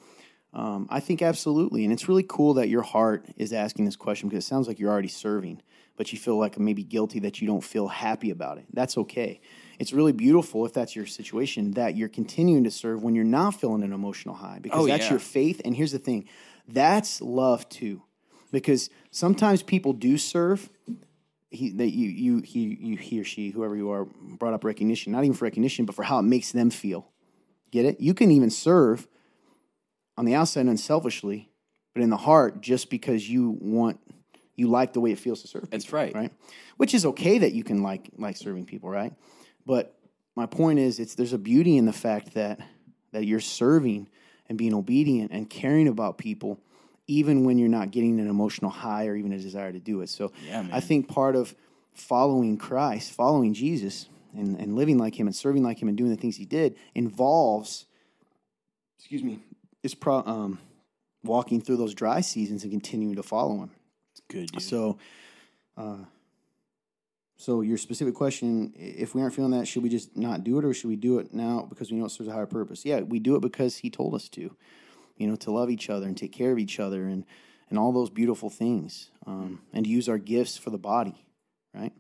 um, 0.55 0.87
i 0.91 1.01
think 1.01 1.23
absolutely. 1.23 1.85
And 1.85 1.93
it's 1.93 2.09
really 2.09 2.25
cool 2.29 2.55
that 2.55 2.69
your 2.69 2.83
heart 2.83 3.27
is 3.37 3.53
asking 3.53 3.87
this 3.87 3.97
question 3.97 4.29
because 4.29 4.45
it 4.45 4.47
sounds 4.47 4.69
like 4.69 4.79
you're 4.79 4.91
already 4.91 5.09
serving 5.09 5.63
but 5.95 6.11
you 6.11 6.19
feel 6.19 6.39
like 6.39 6.59
maybe 6.59 6.83
guilty 6.83 7.19
that 7.21 7.41
you 7.41 7.47
don't 7.47 7.63
feel 7.63 7.87
happy 7.87 8.31
about 8.31 8.59
it. 8.59 8.65
That's 8.73 8.97
okay 8.97 9.41
it's 9.83 9.93
really 9.93 10.13
beautiful 10.13 10.65
if 10.65 10.73
that's 10.73 10.95
your 10.95 11.07
situation 11.07 11.73
that 11.73 11.97
you're 11.97 12.09
continuing 12.09 12.63
to 12.63 12.71
serve 12.71 13.03
when 13.03 13.17
you're 13.17 13.25
not 13.25 13.51
feeling 13.61 13.83
an 13.83 13.93
emotional 13.93 14.37
high 14.37 14.61
because 14.63 14.79
Oh, 14.81 14.87
that's 14.87 15.07
yeah. 15.07 15.11
your 15.11 15.19
faith. 15.19 15.61
And 15.65 15.75
here's 15.75 15.91
the 15.91 15.99
thing 15.99 16.29
that's 16.69 17.21
love 17.21 17.69
too 17.69 18.01
because 18.53 18.91
sometimes 19.11 19.61
people 19.65 19.93
do 19.93 20.17
serve. 20.19 20.71
He 21.51 21.71
that 21.71 21.91
you 21.91 22.09
you 22.09 22.43
he 22.43 22.79
you 22.81 22.97
he 22.97 23.21
or 23.21 23.25
she 23.25 23.51
whoever 23.51 23.75
you 23.75 23.91
are 23.91 24.05
brought 24.05 24.55
up 24.55 24.63
recognition 24.63 25.11
not 25.11 25.25
even 25.25 25.35
for 25.35 25.47
recognition 25.47 25.85
but 25.85 25.97
for 25.97 26.05
how 26.05 26.21
it 26.21 26.23
makes 26.23 26.53
them 26.53 26.71
feel. 26.71 27.11
Get 27.73 27.85
it? 27.85 28.01
You 28.01 28.15
can 28.15 28.31
even 28.31 28.51
serve 28.51 29.09
on 30.17 30.27
the 30.27 30.37
outside 30.37 30.67
unselfishly 30.67 31.51
but 31.93 32.05
in 32.05 32.11
the 32.11 32.17
heart 32.17 32.61
just 32.61 32.89
because 32.89 33.29
you 33.29 33.59
want 33.61 33.99
you 34.55 34.69
like 34.69 34.93
the 34.93 35.01
way 35.01 35.11
it 35.11 35.19
feels 35.19 35.43
to 35.43 35.49
serve 35.49 35.69
That's 35.71 35.87
people, 35.87 35.99
right. 35.99 36.15
right? 36.15 36.33
Which 36.77 36.95
is 36.95 37.05
okay 37.05 37.39
that 37.39 37.53
you 37.53 37.65
can 37.65 37.83
like 37.83 38.11
like 38.17 38.37
serving 38.37 38.67
people 38.67 38.89
right 38.89 39.13
but 39.67 39.99
my 40.35 40.47
point 40.47 40.79
is 40.79 40.99
it's 40.99 41.15
there's 41.15 41.33
a 41.33 41.39
beauty 41.39 41.77
in 41.77 41.87
the 41.87 41.93
fact 41.93 42.35
that 42.35 42.61
that 43.13 43.25
you're 43.25 43.41
serving 43.41 44.09
and 44.49 44.59
being 44.59 44.75
obedient 44.75 45.31
and 45.33 45.49
caring 45.49 45.89
about 45.89 46.19
people 46.19 46.59
even 47.07 47.45
when 47.45 47.59
you're 47.59 47.69
not 47.69 47.91
getting 47.91 48.21
an 48.21 48.29
emotional 48.29 48.71
high 48.71 49.07
or 49.07 49.17
even 49.17 49.33
a 49.33 49.39
desire 49.39 49.73
to 49.73 49.81
do 49.81 50.01
it. 50.03 50.09
So 50.09 50.33
Yeah, 50.47 50.67
i 50.73 50.81
think 50.81 51.09
part 51.09 51.37
of 51.37 51.55
following 51.95 52.57
christ 52.57 53.13
following 53.13 53.53
jesus 53.53 54.09
and, 54.35 54.59
and 54.59 54.77
living 54.77 54.97
like 54.97 55.19
him 55.19 55.27
and 55.27 55.37
serving 55.37 55.63
like 55.63 55.81
him 55.81 55.89
and 55.89 55.97
doing 55.97 56.09
the 56.09 56.17
things 56.17 56.37
he 56.37 56.47
did 56.47 56.75
involves 56.95 57.85
excuse 58.99 59.23
me 59.23 59.41
is 59.83 59.95
pro, 59.95 60.23
um, 60.25 60.59
walking 61.25 61.61
through 61.61 61.77
those 61.77 61.95
dry 61.95 62.21
seasons 62.21 62.63
and 62.63 62.73
continuing 62.73 63.17
to 63.17 63.23
follow 63.23 63.57
him. 63.63 63.71
It's 64.13 64.23
Good, 64.29 64.53
dude. 64.53 64.63
so, 64.63 64.99
uh, 65.77 65.97
so 67.43 67.61
your 67.61 67.77
specific 67.77 68.15
question: 68.15 68.73
If 68.77 69.15
we 69.15 69.21
aren't 69.21 69.35
feeling 69.35 69.51
that, 69.51 69.67
should 69.67 69.83
we 69.83 69.89
just 69.89 70.17
not 70.17 70.45
do 70.45 70.59
it, 70.59 70.65
or 70.65 70.73
should 70.73 70.89
we 70.89 70.97
do 70.97 71.19
it 71.19 71.35
now 71.35 71.67
because 71.69 71.91
we 71.91 71.99
know 71.99 72.05
it 72.07 72.11
serves 72.11 72.29
a 72.29 72.33
higher 72.33 72.47
purpose? 72.47 72.85
Yeah, 72.85 73.01
we 73.01 73.19
do 73.19 73.35
it 73.37 73.41
because 73.41 73.79
He 73.79 73.91
told 73.91 74.15
us 74.15 74.29
to. 74.31 74.57
You 75.19 75.27
know, 75.29 75.37
to 75.37 75.51
love 75.53 75.69
each 75.71 75.91
other 75.91 76.07
and 76.07 76.17
take 76.17 76.33
care 76.33 76.53
of 76.53 76.59
each 76.59 76.81
other, 76.81 77.05
and 77.05 77.25
and 77.69 77.79
all 77.79 77.93
those 77.93 78.11
beautiful 78.11 78.49
things, 78.51 79.11
um, 79.27 79.61
and 79.73 79.85
to 79.85 79.91
use 79.91 80.09
our 80.09 80.19
gifts 80.19 80.57
for 80.57 80.71
the 80.71 80.79
body, 80.79 81.25
right? 81.75 81.93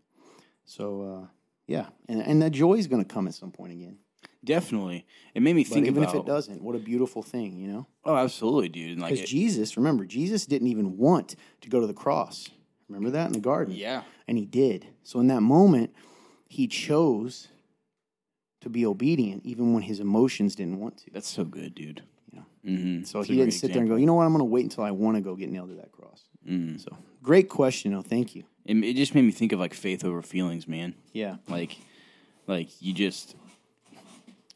So, 0.64 1.02
uh, 1.02 1.26
yeah, 1.66 1.86
and 2.08 2.20
and 2.20 2.42
that 2.42 2.50
joy 2.50 2.74
is 2.74 2.86
going 2.86 3.04
to 3.04 3.14
come 3.14 3.28
at 3.28 3.34
some 3.34 3.50
point 3.52 3.72
again. 3.72 3.98
Definitely. 4.44 5.06
It 5.34 5.42
made 5.42 5.54
me 5.54 5.64
But 5.64 5.72
think 5.72 5.86
even 5.86 6.02
about. 6.02 6.14
if 6.14 6.20
it 6.22 6.26
doesn't, 6.26 6.62
what 6.62 6.74
a 6.74 6.78
beautiful 6.80 7.22
thing, 7.22 7.56
you 7.56 7.68
know? 7.68 7.86
Oh, 8.04 8.16
absolutely, 8.16 8.68
dude. 8.68 8.90
And 8.92 9.00
Like, 9.00 9.14
Because 9.14 9.28
Jesus, 9.30 9.76
remember, 9.76 10.04
Jesus 10.04 10.46
didn't 10.46 10.66
even 10.68 10.96
want 10.96 11.36
to 11.60 11.68
go 11.68 11.80
to 11.80 11.86
the 11.86 11.94
cross. 11.94 12.48
Remember 12.88 13.10
that 13.10 13.26
in 13.28 13.32
the 13.34 13.40
garden? 13.40 13.74
yeah. 13.74 14.02
And 14.28 14.38
he 14.38 14.46
did. 14.46 14.86
So 15.02 15.20
in 15.20 15.26
that 15.28 15.40
moment, 15.42 15.94
he 16.48 16.66
chose 16.66 17.48
to 18.60 18.68
be 18.68 18.86
obedient 18.86 19.44
even 19.44 19.72
when 19.72 19.82
his 19.82 20.00
emotions 20.00 20.54
didn't 20.54 20.78
want 20.78 20.98
to. 20.98 21.10
That's 21.10 21.28
so 21.28 21.44
good, 21.44 21.74
dude. 21.74 22.02
Yeah. 22.32 22.40
Mm-hmm. 22.64 23.04
So 23.04 23.22
he 23.22 23.36
didn't 23.36 23.54
sit 23.54 23.72
there 23.72 23.80
and 23.80 23.88
go, 23.88 23.96
you 23.96 24.06
know 24.06 24.14
what, 24.14 24.24
I'm 24.24 24.32
going 24.32 24.38
to 24.40 24.44
wait 24.44 24.64
until 24.64 24.84
I 24.84 24.92
want 24.92 25.16
to 25.16 25.20
go 25.20 25.34
get 25.34 25.50
nailed 25.50 25.70
to 25.70 25.76
that 25.76 25.92
cross. 25.92 26.22
So 26.78 26.96
great 27.22 27.48
question. 27.48 27.94
Oh, 27.94 28.02
thank 28.02 28.34
you. 28.34 28.44
It, 28.64 28.76
it 28.76 28.94
just 28.94 29.14
made 29.14 29.22
me 29.22 29.32
think 29.32 29.52
of 29.52 29.60
like 29.60 29.74
faith 29.74 30.04
over 30.04 30.22
feelings, 30.22 30.68
man. 30.68 30.94
Yeah. 31.12 31.36
Like, 31.48 31.76
like 32.46 32.68
you 32.80 32.92
just. 32.92 33.36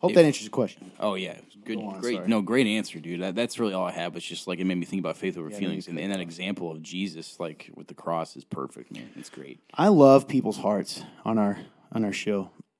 Hope 0.01 0.15
that 0.15 0.25
answers 0.25 0.43
your 0.45 0.51
question. 0.51 0.91
Oh 1.01 1.15
yeah, 1.15 1.37
Good, 1.65 1.79
Go 1.79 1.87
on, 1.89 2.01
great. 2.01 2.15
sorry. 2.17 2.29
No, 2.29 2.43
great 2.43 2.67
answer, 2.69 3.01
dude. 3.01 3.23
That, 3.23 3.35
that's 3.35 3.59
really 3.59 3.73
all 3.75 3.87
I 3.87 3.91
have. 3.91 4.15
It's 4.15 4.25
just 4.25 4.47
like 4.47 4.61
it 4.61 4.65
made 4.65 4.77
me 4.79 4.87
think 4.87 5.01
about 5.01 5.17
faith 5.17 5.37
over 5.37 5.51
Yeah, 5.51 5.59
feelings, 5.59 5.89
and, 5.89 5.99
and 5.99 6.13
that 6.13 6.21
example 6.21 6.71
of 6.71 6.81
Jesus, 6.83 7.41
like 7.41 7.71
with 7.75 7.89
the 7.89 7.95
cross, 7.95 8.37
is 8.37 8.45
perfect, 8.45 8.93
man. 8.93 9.11
It's 9.17 9.31
great. 9.31 9.59
I 9.75 9.89
love 9.89 10.29
people's 10.29 10.59
hearts 10.59 11.03
on 11.25 11.39
our 11.39 11.59
on 11.93 12.05
our 12.05 12.13
show 12.13 12.51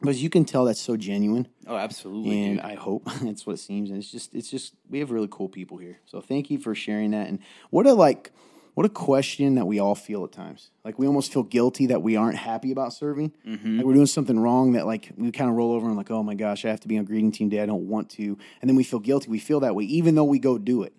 because 0.00 0.22
you 0.22 0.30
can 0.30 0.44
tell 0.44 0.64
that's 0.64 0.80
so 0.80 0.96
genuine, 0.96 1.48
Oh, 1.66 1.76
absolutely. 1.76 2.42
and. 2.44 2.60
I 2.60 2.74
hope 2.74 3.04
that's 3.22 3.44
what 3.46 3.54
it 3.54 3.58
seems. 3.58 3.90
And 3.90 3.98
it's 3.98 4.10
just 4.10 4.34
it's 4.34 4.50
just 4.50 4.74
we 4.88 5.00
have 5.00 5.10
really 5.10 5.28
cool 5.30 5.48
people 5.48 5.76
here. 5.78 5.98
So 6.06 6.20
thank 6.20 6.50
you 6.50 6.58
for 6.58 6.74
sharing 6.74 7.10
that. 7.10 7.28
And 7.28 7.40
what 7.70 7.86
a 7.86 7.92
like 7.92 8.30
what 8.74 8.86
a 8.86 8.88
question 8.88 9.56
that 9.56 9.66
we 9.66 9.78
all 9.80 9.94
feel 9.94 10.24
at 10.24 10.32
times. 10.32 10.70
Like 10.84 10.98
we 10.98 11.06
almost 11.06 11.32
feel 11.32 11.42
guilty 11.42 11.86
that 11.86 12.02
we 12.02 12.16
aren't 12.16 12.36
happy 12.38 12.72
about 12.72 12.92
serving. 12.92 13.32
Like 13.44 13.84
we're 13.84 13.94
doing 13.94 14.06
something 14.06 14.38
wrong 14.38 14.72
that 14.72 14.86
like 14.86 15.10
we 15.16 15.30
kind 15.32 15.50
of 15.50 15.56
roll 15.56 15.72
over 15.72 15.86
and 15.88 15.96
like, 15.96 16.10
oh 16.10 16.22
my 16.22 16.34
gosh, 16.34 16.64
I 16.64 16.68
have 16.68 16.80
to 16.80 16.88
be 16.88 16.96
on 16.98 17.04
greeting 17.04 17.32
team 17.32 17.48
day. 17.48 17.60
I 17.60 17.66
don't 17.66 17.88
want 17.88 18.10
to, 18.10 18.38
and 18.60 18.68
then 18.68 18.76
we 18.76 18.84
feel 18.84 19.00
guilty. 19.00 19.28
We 19.28 19.38
feel 19.38 19.60
that 19.60 19.74
way 19.74 19.84
even 19.84 20.14
though 20.14 20.24
we 20.24 20.38
go 20.38 20.56
do 20.58 20.82
it. 20.84 20.92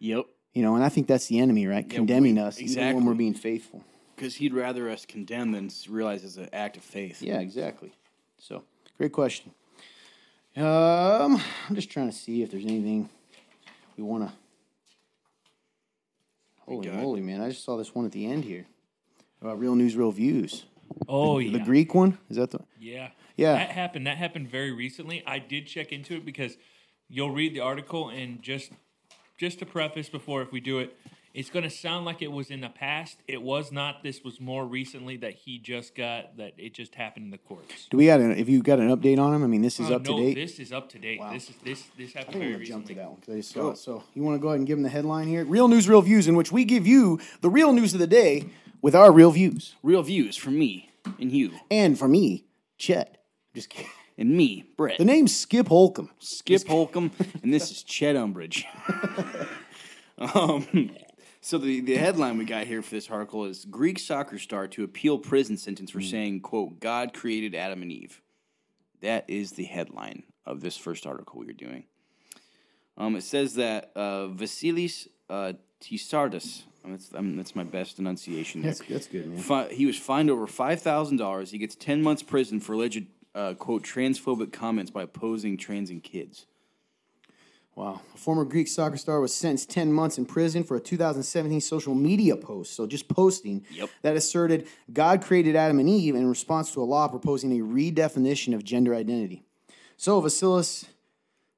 Yep. 0.00 0.26
You 0.52 0.62
know, 0.62 0.74
and 0.74 0.84
I 0.84 0.88
think 0.90 1.06
that's 1.06 1.26
the 1.26 1.38
enemy, 1.38 1.66
right? 1.66 1.86
Yeah, 1.88 1.94
Condemning 1.96 2.34
we- 2.34 2.40
us 2.42 2.60
even 2.60 2.94
when 2.96 3.04
we're 3.06 3.14
being 3.14 3.34
faithful. 3.34 3.82
Because 4.16 4.34
he'd 4.36 4.52
rather 4.54 4.88
us 4.90 5.06
condemn 5.06 5.52
than 5.52 5.70
realize 5.88 6.22
it's 6.22 6.36
an 6.36 6.48
act 6.52 6.76
of 6.76 6.84
faith. 6.84 7.22
Yeah, 7.22 7.40
exactly. 7.40 7.92
So, 8.38 8.62
great 8.98 9.10
question. 9.12 9.52
Um, 10.56 11.40
I'm 11.68 11.74
just 11.74 11.90
trying 11.90 12.10
to 12.10 12.14
see 12.16 12.42
if 12.42 12.50
there's 12.50 12.64
anything 12.64 13.08
we 13.96 14.04
want 14.04 14.28
to. 14.28 14.34
Holy 16.66 16.88
moly, 16.90 17.20
man! 17.20 17.40
I 17.40 17.48
just 17.50 17.64
saw 17.64 17.76
this 17.76 17.94
one 17.94 18.04
at 18.04 18.12
the 18.12 18.26
end 18.26 18.44
here 18.44 18.66
about 19.40 19.58
real 19.58 19.74
news, 19.74 19.96
real 19.96 20.12
views. 20.12 20.64
Oh 21.08 21.38
The 21.38 21.46
yeah, 21.46 21.52
the 21.58 21.64
Greek 21.64 21.94
one 21.94 22.18
is 22.28 22.36
that 22.36 22.50
the? 22.50 22.60
yeah, 22.78 23.10
Yeah. 23.36 23.54
That 23.54 23.70
happened. 23.70 24.06
That 24.06 24.18
happened 24.18 24.48
very 24.50 24.72
recently. 24.72 25.22
I 25.26 25.38
did 25.38 25.66
check 25.66 25.92
into 25.92 26.14
it 26.16 26.24
because 26.24 26.56
you'll 27.08 27.30
read 27.30 27.54
the 27.54 27.60
article 27.60 28.08
and 28.10 28.42
just 28.42 28.70
just 29.38 29.58
to 29.58 29.66
preface 29.66 30.08
before 30.08 30.42
if 30.42 30.52
we 30.52 30.60
do 30.60 30.78
it, 30.78 30.96
it's 31.34 31.48
going 31.48 31.62
to 31.62 31.70
sound 31.70 32.04
like 32.04 32.20
it 32.20 32.30
was 32.30 32.50
in 32.50 32.60
the 32.60 32.68
past. 32.68 33.18
It 33.26 33.40
was 33.40 33.72
not. 33.72 34.02
This 34.02 34.22
was 34.22 34.40
more 34.40 34.66
recently 34.66 35.16
that 35.18 35.32
he 35.32 35.58
just 35.58 35.94
got 35.94 36.36
that. 36.36 36.52
It 36.58 36.74
just 36.74 36.94
happened 36.94 37.26
in 37.26 37.30
the 37.30 37.38
courts. 37.38 37.88
Do 37.90 37.96
we 37.96 38.06
got 38.06 38.20
an? 38.20 38.32
If 38.32 38.48
you 38.48 38.62
got 38.62 38.78
an 38.78 38.94
update 38.94 39.18
on 39.18 39.34
him, 39.34 39.42
I 39.42 39.46
mean, 39.46 39.62
this 39.62 39.80
is 39.80 39.90
Uh, 39.90 39.96
up 39.96 40.06
no, 40.06 40.16
to 40.18 40.22
date. 40.22 40.34
This 40.34 40.58
is 40.58 40.72
up 40.72 40.88
to 40.90 40.98
date. 40.98 41.20
Wow. 41.20 41.32
This 41.32 41.48
is 41.48 41.56
this 41.64 41.84
this 41.96 42.12
happened 42.12 42.34
think 42.34 42.44
I'm 42.44 42.50
very 42.50 42.52
gonna 42.52 42.64
jump 42.66 42.86
to 42.86 42.94
that 42.94 43.06
one 43.08 43.16
because 43.20 43.34
I 43.34 43.36
just 43.38 43.52
saw 43.52 43.70
it. 43.70 43.78
So 43.78 44.04
you 44.14 44.22
want 44.22 44.36
to 44.36 44.42
go 44.42 44.48
ahead 44.48 44.58
and 44.58 44.66
give 44.66 44.76
them 44.76 44.82
the 44.82 44.90
headline 44.90 45.26
here? 45.26 45.44
Real 45.44 45.68
news, 45.68 45.88
real 45.88 46.02
views, 46.02 46.28
in 46.28 46.36
which 46.36 46.52
we 46.52 46.64
give 46.64 46.86
you 46.86 47.18
the 47.40 47.48
real 47.50 47.72
news 47.72 47.94
of 47.94 48.00
the 48.00 48.06
day 48.06 48.46
with 48.82 48.94
our 48.94 49.10
real 49.10 49.30
views, 49.30 49.74
Real 49.82 50.02
views 50.02 50.36
from 50.36 50.58
me 50.58 50.90
and 51.18 51.32
you 51.32 51.52
and 51.70 51.98
for 51.98 52.08
me, 52.08 52.44
Chet. 52.78 53.24
Just 53.54 53.70
kidding. 53.70 53.90
and 54.18 54.30
me, 54.36 54.64
Brett. 54.76 54.98
The 54.98 55.04
name's 55.04 55.34
Skip 55.34 55.68
Holcomb. 55.68 56.10
Skip 56.18 56.66
Holcomb, 56.66 57.10
and 57.42 57.52
this 57.52 57.70
is 57.70 57.82
Chet 57.82 58.16
Umbridge. 58.16 58.64
um, 60.34 60.90
so 61.42 61.58
the, 61.58 61.80
the 61.80 61.96
headline 61.96 62.38
we 62.38 62.44
got 62.44 62.66
here 62.66 62.80
for 62.82 62.94
this 62.94 63.10
article 63.10 63.44
is 63.44 63.64
Greek 63.64 63.98
soccer 63.98 64.38
star 64.38 64.66
to 64.68 64.84
appeal 64.84 65.18
prison 65.18 65.56
sentence 65.56 65.90
for 65.90 66.00
saying, 66.00 66.40
quote, 66.40 66.80
God 66.80 67.12
created 67.12 67.54
Adam 67.54 67.82
and 67.82 67.92
Eve. 67.92 68.22
That 69.00 69.28
is 69.28 69.52
the 69.52 69.64
headline 69.64 70.22
of 70.46 70.60
this 70.60 70.76
first 70.76 71.06
article 71.06 71.40
we 71.40 71.50
are 71.50 71.52
doing. 71.52 71.84
Um, 72.96 73.16
it 73.16 73.24
says 73.24 73.54
that 73.56 73.90
uh, 73.96 74.28
Vasilis 74.28 75.08
uh, 75.28 75.54
Tisardis, 75.80 76.62
um, 76.84 76.92
that's, 76.92 77.10
um, 77.14 77.36
that's 77.36 77.56
my 77.56 77.64
best 77.64 77.98
enunciation. 77.98 78.62
That's 78.62 78.80
that's 78.80 79.06
good, 79.06 79.26
man. 79.26 79.38
Fi- 79.38 79.72
he 79.72 79.86
was 79.86 79.98
fined 79.98 80.30
over 80.30 80.46
five 80.46 80.80
thousand 80.80 81.16
dollars. 81.16 81.50
He 81.50 81.58
gets 81.58 81.74
ten 81.74 82.02
months 82.02 82.22
prison 82.22 82.60
for 82.60 82.74
alleged 82.74 83.06
uh, 83.34 83.54
quote 83.54 83.82
transphobic 83.82 84.52
comments 84.52 84.90
by 84.90 85.02
opposing 85.02 85.56
trans 85.56 85.90
and 85.90 86.02
kids. 86.02 86.46
Wow. 87.74 88.02
A 88.14 88.18
former 88.18 88.44
Greek 88.44 88.68
soccer 88.68 88.98
star 88.98 89.18
was 89.20 89.34
sentenced 89.34 89.70
10 89.70 89.90
months 89.92 90.18
in 90.18 90.26
prison 90.26 90.62
for 90.62 90.76
a 90.76 90.80
2017 90.80 91.60
social 91.62 91.94
media 91.94 92.36
post. 92.36 92.74
So 92.74 92.86
just 92.86 93.08
posting 93.08 93.64
Yep. 93.72 93.88
that 94.02 94.14
asserted 94.14 94.66
God 94.92 95.22
created 95.22 95.56
Adam 95.56 95.78
and 95.78 95.88
Eve 95.88 96.14
in 96.14 96.28
response 96.28 96.70
to 96.72 96.82
a 96.82 96.84
law 96.84 97.08
proposing 97.08 97.50
a 97.58 97.62
redefinition 97.64 98.54
of 98.54 98.62
gender 98.62 98.94
identity. 98.94 99.42
So 99.96 100.20
Vasilis 100.20 100.84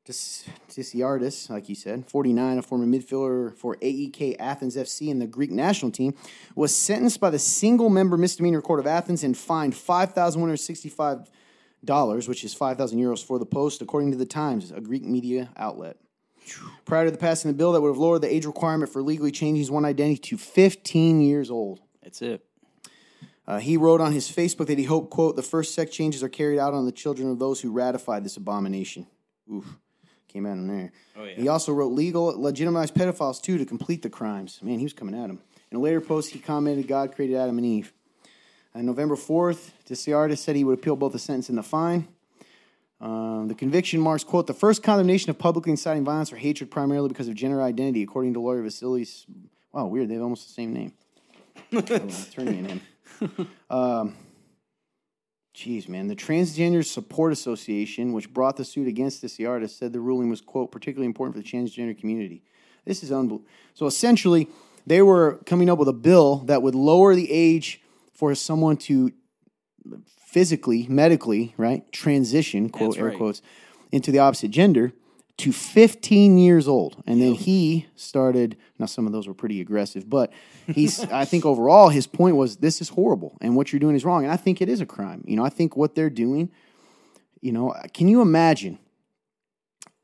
Tis- 0.04 0.44
Tisiardis, 0.68 1.48
like 1.48 1.68
you 1.70 1.74
said, 1.74 2.04
49, 2.06 2.58
a 2.58 2.62
former 2.62 2.84
midfielder 2.86 3.56
for 3.56 3.76
AEK 3.80 4.36
Athens 4.38 4.76
FC 4.76 5.10
and 5.10 5.18
the 5.20 5.26
Greek 5.26 5.50
national 5.50 5.90
team, 5.90 6.12
was 6.54 6.76
sentenced 6.76 7.20
by 7.20 7.30
the 7.30 7.38
single 7.38 7.88
member 7.88 8.18
misdemeanor 8.18 8.60
court 8.60 8.80
of 8.80 8.86
Athens 8.86 9.24
and 9.24 9.34
fined 9.36 9.72
$5,165, 9.72 12.28
which 12.28 12.44
is 12.44 12.52
5,000 12.52 12.98
euros 12.98 13.24
for 13.24 13.38
the 13.38 13.46
post, 13.46 13.80
according 13.80 14.10
to 14.10 14.18
the 14.18 14.26
Times, 14.26 14.70
a 14.72 14.80
Greek 14.82 15.04
media 15.04 15.48
outlet. 15.56 15.96
Prior 16.84 17.04
to 17.04 17.10
the 17.10 17.18
passing 17.18 17.50
of 17.50 17.56
the 17.56 17.58
bill 17.58 17.72
that 17.72 17.80
would 17.80 17.88
have 17.88 17.98
lowered 17.98 18.22
the 18.22 18.32
age 18.32 18.46
requirement 18.46 18.92
for 18.92 19.02
legally 19.02 19.30
changing 19.30 19.56
his 19.56 19.70
one 19.70 19.84
identity 19.84 20.18
to 20.18 20.36
15 20.36 21.20
years 21.20 21.50
old. 21.50 21.80
That's 22.02 22.22
it. 22.22 22.44
Uh, 23.46 23.58
he 23.58 23.76
wrote 23.76 24.00
on 24.00 24.12
his 24.12 24.30
Facebook 24.30 24.66
that 24.68 24.78
he 24.78 24.84
hoped, 24.84 25.10
quote, 25.10 25.36
the 25.36 25.42
first 25.42 25.74
sex 25.74 25.94
changes 25.94 26.22
are 26.22 26.28
carried 26.28 26.58
out 26.58 26.72
on 26.72 26.86
the 26.86 26.92
children 26.92 27.30
of 27.30 27.38
those 27.38 27.60
who 27.60 27.70
ratified 27.70 28.24
this 28.24 28.36
abomination. 28.36 29.06
Oof. 29.52 29.66
Came 30.28 30.46
out 30.46 30.52
him 30.52 30.66
there. 30.66 30.92
Oh, 31.16 31.24
yeah. 31.24 31.34
He 31.36 31.48
also 31.48 31.72
wrote 31.72 31.92
legal, 31.92 32.40
legitimized 32.40 32.94
pedophiles 32.94 33.40
too 33.40 33.58
to 33.58 33.64
complete 33.64 34.02
the 34.02 34.10
crimes. 34.10 34.60
Man, 34.62 34.78
he 34.78 34.84
was 34.84 34.92
coming 34.92 35.14
at 35.14 35.30
him. 35.30 35.40
In 35.70 35.76
a 35.76 35.80
later 35.80 36.00
post, 36.00 36.30
he 36.30 36.38
commented, 36.38 36.88
God 36.88 37.14
created 37.14 37.36
Adam 37.36 37.58
and 37.58 37.66
Eve. 37.66 37.92
On 38.74 38.84
November 38.84 39.14
4th, 39.14 39.70
Desiardis 39.86 40.38
said 40.38 40.56
he 40.56 40.64
would 40.64 40.78
appeal 40.78 40.96
both 40.96 41.12
the 41.12 41.18
sentence 41.18 41.48
and 41.48 41.58
the 41.58 41.62
fine. 41.62 42.08
Um, 43.00 43.48
the 43.48 43.54
conviction 43.54 44.00
marks, 44.00 44.24
quote, 44.24 44.46
the 44.46 44.54
first 44.54 44.82
condemnation 44.82 45.30
of 45.30 45.38
publicly 45.38 45.70
inciting 45.70 46.04
violence 46.04 46.32
or 46.32 46.36
hatred 46.36 46.70
primarily 46.70 47.08
because 47.08 47.28
of 47.28 47.34
gender 47.34 47.60
identity, 47.62 48.02
according 48.02 48.34
to 48.34 48.40
lawyer 48.40 48.62
Vasilis. 48.62 49.26
Wow, 49.72 49.86
weird. 49.86 50.08
They 50.08 50.14
have 50.14 50.22
almost 50.22 50.46
the 50.46 50.52
same 50.52 50.72
name. 50.72 50.92
attorney 51.72 52.58
and 52.58 52.70
him. 52.70 53.48
Um, 53.68 54.16
Jeez, 55.54 55.88
man. 55.88 56.08
The 56.08 56.16
Transgender 56.16 56.84
Support 56.84 57.32
Association, 57.32 58.12
which 58.12 58.32
brought 58.32 58.56
the 58.56 58.64
suit 58.64 58.88
against 58.88 59.22
this 59.22 59.36
the 59.36 59.46
artist, 59.46 59.78
said 59.78 59.92
the 59.92 60.00
ruling 60.00 60.28
was, 60.28 60.40
quote, 60.40 60.72
particularly 60.72 61.06
important 61.06 61.36
for 61.36 61.42
the 61.42 61.48
transgender 61.48 61.98
community. 61.98 62.42
This 62.84 63.04
is 63.04 63.12
unbelievable. 63.12 63.48
So 63.72 63.86
essentially, 63.86 64.48
they 64.84 65.00
were 65.00 65.40
coming 65.46 65.70
up 65.70 65.78
with 65.78 65.88
a 65.88 65.92
bill 65.92 66.38
that 66.46 66.62
would 66.62 66.74
lower 66.74 67.14
the 67.14 67.30
age 67.30 67.80
for 68.12 68.34
someone 68.34 68.76
to 68.78 69.12
physically, 70.34 70.84
medically, 70.88 71.54
right, 71.56 71.90
transition, 71.92 72.68
quote, 72.68 72.94
That's 72.94 72.98
air 72.98 73.08
right. 73.10 73.16
quotes, 73.16 73.40
into 73.92 74.10
the 74.10 74.18
opposite 74.18 74.50
gender 74.50 74.92
to 75.36 75.52
15 75.52 76.38
years 76.38 76.66
old. 76.66 77.00
And 77.06 77.22
then 77.22 77.34
he 77.34 77.86
started, 77.94 78.56
now 78.76 78.86
some 78.86 79.06
of 79.06 79.12
those 79.12 79.28
were 79.28 79.34
pretty 79.34 79.60
aggressive, 79.60 80.10
but 80.10 80.32
he's, 80.66 80.98
I 81.12 81.24
think 81.24 81.46
overall 81.46 81.88
his 81.88 82.08
point 82.08 82.34
was 82.34 82.56
this 82.56 82.80
is 82.80 82.88
horrible 82.88 83.38
and 83.40 83.54
what 83.54 83.72
you're 83.72 83.78
doing 83.78 83.94
is 83.94 84.04
wrong. 84.04 84.24
And 84.24 84.32
I 84.32 84.36
think 84.36 84.60
it 84.60 84.68
is 84.68 84.80
a 84.80 84.86
crime. 84.86 85.22
You 85.24 85.36
know, 85.36 85.44
I 85.44 85.50
think 85.50 85.76
what 85.76 85.94
they're 85.94 86.10
doing, 86.10 86.50
you 87.40 87.52
know, 87.52 87.72
can 87.92 88.08
you 88.08 88.20
imagine 88.20 88.80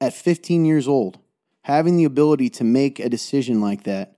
at 0.01 0.15
15 0.15 0.65
years 0.65 0.87
old 0.87 1.19
having 1.63 1.97
the 1.97 2.05
ability 2.05 2.51
to 2.51 2.63
make 2.63 3.01
a 3.01 3.09
decision 3.09 3.61
like 3.61 3.83
that 3.83 4.17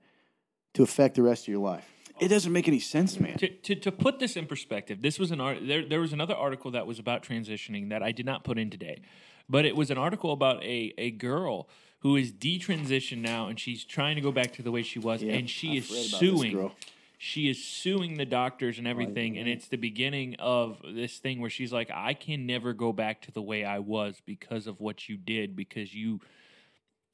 to 0.75 0.83
affect 0.83 1.15
the 1.15 1.23
rest 1.23 1.45
of 1.45 1.49
your 1.49 1.63
life? 1.63 1.91
It 2.23 2.29
doesn't 2.29 2.53
make 2.53 2.68
any 2.68 2.79
sense, 2.79 3.18
man. 3.18 3.37
To, 3.39 3.49
to, 3.49 3.75
to 3.75 3.91
put 3.91 4.20
this 4.20 4.37
in 4.37 4.47
perspective, 4.47 5.03
this 5.03 5.18
was 5.18 5.33
an 5.33 5.41
art. 5.41 5.59
There, 5.66 5.85
there 5.85 5.99
was 5.99 6.12
another 6.12 6.35
article 6.35 6.70
that 6.70 6.87
was 6.87 7.01
about 7.01 7.25
transitioning 7.25 7.89
that 7.89 8.01
I 8.01 8.12
did 8.12 8.25
not 8.25 8.45
put 8.45 8.59
in 8.59 8.70
today, 8.70 9.03
but 9.49 9.64
it 9.64 9.75
was 9.75 9.91
an 9.91 9.99
article 9.99 10.33
about 10.33 10.62
a 10.62 10.95
a 10.97 11.11
girl 11.11 11.68
who 12.01 12.14
is 12.14 12.33
detransitioned 12.33 13.23
now, 13.23 13.49
and 13.49 13.59
she's 13.59 13.83
trying 13.83 14.14
to 14.14 14.20
go 14.20 14.31
back 14.31 14.53
to 14.53 14.62
the 14.62 14.70
way 14.70 14.83
she 14.83 15.01
was, 15.01 15.20
and 15.20 15.51
she 15.51 15.79
I've 15.79 15.91
is 15.91 16.11
suing. 16.12 16.70
She 17.18 17.49
is 17.49 17.64
suing 17.64 18.18
the 18.18 18.25
doctors 18.25 18.79
and 18.79 18.87
everything, 18.87 19.37
and 19.37 19.49
it's 19.49 19.66
the 19.66 19.77
beginning 19.77 20.37
of 20.39 20.81
this 20.85 21.18
thing 21.18 21.41
where 21.41 21.51
she's 21.51 21.73
like, 21.73 21.91
"I 21.93 22.14
can 22.14 22.47
never 22.47 22.73
go 22.73 22.93
back 22.93 23.23
to 23.23 23.33
the 23.33 23.43
way 23.43 23.64
I 23.64 23.81
was 23.81 24.23
because 24.25 24.68
of 24.68 24.81
what 24.81 25.09
you 25.09 25.16
did, 25.16 25.57
because 25.57 25.93
you." 25.93 26.20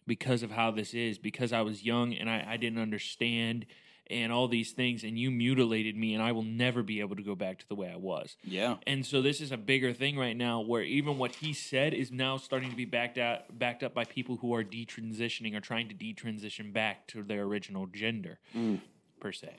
because 0.07 0.43
of 0.43 0.51
how 0.51 0.71
this 0.71 0.95
is, 0.95 1.19
because 1.19 1.53
I 1.53 1.61
was 1.61 1.85
young 1.85 2.15
and 2.15 2.31
I, 2.31 2.43
I 2.49 2.57
didn't 2.57 2.79
understand 2.79 3.67
and 4.11 4.33
all 4.33 4.49
these 4.49 4.73
things, 4.73 5.05
and 5.05 5.19
you 5.19 5.31
mutilated 5.31 5.97
me, 5.97 6.15
and 6.15 6.23
I 6.23 6.33
will 6.33 6.43
never 6.43 6.83
be 6.83 7.01
able 7.01 7.17
to 7.17 7.23
go 7.23 7.35
back 7.35 7.59
to 7.59 7.69
the 7.69 7.75
way 7.75 7.91
I 7.93 7.97
was. 7.97 8.37
Yeah. 8.43 8.77
And 8.87 9.05
so 9.05 9.21
this 9.23 9.41
is 9.41 9.53
a 9.53 9.57
bigger 9.57 9.93
thing 9.93 10.19
right 10.19 10.37
now, 10.37 10.61
where 10.61 10.83
even 10.83 11.19
what 11.19 11.37
he 11.37 11.53
said 11.53 11.95
is 11.95 12.11
now 12.11 12.37
starting 12.37 12.71
to 12.71 12.77
be 12.77 12.85
backed 12.85 13.19
out, 13.19 13.59
backed 13.59 13.83
up 13.83 13.95
by 13.95 14.05
people 14.05 14.37
who 14.37 14.55
are 14.55 14.65
detransitioning 14.65 15.55
or 15.55 15.61
trying 15.61 15.89
to 15.89 15.95
detransition 15.95 16.73
back 16.73 17.07
to 17.09 17.23
their 17.23 17.43
original 17.43 17.87
gender, 17.87 18.39
per 19.21 19.33
se. 19.33 19.57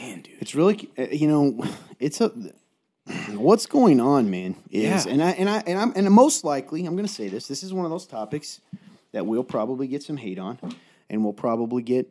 Man, 0.00 0.22
dude. 0.22 0.34
It's 0.40 0.54
really, 0.54 0.88
uh, 0.98 1.06
you 1.10 1.28
know, 1.28 1.64
it's 1.98 2.20
a. 2.20 2.32
What's 3.30 3.66
going 3.66 4.00
on, 4.00 4.30
man? 4.30 4.54
Is 4.70 5.06
Yeah. 5.06 5.12
and 5.12 5.22
I 5.22 5.30
and 5.32 5.50
I 5.50 5.62
and 5.66 5.78
I'm 5.78 5.92
and 5.96 6.08
most 6.12 6.44
likely 6.44 6.86
I'm 6.86 6.94
going 6.94 7.06
to 7.06 7.12
say 7.12 7.28
this. 7.28 7.48
This 7.48 7.64
is 7.64 7.72
one 7.74 7.84
of 7.84 7.90
those 7.90 8.06
topics 8.06 8.60
that 9.10 9.26
we'll 9.26 9.42
probably 9.44 9.88
get 9.88 10.02
some 10.04 10.16
hate 10.16 10.38
on, 10.38 10.56
and 11.10 11.24
we'll 11.24 11.32
probably 11.32 11.82
get 11.82 12.08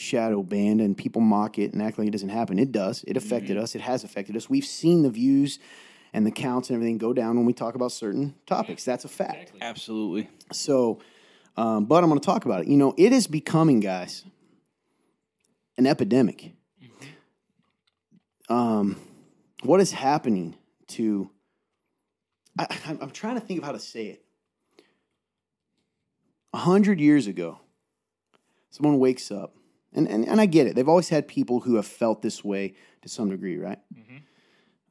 shadow 0.00 0.42
banned, 0.42 0.80
and 0.80 0.96
people 0.96 1.20
mock 1.20 1.58
it 1.58 1.72
and 1.72 1.82
act 1.82 1.98
like 1.98 2.08
it 2.08 2.10
doesn't 2.12 2.30
happen. 2.30 2.58
It 2.58 2.72
does. 2.72 3.04
It 3.06 3.16
affected 3.16 3.56
us. 3.56 3.74
It 3.74 3.80
has 3.82 4.02
affected 4.04 4.36
us. 4.36 4.48
We've 4.48 4.64
seen 4.64 5.02
the 5.02 5.10
views 5.10 5.58
and 6.12 6.26
the 6.26 6.30
counts 6.30 6.70
and 6.70 6.74
everything 6.76 6.98
go 6.98 7.12
down 7.12 7.36
when 7.36 7.44
we 7.46 7.52
talk 7.52 7.74
about 7.74 7.92
certain 7.92 8.34
topics. 8.46 8.84
That's 8.84 9.04
a 9.04 9.08
fact. 9.08 9.34
Exactly. 9.34 9.62
Absolutely. 9.62 10.28
So, 10.52 11.00
um, 11.56 11.84
but 11.84 12.02
I'm 12.02 12.08
going 12.10 12.18
to 12.20 12.24
talk 12.26 12.44
about 12.46 12.62
it. 12.62 12.66
You 12.68 12.76
know, 12.76 12.94
it 12.96 13.12
is 13.12 13.26
becoming, 13.26 13.80
guys, 13.80 14.24
an 15.76 15.86
epidemic. 15.86 16.52
Um, 18.48 18.96
what 19.62 19.80
is 19.80 19.92
happening 19.92 20.56
to? 20.88 21.30
I, 22.58 22.66
I'm- 22.86 22.98
I'm 23.00 23.10
trying 23.10 23.34
to 23.38 23.40
think 23.40 23.60
of 23.60 23.64
how 23.66 23.72
to 23.72 23.78
say 23.78 24.06
it. 24.06 24.24
A 26.52 26.58
hundred 26.58 26.98
years 26.98 27.28
ago, 27.28 27.60
someone 28.70 28.98
wakes 28.98 29.30
up, 29.30 29.54
and, 29.94 30.08
and 30.08 30.26
and 30.28 30.40
I 30.40 30.46
get 30.46 30.66
it. 30.66 30.74
They've 30.74 30.88
always 30.88 31.08
had 31.08 31.26
people 31.28 31.60
who 31.60 31.74
have 31.76 31.86
felt 31.86 32.22
this 32.22 32.44
way 32.44 32.74
to 33.02 33.08
some 33.08 33.30
degree, 33.30 33.56
right? 33.58 33.78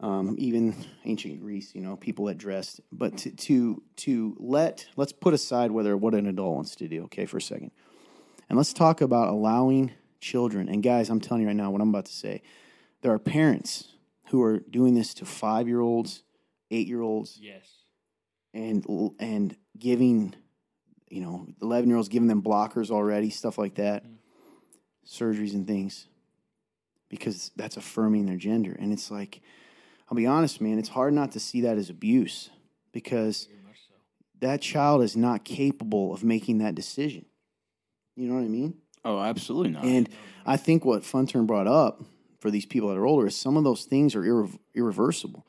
um, 0.02 0.36
even 0.38 0.76
ancient 1.06 1.42
Greece, 1.42 1.76
you 1.76 1.82
know, 1.82 1.96
people 1.98 2.26
that 2.26 2.38
dressed. 2.38 2.80
But 2.92 3.18
to, 3.20 3.32
to 3.32 3.84
to 3.98 4.36
let 4.40 4.88
let's 4.96 5.12
put 5.14 5.34
aside 5.34 5.72
whether 5.72 5.96
what 5.98 6.14
an 6.16 6.26
adult 6.28 6.56
wants 6.56 6.76
to 6.78 6.88
do, 6.88 7.04
okay, 7.06 7.26
for 7.26 7.38
a 7.38 7.42
second, 7.42 7.72
and 8.50 8.58
let's 8.58 8.74
talk 8.74 9.02
about 9.02 9.30
allowing 9.30 9.92
children. 10.22 10.70
And 10.70 10.82
guys, 10.84 11.10
I'm 11.10 11.20
telling 11.22 11.42
you 11.44 11.48
right 11.48 11.56
now, 11.56 11.72
what 11.72 11.82
I'm 11.82 11.90
about 11.90 12.06
to 12.06 12.14
say, 12.14 12.42
there 13.02 13.12
are 13.14 13.20
parents 13.20 13.94
who 14.30 14.42
are 14.44 14.60
doing 14.60 14.94
this 14.96 15.14
to 15.16 15.26
five 15.26 15.68
year 15.68 15.82
olds, 15.82 16.24
eight 16.72 16.88
year 16.88 17.02
olds, 17.02 17.38
Yes. 17.42 17.66
and 18.54 18.86
and 19.20 19.56
giving, 19.78 20.36
you 21.10 21.22
know, 21.22 21.48
eleven 21.62 21.90
year 21.90 21.98
olds 21.98 22.10
giving 22.10 22.28
them 22.28 22.42
blockers 22.42 22.90
already, 22.90 23.30
stuff 23.30 23.58
like 23.58 23.76
that, 23.76 24.06
surgeries 25.10 25.54
and 25.54 25.66
things, 25.66 26.08
because 27.10 27.52
that's 27.56 27.78
affirming 27.78 28.26
their 28.26 28.38
gender. 28.38 28.76
And 28.80 28.94
it's 28.94 29.10
like, 29.10 29.42
I'll 30.10 30.16
be 30.16 30.28
honest, 30.28 30.62
man, 30.62 30.78
it's 30.78 30.90
hard 30.90 31.14
not 31.14 31.32
to 31.34 31.40
see 31.40 31.62
that 31.62 31.78
as 31.78 31.90
abuse 31.90 32.50
because 32.92 33.48
so. 33.48 33.96
that 34.42 34.62
child 34.62 35.04
is 35.04 35.18
not 35.18 35.44
capable 35.44 36.14
of 36.14 36.24
making 36.24 36.60
that 36.60 36.76
decision. 36.76 37.26
You 38.16 38.28
know 38.28 38.36
what 38.36 38.44
I 38.44 38.50
mean? 38.50 38.76
Oh, 39.06 39.20
absolutely 39.20 39.72
not. 39.72 39.86
And 39.86 40.10
I 40.46 40.58
think 40.58 40.84
what 40.84 41.04
Fun 41.04 41.26
Turn 41.26 41.46
brought 41.46 41.68
up 41.68 42.04
for 42.40 42.52
these 42.52 42.66
people 42.66 42.90
that 42.90 42.98
are 42.98 43.06
older 43.06 43.28
is 43.28 43.36
some 43.36 43.58
of 43.58 43.64
those 43.64 43.86
things 43.86 44.16
are 44.16 44.22
irre- 44.22 44.60
irreversible. 44.76 45.46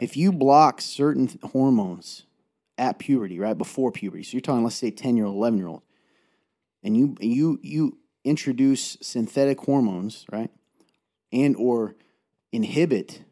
If 0.00 0.16
you 0.16 0.32
block 0.32 0.80
certain 0.80 1.28
th- 1.28 1.40
hormones 1.52 2.24
at 2.78 2.98
puberty, 2.98 3.38
right 3.38 3.56
before 3.56 3.92
puberty, 3.92 4.22
so 4.22 4.32
you're 4.32 4.40
talking, 4.40 4.64
let's 4.64 4.76
say, 4.76 4.90
ten 4.90 5.16
year 5.16 5.26
old, 5.26 5.36
eleven 5.36 5.58
year 5.58 5.68
old, 5.68 5.82
and 6.82 6.96
you 6.96 7.16
you 7.20 7.58
you 7.62 7.98
introduce 8.24 8.96
synthetic 9.00 9.60
hormones, 9.60 10.24
right, 10.32 10.50
and 11.32 11.56
or 11.56 11.94
inhibit 12.52 13.22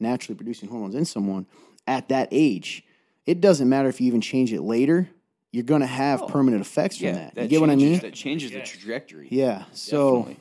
naturally 0.00 0.36
producing 0.36 0.68
hormones 0.68 0.94
in 0.94 1.04
someone 1.04 1.46
at 1.86 2.08
that 2.08 2.28
age, 2.30 2.84
it 3.26 3.40
doesn't 3.40 3.68
matter 3.68 3.88
if 3.88 4.00
you 4.00 4.06
even 4.06 4.20
change 4.20 4.52
it 4.52 4.62
later. 4.62 5.08
You're 5.52 5.62
going 5.62 5.82
to 5.82 5.86
have 5.86 6.22
Oh. 6.22 6.26
permanent 6.26 6.60
effects 6.62 6.96
from 6.96 7.06
yeah, 7.08 7.30
that. 7.34 7.42
You 7.42 7.48
get 7.48 7.60
what 7.60 7.70
I 7.70 7.76
mean? 7.76 7.98
That 8.00 8.12
changes 8.14 8.50
Yes. 8.50 8.70
the 8.72 8.78
trajectory. 8.78 9.28
Yeah. 9.30 9.64
So 9.72 10.16
Definitely. 10.18 10.36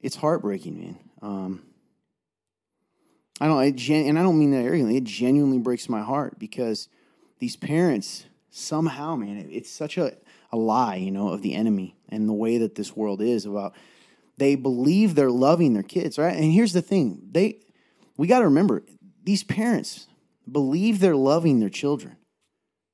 it's 0.00 0.16
heartbreaking, 0.16 0.78
man. 0.80 0.98
Um, 1.22 1.62
I 3.40 3.46
don't, 3.46 3.56
I 3.58 3.70
gen, 3.70 4.06
and 4.06 4.18
I 4.18 4.22
don't 4.22 4.38
mean 4.38 4.50
that 4.50 4.64
arrogantly. 4.64 4.96
It 4.96 5.04
genuinely 5.04 5.58
breaks 5.58 5.88
my 5.88 6.02
heart 6.02 6.38
because 6.38 6.88
these 7.38 7.56
parents 7.56 8.24
somehow, 8.50 9.16
man, 9.16 9.36
it, 9.38 9.46
it's 9.50 9.70
such 9.70 9.96
a, 9.96 10.12
a 10.52 10.56
lie, 10.56 10.96
you 10.96 11.10
know, 11.10 11.28
of 11.28 11.42
the 11.42 11.54
enemy 11.54 11.96
and 12.08 12.28
the 12.28 12.32
way 12.32 12.58
that 12.58 12.74
this 12.74 12.96
world 12.96 13.20
is 13.22 13.46
about. 13.46 13.74
They 14.36 14.54
believe 14.54 15.14
they're 15.14 15.30
loving 15.30 15.74
their 15.74 15.82
kids, 15.82 16.18
right? 16.18 16.34
And 16.34 16.52
here's 16.52 16.72
the 16.72 16.82
thing: 16.82 17.20
they, 17.30 17.60
we 18.16 18.26
got 18.26 18.38
to 18.40 18.46
remember, 18.46 18.82
these 19.22 19.44
parents 19.44 20.06
believe 20.50 20.98
they're 21.00 21.14
loving 21.16 21.60
their 21.60 21.68
children. 21.68 22.16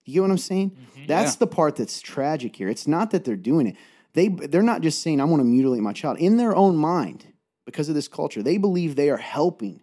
You 0.04 0.14
get 0.14 0.20
what 0.22 0.30
I'm 0.30 0.38
saying? 0.38 0.70
Mm-hmm. 0.70 1.06
That's 1.06 1.34
Yeah. 1.34 1.38
the 1.40 1.46
part 1.48 1.76
that's 1.76 2.00
tragic 2.00 2.54
here. 2.56 2.68
It's 2.68 2.86
not 2.86 3.10
that 3.12 3.24
they're 3.24 3.36
doing 3.36 3.66
it. 3.68 3.76
They 4.12 4.28
they're 4.28 4.62
not 4.62 4.80
just 4.82 5.02
saying 5.02 5.20
I 5.20 5.24
want 5.24 5.40
to 5.40 5.44
mutilate 5.44 5.82
my 5.82 5.92
child. 5.92 6.18
In 6.18 6.36
their 6.36 6.54
own 6.54 6.76
mind, 6.76 7.26
because 7.64 7.88
of 7.88 7.94
this 7.94 8.08
culture, 8.08 8.42
they 8.42 8.56
believe 8.56 8.94
they 8.96 9.10
are 9.10 9.16
helping 9.16 9.82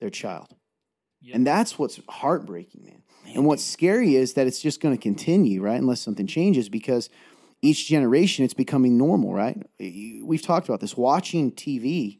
their 0.00 0.10
child. 0.10 0.48
Yep. 1.22 1.34
And 1.36 1.46
that's 1.46 1.78
what's 1.78 2.00
heartbreaking, 2.08 2.84
man. 2.84 3.02
And 3.34 3.44
what's 3.44 3.64
scary 3.64 4.16
is 4.16 4.34
that 4.34 4.46
it's 4.46 4.60
just 4.60 4.80
going 4.80 4.96
to 4.96 5.00
continue, 5.00 5.62
right? 5.62 5.80
Unless 5.80 6.00
something 6.00 6.26
changes 6.26 6.68
because 6.68 7.10
each 7.62 7.86
generation 7.86 8.44
it's 8.44 8.54
becoming 8.54 8.96
normal, 8.96 9.32
right? 9.32 9.60
We've 9.78 10.42
talked 10.42 10.68
about 10.68 10.80
this 10.80 10.96
watching 10.96 11.52
TV. 11.52 12.18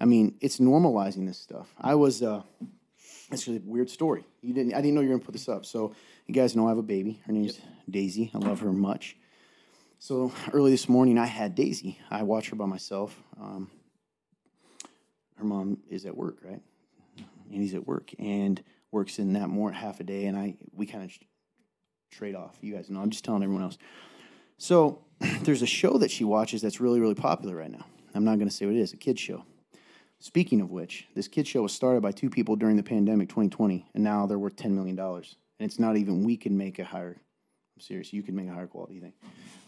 I 0.00 0.04
mean, 0.04 0.36
it's 0.40 0.58
normalizing 0.58 1.26
this 1.26 1.38
stuff. 1.38 1.72
I 1.80 1.94
was 1.94 2.22
uh 2.22 2.42
it's 3.30 3.46
a 3.48 3.60
weird 3.64 3.90
story. 3.90 4.24
You 4.42 4.54
didn't 4.54 4.74
I 4.74 4.80
didn't 4.80 4.94
know 4.94 5.00
you 5.00 5.08
were 5.08 5.14
going 5.14 5.20
to 5.20 5.26
put 5.26 5.32
this 5.32 5.48
up. 5.48 5.66
So, 5.66 5.94
you 6.26 6.34
guys 6.34 6.54
know 6.54 6.66
I 6.66 6.70
have 6.70 6.78
a 6.78 6.82
baby. 6.82 7.20
Her 7.26 7.32
name's 7.32 7.58
Daisy. 7.88 8.30
I 8.34 8.38
love 8.38 8.60
her 8.60 8.72
much. 8.72 9.16
So 9.98 10.32
early 10.52 10.70
this 10.70 10.88
morning, 10.88 11.18
I 11.18 11.26
had 11.26 11.54
Daisy. 11.54 11.98
I 12.10 12.22
watch 12.22 12.50
her 12.50 12.56
by 12.56 12.66
myself. 12.66 13.20
Um, 13.40 13.70
her 15.36 15.44
mom 15.44 15.78
is 15.88 16.04
at 16.06 16.16
work, 16.16 16.38
right? 16.42 16.60
And 17.50 17.62
he's 17.62 17.74
at 17.74 17.86
work 17.86 18.12
and 18.18 18.62
works 18.92 19.18
in 19.18 19.34
that 19.34 19.48
more 19.48 19.72
half 19.72 20.00
a 20.00 20.04
day. 20.04 20.26
And 20.26 20.36
I 20.36 20.56
we 20.72 20.86
kind 20.86 21.04
of 21.04 21.12
trade 22.10 22.34
off. 22.34 22.56
You 22.60 22.74
guys 22.74 22.90
know. 22.90 23.00
I'm 23.00 23.10
just 23.10 23.24
telling 23.24 23.42
everyone 23.42 23.64
else. 23.64 23.78
So 24.56 25.02
there's 25.42 25.62
a 25.62 25.66
show 25.66 25.98
that 25.98 26.10
she 26.10 26.24
watches 26.24 26.62
that's 26.62 26.80
really 26.80 27.00
really 27.00 27.14
popular 27.14 27.56
right 27.56 27.70
now. 27.70 27.86
I'm 28.14 28.24
not 28.24 28.36
going 28.36 28.48
to 28.48 28.54
say 28.54 28.66
what 28.66 28.74
it 28.74 28.80
is. 28.80 28.92
A 28.92 28.96
kids 28.96 29.20
show. 29.20 29.44
Speaking 30.20 30.60
of 30.60 30.70
which, 30.70 31.06
this 31.14 31.28
kids 31.28 31.48
show 31.48 31.62
was 31.62 31.72
started 31.72 32.02
by 32.02 32.10
two 32.10 32.28
people 32.28 32.56
during 32.56 32.76
the 32.76 32.82
pandemic 32.82 33.28
2020, 33.28 33.86
and 33.94 34.02
now 34.02 34.26
they're 34.26 34.38
worth 34.38 34.56
$10 34.56 34.72
million. 34.72 34.98
And 34.98 35.24
it's 35.60 35.78
not 35.78 35.96
even 35.96 36.24
we 36.24 36.36
can 36.36 36.58
make 36.58 36.80
a 36.80 36.84
higher. 36.84 37.16
I'm 37.76 37.80
serious. 37.80 38.12
You 38.12 38.24
can 38.24 38.34
make 38.34 38.48
a 38.48 38.52
higher 38.52 38.66
quality 38.66 38.98
thing. 38.98 39.12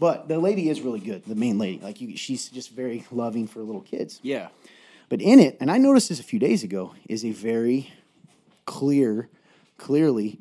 But 0.01 0.27
the 0.27 0.39
lady 0.39 0.69
is 0.69 0.81
really 0.81 0.99
good. 0.99 1.25
The 1.25 1.37
main 1.37 1.59
lady, 1.59 1.79
like 1.81 2.01
you, 2.01 2.17
she's 2.17 2.49
just 2.49 2.71
very 2.71 3.05
loving 3.13 3.47
for 3.47 3.61
little 3.61 3.83
kids. 3.83 4.19
Yeah. 4.23 4.49
But 5.09 5.21
in 5.21 5.39
it, 5.39 5.57
and 5.61 5.71
I 5.71 5.79
noticed 5.79 6.09
this 6.09 6.19
a 6.19 6.25
few 6.25 6.41
days 6.41 6.65
ago, 6.65 6.95
is 7.09 7.25
a 7.25 7.31
very 7.31 7.93
clear, 8.71 9.29
clearly, 9.79 10.39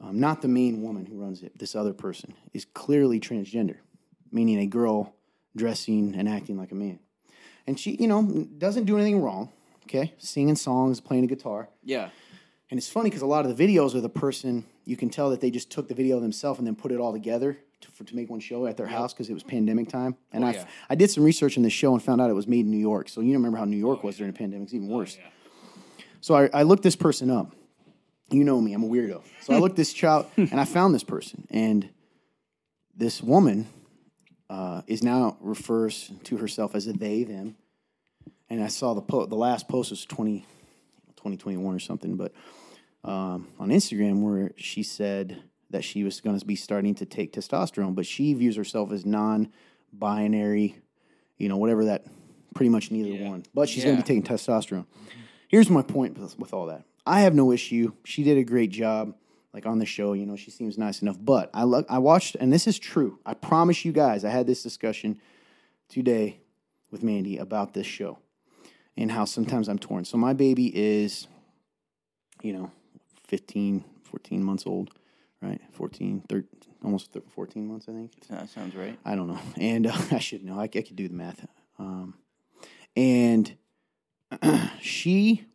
um, 0.00 0.20
not 0.20 0.40
the 0.40 0.46
main 0.46 0.82
woman 0.82 1.04
who 1.04 1.20
runs 1.20 1.42
it. 1.42 1.58
This 1.58 1.74
other 1.74 1.92
person 1.92 2.32
is 2.54 2.64
clearly 2.64 3.18
transgender, 3.18 3.78
meaning 4.30 4.60
a 4.60 4.66
girl 4.66 5.16
dressing 5.56 6.14
and 6.14 6.28
acting 6.28 6.56
like 6.56 6.70
a 6.70 6.76
man. 6.76 7.00
And 7.66 7.78
she, 7.78 7.96
you 7.96 8.06
know, 8.06 8.22
doesn't 8.56 8.84
do 8.84 8.94
anything 8.94 9.20
wrong. 9.20 9.50
Okay, 9.84 10.14
singing 10.18 10.54
songs, 10.54 11.00
playing 11.00 11.24
a 11.24 11.26
guitar. 11.26 11.68
Yeah. 11.82 12.10
And 12.70 12.78
it's 12.78 12.88
funny 12.88 13.10
because 13.10 13.22
a 13.22 13.26
lot 13.26 13.44
of 13.44 13.56
the 13.56 13.66
videos 13.66 13.96
are 13.96 14.00
the 14.00 14.08
person 14.08 14.64
you 14.84 14.96
can 14.96 15.10
tell 15.10 15.30
that 15.30 15.40
they 15.40 15.50
just 15.50 15.72
took 15.72 15.88
the 15.88 15.94
video 15.94 16.20
themselves 16.20 16.60
and 16.60 16.68
then 16.68 16.76
put 16.76 16.92
it 16.92 17.00
all 17.00 17.12
together 17.12 17.58
to, 17.80 17.90
for, 17.90 18.04
to 18.04 18.14
make 18.14 18.30
one 18.30 18.38
show 18.38 18.64
at 18.66 18.76
their 18.76 18.86
house 18.86 19.12
because 19.12 19.28
it 19.28 19.34
was 19.34 19.42
pandemic 19.42 19.88
time. 19.88 20.14
And 20.32 20.44
I 20.44 20.52
yeah. 20.52 20.66
I 20.88 20.94
did 20.94 21.10
some 21.10 21.24
research 21.24 21.56
in 21.56 21.64
the 21.64 21.70
show 21.70 21.94
and 21.94 22.00
found 22.00 22.20
out 22.20 22.30
it 22.30 22.34
was 22.34 22.46
made 22.46 22.66
in 22.66 22.70
New 22.70 22.78
York. 22.78 23.08
So 23.08 23.20
you 23.20 23.32
remember 23.32 23.58
how 23.58 23.64
New 23.64 23.76
York 23.76 24.04
was 24.04 24.18
during 24.18 24.32
the 24.32 24.38
pandemic? 24.38 24.66
It's 24.66 24.74
even 24.74 24.86
worse. 24.86 25.18
So 26.20 26.34
I, 26.34 26.50
I 26.52 26.62
looked 26.64 26.82
this 26.82 26.96
person 26.96 27.30
up. 27.30 27.52
You 28.30 28.44
know 28.44 28.60
me, 28.60 28.72
I'm 28.74 28.84
a 28.84 28.88
weirdo. 28.88 29.22
So 29.40 29.54
I 29.54 29.58
looked 29.58 29.76
this 29.76 29.92
child 30.02 30.26
and 30.36 30.60
I 30.60 30.64
found 30.64 30.94
this 30.94 31.02
person. 31.04 31.46
And 31.50 31.88
this 32.96 33.22
woman 33.22 33.66
uh, 34.48 34.82
is 34.86 35.02
now 35.02 35.36
refers 35.40 36.10
to 36.24 36.36
herself 36.36 36.74
as 36.74 36.86
a 36.86 36.92
they, 36.92 37.24
them. 37.24 37.56
And 38.48 38.62
I 38.62 38.68
saw 38.68 38.94
the 38.94 39.00
po- 39.00 39.26
the 39.26 39.36
last 39.36 39.68
post 39.68 39.90
was 39.90 40.04
20, 40.04 40.40
2021 41.16 41.74
or 41.74 41.78
something, 41.78 42.16
but 42.16 42.32
um, 43.04 43.48
on 43.58 43.68
Instagram 43.70 44.22
where 44.22 44.52
she 44.56 44.82
said 44.82 45.42
that 45.70 45.84
she 45.84 46.02
was 46.04 46.20
going 46.20 46.38
to 46.38 46.44
be 46.44 46.56
starting 46.56 46.94
to 46.96 47.06
take 47.06 47.32
testosterone, 47.32 47.94
but 47.94 48.04
she 48.06 48.34
views 48.34 48.56
herself 48.56 48.90
as 48.92 49.06
non-binary, 49.06 50.76
you 51.38 51.48
know, 51.48 51.56
whatever 51.56 51.86
that, 51.86 52.04
pretty 52.54 52.68
much 52.70 52.90
neither 52.90 53.10
Yeah. 53.10 53.28
one. 53.30 53.44
But 53.54 53.68
she's 53.68 53.84
going 53.84 53.96
to 53.96 54.02
be 54.02 54.06
taking 54.06 54.22
testosterone. 54.24 54.86
Here's 55.50 55.68
my 55.68 55.82
point 55.82 56.16
with, 56.16 56.38
with 56.38 56.54
all 56.54 56.66
that. 56.66 56.84
I 57.04 57.22
have 57.22 57.34
no 57.34 57.50
issue. 57.50 57.92
She 58.04 58.22
did 58.22 58.38
a 58.38 58.44
great 58.44 58.70
job, 58.70 59.16
like 59.52 59.66
on 59.66 59.80
the 59.80 59.84
show. 59.84 60.12
You 60.12 60.24
know, 60.24 60.36
she 60.36 60.52
seems 60.52 60.78
nice 60.78 61.02
enough. 61.02 61.16
But 61.20 61.50
I 61.52 61.64
look, 61.64 61.86
I 61.88 61.98
watched, 61.98 62.36
and 62.36 62.52
this 62.52 62.68
is 62.68 62.78
true. 62.78 63.18
I 63.26 63.34
promise 63.34 63.84
you 63.84 63.90
guys, 63.90 64.24
I 64.24 64.30
had 64.30 64.46
this 64.46 64.62
discussion 64.62 65.20
today 65.88 66.38
with 66.92 67.02
Mandy 67.02 67.36
about 67.36 67.74
this 67.74 67.88
show 67.88 68.20
and 68.96 69.10
how 69.10 69.24
sometimes 69.24 69.68
I'm 69.68 69.80
torn. 69.80 70.04
So 70.04 70.16
my 70.16 70.34
baby 70.34 70.70
is, 70.72 71.26
you 72.42 72.52
know, 72.52 72.70
15, 73.26 73.84
14 74.04 74.44
months 74.44 74.68
old, 74.68 74.90
right? 75.42 75.60
14, 75.72 76.22
13, 76.28 76.48
almost 76.84 77.10
thir- 77.10 77.22
14 77.34 77.66
months, 77.66 77.86
I 77.88 77.92
think. 77.92 78.12
That 78.28 78.48
sounds 78.50 78.76
right. 78.76 78.96
I 79.04 79.16
don't 79.16 79.26
know. 79.26 79.40
And 79.56 79.88
uh, 79.88 79.98
I 80.12 80.20
should 80.20 80.44
know. 80.44 80.60
I 80.60 80.68
could 80.68 80.94
do 80.94 81.08
the 81.08 81.14
math. 81.14 81.44
Um, 81.76 82.14
and 82.94 83.52
she, 84.80 85.46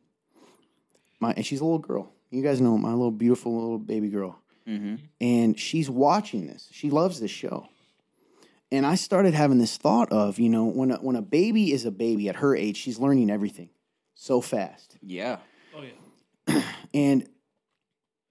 my, 1.20 1.34
and 1.34 1.46
she's 1.46 1.62
a 1.62 1.64
little 1.64 1.80
girl. 1.80 2.12
You 2.30 2.44
guys 2.44 2.60
know 2.60 2.78
my 2.78 2.92
little 2.92 3.12
beautiful 3.12 3.54
little 3.54 3.80
baby 3.80 4.10
girl. 4.10 4.40
Mm-hmm. 4.68 4.96
And 5.22 5.60
she's 5.60 5.90
watching 5.90 6.48
this. 6.48 6.68
She 6.72 6.90
loves 6.90 7.20
this 7.20 7.32
show. 7.32 7.70
And 8.72 8.86
I 8.86 8.96
started 8.96 9.34
having 9.34 9.60
this 9.60 9.78
thought 9.78 10.12
of, 10.12 10.40
you 10.40 10.50
know, 10.50 10.66
when 10.66 10.92
a, 10.92 10.96
when 10.98 11.16
a 11.16 11.22
baby 11.22 11.72
is 11.72 11.86
a 11.86 11.92
baby 11.92 12.28
at 12.30 12.38
her 12.38 12.56
age, 12.56 12.78
she's 12.78 13.00
learning 13.00 13.30
everything 13.30 13.70
so 14.16 14.42
fast. 14.42 14.98
Yeah. 15.02 15.38
Oh 15.76 15.84
yeah. 15.84 16.62
and 16.94 17.30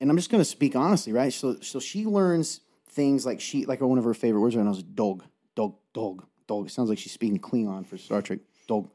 and 0.00 0.10
I'm 0.10 0.16
just 0.16 0.30
gonna 0.30 0.44
speak 0.44 0.74
honestly, 0.74 1.12
right? 1.12 1.32
So 1.32 1.60
so 1.60 1.78
she 1.78 2.04
learns 2.04 2.60
things 2.90 3.24
like 3.24 3.40
she 3.40 3.64
like 3.66 3.80
one 3.80 3.98
of 3.98 4.04
her 4.04 4.14
favorite 4.14 4.40
words 4.40 4.56
right 4.56 4.64
now 4.64 4.72
is 4.72 4.82
dog, 4.82 5.24
dog, 5.54 5.76
dog, 5.92 6.26
dog. 6.48 6.66
It 6.66 6.70
sounds 6.70 6.88
like 6.88 6.98
she's 6.98 7.12
speaking 7.12 7.38
Klingon 7.38 7.86
for 7.86 7.96
Star 7.96 8.22
Trek. 8.22 8.40
Dog, 8.66 8.90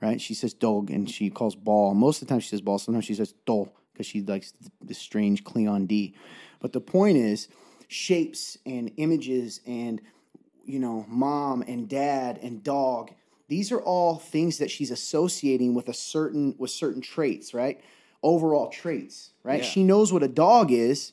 right? 0.00 0.20
She 0.20 0.34
says 0.34 0.54
dog 0.54 0.90
and 0.90 1.08
she 1.08 1.30
calls 1.30 1.54
ball. 1.54 1.94
Most 1.94 2.22
of 2.22 2.28
the 2.28 2.32
time 2.32 2.40
she 2.40 2.48
says 2.48 2.60
ball. 2.60 2.78
Sometimes 2.78 3.04
she 3.04 3.14
says 3.14 3.34
dog 3.46 3.70
because 3.92 4.06
she 4.06 4.22
likes 4.22 4.52
this 4.80 4.98
strange 4.98 5.44
Klingon 5.44 5.86
D. 5.86 6.14
But 6.60 6.72
the 6.72 6.80
point 6.80 7.16
is 7.16 7.48
shapes 7.88 8.58
and 8.66 8.92
images 8.96 9.60
and 9.66 10.00
you 10.64 10.78
know 10.78 11.04
mom 11.08 11.62
and 11.62 11.88
dad 11.88 12.38
and 12.42 12.62
dog. 12.62 13.12
These 13.48 13.72
are 13.72 13.80
all 13.80 14.16
things 14.16 14.58
that 14.58 14.70
she's 14.70 14.90
associating 14.90 15.74
with 15.74 15.88
a 15.88 15.94
certain 15.94 16.54
with 16.58 16.70
certain 16.70 17.00
traits, 17.00 17.54
right? 17.54 17.80
Overall 18.22 18.68
traits, 18.68 19.30
right? 19.42 19.60
Yeah. 19.60 19.68
She 19.68 19.84
knows 19.84 20.12
what 20.12 20.22
a 20.22 20.28
dog 20.28 20.70
is, 20.70 21.12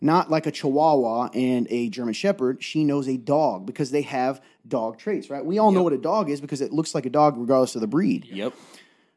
not 0.00 0.30
like 0.30 0.46
a 0.46 0.50
Chihuahua 0.50 1.30
and 1.34 1.66
a 1.70 1.88
German 1.88 2.14
Shepherd. 2.14 2.62
She 2.62 2.84
knows 2.84 3.08
a 3.08 3.16
dog 3.16 3.66
because 3.66 3.90
they 3.90 4.02
have 4.02 4.40
dog 4.66 4.98
traits, 4.98 5.30
right? 5.30 5.44
We 5.44 5.58
all 5.58 5.72
know 5.72 5.82
what 5.82 5.92
a 5.92 5.98
dog 5.98 6.30
is 6.30 6.40
because 6.40 6.60
it 6.60 6.72
looks 6.72 6.94
like 6.94 7.06
a 7.06 7.10
dog 7.10 7.36
regardless 7.36 7.74
of 7.74 7.80
the 7.80 7.86
breed. 7.86 8.26
Yep. 8.26 8.54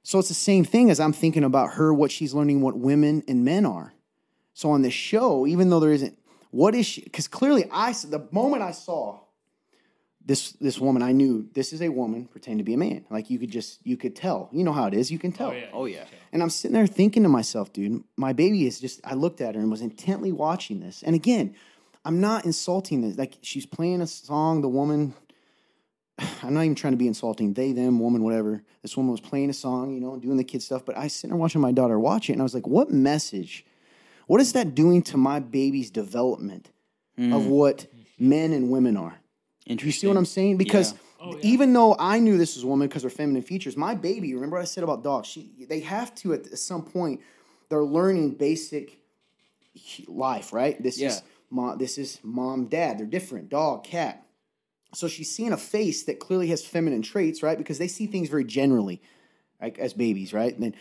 So 0.04 0.20
it's 0.20 0.30
the 0.30 0.34
same 0.34 0.64
thing 0.64 0.90
as 0.90 1.00
I'm 1.00 1.14
thinking 1.14 1.44
about 1.44 1.74
her, 1.74 1.94
what 1.94 2.12
she's 2.12 2.34
learning, 2.34 2.62
what 2.62 2.78
women 2.78 3.24
and 3.28 3.44
men 3.44 3.66
are. 3.66 3.94
So 4.54 4.72
on 4.72 4.82
this 4.82 4.94
show, 4.94 5.46
even 5.46 5.70
though 5.70 5.80
there 5.80 5.92
isn't, 5.92 6.18
what 6.52 6.74
is 6.76 6.86
she? 6.86 7.02
Because 7.02 7.28
clearly, 7.28 7.66
I 7.72 7.92
the 7.92 8.28
moment 8.32 8.64
I 8.64 8.72
saw 8.72 9.20
this 10.26 10.54
this 10.54 10.80
woman, 10.80 11.02
I 11.02 11.12
knew 11.12 11.48
this 11.54 11.74
is 11.74 11.82
a 11.82 11.90
woman 11.90 12.26
pretending 12.26 12.60
to 12.60 12.64
be 12.64 12.74
a 12.74 12.78
man. 12.78 13.06
Like 13.10 13.30
you 13.30 13.38
could 13.38 13.52
just 13.52 13.86
you 13.86 13.98
could 13.98 14.16
tell. 14.16 14.50
You 14.52 14.64
know 14.64 14.74
how 14.74 14.88
it 14.88 14.94
is. 14.94 15.12
You 15.12 15.20
can 15.20 15.32
tell. 15.32 15.50
Oh 15.50 15.86
yeah. 15.86 16.06
Oh, 16.06 16.16
And 16.32 16.44
I'm 16.44 16.50
sitting 16.50 16.74
there 16.74 16.88
thinking 16.88 17.24
to 17.24 17.30
myself, 17.30 17.74
dude, 17.74 18.04
my 18.16 18.34
baby 18.34 18.68
is 18.68 18.80
just, 18.80 19.02
I 19.04 19.16
looked 19.16 19.42
at 19.42 19.56
her 19.56 19.62
and 19.62 19.72
was 19.72 19.82
intently 19.82 20.32
watching 20.32 20.80
this. 20.80 21.04
And 21.04 21.16
again, 21.16 21.56
I'm 22.06 22.22
not 22.22 22.46
insulting 22.46 23.02
this. 23.02 23.18
Like 23.18 23.38
she's 23.42 23.66
playing 23.66 24.02
a 24.02 24.08
song, 24.08 24.62
the 24.62 24.70
woman, 24.70 25.14
I'm 26.44 26.54
not 26.54 26.62
even 26.62 26.76
trying 26.76 26.94
to 26.94 26.98
be 26.98 27.08
insulting, 27.08 27.54
they, 27.54 27.72
them, 27.72 28.00
woman, 28.00 28.24
whatever. 28.24 28.64
This 28.82 28.96
woman 28.96 29.12
was 29.12 29.22
playing 29.22 29.50
a 29.50 29.54
song, 29.54 29.94
you 29.94 30.00
know, 30.00 30.18
doing 30.18 30.38
the 30.38 30.44
kid 30.44 30.62
stuff. 30.62 30.86
But 30.86 30.98
I 30.98 31.08
sitting 31.08 31.32
there 31.32 31.38
watching 31.38 31.62
my 31.62 31.72
daughter 31.72 32.00
watch 32.00 32.30
it 32.30 32.34
and 32.34 32.42
I 32.42 32.44
was 32.44 32.54
like, 32.54 32.68
what 32.68 32.92
message, 32.92 33.66
what 34.28 34.40
is 34.40 34.54
that 34.54 34.76
doing 34.76 35.02
to 35.04 35.18
my 35.18 35.40
baby's 35.40 35.90
development 35.90 36.70
of 37.18 37.44
hmm. 37.44 37.50
what 37.50 37.88
men 38.18 38.54
and 38.54 38.70
women 38.70 38.96
are? 38.96 39.20
You 39.70 39.92
see 39.92 40.08
what 40.08 40.18
I'm 40.18 40.26
saying? 40.26 40.58
Because 40.58 40.96
oh, 41.20 41.38
even 41.42 41.74
though 41.74 41.96
I 42.00 42.20
knew 42.20 42.38
this 42.38 42.56
was 42.56 42.64
a 42.64 42.68
woman 42.68 42.88
because 42.88 43.04
her 43.04 43.10
feminine 43.10 43.44
features, 43.44 43.78
my 43.78 43.94
baby, 43.94 44.34
remember 44.34 44.56
what 44.58 44.64
I 44.64 44.66
said 44.66 44.84
about 44.84 45.04
dogs? 45.04 45.28
She, 45.28 45.52
they 45.70 45.82
have 45.82 46.14
to 46.16 46.34
at 46.34 46.58
some 46.58 46.84
point, 46.84 47.22
they're 47.70 47.84
learning 47.84 48.32
basic 48.32 48.98
life, 50.08 50.52
right? 50.52 50.82
This 50.82 50.98
Yeah. 50.98 51.10
is 51.10 51.24
mom, 51.52 51.78
this 51.78 51.98
is 51.98 52.20
mom, 52.24 52.66
dad. 52.66 52.98
They're 52.98 53.06
different, 53.06 53.50
dog, 53.50 53.84
cat. 53.84 54.26
So 54.96 55.08
she's 55.08 55.34
seeing 55.34 55.54
a 55.54 55.58
face 55.58 56.04
that 56.06 56.20
clearly 56.20 56.48
has 56.48 56.66
feminine 56.66 57.04
traits, 57.04 57.44
right? 57.44 57.58
Because 57.58 57.78
they 57.78 57.88
see 57.88 58.08
things 58.08 58.28
very 58.28 58.44
generally, 58.44 59.02
like 59.62 59.78
as 59.78 59.94
babies, 59.94 60.34
right? 60.34 60.58
And 60.58 60.76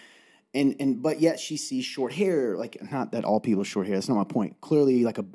and 0.55 0.76
and 0.80 1.03
but 1.03 1.20
yet 1.20 1.39
she 1.39 1.59
sees 1.59 1.84
short 1.84 2.14
hair, 2.14 2.57
like 2.57 2.78
not 2.91 3.12
that 3.12 3.26
all 3.26 3.39
people 3.39 3.61
have 3.61 3.68
short 3.68 3.86
hair. 3.86 3.97
That's 3.97 4.09
not 4.09 4.16
my 4.16 4.24
point. 4.24 4.62
Clearly, 4.62 5.05
like 5.05 5.18
a 5.18 5.26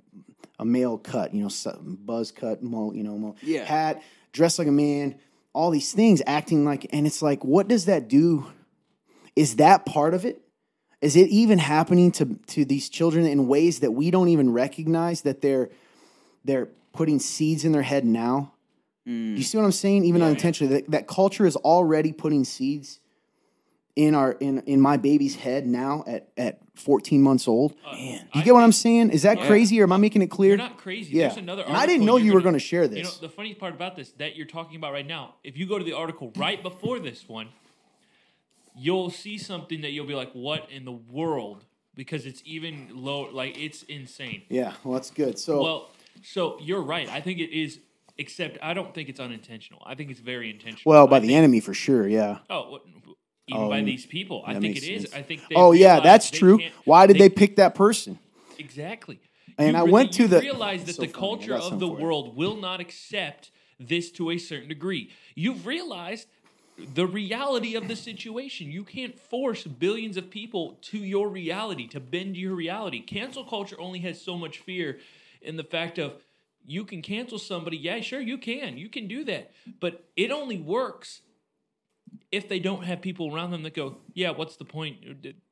a 0.59 0.65
male 0.65 0.97
cut, 0.97 1.33
you 1.33 1.43
know, 1.43 1.49
buzz 1.83 2.31
cut, 2.31 2.61
mo, 2.63 2.91
you 2.93 3.03
know, 3.03 3.35
Yeah. 3.41 3.65
hat, 3.65 4.03
dressed 4.31 4.59
like 4.59 4.67
a 4.67 4.71
man, 4.71 5.15
all 5.53 5.71
these 5.71 5.91
things, 5.93 6.21
acting 6.25 6.65
like, 6.65 6.87
and 6.91 7.05
it's 7.07 7.21
like, 7.21 7.43
what 7.43 7.67
does 7.67 7.85
that 7.85 8.07
do? 8.07 8.45
Is 9.35 9.57
that 9.57 9.85
part 9.85 10.13
of 10.13 10.25
it? 10.25 10.41
Is 11.01 11.15
it 11.15 11.27
even 11.29 11.59
happening 11.59 12.11
to 12.13 12.25
to 12.47 12.63
these 12.65 12.87
children 12.87 13.25
in 13.25 13.47
ways 13.47 13.79
that 13.79 13.91
we 13.91 14.09
don't 14.09 14.29
even 14.29 14.53
recognize 14.53 15.21
that 15.23 15.41
they're 15.41 15.69
they're 16.45 16.69
putting 16.93 17.19
seeds 17.19 17.65
in 17.65 17.71
their 17.73 17.81
head 17.81 18.05
now? 18.05 18.53
Do 19.05 19.11
you 19.11 19.43
see 19.43 19.57
what 19.57 19.65
I'm 19.65 19.73
saying? 19.73 20.05
Even 20.05 20.21
unintentionally, 20.27 20.75
that, 20.75 20.91
that 20.91 21.07
culture 21.07 21.45
is 21.45 21.57
already 21.57 22.13
putting 22.13 22.45
seeds 22.45 23.01
in 23.95 24.15
our 24.15 24.31
in 24.33 24.59
in 24.61 24.81
my 24.81 24.97
baby's 24.97 25.35
head 25.35 25.67
now 25.67 26.03
at 26.07 26.29
at 26.37 26.59
14 26.75 27.21
months 27.21 27.47
old. 27.47 27.75
Uh, 27.85 27.93
Man, 27.93 28.27
you 28.33 28.43
get 28.43 28.53
what 28.53 28.63
I'm 28.63 28.71
saying? 28.71 29.11
Is 29.11 29.21
that 29.21 29.39
crazy, 29.41 29.79
or 29.79 29.83
am 29.83 29.91
I 29.91 29.97
making 29.97 30.21
it 30.23 30.27
clear? 30.31 30.49
You're 30.49 30.57
not 30.57 30.77
crazy. 30.77 31.11
Yeah. 31.17 31.27
There's 31.27 31.37
another 31.37 31.63
And 31.63 31.77
I 31.77 31.85
didn't 31.85 32.05
know 32.05 32.17
you 32.17 32.25
you're 32.25 32.35
were 32.35 32.41
gonna 32.41 32.57
share 32.59 32.87
this. 32.87 32.97
You 32.97 33.03
know, 33.03 33.09
this. 33.09 33.19
the 33.19 33.29
funny 33.29 33.53
part 33.53 33.73
about 33.75 33.95
this 33.95 34.11
that 34.13 34.35
you're 34.35 34.47
talking 34.47 34.77
about 34.77 34.91
right 34.93 35.05
now, 35.05 35.35
if 35.43 35.55
you 35.57 35.67
go 35.67 35.77
to 35.77 35.83
the 35.83 35.93
article 35.93 36.31
right 36.35 36.61
before 36.63 36.97
this 36.99 37.27
one, 37.29 37.49
you'll 38.75 39.09
see 39.11 39.37
something 39.37 39.81
that 39.81 39.91
you'll 39.91 40.07
be 40.07 40.15
like, 40.15 40.31
"What 40.33 40.69
in 40.71 40.85
the 40.85 40.91
world?" 40.91 41.63
Because 41.95 42.25
it's 42.25 42.41
even 42.45 42.87
low, 42.91 43.29
like 43.31 43.55
it's 43.59 43.83
insane. 43.83 44.41
Yeah, 44.49 44.73
well, 44.83 44.95
that's 44.95 45.11
good. 45.11 45.37
So 45.37 45.61
Well, 45.61 45.89
so 46.23 46.57
you're 46.59 46.81
right. 46.81 47.07
I 47.07 47.21
think 47.21 47.37
it 47.39 47.51
is, 47.55 47.79
except 48.17 48.57
I 48.63 48.73
don't 48.73 48.95
think 48.95 49.09
it's 49.09 49.19
unintentional. 49.19 49.83
I 49.85 49.93
think 49.93 50.09
it's 50.09 50.19
very 50.19 50.49
intentional. 50.49 50.81
well, 50.91 51.05
by 51.05 51.17
I 51.17 51.19
the 51.19 51.27
think- 51.27 51.37
enemy 51.37 51.59
for 51.59 51.75
sure. 51.75 52.07
Yeah. 52.07 52.39
Oh, 52.49 52.79
even 53.47 53.69
by 53.69 53.79
um, 53.79 53.85
these 53.85 54.05
people, 54.05 54.43
I 54.45 54.59
think 54.59 54.77
it 54.77 54.83
is. 54.83 55.03
sense. 55.03 55.13
I 55.13 55.21
think. 55.21 55.41
They 55.49 55.55
Oh 55.55 55.71
yeah, 55.71 55.99
that's 55.99 56.29
they 56.29 56.37
true. 56.37 56.61
Why 56.85 57.07
did 57.07 57.17
they 57.17 57.29
pick 57.29 57.57
that 57.57 57.75
person? 57.75 58.19
Exactly. 58.57 59.19
And 59.57 59.75
You 59.75 59.81
I 59.81 59.85
re- 59.85 59.91
went 59.91 60.13
to 60.13 60.27
the- 60.27 60.39
realize 60.39 60.85
that 60.85 60.95
So 60.95 61.01
the 61.03 61.07
funny. 61.09 61.19
Culture 61.19 61.55
of 61.55 61.79
the 61.79 61.87
world 61.87 62.35
will 62.35 62.55
not 62.55 62.79
accept 62.79 63.51
this 63.79 64.11
to 64.11 64.31
a 64.31 64.37
certain 64.37 64.69
degree. 64.69 65.11
You've 65.35 65.65
realized 65.65 66.27
the 66.95 67.05
reality 67.05 67.75
of 67.75 67.87
the 67.87 67.95
situation. 67.95 68.71
You 68.71 68.83
can't 68.83 69.19
force 69.19 69.63
billions 69.63 70.17
of 70.17 70.29
people 70.31 70.79
to 70.83 70.97
your 70.97 71.29
reality, 71.29 71.87
to 71.89 71.99
bend 71.99 72.37
your 72.37 72.55
reality. 72.55 72.99
Cancel 73.01 73.43
culture 73.43 73.79
only 73.79 73.99
has 73.99 74.21
so 74.21 74.37
much 74.37 74.59
fear 74.59 74.99
in 75.41 75.57
the 75.57 75.63
fact 75.63 75.99
of 75.99 76.13
you 76.65 76.85
can 76.85 77.01
cancel 77.01 77.37
somebody. 77.37 77.77
Yeah, 77.77 77.99
sure, 77.99 78.21
you 78.21 78.37
can. 78.37 78.77
You 78.77 78.89
can 78.89 79.07
do 79.07 79.25
that. 79.25 79.51
But 79.81 80.05
it 80.15 80.31
only 80.31 80.57
works 80.57 81.21
if 82.31 82.49
they 82.49 82.59
don't 82.59 82.83
have 82.83 83.01
people 83.01 83.33
around 83.33 83.51
them 83.51 83.63
that 83.63 83.73
go, 83.73 83.97
yeah, 84.13 84.31
what's 84.31 84.55
the 84.57 84.65
point? 84.65 84.97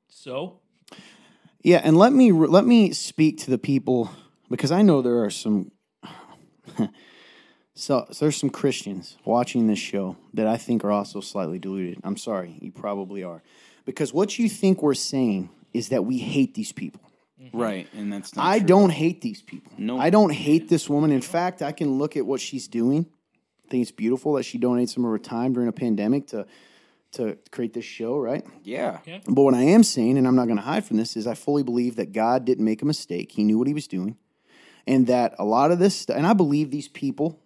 So? 0.07 0.59
Yeah, 1.63 1.81
and 1.83 1.97
let 1.97 2.13
me 2.13 2.31
let 2.31 2.65
me 2.65 2.91
speak 2.91 3.37
to 3.39 3.51
the 3.51 3.57
people 3.57 4.09
because 4.49 4.71
I 4.71 4.81
know 4.81 5.01
there 5.01 5.23
are 5.23 5.29
some. 5.29 5.71
so, 6.75 6.87
so 8.11 8.25
there's 8.25 8.37
some 8.37 8.49
Christians 8.49 9.17
watching 9.25 9.67
this 9.67 9.79
show 9.79 10.17
that 10.33 10.47
I 10.47 10.57
think 10.57 10.83
are 10.83 10.91
also 10.91 11.21
slightly 11.21 11.59
deluded. 11.59 11.99
I'm 12.03 12.17
sorry, 12.17 12.57
you 12.61 12.71
probably 12.71 13.23
are, 13.23 13.43
because 13.85 14.13
what 14.13 14.39
you 14.39 14.49
think 14.49 14.81
we're 14.81 14.93
saying 14.95 15.49
is 15.73 15.89
that 15.89 16.03
we 16.03 16.17
hate 16.17 16.55
these 16.55 16.71
people. 16.71 17.01
Mm-hmm. 17.41 17.57
Right, 17.57 17.87
and 17.93 18.11
that's 18.11 18.35
not 18.35 18.45
I 18.45 18.59
true. 18.59 18.67
don't 18.67 18.89
hate 18.89 19.21
these 19.21 19.41
people. 19.41 19.71
No. 19.77 19.99
I 19.99 20.09
don't 20.09 20.31
hate 20.31 20.69
this 20.69 20.89
woman. 20.89 21.11
In 21.11 21.21
fact, 21.21 21.61
I 21.61 21.71
can 21.71 21.97
look 21.97 22.17
at 22.17 22.25
what 22.25 22.39
she's 22.39 22.67
doing. 22.67 23.07
I 23.71 23.75
think 23.75 23.83
it's 23.83 23.91
beautiful 23.91 24.33
that 24.33 24.43
she 24.43 24.59
donates 24.59 24.89
some 24.89 25.05
of 25.05 25.11
her 25.11 25.17
time 25.17 25.53
during 25.53 25.69
a 25.69 25.71
pandemic 25.71 26.27
to 26.27 26.45
to 27.13 27.37
create 27.51 27.71
this 27.71 27.85
show, 27.85 28.17
right? 28.17 28.45
Yeah. 29.05 29.21
But 29.25 29.43
what 29.43 29.53
I 29.53 29.61
am 29.61 29.83
saying, 29.83 30.17
and 30.17 30.27
I'm 30.27 30.35
not 30.35 30.47
going 30.47 30.57
to 30.57 30.63
hide 30.63 30.83
from 30.83 30.97
this, 30.97 31.15
is 31.15 31.25
I 31.25 31.35
fully 31.35 31.63
believe 31.63 31.95
that 31.95 32.11
God 32.11 32.43
didn't 32.43 32.65
make 32.65 32.81
a 32.81 32.85
mistake. 32.85 33.31
He 33.31 33.45
knew 33.45 33.57
what 33.57 33.67
he 33.67 33.73
was 33.73 33.87
doing. 33.87 34.17
And 34.85 35.07
that 35.07 35.35
a 35.39 35.45
lot 35.45 35.71
of 35.71 35.79
this, 35.79 35.95
st- 35.95 36.17
and 36.17 36.27
I 36.27 36.33
believe 36.33 36.69
these 36.69 36.89
people, 36.89 37.39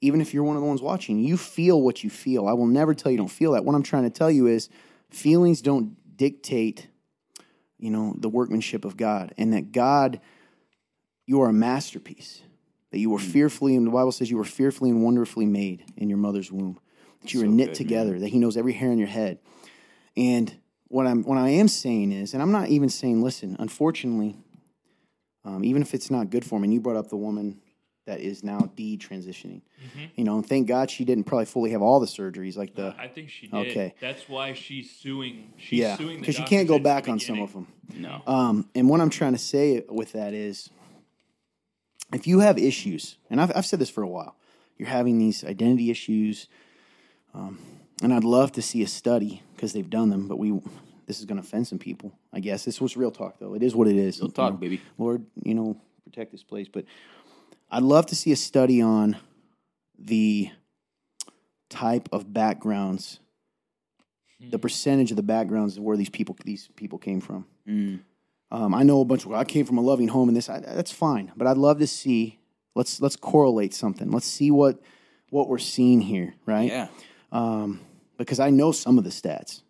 even 0.00 0.20
if 0.20 0.34
you're 0.34 0.42
one 0.42 0.56
of 0.56 0.62
the 0.62 0.66
ones 0.66 0.82
watching, 0.82 1.20
you 1.20 1.36
feel 1.36 1.80
what 1.80 2.02
you 2.02 2.10
feel. 2.10 2.48
I 2.48 2.52
will 2.52 2.66
never 2.66 2.94
tell 2.94 3.12
you 3.12 3.18
don't 3.18 3.28
feel 3.28 3.52
that. 3.52 3.64
What 3.64 3.76
I'm 3.76 3.84
trying 3.84 4.04
to 4.04 4.10
tell 4.10 4.30
you 4.30 4.48
is 4.48 4.68
feelings 5.08 5.62
don't 5.62 5.96
dictate, 6.16 6.88
you 7.78 7.90
know, 7.90 8.14
the 8.18 8.28
workmanship 8.28 8.84
of 8.84 8.96
God. 8.96 9.34
And 9.38 9.52
that 9.52 9.70
God, 9.70 10.20
you 11.26 11.42
are 11.42 11.48
a 11.48 11.52
masterpiece. 11.52 12.42
That 12.94 13.00
you 13.00 13.10
were 13.10 13.18
fearfully, 13.18 13.74
and 13.74 13.88
the 13.88 13.90
Bible 13.90 14.12
says 14.12 14.30
you 14.30 14.36
were 14.36 14.44
fearfully 14.44 14.88
and 14.88 15.02
wonderfully 15.02 15.46
made 15.46 15.84
in 15.96 16.08
your 16.08 16.16
mother's 16.16 16.52
womb. 16.52 16.78
That 17.22 17.34
you 17.34 17.40
were 17.40 17.46
So 17.46 17.50
knit 17.50 17.70
good, 17.70 17.74
together. 17.74 18.20
That 18.20 18.28
He 18.28 18.38
knows 18.38 18.56
every 18.56 18.72
hair 18.72 18.92
on 18.92 18.98
your 18.98 19.08
head. 19.08 19.40
And 20.16 20.54
what 20.86 21.04
I'm 21.04 21.24
what 21.24 21.36
I 21.36 21.48
am 21.48 21.66
saying 21.66 22.12
is, 22.12 22.34
and 22.34 22.40
I'm 22.40 22.52
not 22.52 22.68
even 22.68 22.88
saying, 22.88 23.20
listen, 23.20 23.56
unfortunately, 23.58 24.36
um, 25.44 25.64
even 25.64 25.82
if 25.82 25.92
it's 25.92 26.08
not 26.08 26.30
good 26.30 26.44
for 26.44 26.60
me, 26.60 26.66
and 26.66 26.72
you 26.72 26.80
brought 26.80 26.94
up 26.94 27.08
the 27.08 27.16
woman 27.16 27.60
that 28.06 28.20
is 28.20 28.44
now 28.44 28.60
detransitioning, 28.76 29.62
you 30.14 30.22
know, 30.22 30.36
and 30.36 30.48
thank 30.48 30.68
God 30.68 30.88
she 30.88 31.04
didn't 31.04 31.24
probably 31.24 31.46
fully 31.46 31.70
have 31.70 31.82
all 31.82 31.98
the 31.98 32.06
surgeries 32.06 32.56
like 32.56 32.76
the 32.76 32.94
I 32.96 33.08
think 33.08 33.28
she 33.28 33.48
did. 33.48 33.70
Okay. 33.72 33.94
That's 34.00 34.28
why 34.28 34.52
she's 34.52 34.92
suing. 34.92 35.52
She's 35.56 35.80
yeah, 35.80 35.96
suing 35.96 36.20
because 36.20 36.38
you 36.38 36.44
can't 36.44 36.68
go 36.68 36.78
back 36.78 37.08
on 37.08 37.18
some 37.18 37.40
of 37.40 37.52
them. 37.52 37.66
No. 37.92 38.22
Um, 38.24 38.68
and 38.72 38.88
what 38.88 39.00
I'm 39.00 39.10
trying 39.10 39.32
to 39.32 39.38
say 39.38 39.82
with 39.88 40.12
that 40.12 40.32
is, 40.32 40.70
if 42.14 42.26
you 42.26 42.40
have 42.40 42.58
issues, 42.58 43.16
and 43.30 43.40
I've, 43.40 43.52
I've 43.56 43.66
said 43.66 43.78
this 43.78 43.90
for 43.90 44.02
a 44.02 44.08
while, 44.08 44.36
you're 44.78 44.88
having 44.88 45.18
these 45.18 45.44
identity 45.44 45.90
issues, 45.90 46.48
um, 47.34 47.58
and 48.02 48.12
I'd 48.12 48.24
love 48.24 48.52
to 48.52 48.62
see 48.62 48.82
a 48.82 48.86
study 48.86 49.42
because 49.54 49.72
they've 49.72 49.88
done 49.88 50.10
them, 50.10 50.28
but 50.28 50.38
we 50.38 50.58
this 51.06 51.18
is 51.18 51.26
going 51.26 51.40
to 51.40 51.46
offend 51.46 51.66
some 51.66 51.78
people. 51.78 52.12
I 52.32 52.40
guess 52.40 52.64
this 52.64 52.80
was 52.80 52.96
real 52.96 53.10
talk, 53.10 53.38
though. 53.38 53.54
It 53.54 53.62
is 53.62 53.74
what 53.74 53.88
it 53.88 53.96
is. 53.96 54.18
Real 54.18 54.28
you 54.28 54.32
talk, 54.32 54.52
know. 54.54 54.58
baby. 54.58 54.80
Lord, 54.96 55.26
you 55.42 55.54
know, 55.54 55.76
protect 56.04 56.32
this 56.32 56.42
place. 56.42 56.66
But 56.66 56.86
I'd 57.70 57.82
love 57.82 58.06
to 58.06 58.16
see 58.16 58.32
a 58.32 58.36
study 58.36 58.80
on 58.80 59.16
the 59.98 60.50
type 61.68 62.08
of 62.10 62.32
backgrounds 62.32 63.20
the 64.50 64.58
percentage 64.58 65.10
of 65.10 65.16
the 65.16 65.22
backgrounds 65.22 65.76
of 65.76 65.82
where 65.82 65.96
these 65.96 66.08
people 66.08 66.36
these 66.44 66.68
people 66.76 66.98
came 66.98 67.20
from. 67.20 67.46
Um, 68.54 68.72
I 68.74 68.82
know 68.84 69.00
a 69.00 69.04
bunch 69.04 69.24
of. 69.26 69.32
I 69.32 69.44
came 69.44 69.66
from 69.66 69.78
a 69.78 69.80
loving 69.80 70.08
home, 70.08 70.28
and 70.28 70.36
this 70.36 70.48
I, 70.48 70.60
that's 70.60 70.92
fine. 70.92 71.32
But 71.36 71.46
I'd 71.46 71.56
love 71.56 71.78
to 71.80 71.86
see. 71.86 72.38
Let's 72.76 73.00
let's 73.00 73.16
correlate 73.16 73.74
something. 73.74 74.10
Let's 74.10 74.26
see 74.26 74.50
what 74.50 74.80
what 75.30 75.48
we're 75.48 75.58
seeing 75.58 76.00
here, 76.00 76.34
right? 76.46 76.70
Yeah. 76.70 76.88
um, 77.32 77.80
because 78.16 78.38
I 78.38 78.50
know 78.50 78.70
some 78.72 78.96
of 78.98 79.04
the 79.04 79.10
stats. 79.10 79.62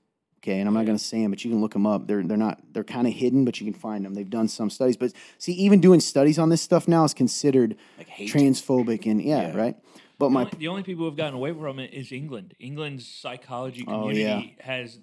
Okay, 0.43 0.59
and 0.61 0.68
I'm 0.68 0.74
not 0.74 0.85
going 0.85 0.99
to 0.99 1.03
say 1.03 1.22
them, 1.22 1.30
but 1.30 1.43
you 1.43 1.51
can 1.51 1.62
look 1.62 1.72
them 1.72 1.87
up. 1.87 2.07
They're 2.07 2.22
they're 2.22 2.37
not 2.37 2.61
they're 2.74 2.85
kind 2.85 3.07
of 3.07 3.14
hidden, 3.14 3.47
but 3.47 3.59
you 3.61 3.64
can 3.70 3.78
find 3.78 4.05
them. 4.05 4.12
They've 4.12 4.28
done 4.28 4.49
some 4.49 4.68
studies, 4.68 4.99
but 4.99 5.12
see, 5.39 5.53
even 5.53 5.80
doing 5.80 6.01
studies 6.01 6.39
on 6.39 6.51
this 6.51 6.61
stuff 6.61 6.87
now 6.87 7.05
is 7.05 7.14
considered 7.14 7.76
Like 7.97 8.09
transphobic 8.28 9.07
and 9.11 9.22
yeah, 9.22 9.49
Yeah. 9.49 9.57
right. 9.57 9.76
But 10.18 10.26
The 10.28 10.35
my 10.35 10.41
only, 10.41 10.53
the 10.59 10.68
only 10.68 10.82
people 10.82 11.07
who've 11.07 11.16
gotten 11.16 11.35
away 11.35 11.53
from 11.55 11.78
it 11.78 11.95
is 11.95 12.12
England. 12.12 12.55
England's 12.59 13.07
psychology 13.09 13.85
Oh, 13.89 14.03
community 14.09 14.57
has 14.61 14.99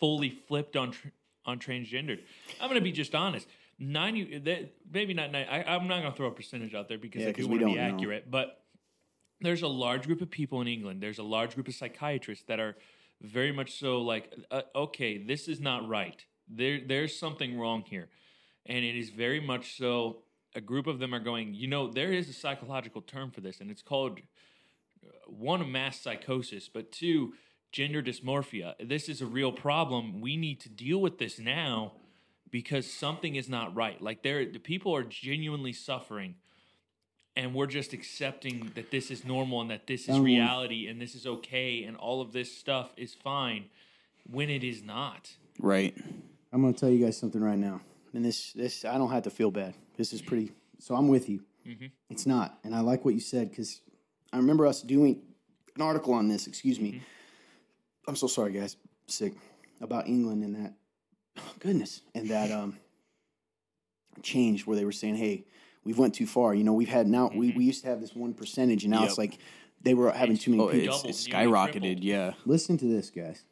fully 0.00 0.30
flipped 0.30 0.76
on 0.76 0.90
tr- 0.90 1.08
on 1.44 1.58
transgendered. 1.58 2.20
I'm 2.60 2.68
going 2.68 2.80
to 2.80 2.84
be 2.84 2.92
just 2.92 3.14
honest. 3.14 3.46
Ninety, 3.78 4.38
they, 4.38 4.70
maybe 4.92 5.14
not. 5.14 5.32
90, 5.32 5.48
I, 5.50 5.74
I'm 5.74 5.88
not 5.88 6.00
going 6.00 6.12
to 6.12 6.16
throw 6.16 6.28
a 6.28 6.32
percentage 6.32 6.74
out 6.74 6.88
there 6.88 6.98
because 6.98 7.22
Yeah, 7.22 7.28
I 7.28 7.32
do 7.32 7.48
want 7.48 7.60
to 7.60 7.66
be 7.66 7.74
don't 7.74 7.88
know. 7.88 7.94
accurate. 7.96 8.30
But 8.30 8.62
there's 9.40 9.62
a 9.62 9.68
large 9.68 10.06
group 10.06 10.20
of 10.22 10.30
people 10.30 10.60
in 10.60 10.68
England. 10.68 11.02
There's 11.02 11.18
a 11.18 11.24
large 11.24 11.54
group 11.54 11.66
of 11.68 11.74
psychiatrists 11.74 12.44
that 12.46 12.60
are 12.60 12.76
very 13.20 13.50
much 13.52 13.78
so 13.78 14.00
like, 14.02 14.32
uh, 14.50 14.62
okay, 14.74 15.18
this 15.18 15.48
is 15.48 15.60
not 15.60 15.88
right. 15.88 16.24
There, 16.48 16.80
there's 16.86 17.18
something 17.18 17.58
wrong 17.58 17.82
here, 17.88 18.08
and 18.66 18.84
it 18.84 18.96
is 18.96 19.10
very 19.10 19.40
much 19.40 19.76
so. 19.76 20.18
A 20.54 20.60
group 20.60 20.86
of 20.86 20.98
them 20.98 21.14
are 21.14 21.20
going. 21.20 21.54
You 21.54 21.66
know, 21.66 21.88
there 21.90 22.12
is 22.12 22.28
a 22.28 22.32
psychological 22.34 23.00
term 23.00 23.30
for 23.30 23.40
this, 23.40 23.60
and 23.60 23.70
it's 23.70 23.82
called 23.82 24.20
one, 25.26 25.70
mass 25.72 25.98
psychosis, 26.00 26.68
but 26.68 26.92
two, 26.92 27.32
gender 27.72 28.02
dysmorphia. 28.02 28.74
This 28.78 29.08
is 29.08 29.20
a 29.20 29.26
real 29.26 29.50
problem. 29.50 30.20
We 30.20 30.36
need 30.36 30.60
to 30.60 30.68
deal 30.68 31.00
with 31.00 31.18
this 31.18 31.38
now 31.38 31.92
because 32.50 32.86
something 32.86 33.34
is 33.34 33.48
not 33.48 33.74
right. 33.74 34.00
Like 34.00 34.22
there, 34.22 34.44
the 34.44 34.58
people 34.58 34.94
are 34.94 35.02
genuinely 35.02 35.72
suffering, 35.72 36.34
and 37.34 37.54
we're 37.54 37.66
just 37.66 37.94
accepting 37.94 38.72
that 38.74 38.90
this 38.90 39.10
is 39.10 39.24
normal 39.24 39.62
and 39.62 39.70
that 39.70 39.86
this 39.86 40.02
is 40.02 40.16
Um, 40.16 40.22
reality 40.22 40.86
and 40.86 41.00
this 41.00 41.14
is 41.14 41.26
okay 41.26 41.82
and 41.84 41.96
all 41.96 42.20
of 42.20 42.32
this 42.32 42.56
stuff 42.56 42.92
is 42.96 43.14
fine 43.14 43.64
when 44.30 44.50
it 44.50 44.62
is 44.62 44.82
not. 44.82 45.30
Right. 45.58 45.96
I'm 46.52 46.60
going 46.60 46.74
to 46.74 46.78
tell 46.78 46.90
you 46.90 47.02
guys 47.02 47.16
something 47.16 47.40
right 47.40 47.58
now, 47.58 47.80
and 48.12 48.22
this 48.22 48.52
this 48.52 48.84
I 48.84 48.98
don't 48.98 49.10
have 49.10 49.22
to 49.22 49.30
feel 49.30 49.50
bad. 49.50 49.74
This 49.96 50.12
is 50.12 50.20
pretty. 50.20 50.52
So 50.78 50.94
I'm 50.94 51.08
with 51.08 51.28
you. 51.28 51.40
It's 52.10 52.26
not, 52.26 52.58
and 52.64 52.74
I 52.74 52.80
like 52.80 53.04
what 53.04 53.14
you 53.14 53.20
said 53.20 53.48
because 53.48 53.80
I 54.32 54.36
remember 54.36 54.66
us 54.66 54.82
doing 54.82 55.22
an 55.76 55.80
article 55.80 56.12
on 56.12 56.28
this. 56.28 56.46
Excuse 56.46 56.78
me. 56.78 57.00
I'm 58.06 58.16
so 58.16 58.26
sorry, 58.26 58.52
guys. 58.52 58.76
Sick 59.06 59.34
about 59.80 60.06
England 60.08 60.42
and 60.44 60.54
that. 60.56 60.74
Oh, 61.38 61.42
goodness, 61.60 62.02
and 62.14 62.28
that 62.30 62.50
um 62.50 62.78
changed 64.22 64.66
where 64.66 64.76
they 64.76 64.84
were 64.84 64.92
saying, 64.92 65.16
"Hey, 65.16 65.44
we've 65.84 65.98
went 65.98 66.14
too 66.14 66.26
far." 66.26 66.54
You 66.54 66.64
know, 66.64 66.72
we've 66.72 66.88
had 66.88 67.06
now 67.06 67.30
we, 67.34 67.52
we 67.52 67.64
used 67.64 67.82
to 67.84 67.88
have 67.88 68.00
this 68.00 68.14
one 68.14 68.34
percentage, 68.34 68.84
and 68.84 68.90
now 68.92 69.04
it's 69.04 69.18
like 69.18 69.38
they 69.82 69.94
were 69.94 70.10
having 70.12 70.36
too 70.36 70.50
many 70.52 70.62
Oh, 70.62 70.68
people. 70.68 70.94
it's, 70.94 71.04
it's 71.04 71.28
skyrocketed. 71.28 71.98
Yeah. 72.00 72.34
Listen 72.44 72.76
to 72.78 72.84
this, 72.84 73.10
guys. 73.10 73.42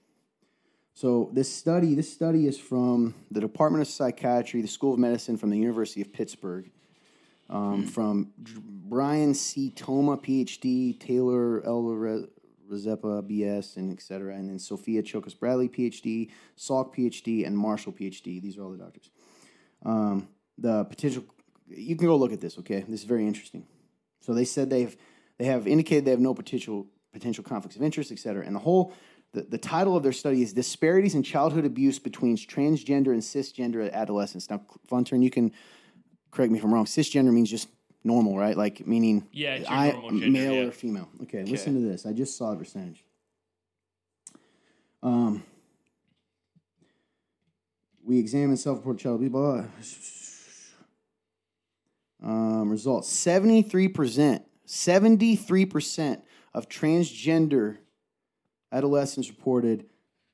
So 0.94 1.30
this 1.32 1.50
study, 1.52 1.94
this 1.94 2.12
study 2.12 2.46
is 2.46 2.58
from 2.58 3.14
the 3.30 3.40
Department 3.40 3.80
of 3.82 3.88
Psychiatry, 3.88 4.60
the 4.60 4.68
School 4.68 4.92
of 4.92 4.98
Medicine 4.98 5.36
from 5.36 5.50
the 5.50 5.56
University 5.56 6.02
of 6.02 6.12
Pittsburgh, 6.12 6.70
um, 7.48 7.86
from 7.86 8.32
Dr- 8.42 8.60
Brian 8.62 9.32
C. 9.34 9.70
Thoma, 9.74 10.18
PhD, 10.18 10.98
Taylor 11.00 11.64
L. 11.64 11.82
Re- 12.70 12.78
Rezeppa, 12.78 13.22
BS, 13.22 13.76
and 13.76 13.92
et 13.92 14.02
cetera, 14.02 14.34
and 14.34 14.48
then 14.48 14.58
Sophia 14.58 15.02
Choukas-Bradley, 15.02 15.68
PhD, 15.68 16.30
Salk, 16.56 16.94
PhD, 16.94 17.46
and 17.46 17.56
Marshal, 17.56 17.92
PhD. 17.92 18.40
These 18.40 18.56
are 18.56 18.62
all 18.62 18.70
the 18.70 18.78
doctors. 18.78 19.10
Um, 19.84 20.28
the 20.58 20.84
potential, 20.84 21.24
you 21.66 21.96
can 21.96 22.06
go 22.06 22.16
look 22.16 22.32
at 22.32 22.40
this. 22.40 22.58
Okay, 22.58 22.84
this 22.88 23.00
is 23.00 23.06
very 23.06 23.26
interesting. 23.26 23.66
So 24.20 24.34
they 24.34 24.44
said 24.44 24.70
they've 24.70 24.96
they 25.38 25.46
have 25.46 25.66
indicated 25.66 26.04
they 26.04 26.10
have 26.10 26.20
no 26.20 26.34
potential 26.34 26.86
potential 27.12 27.42
conflicts 27.42 27.76
of 27.76 27.82
interest, 27.82 28.12
et 28.12 28.18
cetera. 28.18 28.44
And 28.44 28.54
the 28.54 28.60
whole 28.60 28.92
the, 29.32 29.42
the 29.42 29.58
title 29.58 29.96
of 29.96 30.02
their 30.02 30.12
study 30.12 30.42
is 30.42 30.52
disparities 30.52 31.14
in 31.14 31.22
childhood 31.22 31.64
abuse 31.64 31.98
between 31.98 32.36
transgender 32.36 33.08
and 33.08 33.22
cisgender 33.22 33.90
adolescents. 33.92 34.50
Now, 34.50 34.62
Funturn, 34.88 35.22
you 35.22 35.30
can 35.30 35.52
correct 36.30 36.52
me 36.52 36.58
if 36.58 36.64
I'm 36.64 36.74
wrong. 36.74 36.84
Cisgender 36.84 37.32
means 37.32 37.50
just 37.50 37.68
normal, 38.02 38.36
right? 38.38 38.56
Like 38.56 38.86
meaning 38.86 39.26
Yeah, 39.32 39.62
I, 39.68 39.90
gender, 39.90 40.30
male 40.30 40.52
yeah. 40.54 40.66
or 40.66 40.70
female. 40.72 41.08
Okay, 41.22 41.44
listen 41.44 41.74
to 41.74 41.80
this. 41.80 42.06
I 42.06 42.12
just 42.12 42.36
saw 42.36 42.50
the 42.50 42.56
percentage. 42.56 43.04
Um, 45.02 45.42
we 48.04 48.18
examined 48.18 48.58
self-reported 48.58 49.00
child 49.00 49.16
abuse. 49.16 49.30
Blah, 49.30 49.62
blah. 49.62 49.64
Um, 52.22 52.70
results: 52.70 53.08
seventy-three 53.08 53.88
percent, 53.88 54.44
seventy-three 54.66 55.66
percent 55.66 56.22
of 56.52 56.68
transgender 56.68 57.78
adolescents 58.72 59.28
reported 59.28 59.86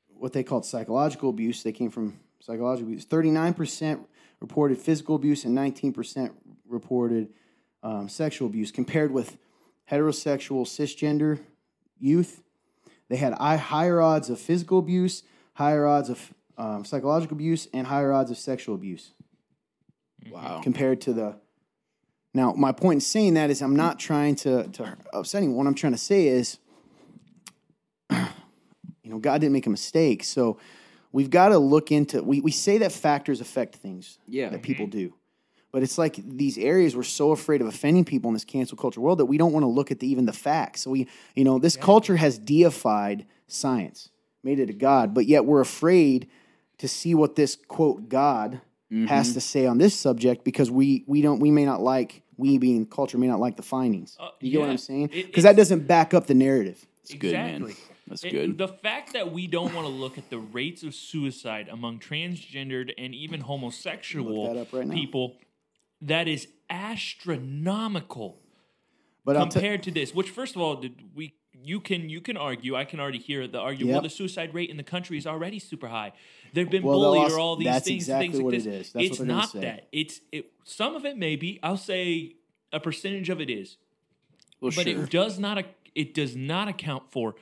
what 0.08 0.32
they 0.32 0.42
called 0.42 0.64
psychological 0.64 1.30
abuse. 1.30 1.62
They 1.62 1.72
came 1.72 1.90
from 1.90 2.18
psychological 2.40 2.88
abuse. 2.88 3.04
Thirty-nine 3.04 3.54
percent 3.54 4.00
reported 4.40 4.78
physical 4.78 5.14
abuse, 5.14 5.44
and 5.44 5.54
nineteen 5.54 5.92
percent 5.92 6.32
reported 6.68 7.28
um, 7.86 8.08
sexual 8.08 8.48
abuse. 8.48 8.70
Compared 8.72 9.10
with 9.12 9.36
heterosexual 9.90 10.64
cisgender 10.66 11.38
youth, 11.98 12.42
they 13.08 13.16
had 13.16 13.32
higher 13.34 14.00
odds 14.00 14.28
of 14.30 14.40
physical 14.40 14.78
abuse, 14.78 15.22
higher 15.54 15.86
odds 15.86 16.08
of 16.10 16.34
um, 16.58 16.84
psychological 16.84 17.36
abuse, 17.36 17.68
and 17.72 17.86
higher 17.86 18.12
odds 18.12 18.30
of 18.30 18.38
sexual 18.38 18.74
abuse 18.74 19.12
Wow. 20.30 20.60
compared 20.62 21.00
to 21.02 21.12
the. 21.12 21.36
Now, 22.34 22.52
my 22.52 22.72
point 22.72 22.96
in 22.96 23.00
saying 23.00 23.34
that 23.34 23.48
is, 23.50 23.62
I'm 23.62 23.76
not 23.76 23.98
trying 23.98 24.34
to 24.36 24.64
to 24.68 24.96
upset 25.12 25.38
anyone. 25.42 25.56
What 25.58 25.66
I'm 25.68 25.74
trying 25.74 25.92
to 25.92 25.98
say 25.98 26.26
is, 26.26 26.58
you 28.10 29.10
know, 29.10 29.18
God 29.18 29.40
didn't 29.40 29.52
make 29.52 29.66
a 29.66 29.70
mistake, 29.70 30.24
so 30.24 30.58
we've 31.12 31.30
got 31.30 31.48
to 31.50 31.58
look 31.58 31.92
into. 31.92 32.22
We 32.22 32.40
we 32.40 32.50
say 32.50 32.78
that 32.78 32.92
factors 32.92 33.40
affect 33.40 33.76
things 33.76 34.18
Yeah. 34.26 34.48
that 34.50 34.62
people 34.62 34.86
do, 34.86 35.14
but 35.76 35.82
it's 35.82 35.98
like 35.98 36.16
these 36.26 36.56
areas 36.56 36.96
we're 36.96 37.02
so 37.02 37.32
afraid 37.32 37.60
of 37.60 37.66
offending 37.66 38.02
people 38.02 38.30
in 38.30 38.32
this 38.32 38.46
cancel 38.46 38.78
culture 38.78 38.98
world 38.98 39.18
that 39.18 39.26
we 39.26 39.36
don't 39.36 39.52
want 39.52 39.62
to 39.62 39.68
look 39.68 39.90
at 39.90 40.00
the, 40.00 40.10
even 40.10 40.24
the 40.24 40.32
facts. 40.32 40.80
So 40.80 40.90
we, 40.90 41.06
you 41.34 41.44
know, 41.44 41.58
this 41.58 41.76
culture 41.76 42.16
has 42.16 42.38
deified 42.38 43.26
science, 43.46 44.08
made 44.42 44.58
it 44.58 44.70
a 44.70 44.72
god, 44.72 45.12
but 45.12 45.26
yet 45.26 45.44
we're 45.44 45.60
afraid 45.60 46.30
to 46.78 46.88
see 46.88 47.14
what 47.14 47.36
this 47.36 47.58
quote 47.68 48.08
God 48.08 48.62
has 49.06 49.34
to 49.34 49.40
say 49.42 49.66
on 49.66 49.76
this 49.76 49.94
subject 49.94 50.44
because 50.44 50.70
we 50.70 51.04
we 51.06 51.20
don't 51.20 51.40
we 51.40 51.50
may 51.50 51.66
not 51.66 51.82
like 51.82 52.22
we 52.38 52.56
being 52.56 52.86
culture 52.86 53.18
may 53.18 53.26
not 53.26 53.40
like 53.40 53.58
the 53.58 53.62
findings. 53.62 54.16
Uh, 54.18 54.30
you 54.40 54.52
get 54.52 54.60
what. 54.60 54.70
I'm 54.70 54.78
saying? 54.78 55.08
Because 55.12 55.44
that 55.44 55.56
doesn't 55.56 55.86
back 55.86 56.14
up 56.14 56.26
the 56.26 56.32
narrative. 56.32 56.86
That's 57.02 57.12
good, 57.20 57.34
man. 57.34 57.62
Exactly. 57.64 57.84
That's 58.08 58.24
It- 58.24 58.30
good. 58.30 58.56
The 58.56 58.68
fact 58.68 59.12
that 59.12 59.32
we 59.32 59.46
don't 59.46 59.74
want 59.74 59.86
to 59.86 59.92
look 59.92 60.16
at 60.16 60.30
the 60.30 60.38
rates 60.38 60.82
of 60.82 60.94
suicide 60.94 61.68
among 61.70 61.98
transgendered 61.98 62.94
and 62.96 63.14
even 63.14 63.40
homosexual 63.40 64.46
that 64.54 64.56
up 64.58 64.72
right 64.72 64.86
now. 64.86 64.94
people, 64.94 65.36
that 66.02 66.28
is 66.28 66.48
astronomical 66.70 68.38
But 69.24 69.36
I'll 69.36 69.46
t- 69.46 69.52
compared 69.52 69.82
to 69.84 69.90
this. 69.90 70.14
Which, 70.14 70.30
first 70.30 70.54
of 70.56 70.62
all, 70.62 70.76
did 70.76 70.94
we 71.14 71.34
you 71.62 71.80
can 71.80 72.08
you 72.08 72.20
can 72.20 72.36
argue. 72.36 72.76
I 72.76 72.84
can 72.84 73.00
already 73.00 73.18
hear 73.18 73.46
the 73.48 73.58
argument. 73.58 73.94
Well, 73.94 74.02
the 74.02 74.10
suicide 74.10 74.54
rate 74.54 74.70
in 74.70 74.76
the 74.76 74.82
country 74.82 75.18
is 75.18 75.26
already 75.26 75.58
super 75.58 75.88
high. 75.88 76.12
They've 76.52 76.68
been 76.70 76.82
Well, 76.82 77.00
bullied 77.00 77.32
or 77.32 77.38
all 77.40 77.56
these 77.56 77.66
that's 77.66 77.86
things. 77.86 78.04
exactly 78.04 78.26
things 78.28 78.36
like 78.36 78.44
what 78.44 78.54
this. 78.54 78.66
is. 78.66 78.92
That's 78.92 79.06
it's 79.06 79.20
not 79.20 79.52
that. 79.54 79.88
It's 79.92 80.20
it. 80.32 80.52
Some 80.64 80.94
of 80.94 81.04
it 81.04 81.16
maybe. 81.16 81.58
I'll 81.62 81.76
say 81.76 82.36
a 82.72 82.80
percentage 82.80 83.28
of 83.30 83.40
it 83.40 83.50
is 83.50 83.78
well, 84.60 84.72
but 84.74 84.84
sure. 84.86 85.02
it 85.04 85.10
does 85.10 85.38
not 85.38 85.64
it 85.94 86.14
does 86.14 86.36
not 86.36 86.68
account 86.68 87.10
for 87.10 87.34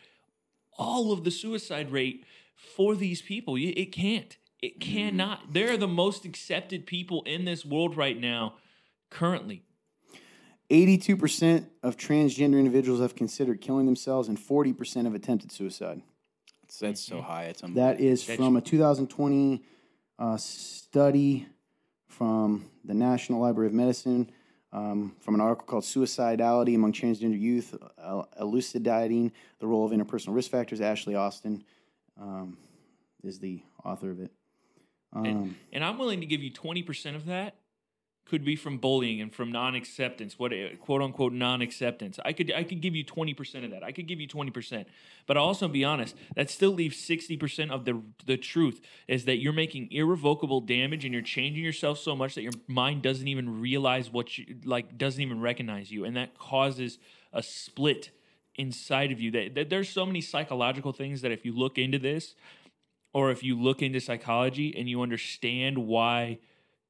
all 0.79 1.13
of 1.13 1.25
the 1.25 1.31
suicide 1.31 1.91
rate 1.93 2.25
for 2.57 2.95
these 2.95 3.21
people. 3.21 3.57
It 3.57 3.93
can't. 3.93 4.37
It 4.65 4.81
cannot. 4.81 5.53
They're 5.53 5.77
the 5.77 5.87
most 5.87 6.25
accepted 6.25 6.87
people 6.87 7.21
in 7.25 7.45
this 7.45 7.67
world 7.67 7.99
right 7.99 8.19
now, 8.19 8.55
currently. 9.11 9.63
82% 10.71 11.67
of 11.83 11.99
transgender 11.99 12.59
individuals 12.59 13.03
have 13.03 13.15
considered 13.15 13.61
killing 13.61 13.85
themselves 13.85 14.27
and 14.27 14.39
40% 14.39 15.05
have 15.05 15.15
attempted 15.15 15.53
suicide. 15.53 16.01
That's, 16.63 16.79
that's 16.79 17.01
so 17.03 17.21
high. 17.21 17.45
It's 17.45 17.61
Mm-hmm. 17.61 17.75
That 17.75 18.01
is 18.01 18.25
That's- 18.25 18.39
from 18.39 18.57
a 18.57 18.63
2020 18.63 19.63
uh, 20.19 20.39
study 20.39 21.47
from 22.09 22.65
the 22.87 22.95
National 22.95 23.43
Library 23.43 23.67
of 23.67 23.75
Medicine, 23.75 24.31
um, 24.73 25.15
from 25.21 25.35
an 25.35 25.43
article 25.43 25.67
called 25.67 25.85
Suicidality 25.85 26.75
Among 26.75 26.95
Transgender 26.95 27.39
Youth, 27.39 27.77
uh, 27.99 28.23
Elucidating 28.41 29.31
the 29.59 29.67
Role 29.67 29.85
of 29.85 29.93
Interpersonal 29.93 30.35
Risk 30.35 30.51
Factors. 30.51 30.81
Ashley 30.81 31.17
Austin 31.17 31.63
um, 32.19 32.57
is 33.23 33.39
the 33.39 33.61
author 33.85 34.11
of 34.11 34.21
it. 34.21 34.33
Um, 35.15 35.25
And, 35.27 35.55
and 35.73 35.85
I'm 35.85 35.99
willing 35.99 36.21
to 36.21 36.27
give 36.27 36.43
you 36.43 36.51
20% 36.51 37.15
of 37.15 37.27
that 37.27 37.57
could 38.27 38.45
be 38.45 38.57
from 38.57 38.79
bullying 38.79 39.21
and 39.21 39.35
from 39.35 39.53
non-acceptance, 39.53 40.39
what 40.39 40.53
quote 40.81 41.03
unquote 41.03 41.33
non-acceptance. 41.33 42.19
I 42.25 42.33
could 42.33 42.51
I 42.53 42.65
could 42.65 42.81
give 42.81 42.95
you 42.95 43.05
20% 43.05 43.65
of 43.65 43.71
that. 43.71 43.83
I 43.85 43.93
could 43.93 44.07
give 44.07 44.19
you 44.19 44.27
20%. 44.27 44.87
But 45.27 45.37
I'll 45.37 45.45
also 45.45 45.69
be 45.69 45.85
honest, 45.85 46.17
that 46.35 46.49
still 46.51 46.71
leaves 46.71 46.97
60% 46.97 47.71
of 47.71 47.85
the 47.85 48.03
the 48.25 48.39
truth 48.39 48.81
is 49.09 49.27
that 49.27 49.37
you're 49.37 49.53
making 49.53 49.93
irrevocable 49.93 50.63
damage 50.63 51.05
and 51.05 51.13
you're 51.13 51.23
changing 51.23 51.63
yourself 51.63 51.99
so 51.99 52.17
much 52.17 52.35
that 52.35 52.43
your 52.43 52.53
mind 52.67 53.03
doesn't 53.03 53.29
even 53.29 53.61
realize 53.61 54.11
what 54.11 54.39
you 54.39 54.57
like 54.65 54.97
doesn't 54.97 55.21
even 55.21 55.41
recognize 55.41 55.93
you 55.93 56.05
and 56.05 56.17
that 56.17 56.39
causes 56.39 56.99
a 57.33 57.43
split 57.43 58.11
inside 58.57 59.11
of 59.11 59.21
you 59.21 59.31
that, 59.33 59.55
that 59.55 59.69
there's 59.69 59.89
so 59.89 60.07
many 60.07 60.21
psychological 60.21 60.93
things 60.93 61.23
that 61.23 61.33
if 61.33 61.45
you 61.45 61.53
look 61.53 61.77
into 61.77 61.99
this 61.99 62.35
or 63.15 63.31
if 63.31 63.43
you 63.43 63.59
look 63.59 63.81
into 63.81 64.01
psychology 64.01 64.75
and 64.77 64.89
you 64.89 65.01
understand 65.01 65.79
why 65.79 66.39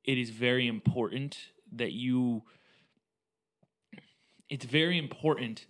it 0.02 0.18
is 0.18 0.30
very 0.30 0.66
important 0.66 1.38
that 1.72 1.92
you 1.92 2.42
it's 4.50 4.64
very 4.64 4.98
important 4.98 5.66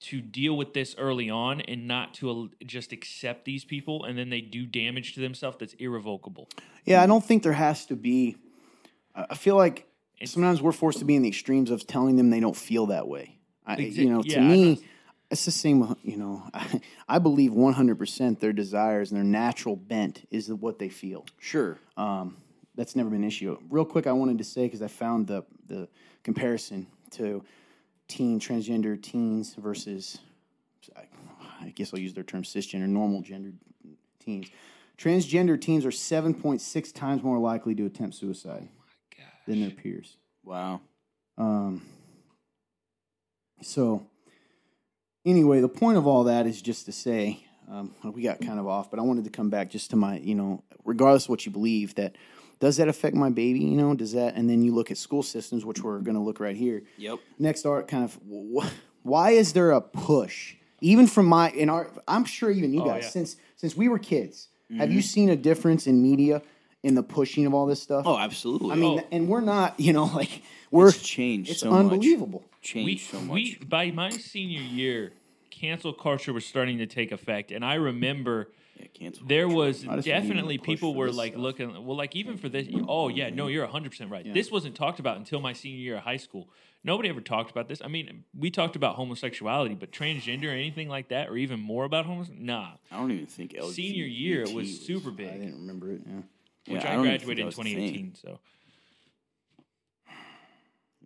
to 0.00 0.20
deal 0.20 0.56
with 0.56 0.74
this 0.74 0.94
early 0.96 1.28
on 1.28 1.60
and 1.62 1.88
not 1.88 2.14
to 2.14 2.50
just 2.64 2.92
accept 2.92 3.44
these 3.44 3.64
people 3.64 4.04
and 4.04 4.16
then 4.16 4.30
they 4.30 4.40
do 4.40 4.64
damage 4.64 5.14
to 5.14 5.20
themselves 5.20 5.56
that's 5.58 5.74
irrevocable. 5.74 6.48
Yeah, 6.84 7.02
I 7.02 7.06
don't 7.06 7.24
think 7.24 7.42
there 7.42 7.52
has 7.52 7.84
to 7.86 7.96
be. 7.96 8.36
I 9.14 9.34
feel 9.34 9.56
like 9.56 9.88
sometimes 10.24 10.62
we're 10.62 10.72
forced 10.72 11.00
to 11.00 11.04
be 11.04 11.16
in 11.16 11.22
the 11.22 11.28
extremes 11.28 11.70
of 11.70 11.86
telling 11.86 12.16
them 12.16 12.30
they 12.30 12.40
don't 12.40 12.56
feel 12.56 12.86
that 12.86 13.08
way. 13.08 13.38
I, 13.66 13.76
you 13.76 14.08
know, 14.08 14.22
to 14.22 14.28
yeah, 14.28 14.40
me. 14.40 14.84
It's 15.30 15.44
the 15.44 15.50
same. 15.50 15.96
You 16.02 16.16
know, 16.16 16.42
I, 16.54 16.80
I 17.08 17.18
believe 17.18 17.52
one 17.52 17.74
hundred 17.74 17.98
percent 17.98 18.40
their 18.40 18.52
desires 18.52 19.10
and 19.10 19.16
their 19.16 19.24
natural 19.24 19.76
bent 19.76 20.26
is 20.30 20.52
what 20.52 20.78
they 20.78 20.88
feel. 20.88 21.26
Sure. 21.38 21.78
Um, 21.96 22.36
that's 22.74 22.94
never 22.94 23.10
been 23.10 23.22
an 23.22 23.28
issue. 23.28 23.58
Real 23.70 23.84
quick, 23.84 24.06
I 24.06 24.12
wanted 24.12 24.38
to 24.38 24.44
say 24.44 24.64
because 24.64 24.82
I 24.82 24.88
found 24.88 25.26
the 25.26 25.44
the 25.66 25.88
comparison 26.22 26.86
to 27.12 27.44
teen 28.06 28.40
transgender 28.40 29.00
teens 29.00 29.54
versus, 29.54 30.18
I, 30.96 31.02
I 31.60 31.68
guess 31.70 31.92
I'll 31.92 32.00
use 32.00 32.14
their 32.14 32.24
term 32.24 32.42
cisgender, 32.42 32.88
normal 32.88 33.20
gender 33.20 33.52
teens. 34.18 34.48
Transgender 34.96 35.60
teens 35.60 35.84
are 35.84 35.90
seven 35.90 36.34
point 36.34 36.60
six 36.60 36.90
times 36.90 37.22
more 37.22 37.38
likely 37.38 37.74
to 37.74 37.86
attempt 37.86 38.16
suicide 38.16 38.68
than 39.46 39.60
their 39.60 39.70
peers. 39.70 40.16
Wow. 40.44 40.80
Um, 41.36 41.82
so, 43.62 44.06
anyway, 45.28 45.60
the 45.60 45.68
point 45.68 45.98
of 45.98 46.06
all 46.06 46.24
that 46.24 46.46
is 46.46 46.60
just 46.62 46.86
to 46.86 46.92
say 46.92 47.44
um, 47.70 47.94
we 48.02 48.22
got 48.22 48.40
kind 48.40 48.58
of 48.58 48.66
off, 48.66 48.90
but 48.90 48.98
I 48.98 49.02
wanted 49.02 49.24
to 49.24 49.30
come 49.30 49.50
back 49.50 49.70
just 49.70 49.90
to 49.90 49.96
my, 49.96 50.18
you 50.18 50.34
know, 50.34 50.62
regardless 50.84 51.24
of 51.24 51.30
what 51.30 51.44
you 51.46 51.52
believe, 51.52 51.94
that 51.96 52.16
does 52.60 52.76
that 52.78 52.88
affect 52.88 53.14
my 53.14 53.30
baby? 53.30 53.60
You 53.60 53.76
know, 53.76 53.94
does 53.94 54.12
that? 54.12 54.34
And 54.34 54.48
then 54.50 54.62
you 54.62 54.74
look 54.74 54.90
at 54.90 54.96
school 54.98 55.22
systems, 55.22 55.64
which 55.64 55.80
we're 55.82 56.00
going 56.00 56.16
to 56.16 56.22
look 56.22 56.40
right 56.40 56.56
here. 56.56 56.82
Yep. 56.96 57.18
Next 57.38 57.64
art, 57.66 57.86
kind 57.88 58.04
of, 58.04 58.18
wh- 58.28 58.66
why 59.02 59.30
is 59.30 59.52
there 59.52 59.70
a 59.70 59.80
push, 59.80 60.56
even 60.80 61.06
from 61.06 61.26
my 61.26 61.50
in 61.50 61.68
our? 61.70 61.88
I'm 62.08 62.24
sure 62.24 62.50
even 62.50 62.72
you 62.72 62.84
guys, 62.84 63.04
yeah. 63.04 63.10
since 63.10 63.36
since 63.56 63.76
we 63.76 63.88
were 63.88 63.98
kids, 63.98 64.48
have 64.76 64.90
you 64.90 65.02
seen 65.02 65.28
a 65.28 65.36
difference 65.36 65.86
in 65.86 66.02
media 66.02 66.42
in 66.82 66.94
the 66.94 67.02
pushing 67.02 67.44
of 67.46 67.54
all 67.54 67.66
this 67.66 67.82
stuff? 67.82 68.04
Oh, 68.06 68.16
absolutely. 68.18 68.72
I 68.72 68.76
mean, 68.76 69.00
Oh. 69.00 69.06
and 69.12 69.28
we're 69.28 69.40
not, 69.40 69.78
you 69.78 69.92
know, 69.92 70.04
like 70.14 70.42
we're 70.70 70.88
It's 70.88 71.02
changed 71.02 71.50
It's 71.50 71.60
so 71.60 71.70
much. 71.70 71.78
unbelievable. 71.80 72.44
changed 72.60 72.86
we, 73.12 73.18
so 73.18 73.20
much. 73.24 73.34
we 73.34 73.58
by 73.66 73.90
my 73.90 74.10
senior 74.10 74.60
year, 74.60 75.12
cancel 75.58 75.92
culture 75.92 76.32
was 76.32 76.46
starting 76.46 76.78
to 76.78 76.86
take 76.86 77.12
effect, 77.12 77.50
and 77.50 77.64
I 77.64 77.74
remember 77.74 78.48
yeah, 78.98 79.10
there 79.26 79.48
was 79.48 79.82
definitely 79.82 80.54
need 80.54 80.58
to 80.58 80.64
push 80.64 80.74
people 80.74 80.94
were 80.94 81.10
like 81.10 81.32
stuff. 81.32 81.42
looking 81.42 81.86
well 81.86 81.96
like 81.96 82.14
even 82.14 82.36
for 82.36 82.48
this 82.48 82.68
oh 82.86 83.08
yeah 83.08 83.30
no 83.30 83.48
you're 83.48 83.66
100% 83.66 84.10
right 84.10 84.32
this 84.32 84.50
wasn't 84.50 84.74
talked 84.74 85.00
about 85.00 85.16
until 85.16 85.40
my 85.40 85.52
senior 85.52 85.78
year 85.78 85.96
of 85.96 86.02
high 86.02 86.16
school 86.16 86.48
nobody 86.84 87.08
ever 87.08 87.20
talked 87.20 87.50
about 87.50 87.68
this 87.68 87.82
i 87.84 87.88
mean 87.88 88.24
we 88.36 88.50
talked 88.50 88.76
about 88.76 88.94
homosexuality 88.94 89.74
but 89.74 89.90
transgender 89.90 90.46
or 90.46 90.50
anything 90.52 90.88
like 90.88 91.08
that 91.08 91.28
or 91.28 91.36
even 91.36 91.58
more 91.60 91.84
about 91.84 92.06
homosexuality 92.06 92.46
nah 92.46 92.70
I 92.90 92.96
don't 93.00 93.10
even 93.10 93.26
think 93.26 93.52
LGBT 93.52 93.72
senior 93.72 94.04
year 94.04 94.42
it 94.42 94.52
was 94.52 94.86
super 94.86 95.10
big. 95.10 95.28
I 95.28 95.38
didn't 95.38 95.60
remember 95.60 95.92
it. 95.92 96.02
Yeah. 96.06 96.74
which 96.74 96.84
Yeah, 96.84 96.92
i, 96.92 96.94
think 96.94 97.02
graduated 97.02 97.30
in 97.30 97.36
that 97.38 97.46
was 97.46 97.58
a 97.58 97.62
thing. 97.62 97.74
2018 97.74 98.14
so 98.14 98.38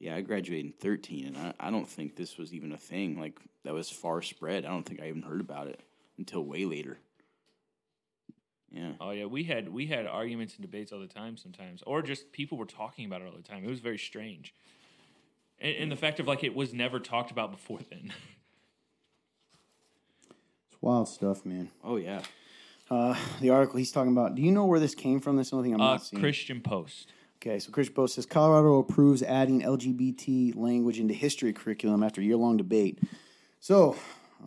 Yeah, 0.02 0.16
I 0.16 0.20
graduated 0.20 0.66
in 0.66 0.72
13, 0.72 1.26
and 1.26 1.36
I, 1.36 1.54
I 1.60 1.70
don't 1.70 1.88
think 1.88 2.16
this 2.16 2.36
was 2.36 2.52
even 2.52 2.72
a 2.72 2.76
thing. 2.76 3.20
Like, 3.20 3.38
that 3.64 3.72
was 3.72 3.88
far 3.88 4.20
spread. 4.20 4.64
I 4.64 4.68
don't 4.68 4.82
think 4.82 5.00
I 5.00 5.06
even 5.06 5.22
heard 5.22 5.40
about 5.40 5.68
it 5.68 5.80
until 6.18 6.44
way 6.44 6.64
later. 6.64 6.98
Yeah. 8.74 8.92
oh 9.02 9.10
yeah 9.10 9.26
we 9.26 9.44
had 9.44 9.68
we 9.68 9.84
had 9.84 10.06
arguments 10.06 10.54
and 10.54 10.62
debates 10.62 10.92
all 10.92 10.98
the 10.98 11.06
time 11.06 11.36
sometimes 11.36 11.82
or 11.86 12.00
just 12.00 12.32
people 12.32 12.56
were 12.56 12.64
talking 12.64 13.04
about 13.04 13.20
it 13.20 13.26
all 13.26 13.36
the 13.36 13.42
time 13.42 13.62
it 13.62 13.68
was 13.68 13.80
very 13.80 13.98
strange 13.98 14.54
and, 15.60 15.76
and 15.76 15.92
the 15.92 15.96
fact 15.96 16.20
of 16.20 16.26
like 16.26 16.42
it 16.42 16.54
was 16.54 16.72
never 16.72 16.98
talked 16.98 17.30
about 17.30 17.50
before 17.50 17.80
then 17.90 18.14
It's 20.70 20.80
wild 20.80 21.06
stuff, 21.06 21.44
man. 21.44 21.70
Oh, 21.84 21.96
yeah. 21.96 22.22
Uh, 22.90 23.14
the 23.42 23.50
article 23.50 23.76
he's 23.76 23.92
talking 23.92 24.12
about. 24.12 24.34
Do 24.34 24.40
you 24.40 24.50
know 24.50 24.64
where 24.64 24.80
this 24.80 24.94
came 24.94 25.20
from? 25.20 25.36
That's 25.36 25.50
the 25.50 25.56
only 25.56 25.68
thing 25.68 25.74
I'm 25.74 25.80
uh, 25.82 25.92
not 25.92 26.04
seeing. 26.06 26.22
christian 26.22 26.62
post 26.62 27.12
Okay, 27.44 27.58
so 27.58 27.72
Chris 27.72 27.88
Post 27.88 28.14
says 28.14 28.24
Colorado 28.24 28.78
approves 28.78 29.20
adding 29.20 29.62
LGBT 29.62 30.54
language 30.54 31.00
into 31.00 31.12
history 31.12 31.52
curriculum 31.52 32.04
after 32.04 32.22
year 32.22 32.36
long 32.36 32.56
debate. 32.56 33.00
So, 33.58 33.96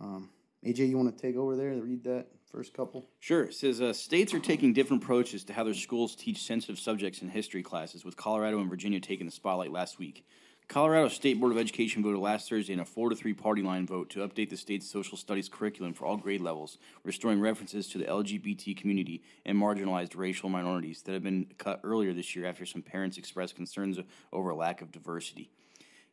um, 0.00 0.30
AJ, 0.64 0.88
you 0.88 0.96
want 0.96 1.14
to 1.14 1.22
take 1.22 1.36
over 1.36 1.56
there 1.56 1.68
and 1.68 1.84
read 1.84 2.04
that 2.04 2.28
first 2.50 2.72
couple? 2.72 3.06
Sure. 3.20 3.44
It 3.44 3.54
says 3.54 3.82
uh, 3.82 3.92
states 3.92 4.32
are 4.32 4.38
taking 4.38 4.72
different 4.72 5.02
approaches 5.02 5.44
to 5.44 5.52
how 5.52 5.64
their 5.64 5.74
schools 5.74 6.16
teach 6.16 6.42
sensitive 6.42 6.78
subjects 6.78 7.20
in 7.20 7.28
history 7.28 7.62
classes, 7.62 8.02
with 8.02 8.16
Colorado 8.16 8.60
and 8.60 8.70
Virginia 8.70 8.98
taking 8.98 9.26
the 9.26 9.32
spotlight 9.32 9.72
last 9.72 9.98
week. 9.98 10.24
Colorado 10.68 11.08
State 11.08 11.38
Board 11.38 11.52
of 11.52 11.58
Education 11.58 12.02
voted 12.02 12.18
last 12.18 12.48
Thursday 12.48 12.72
in 12.72 12.80
a 12.80 12.84
four 12.84 13.08
to 13.08 13.14
three 13.14 13.32
party 13.32 13.62
line 13.62 13.86
vote 13.86 14.10
to 14.10 14.26
update 14.26 14.50
the 14.50 14.56
state's 14.56 14.90
social 14.90 15.16
studies 15.16 15.48
curriculum 15.48 15.94
for 15.94 16.06
all 16.06 16.16
grade 16.16 16.40
levels, 16.40 16.78
restoring 17.04 17.40
references 17.40 17.86
to 17.88 17.98
the 17.98 18.04
LGBT 18.04 18.76
community 18.76 19.22
and 19.44 19.56
marginalized 19.56 20.16
racial 20.16 20.48
minorities 20.48 21.02
that 21.02 21.12
had 21.12 21.22
been 21.22 21.46
cut 21.56 21.80
earlier 21.84 22.12
this 22.12 22.34
year 22.34 22.46
after 22.46 22.66
some 22.66 22.82
parents 22.82 23.16
expressed 23.16 23.54
concerns 23.54 24.00
over 24.32 24.50
a 24.50 24.56
lack 24.56 24.82
of 24.82 24.90
diversity. 24.90 25.50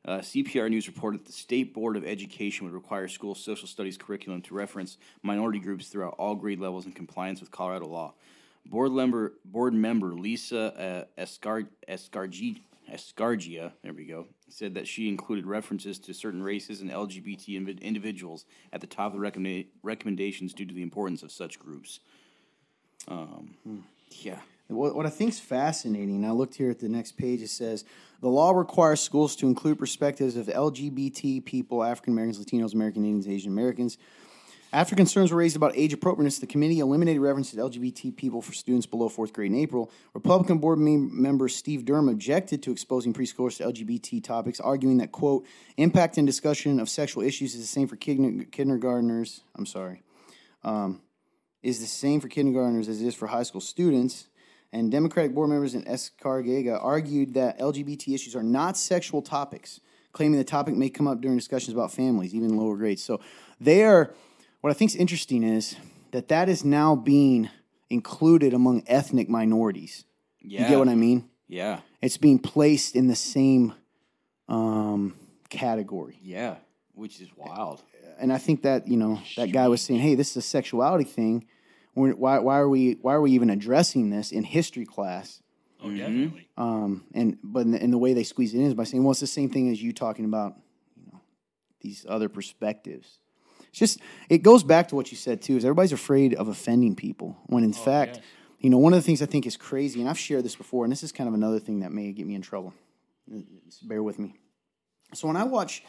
Uh, 0.06 0.20
CPR 0.20 0.70
News 0.70 0.88
reported 0.88 1.22
that 1.22 1.28
the 1.28 1.34
State 1.34 1.74
Board 1.74 1.98
of 1.98 2.06
Education 2.06 2.66
would 2.66 2.76
require 2.76 3.08
school 3.08 3.34
social 3.34 3.68
studies 3.68 3.98
curriculum 3.98 4.42
to 4.44 4.54
reference 4.54 4.98
minority 5.24 5.60
groups 5.60 5.88
throughout 5.88 6.14
all 6.20 6.36
grade 6.36 6.60
levels 6.60 6.86
in 6.86 6.92
compliance 6.92 7.40
with 7.40 7.50
Colorado 7.50 7.88
law. 7.88 8.14
Board 8.68 8.92
member, 8.92 9.34
board 9.46 9.74
member 9.74 10.14
Lisa 10.14 11.08
uh, 11.18 11.22
Escar, 11.22 11.66
Escargi, 11.90 12.60
Escargia, 12.92 13.74
there 13.84 13.94
we 13.94 14.06
go, 14.06 14.28
said 14.50 14.74
that 14.76 14.88
she 14.88 15.08
included 15.08 15.46
references 15.46 16.00
to 16.00 16.14
certain 16.14 16.44
races 16.44 16.82
and 16.82 16.92
LGBT 16.92 17.50
invi- 17.50 17.82
individuals 17.82 18.46
at 18.72 18.82
the 18.82 18.88
top 18.88 19.14
of 19.14 19.20
the 19.20 19.26
recommenda- 19.26 19.68
recommendations 19.82 20.54
due 20.54 20.66
to 20.66 20.74
the 20.74 20.82
importance 20.82 21.24
of 21.24 21.32
such 21.32 21.60
groups. 21.60 22.00
Um, 23.08 23.56
yeah. 24.10 24.40
What, 24.68 24.96
what 24.96 25.06
I 25.06 25.10
think 25.10 25.32
is 25.32 25.40
fascinating, 25.40 26.26
I 26.26 26.32
looked 26.32 26.56
here 26.56 26.70
at 26.70 26.80
the 26.80 26.90
next 26.90 27.14
page, 27.14 27.42
it 27.42 27.50
says 27.50 27.84
the 28.22 28.30
law 28.30 28.52
requires 28.52 29.02
schools 29.02 29.36
to 29.38 29.48
include 29.48 29.80
perspectives 29.80 30.36
of 30.38 30.48
LGBT 30.48 31.44
people, 31.44 31.84
African 31.84 32.14
Americans, 32.14 32.44
Latinos, 32.44 32.74
American 32.74 33.04
Indians, 33.04 33.28
Asian 33.28 33.52
Americans. 33.52 33.98
After 34.74 34.96
concerns 34.96 35.32
were 35.32 35.38
raised 35.38 35.56
about 35.56 35.78
age 35.78 35.94
appropriateness, 35.94 36.40
the 36.40 36.48
committee 36.48 36.80
eliminated 36.80 37.22
reference 37.22 37.52
to 37.52 37.58
LGBT 37.58 38.16
people 38.18 38.42
for 38.42 38.54
students 38.54 38.88
below 38.88 39.08
fourth 39.08 39.32
grade 39.32 39.52
in 39.52 39.58
April. 39.58 39.92
Republican 40.16 40.58
board 40.58 40.80
member 40.80 41.48
Steve 41.48 41.86
Durham 41.86 42.10
objected 42.10 42.64
to 42.64 42.72
exposing 42.72 43.14
preschoolers 43.14 43.58
to 43.58 43.66
LGBT 43.66 44.24
topics, 44.24 44.60
arguing 44.60 44.98
that, 44.98 45.12
quote, 45.12 45.46
impact 45.78 46.18
and 46.18 46.26
discussion 46.26 46.80
of 46.80 46.90
sexual 46.90 47.24
issues 47.24 47.54
is 47.54 47.62
the 47.62 47.68
same 47.68 47.88
for 47.88 47.96
kinder- 47.96 48.46
kindergartners. 48.46 49.42
I'm 49.56 49.68
sorry 49.68 50.02
um, 50.64 51.02
is 51.62 51.80
the 51.80 51.86
same 51.86 52.20
for 52.20 52.28
kindergartners 52.28 52.88
as 52.88 53.02
it 53.02 53.08
is 53.08 53.16
for 53.16 53.28
high 53.28 53.44
school 53.44 53.62
students. 53.62 54.28
And 54.72 54.92
Democratic 54.92 55.36
board 55.36 55.50
members 55.50 55.76
in 55.76 55.84
Escárcega 55.84 56.84
argued 56.84 57.36
that 57.36 57.60
LGBT 57.60 58.16
issues 58.16 58.36
are 58.36 58.44
not 58.44 58.76
sexual 58.76 59.22
topics, 59.22 59.80
claiming 60.14 60.40
the 60.40 60.44
topic 60.44 60.76
may 60.76 60.90
come 60.90 61.08
up 61.08 61.22
during 61.22 61.38
discussions 61.38 61.74
about 61.74 61.92
families, 61.92 62.34
even 62.34 62.58
lower 62.58 62.76
grades. 62.76 63.04
So 63.04 63.22
they 63.62 63.84
are, 63.84 64.16
what 64.64 64.70
I 64.70 64.74
think 64.74 64.92
is 64.92 64.96
interesting 64.96 65.44
is 65.44 65.76
that 66.12 66.30
that 66.30 66.48
is 66.48 66.64
now 66.64 66.96
being 66.96 67.50
included 67.90 68.54
among 68.54 68.84
ethnic 68.88 69.28
minorities. 69.28 70.06
Yeah. 70.42 70.62
You 70.62 70.68
get 70.70 70.80
what 70.80 70.88
I 70.88 70.96
mean? 70.96 71.30
Yeah. 71.50 71.82
It's 72.02 72.16
being 72.16 72.40
placed 72.40 72.96
in 72.96 73.08
the 73.08 73.16
same 73.16 73.74
um, 74.48 75.16
category. 75.50 76.18
Yeah. 76.24 76.56
Which 76.94 77.20
is 77.20 77.28
wild. 77.36 77.84
and 78.18 78.32
I 78.32 78.38
think 78.38 78.62
that 78.62 78.88
you 78.88 78.96
know 78.96 79.20
that 79.36 79.52
guy 79.52 79.68
was 79.68 79.82
saying, 79.82 80.00
"Hey, 80.00 80.16
this 80.16 80.32
is 80.32 80.38
a 80.38 80.42
sexuality 80.42 81.04
thing. 81.04 81.46
We're, 81.94 82.14
why, 82.14 82.40
why 82.40 82.58
are 82.58 82.70
we 82.70 82.94
why 83.02 83.16
are 83.16 83.22
we 83.22 83.32
even 83.32 83.50
addressing 83.50 84.12
this 84.12 84.32
in 84.32 84.46
history 84.46 84.86
class?" 84.86 85.42
oh 85.84 85.92
definitely 85.92 86.48
Um, 86.58 87.04
and 87.14 87.38
but 87.44 87.66
in 87.66 87.72
the, 87.72 87.84
in 87.84 87.92
the 87.92 87.98
way 87.98 88.14
they 88.14 88.24
squeeze 88.24 88.54
it 88.54 88.60
in 88.60 88.66
is 88.68 88.76
by 88.76 88.86
saying, 88.86 89.04
"Well, 89.04 89.12
it's 89.12 89.20
the 89.20 89.28
same 89.28 89.50
thing 89.50 89.70
as 89.70 89.84
you 89.84 89.92
talking 89.92 90.24
about, 90.24 90.56
you 90.96 91.12
know, 91.12 91.20
these 91.82 92.06
other 92.08 92.30
perspectives." 92.30 93.20
It's 93.74 93.80
just 93.80 94.00
it 94.30 94.44
goes 94.44 94.64
back 94.64 94.88
to 94.90 94.96
what 94.96 95.12
you 95.12 95.18
said 95.18 95.42
too. 95.42 95.58
Is 95.58 95.66
everybody's 95.66 95.92
afraid 95.92 96.36
of 96.36 96.48
offending 96.48 96.96
people 96.96 97.36
when 97.48 97.64
in 97.64 97.74
fact 97.74 98.18
yes. 98.18 98.26
You 98.64 98.70
know, 98.70 98.78
one 98.78 98.94
of 98.94 98.98
the 98.98 99.04
things 99.04 99.22
I 99.22 99.26
think 99.26 99.46
is 99.46 99.58
crazy, 99.58 100.00
and 100.00 100.10
I've 100.10 100.18
shared 100.18 100.46
this 100.46 100.56
before, 100.56 100.86
and 100.86 100.92
this 100.92 101.04
is 101.04 101.12
kind 101.12 101.28
of 101.28 101.34
another 101.34 101.60
thing 101.60 101.82
that 101.82 101.92
may 101.92 102.14
get 102.14 102.26
me 102.26 102.34
in 102.34 102.42
trouble. 102.42 102.74
Just 103.66 103.86
bear 103.86 104.02
with 104.02 104.18
me. 104.18 104.36
So 105.14 105.28
when 105.28 105.36
I 105.36 105.44
watch 105.44 105.84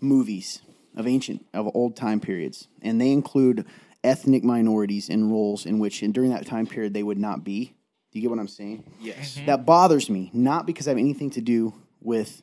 movies 0.00 0.62
of 0.96 1.08
ancient, 1.08 1.44
of 1.52 1.68
old 1.74 1.96
time 1.96 2.20
periods, 2.20 2.68
and 2.82 3.00
they 3.00 3.10
include 3.10 3.66
ethnic 4.04 4.44
minorities 4.44 5.08
in 5.08 5.28
roles 5.28 5.66
in 5.66 5.80
which, 5.80 6.02
and 6.02 6.14
during 6.14 6.30
that 6.30 6.46
time 6.46 6.68
period, 6.68 6.94
they 6.94 7.02
would 7.02 7.18
not 7.18 7.42
be. 7.42 7.74
Do 8.12 8.18
you 8.18 8.22
get 8.22 8.30
what 8.30 8.38
I'm 8.38 8.46
saying? 8.46 8.84
Yes. 9.00 9.40
That 9.46 9.66
bothers 9.66 10.08
me, 10.08 10.30
not 10.32 10.66
because 10.66 10.86
I 10.86 10.92
have 10.92 10.98
anything 10.98 11.30
to 11.30 11.40
do 11.40 11.74
with. 12.00 12.42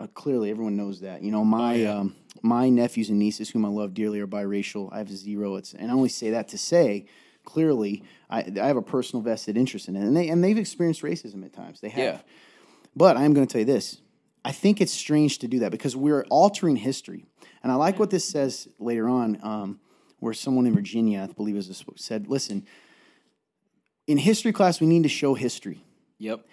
Uh, 0.00 0.06
clearly, 0.14 0.50
everyone 0.50 0.76
knows 0.76 1.00
that. 1.00 1.22
You 1.22 1.32
know, 1.32 1.44
my 1.44 1.84
um, 1.84 2.14
my 2.42 2.68
nephews 2.68 3.08
and 3.08 3.18
nieces, 3.18 3.50
whom 3.50 3.64
I 3.64 3.68
love 3.68 3.94
dearly, 3.94 4.20
are 4.20 4.26
biracial. 4.26 4.92
I 4.92 4.98
have 4.98 5.10
zero. 5.10 5.56
It's 5.56 5.74
and 5.74 5.90
I 5.90 5.94
only 5.94 6.08
say 6.08 6.30
that 6.30 6.48
to 6.48 6.58
say, 6.58 7.06
clearly, 7.44 8.02
I, 8.28 8.44
I 8.60 8.66
have 8.66 8.76
a 8.76 8.82
personal 8.82 9.22
vested 9.22 9.56
interest 9.56 9.88
in 9.88 9.96
it, 9.96 10.02
and 10.02 10.16
they 10.16 10.28
and 10.28 10.42
they've 10.42 10.58
experienced 10.58 11.02
racism 11.02 11.44
at 11.44 11.52
times. 11.52 11.80
They 11.80 11.88
have. 11.88 12.04
Yeah. 12.04 12.20
But 12.96 13.16
I'm 13.16 13.32
going 13.32 13.46
to 13.46 13.52
tell 13.52 13.60
you 13.60 13.66
this: 13.66 14.00
I 14.44 14.52
think 14.52 14.80
it's 14.80 14.92
strange 14.92 15.38
to 15.40 15.48
do 15.48 15.60
that 15.60 15.70
because 15.70 15.96
we're 15.96 16.24
altering 16.30 16.76
history, 16.76 17.24
and 17.62 17.72
I 17.72 17.76
like 17.76 17.98
what 17.98 18.10
this 18.10 18.24
says 18.24 18.68
later 18.78 19.08
on, 19.08 19.38
um, 19.42 19.80
where 20.18 20.34
someone 20.34 20.66
in 20.66 20.74
Virginia, 20.74 21.26
I 21.28 21.32
believe, 21.32 21.56
is 21.56 21.84
said, 21.96 22.28
"Listen." 22.28 22.66
In 24.06 24.16
history 24.16 24.52
class, 24.52 24.80
we 24.80 24.86
need 24.86 25.02
to 25.02 25.08
show 25.10 25.34
history 25.34 25.84
Yep. 26.18 26.46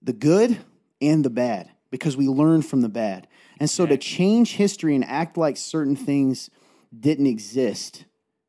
the 0.00 0.12
good 0.12 0.56
and 1.00 1.24
the 1.24 1.30
bad 1.30 1.68
because 1.90 2.16
we 2.16 2.28
learn 2.28 2.62
from 2.62 2.82
the 2.82 2.88
bad. 2.88 3.26
And 3.58 3.70
so 3.70 3.86
to 3.86 3.96
change 3.96 4.54
history 4.54 4.94
and 4.94 5.04
act 5.04 5.36
like 5.36 5.56
certain 5.56 5.96
things 5.96 6.50
didn't 6.98 7.26
exist 7.26 8.04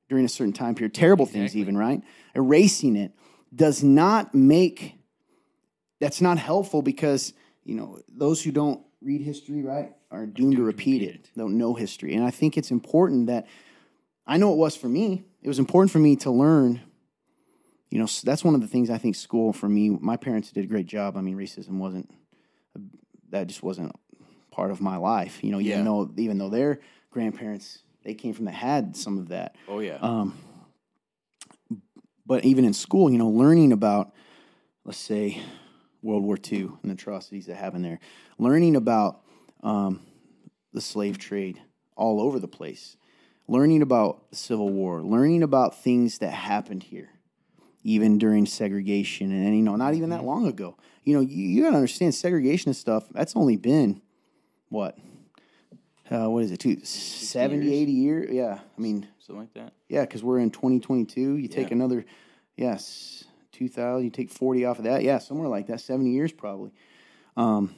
during 0.09 0.25
a 0.25 0.29
certain 0.29 0.53
time 0.53 0.75
period, 0.75 0.93
terrible 0.93 1.25
things 1.25 1.55
even, 1.55 1.77
right? 1.77 2.01
Erasing 2.35 2.95
it 2.95 3.11
does 3.53 3.83
not 3.83 4.33
make 4.35 4.95
that's 5.99 6.19
not 6.21 6.37
helpful 6.37 6.81
because, 6.81 7.33
you 7.63 7.73
know, 7.73 7.99
those 8.09 8.43
who 8.43 8.51
don't 8.51 8.81
read 9.01 9.21
history, 9.21 9.63
right, 9.63 9.93
are 10.11 10.25
doomed 10.25 10.57
to 10.57 10.63
repeat 10.63 11.01
it. 11.01 11.29
Don't 11.37 11.57
know 11.57 11.73
history. 11.73 12.13
And 12.15 12.23
I 12.23 12.31
think 12.31 12.57
it's 12.57 12.69
important 12.69 13.27
that 13.27 13.47
I 14.27 14.37
know 14.37 14.51
it 14.51 14.57
was 14.57 14.75
for 14.75 14.89
me. 14.89 15.23
It 15.41 15.47
was 15.47 15.57
important 15.57 15.91
for 15.91 15.99
me 15.99 16.17
to 16.17 16.31
learn 16.31 16.81
you 17.95 18.01
know, 18.01 18.07
that's 18.25 18.43
one 18.43 18.55
of 18.55 18.59
the 18.59 18.67
things 18.67 18.89
I 18.89 18.97
think 18.97 19.15
school 19.15 19.53
for 19.53 19.69
me, 19.69 19.89
my 19.89 20.17
parents 20.17 20.51
did 20.51 20.65
a 20.65 20.67
great 20.67 20.85
job. 20.85 21.15
I 21.15 21.21
mean, 21.21 21.37
racism 21.37 21.77
wasn't, 21.77 22.13
that 23.29 23.47
just 23.47 23.63
wasn't 23.63 23.95
part 24.55 24.71
of 24.71 24.79
my 24.79 24.95
life, 24.95 25.43
you 25.43 25.51
know, 25.51 25.59
even 25.59 25.79
Yeah. 25.79 25.83
though, 25.83 26.09
even 26.15 26.37
though 26.37 26.47
their 26.49 26.79
grandparents, 27.11 27.83
they 28.03 28.13
came 28.13 28.33
from 28.33 28.45
that, 28.45 28.53
had 28.53 28.95
some 28.95 29.17
of 29.17 29.27
that. 29.27 29.57
Oh 29.67 29.79
yeah. 29.79 29.97
Um, 29.97 30.37
but 32.25 32.45
even 32.45 32.63
in 32.63 32.71
school, 32.73 33.11
you 33.11 33.17
know, 33.17 33.27
learning 33.27 33.73
about, 33.73 34.13
let's 34.85 34.97
say, 34.97 35.41
World 36.01 36.23
War 36.23 36.37
II 36.37 36.61
and 36.81 36.89
the 36.89 36.93
atrocities 36.93 37.47
that 37.47 37.55
happened 37.55 37.83
there, 37.83 37.99
learning 38.39 38.77
about 38.77 39.21
um, 39.61 39.99
the 40.71 40.81
slave 40.81 41.17
trade 41.17 41.61
all 41.97 42.21
over 42.21 42.39
the 42.39 42.47
place, 42.47 42.95
learning 43.49 43.81
about 43.81 44.29
the 44.29 44.37
Civil 44.37 44.69
War, 44.69 45.01
learning 45.01 45.43
about 45.43 45.83
things 45.83 46.19
that 46.19 46.31
happened 46.31 46.83
here, 46.83 47.09
even 47.83 48.17
during 48.17 48.45
segregation, 48.45 49.31
and 49.33 49.53
you 49.55 49.63
know, 49.63 49.75
not 49.75 49.95
even 49.95 50.11
that 50.11 50.23
long 50.23 50.47
ago. 50.47 50.77
You 51.03 51.15
know, 51.15 51.19
you, 51.21 51.43
you 51.45 51.63
gotta 51.63 51.75
understand 51.75 52.15
segregation 52.15 52.69
and 52.69 52.75
stuff. 52.75 53.03
That's 53.11 53.35
only 53.35 53.57
been 53.57 54.01
what. 54.75 54.97
Uh, 56.11 56.29
what 56.29 56.43
is 56.43 56.51
it? 56.51 56.59
Two, 56.59 56.83
70, 56.85 57.65
years? 57.65 57.73
80 57.81 57.91
years? 57.91 58.29
Yeah. 58.31 58.59
I 58.77 58.81
mean, 58.81 59.07
Something 59.19 59.41
like 59.41 59.53
that. 59.55 59.73
yeah, 59.89 60.01
because 60.01 60.23
we're 60.23 60.37
in 60.39 60.51
2022. 60.51 61.37
You 61.37 61.47
take 61.47 61.69
Yeah. 61.69 61.75
another, 61.75 62.05
yes, 62.55 63.23
2000. 63.53 64.03
You 64.03 64.11
take 64.11 64.29
40 64.29 64.65
off 64.65 64.77
of 64.77 64.83
that. 64.83 65.01
Yeah, 65.03 65.17
somewhere 65.17 65.47
like 65.47 65.65
that. 65.67 65.81
70 65.81 66.11
years 66.11 66.31
probably. 66.31 66.71
Um, 67.35 67.73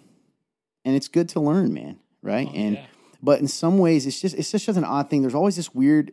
and 0.84 0.96
it's 0.96 1.08
good 1.08 1.30
to 1.30 1.40
learn, 1.40 1.74
man. 1.74 2.00
Right. 2.22 2.50
Oh, 2.52 2.56
and 2.56 2.76
yeah. 2.76 2.86
but 3.24 3.40
in 3.40 3.48
some 3.48 3.78
ways, 3.78 4.06
it's 4.06 4.20
just 4.20 4.36
it's 4.36 4.52
just 4.52 4.66
such 4.66 4.76
an 4.76 4.84
odd 4.84 5.10
thing. 5.10 5.22
There's 5.22 5.36
always 5.36 5.56
this 5.56 5.74
weird, 5.74 6.12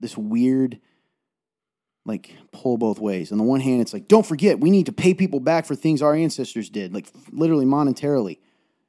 this 0.00 0.16
weird, 0.16 0.80
like 2.06 2.34
pull 2.52 2.78
both 2.78 2.98
ways. 2.98 3.30
On 3.32 3.38
the 3.38 3.44
one 3.44 3.60
hand, 3.60 3.80
it's 3.82 3.92
like 3.92 4.08
don't 4.08 4.24
forget 4.24 4.58
we 4.60 4.70
need 4.70 4.86
to 4.86 4.92
pay 4.92 5.12
people 5.14 5.40
back 5.40 5.66
for 5.66 5.74
things 5.74 6.00
our 6.00 6.14
ancestors 6.14 6.70
did, 6.70 6.94
like 6.94 7.08
literally 7.30 7.66
monetarily. 7.66 8.38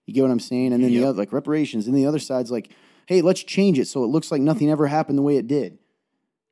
You 0.08 0.14
get 0.14 0.24
what 0.24 0.32
I'm 0.32 0.40
saying? 0.40 0.74
And 0.74 0.84
then 0.84 0.92
the 0.92 1.04
other 1.04 1.18
like 1.18 1.32
reparations. 1.32 1.86
And 1.86 1.96
the 1.96 2.08
other 2.08 2.18
side's 2.18 2.50
like, 2.50 2.72
hey, 3.06 3.22
let's 3.22 3.44
change 3.44 3.78
it 3.78 3.88
so 3.88 4.04
it 4.04 4.08
looks 4.08 4.32
like 4.32 4.42
nothing 4.42 4.72
ever 4.72 4.88
happened 4.88 5.18
the 5.18 5.24
way 5.24 5.38
it 5.38 5.48
did. 5.48 5.78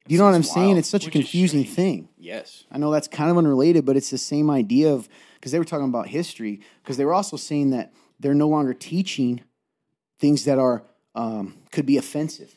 Do 0.07 0.13
you 0.13 0.19
know 0.19 0.25
what 0.25 0.35
I'm 0.35 0.41
That's 0.41 0.53
saying? 0.53 0.77
It's 0.77 0.89
such 0.89 1.07
a 1.07 1.11
confusing 1.11 1.63
thing. 1.63 2.09
Yes. 2.17 2.65
I 2.71 2.77
know 2.77 2.91
that's 2.91 3.07
kind 3.07 3.31
of 3.31 3.37
unrelated, 3.37 3.85
but 3.85 3.97
it's 3.97 4.11
the 4.11 4.19
same 4.19 4.51
idea 4.51 4.93
of 4.93 5.09
because 5.35 5.51
they 5.51 5.57
were 5.57 5.65
talking 5.65 5.87
about 5.87 6.07
history 6.07 6.61
because 6.83 6.97
they 6.97 7.05
were 7.05 7.13
also 7.13 7.37
saying 7.37 7.71
that 7.71 7.91
they're 8.19 8.35
no 8.35 8.47
longer 8.47 8.73
teaching 8.73 9.41
things 10.19 10.45
that 10.45 10.59
are 10.59 10.83
um, 11.15 11.55
could 11.71 11.85
be 11.85 11.97
offensive 11.97 12.55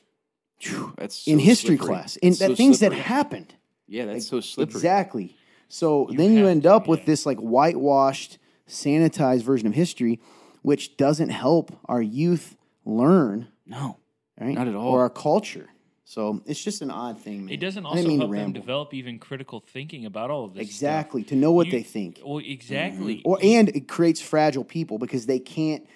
that's 0.96 1.26
in 1.26 1.38
history 1.38 1.76
slippery. 1.76 1.86
class, 1.86 2.16
in 2.16 2.30
that 2.34 2.50
so 2.50 2.54
things 2.54 2.80
that 2.80 2.92
happened. 2.92 3.54
Yeah, 3.86 4.06
that's 4.06 4.26
so 4.26 4.40
slippery. 4.40 4.74
Exactly. 4.74 5.36
So 5.68 6.08
You 6.10 6.16
then 6.16 6.34
you 6.34 6.46
end 6.46 6.64
to, 6.64 6.74
up 6.74 6.88
with 6.88 7.06
this 7.06 7.24
like 7.24 7.38
whitewashed, 7.38 8.38
sanitized 8.68 9.42
version 9.42 9.66
of 9.66 9.74
history, 9.74 10.20
which 10.62 10.96
doesn't 10.96 11.30
help 11.30 11.72
our 11.86 12.02
youth 12.02 12.56
learn, 12.84 13.48
No. 13.66 13.96
right? 14.40 14.54
Not 14.54 14.68
at 14.68 14.74
all. 14.74 14.88
Or 14.92 15.00
our 15.02 15.10
culture. 15.10 15.68
So 16.04 16.40
it's 16.46 16.62
just 16.64 16.80
an 16.80 16.90
odd 16.90 17.20
thing, 17.20 17.44
man. 17.44 17.52
It 17.54 17.60
doesn't 17.60 17.84
I 17.84 17.90
also 17.90 18.16
help 18.16 18.30
them 18.32 18.52
develop 18.52 18.94
even 18.94 19.18
critical 19.18 19.60
thinking 19.60 20.06
about 20.06 20.30
all 20.30 20.44
of 20.46 20.54
this. 20.54 20.66
stuff. 20.68 20.74
Exactly 20.76 21.22
to 21.24 21.36
know 21.36 21.52
what 21.52 21.66
You- 21.66 21.72
they 21.72 21.82
think. 21.82 22.20
Well, 22.24 22.38
exactly. 22.38 23.16
Mm-hmm. 23.18 23.28
or 23.28 23.38
and 23.42 23.68
it 23.70 23.88
creates 23.88 24.20
fragile 24.20 24.64
people 24.64 24.98
because 24.98 25.26
they 25.26 25.38
can't 25.38 25.86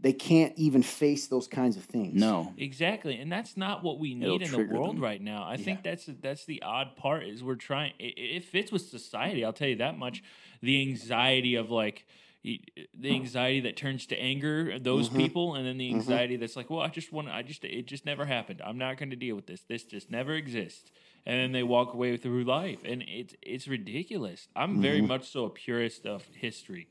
they 0.00 0.12
can't 0.12 0.52
even 0.56 0.80
face 0.82 1.26
those 1.26 1.48
kinds 1.48 1.76
of 1.76 1.82
things. 1.82 2.14
No. 2.14 2.52
Exactly, 2.56 3.16
and 3.16 3.32
that's 3.32 3.56
not 3.56 3.82
what 3.82 3.98
we 3.98 4.12
It'll 4.12 4.38
need 4.38 4.42
in 4.42 4.52
the 4.52 4.72
world 4.72 4.94
them. 4.96 5.02
right 5.02 5.20
now. 5.20 5.44
I 5.44 5.56
think 5.56 5.82
that's 5.82 6.04
that's 6.20 6.44
the 6.44 6.62
odd 6.62 6.94
part 6.96 7.24
is 7.24 7.42
we're 7.42 7.56
trying. 7.56 7.94
It, 7.98 8.14
it 8.16 8.44
fits 8.44 8.70
with 8.70 8.82
society. 8.82 9.44
I'll 9.44 9.52
tell 9.54 9.66
you 9.66 9.76
that 9.76 9.98
much. 9.98 10.22
The 10.62 10.80
anxiety 10.82 11.54
of 11.56 11.70
like 11.70 12.04
y- 12.06 12.27
the 12.44 13.10
anxiety 13.10 13.60
that 13.60 13.76
turns 13.76 14.06
to 14.06 14.16
anger, 14.20 14.78
those 14.78 15.08
Mm-hmm. 15.08 15.18
people, 15.18 15.54
and 15.54 15.66
then 15.66 15.76
the 15.78 15.90
anxiety 15.90 16.36
that's 16.36 16.56
like, 16.56 16.70
well, 16.70 16.80
I 16.80 16.88
just 16.88 17.12
want, 17.12 17.28
I 17.28 17.42
just, 17.42 17.64
it 17.64 17.86
just 17.86 18.06
never 18.06 18.24
happened. 18.24 18.62
I'm 18.64 18.78
not 18.78 18.96
going 18.96 19.10
to 19.10 19.16
deal 19.16 19.34
with 19.36 19.46
this. 19.46 19.62
This 19.68 19.82
just 19.84 20.10
never 20.10 20.34
exists. 20.34 20.90
And 21.26 21.38
then 21.40 21.52
they 21.52 21.62
walk 21.62 21.92
away 21.94 22.16
through 22.16 22.44
life, 22.44 22.78
and 22.84 23.02
it's 23.06 23.34
it's 23.42 23.68
ridiculous. 23.68 24.48
I'm 24.56 24.80
very 24.80 25.02
much 25.02 25.28
so 25.30 25.44
a 25.44 25.50
purist 25.50 26.06
of 26.06 26.24
history 26.34 26.88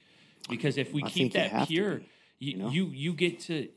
because 0.50 0.78
if 0.78 0.94
we 0.94 1.02
Mm-hmm. 1.02 1.08
I 1.08 1.12
keep 1.12 1.34
that 1.34 1.68
pure, 1.68 1.96
be, 1.98 2.06
you, 2.40 2.58
know? 2.58 2.70
you 2.70 2.86
you 2.88 3.14
get 3.14 3.40
to 3.42 3.70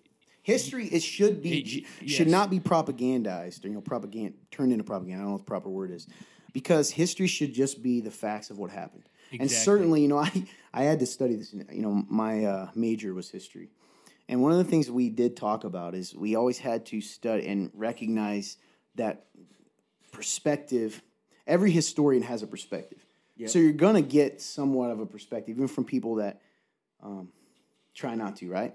History 0.43 0.87
it 0.87 1.03
should 1.03 1.43
be 1.43 1.59
It- 1.61 2.09
should 2.11 2.27
yes. 2.27 2.31
not 2.31 2.51
be 2.51 2.61
propagandized 2.61 3.65
or 3.65 3.69
you 3.69 3.75
know 3.75 3.81
propaganda 3.81 4.37
turned 4.51 4.73
into 4.73 4.85
propaganda. 4.85 5.19
I 5.19 5.21
don't 5.21 5.27
know 5.29 5.33
what 5.33 5.45
the 5.47 5.51
proper 5.51 5.69
word 5.69 5.91
is. 5.93 6.07
Because 6.53 6.91
history 6.91 7.27
should 7.29 7.55
just 7.55 7.83
be 7.83 8.01
the 8.01 8.11
facts 8.11 8.51
of 8.51 8.59
what 8.59 8.71
happened. 8.71 9.05
And 9.39 9.51
certainly, 9.51 10.03
you 10.03 10.09
know, 10.09 10.19
I 10.19 10.47
I 10.73 10.83
had 10.85 11.01
to 11.01 11.07
study 11.07 11.37
this. 11.37 11.53
You 11.53 11.83
know, 11.83 12.05
my 12.09 12.45
uh, 12.45 12.71
major 12.75 13.15
was 13.15 13.31
history. 13.31 13.71
And 14.29 14.41
one 14.43 14.53
of 14.53 14.59
the 14.59 14.65
things 14.65 14.89
we 14.89 15.09
did 15.09 15.37
talk 15.37 15.65
about 15.65 15.95
is 15.95 16.15
we 16.15 16.37
always 16.37 16.59
had 16.59 16.87
to 16.87 17.01
study 17.01 17.49
and 17.49 17.71
recognize 17.75 18.59
that 18.95 19.27
perspective. 20.13 21.03
Every 21.49 21.73
historian 21.73 22.23
has 22.23 22.43
a 22.43 22.47
perspective. 22.47 23.05
So 23.49 23.59
you're 23.59 23.73
going 23.73 23.97
to 23.97 24.09
get 24.09 24.41
somewhat 24.41 24.91
of 24.91 25.01
a 25.01 25.07
perspective, 25.07 25.57
even 25.57 25.67
from 25.67 25.85
people 25.85 26.17
that 26.17 26.43
um, 27.03 27.31
try 27.95 28.15
not 28.15 28.37
to, 28.37 28.49
right? 28.49 28.75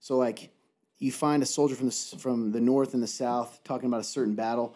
So, 0.00 0.16
like, 0.16 0.50
you 0.98 1.12
find 1.12 1.42
a 1.42 1.46
soldier 1.46 1.74
from 1.76 1.86
the, 1.86 2.16
from 2.18 2.50
the 2.50 2.60
north 2.60 2.94
and 2.94 3.02
the 3.02 3.06
south 3.06 3.60
talking 3.62 3.88
about 3.88 4.00
a 4.00 4.04
certain 4.04 4.34
battle. 4.34 4.74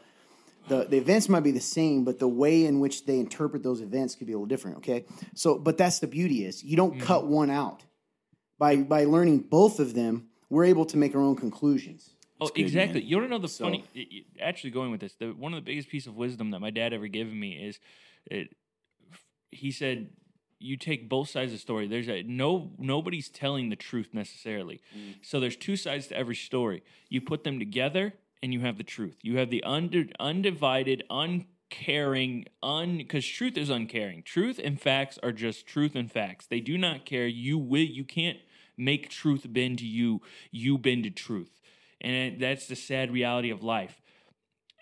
The, 0.69 0.85
the 0.85 0.97
events 0.97 1.29
might 1.29 1.41
be 1.41 1.51
the 1.51 1.61
same, 1.61 2.05
but 2.05 2.19
the 2.19 2.29
way 2.29 2.65
in 2.65 2.81
which 2.81 3.05
they 3.07 3.19
interpret 3.19 3.63
those 3.63 3.81
events 3.81 4.15
could 4.15 4.27
be 4.27 4.33
a 4.33 4.37
little 4.37 4.47
different, 4.47 4.79
okay? 4.79 5.05
So, 5.35 5.59
but 5.59 5.77
that's 5.77 5.99
the 5.99 6.07
beauty 6.07 6.45
is 6.45 6.65
you 6.65 6.77
don't 6.77 6.95
mm-hmm. 6.95 7.07
cut 7.07 7.27
one 7.27 7.51
out. 7.51 7.85
By, 8.59 8.77
by 8.77 9.05
learning 9.05 9.41
both 9.41 9.79
of 9.81 9.95
them, 9.95 10.29
we're 10.49 10.65
able 10.65 10.87
to 10.87 10.97
make 10.97 11.15
our 11.15 11.21
own 11.21 11.37
conclusions. 11.37 12.11
Oh, 12.41 12.47
good, 12.49 12.61
exactly. 12.63 13.01
man. 13.01 13.09
You 13.09 13.17
want 13.17 13.27
to 13.29 13.31
know 13.31 13.39
the 13.39 13.49
So- 13.49 13.65
funny? 13.65 13.85
i- 13.95 13.99
i- 13.99 14.25
Actually, 14.43 14.71
going 14.71 14.91
with 14.91 15.01
this, 15.01 15.15
the, 15.15 15.33
one 15.33 15.53
of 15.53 15.57
the 15.63 15.69
biggest 15.71 15.89
piece 15.89 16.07
of 16.07 16.15
wisdom 16.17 16.51
that 16.53 16.61
my 16.61 16.71
dad 16.71 16.93
ever 16.93 17.09
given 17.09 17.39
me 17.39 17.53
is, 17.53 17.79
it, 18.27 18.55
he 19.51 19.71
said, 19.71 20.11
"You 20.59 20.77
take 20.77 21.09
both 21.09 21.29
sides 21.29 21.53
of 21.53 21.59
the 21.59 21.61
story. 21.61 21.87
There's 21.87 22.09
a 22.09 22.23
no 22.23 22.73
nobody's 22.79 23.29
telling 23.29 23.69
the 23.71 23.77
truth 23.77 24.09
necessarily. 24.13 24.81
Mm. 24.97 25.15
So 25.23 25.39
there's 25.41 25.57
two 25.57 25.77
sides 25.77 26.09
to 26.09 26.17
every 26.17 26.35
story. 26.35 26.83
You 27.09 27.21
put 27.21 27.45
them 27.45 27.59
together, 27.59 28.15
and 28.45 28.53
you 28.53 28.61
have 28.61 28.77
the 28.77 28.85
truth. 28.85 29.19
You 29.23 29.39
have 29.39 29.51
the 29.51 29.65
under, 29.65 30.05
undivided, 30.21 31.03
uncaring, 31.09 32.45
un 32.63 32.99
because 32.99 33.27
truth 33.27 33.57
is 33.57 33.71
uncaring. 33.71 34.23
Truth 34.23 34.61
and 34.63 34.81
facts 34.81 35.19
are 35.23 35.33
just 35.33 35.67
truth 35.67 35.97
and 35.97 36.13
facts. 36.13 36.47
They 36.47 36.61
do 36.61 36.79
not 36.79 37.05
care. 37.05 37.27
You 37.27 37.59
will. 37.59 37.81
You 37.81 38.05
can't." 38.05 38.39
Make 38.77 39.09
truth 39.09 39.47
bend 39.49 39.79
to 39.79 39.87
you. 39.87 40.21
You 40.51 40.79
bend 40.79 41.05
to 41.05 41.11
truth 41.11 41.61
and 42.05 42.39
that's 42.39 42.67
the 42.67 42.77
sad 42.77 43.11
reality 43.11 43.51
of 43.51 43.63
life 43.63 44.03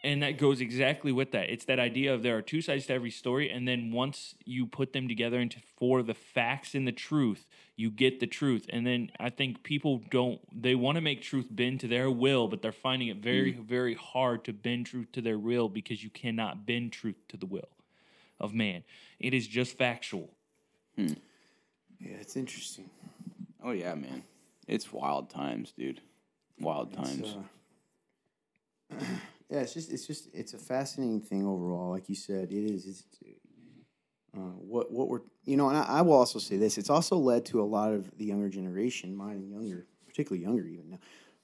And 0.05 0.20
that 0.22 0.36
goes 0.36 0.61
exactly 0.61 1.12
with 1.12 1.30
that. 1.30 1.48
It's 1.48 1.64
that 1.66 1.78
idea 1.78 2.12
of 2.12 2.24
there 2.24 2.36
are 2.36 2.42
two 2.42 2.61
sides 2.61 2.86
to 2.86 2.92
every 2.92 3.11
story, 3.11 3.48
and 3.48 3.68
then 3.68 3.92
once 3.92 4.34
you 4.44 4.66
put 4.66 4.92
them 4.92 5.07
together 5.07 5.38
into 5.38 5.59
for 5.76 6.03
the 6.03 6.14
facts 6.14 6.74
and 6.74 6.88
the 6.88 6.92
truth, 6.92 7.46
you 7.76 7.88
get 7.88 8.18
the 8.18 8.26
truth. 8.26 8.66
And 8.68 8.84
then 8.84 9.11
I 9.20 9.30
think 9.30 9.62
people 9.62 10.03
don't 10.11 10.40
they 10.53 10.74
want 10.74 10.96
to 10.96 11.00
make 11.00 11.22
truth 11.22 11.46
bend 11.50 11.80
to 11.80 11.88
their 11.88 12.11
will, 12.11 12.48
but 12.48 12.62
they're 12.62 12.72
finding 12.72 13.09
it 13.09 13.18
very, 13.18 13.53
mm. 13.53 13.64
very 13.64 13.94
hard 13.94 14.44
to 14.44 14.53
bend 14.53 14.86
truth 14.86 15.12
to 15.12 15.20
their 15.20 15.38
will 15.38 15.68
because 15.68 16.03
you 16.03 16.11
cannot 16.11 16.66
bend 16.66 16.92
truth 16.92 17.22
to 17.28 17.36
the 17.36 17.46
will 17.46 17.68
of 18.40 18.53
man. 18.53 18.82
It 19.20 19.34
is 19.34 19.46
just 19.46 19.78
factual. 19.78 20.30
Hmm. 20.96 21.12
Yeah, 22.00 22.16
it's 22.20 22.36
interesting. 22.36 22.90
Oh 23.62 23.70
yeah, 23.70 23.94
man. 23.94 24.24
It's 24.66 24.92
wild 24.92 25.30
times, 25.30 25.72
dude. 25.72 26.00
Wild 26.59 26.92
times. 26.92 27.36
Uh, 28.90 28.96
yeah, 29.53 29.61
it's 29.61 29.74
just 29.74 29.92
it's 29.92 30.07
just 30.07 30.28
it's 30.32 30.55
a 30.55 30.59
fascinating 30.59 31.20
thing 31.20 31.46
overall. 31.46 31.90
Like 31.90 32.09
you 32.09 32.14
said, 32.14 32.50
it 32.50 32.64
is. 32.64 32.86
It's 32.86 33.05
uh, 34.34 34.40
what 34.40 34.90
what 34.90 35.09
we're 35.09 35.20
you 35.44 35.59
know, 35.59 35.68
and 35.68 35.76
I, 35.76 35.82
I 35.82 36.00
will 36.00 36.14
also 36.14 36.38
say 36.38 36.57
this. 36.57 36.78
It's 36.78 36.88
also 36.88 37.16
led 37.16 37.44
to 37.46 37.61
a 37.61 37.64
lot 37.64 37.92
of 37.92 38.16
the 38.16 38.24
younger 38.24 38.48
generation, 38.48 39.14
mine 39.14 39.36
and 39.36 39.50
younger, 39.50 39.86
particularly 40.07 40.42
younger 40.42 40.66
even 40.66 40.88
now, 40.92 40.98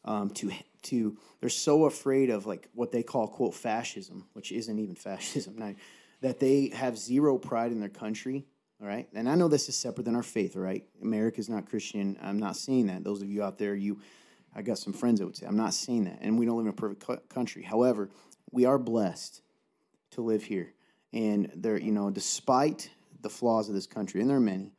um, 0.07 0.31
to 0.31 0.51
to 0.85 1.19
they're 1.41 1.51
so 1.51 1.85
afraid 1.85 2.31
of 2.31 2.47
like 2.47 2.71
what 2.73 2.93
they 2.93 3.03
call 3.03 3.29
quote 3.29 3.55
fascism, 3.55 4.27
which 4.33 4.53
isn't 4.53 4.79
even 4.79 4.95
fascism, 4.95 5.57
now, 5.59 5.75
that 6.23 6.41
they 6.41 6.69
have 6.69 6.97
zero 6.97 7.37
pride 7.37 7.73
in 7.73 7.81
their 7.81 7.91
country. 7.91 8.47
All 8.81 8.89
right, 8.89 9.07
and 9.13 9.29
I 9.29 9.35
know 9.35 9.49
this 9.49 9.69
is 9.69 9.77
separate 9.77 10.05
than 10.05 10.17
our 10.17 10.23
faith. 10.23 10.57
All 10.57 10.63
right, 10.63 10.87
America's 11.03 11.51
not 11.51 11.69
Christian. 11.69 12.17
I'm 12.23 12.39
not 12.39 12.57
saying 12.57 12.87
that. 12.87 13.05
Those 13.05 13.21
of 13.21 13.29
you 13.29 13.43
out 13.43 13.59
there, 13.59 13.75
you 13.75 14.01
I 14.55 14.63
got 14.63 14.79
some 14.79 14.93
friends 14.93 15.21
that 15.21 15.27
would 15.27 15.37
say, 15.37 15.47
I'm 15.47 15.57
not 15.57 15.75
saying 15.75 16.05
that. 16.05 16.19
And 16.21 16.39
we 16.39 16.47
don't 16.47 16.57
live 16.57 16.67
in 16.67 16.71
a 16.71 16.75
perfect 16.75 17.03
co- 17.07 17.21
country. 17.29 17.63
However, 17.63 18.11
we 18.51 18.65
are 18.65 18.79
blessed 18.79 19.43
to 20.13 20.23
live 20.23 20.43
here. 20.43 20.73
And 21.13 21.51
there, 21.55 21.79
you 21.79 21.93
know, 21.93 22.11
despite 22.11 22.91
the 23.21 23.31
flaws 23.31 23.69
of 23.69 23.75
this 23.75 23.87
country, 23.87 24.21
and 24.21 24.29
there 24.29 24.37
are 24.37 24.41
many, 24.41 24.73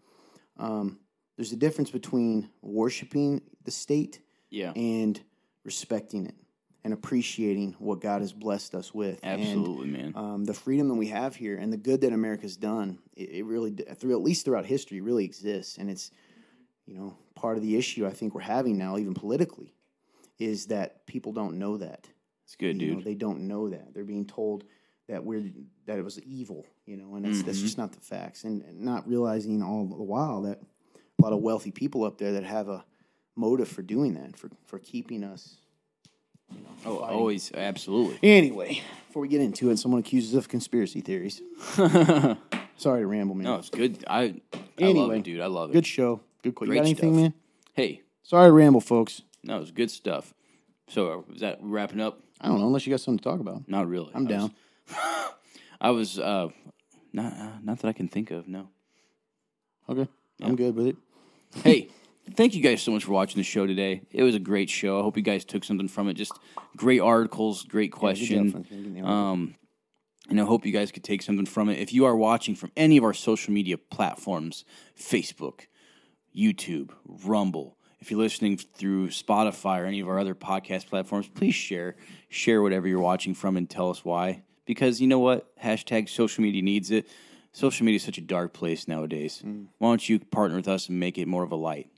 um, 0.58 1.00
there's 1.38 1.52
a 1.54 1.58
difference 1.58 1.90
between 1.92 2.50
worshiping 2.62 3.42
the 3.64 3.72
state 3.72 4.20
Yeah. 4.50 4.72
and 4.76 5.20
respecting 5.64 6.26
it 6.26 6.36
and 6.84 6.94
appreciating 6.94 7.76
what 7.80 8.00
God 8.02 8.22
has 8.22 8.32
blessed 8.34 8.74
us 8.76 8.94
with. 8.94 9.20
And, 9.24 9.42
Absolutely, 9.42 9.88
man. 9.88 10.14
um, 10.16 10.46
the 10.46 10.54
freedom 10.54 10.88
that 10.88 10.96
we 10.96 11.08
have 11.08 11.36
here 11.36 11.58
and 11.58 11.72
the 11.72 11.78
good 11.78 12.02
that 12.02 12.14
America's 12.14 12.58
done, 12.58 13.00
it, 13.16 13.30
it 13.30 13.46
really, 13.46 13.72
through 13.72 14.14
at 14.14 14.22
least 14.22 14.46
throughout 14.46 14.66
history, 14.66 15.02
really 15.02 15.26
exists. 15.26 15.78
And 15.78 15.90
it's, 15.90 16.12
you 16.90 16.96
know, 16.96 17.16
part 17.36 17.56
of 17.56 17.62
the 17.64 17.78
issue 17.78 18.08
I 18.08 18.12
think 18.12 18.34
we're 18.34 18.42
having 18.42 18.78
now, 18.78 18.98
even 18.98 19.14
politically, 19.14 19.74
is 20.40 20.66
that 20.68 21.06
people 21.06 21.32
don't 21.34 21.60
know 21.60 21.78
that. 21.78 22.08
It's 22.46 22.56
good, 22.56 22.82
You 22.82 22.88
know, 22.90 22.96
dude. 22.96 23.04
they 23.06 23.14
don't 23.14 23.42
know 23.48 23.70
that. 23.70 23.94
They're 23.94 24.04
being 24.04 24.26
told 24.26 24.64
that 25.08 25.24
we're 25.24 25.52
that 25.86 26.00
it 26.00 26.04
was 26.04 26.20
evil, 26.22 26.66
you 26.88 26.98
know, 26.98 27.14
and 27.16 27.24
that's 27.26 27.38
Mm-hmm. 27.38 27.46
that's 27.48 27.62
just 27.62 27.78
not 27.78 27.92
the 27.92 28.00
facts. 28.00 28.44
And, 28.44 28.64
and 28.64 28.82
not 28.82 29.08
realizing 29.08 29.62
all 29.62 29.86
the 29.86 30.04
while 30.04 30.42
that 30.44 30.60
a 31.20 31.22
lot 31.22 31.32
of 31.34 31.42
wealthy 31.42 31.70
people 31.72 32.04
up 32.06 32.18
there 32.18 32.32
that 32.34 32.44
have 32.44 32.70
a 32.70 32.84
motive 33.36 33.68
for 33.68 33.84
doing 33.84 34.16
that, 34.16 34.36
for 34.36 34.50
for 34.66 34.80
keeping 34.80 35.24
us. 35.24 35.58
Oh, 36.86 36.98
always, 37.00 37.52
absolutely. 37.54 38.18
Anyway, 38.24 38.82
before 39.08 39.22
we 39.22 39.28
get 39.28 39.42
into 39.42 39.70
it, 39.70 39.78
someone 39.78 40.00
accuses 40.00 40.34
us 40.34 40.40
of 40.46 40.50
conspiracy 40.50 41.02
theories. 41.02 41.42
Sorry 42.78 43.02
to 43.02 43.08
ramble, 43.08 43.36
man. 43.36 43.44
No, 43.44 43.56
it's 43.58 43.70
good. 43.70 44.04
I, 44.08 44.22
I 44.22 44.26
love 44.26 44.42
Anyway, 44.80 45.18
it, 45.20 45.24
dude. 45.24 45.42
I 45.42 45.46
love 45.48 45.70
it. 45.70 45.74
Good 45.74 45.86
show. 45.86 46.22
Good. 46.44 46.56
Qu- 46.56 46.66
you 46.68 46.74
got 46.74 46.82
anything, 46.82 47.14
stuff. 47.14 47.22
man? 47.22 47.34
Hey, 47.74 48.02
Sorry 48.24 48.48
to 48.48 48.52
ramble, 48.52 48.82
folks. 48.82 49.22
no, 49.44 49.60
it's 49.62 49.72
good 49.72 49.90
stuff. 49.92 50.34
So, 50.88 51.24
uh, 51.30 51.34
is 51.34 51.42
that 51.42 51.58
wrapping 51.62 52.00
up? 52.00 52.20
I 52.42 52.48
don't 52.48 52.60
know 52.60 52.68
unless 52.68 52.86
you 52.86 52.92
got 52.94 53.02
something 53.02 53.18
to 53.20 53.24
talk 53.24 53.40
about. 53.40 53.68
Not 53.68 53.88
really. 53.88 54.12
I'm 54.14 54.28
I 54.28 54.32
was- 54.32 54.50
down. 54.50 54.54
I 55.82 55.92
was, 55.92 56.20
uh, 56.20 56.50
not, 57.14 57.34
uh, 57.34 57.50
not 57.64 57.80
that 57.80 57.88
I 57.88 57.94
can 57.94 58.08
think 58.08 58.32
of. 58.32 58.48
No. 58.48 58.70
Okay, 59.88 60.08
I'm 60.42 60.56
good 60.56 60.76
with 60.76 60.88
it. 60.88 60.96
hey, 61.64 61.88
thank 62.36 62.54
you 62.54 62.62
guys 62.62 62.82
so 62.82 62.92
much 62.92 63.06
for 63.06 63.12
watching 63.12 63.38
the 63.40 63.44
show 63.44 63.66
today. 63.66 64.02
It 64.12 64.22
was 64.24 64.36
a 64.36 64.40
great 64.40 64.70
show. 64.70 65.00
I 65.00 65.02
hope 65.04 65.18
you 65.18 65.24
guys 65.24 65.44
took 65.46 65.64
something 65.64 65.88
from 65.88 66.08
it. 66.10 66.14
Just 66.14 66.34
great 66.78 67.00
articles, 67.00 67.64
great 67.64 67.92
question. 67.92 68.52
Good 68.52 68.94
deal. 68.96 69.08
Um, 69.08 69.56
and 70.30 70.40
I 70.40 70.44
hope 70.44 70.64
you 70.66 70.72
guys 70.72 70.92
could 70.92 71.04
take 71.04 71.24
something 71.24 71.48
from 71.48 71.70
it. 71.70 71.80
If 71.80 71.92
you 71.92 72.06
are 72.06 72.16
watching 72.16 72.54
from 72.56 72.72
any 72.78 72.98
of 72.98 73.04
our 73.04 73.16
social 73.16 73.52
media 73.52 73.78
platforms, 73.80 74.64
Facebook, 74.96 75.62
YouTube, 76.36 76.92
Rumble, 77.06 77.76
if 78.00 78.10
you're 78.12 78.20
listening 78.20 78.58
through 78.58 79.10
Spotify 79.10 79.82
or 79.82 79.86
any 79.86 80.00
of 80.00 80.08
our 80.08 80.20
other 80.20 80.36
podcast 80.36 80.88
platforms, 80.88 81.28
please 81.28 81.56
share. 81.56 81.96
Share 82.30 82.62
whatever 82.62 82.88
you're 82.88 83.00
watching 83.00 83.34
from 83.34 83.58
and 83.58 83.70
tell 83.70 83.90
us 83.90 84.06
why. 84.06 84.44
Because 84.66 85.02
you 85.02 85.08
know 85.08 85.20
what? 85.20 85.54
Hashtag 85.58 86.08
social 86.10 86.42
media 86.44 86.62
needs 86.62 86.92
it. 86.92 87.08
Social 87.52 87.86
media 87.86 87.98
is 87.98 88.04
such 88.04 88.18
a 88.20 88.22
dark 88.22 88.54
place 88.54 88.88
nowadays. 88.88 89.42
Mm. 89.46 89.68
Why 89.80 89.90
don't 89.90 90.08
you 90.08 90.20
partner 90.20 90.56
with 90.58 90.68
us 90.68 90.88
and 90.88 91.00
make 91.00 91.18
it 91.18 91.28
more 91.28 91.44
of 91.44 91.52
a 91.52 91.56
light? 91.56 91.90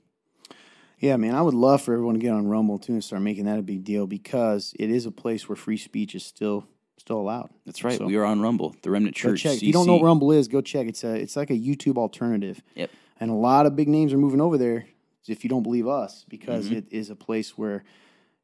Yeah, 0.98 1.16
man, 1.16 1.34
I 1.34 1.42
would 1.42 1.54
love 1.54 1.82
for 1.82 1.92
everyone 1.92 2.14
to 2.14 2.20
get 2.20 2.32
on 2.32 2.46
Rumble 2.46 2.78
too 2.78 2.92
and 2.92 3.02
start 3.04 3.22
making 3.22 3.44
that 3.44 3.58
a 3.58 3.62
big 3.62 3.84
deal 3.84 4.06
because 4.06 4.72
it 4.78 4.88
is 4.90 5.04
a 5.04 5.10
place 5.10 5.48
where 5.48 5.56
free 5.56 5.76
speech 5.76 6.14
is 6.14 6.24
still 6.24 6.66
still 6.96 7.18
allowed. 7.20 7.50
That's 7.66 7.82
right. 7.82 7.98
So- 7.98 8.06
we 8.06 8.16
are 8.16 8.24
on 8.24 8.40
Rumble, 8.40 8.74
the 8.82 8.90
Remnant 8.90 9.16
Go 9.16 9.30
Church. 9.30 9.42
check. 9.42 9.56
If 9.56 9.62
you 9.64 9.72
don't 9.72 9.86
know 9.86 9.94
what 9.96 10.04
Rumble 10.04 10.30
is, 10.32 10.46
go 10.48 10.60
check. 10.60 10.86
It's 10.86 11.02
a 11.04 11.14
it's 11.14 11.36
like 11.36 11.50
a 11.50 11.58
YouTube 11.58 11.96
alternative. 11.98 12.62
Yep. 12.76 12.90
And 13.22 13.30
a 13.30 13.34
lot 13.34 13.66
of 13.66 13.76
big 13.76 13.88
names 13.88 14.12
are 14.12 14.18
moving 14.18 14.40
over 14.40 14.58
there. 14.58 14.86
If 15.28 15.44
you 15.44 15.50
don't 15.50 15.62
believe 15.62 15.86
us, 15.86 16.24
because 16.28 16.66
Mm-hmm. 16.66 16.74
it 16.78 16.86
is 16.90 17.08
a 17.08 17.14
place 17.14 17.56
where, 17.56 17.84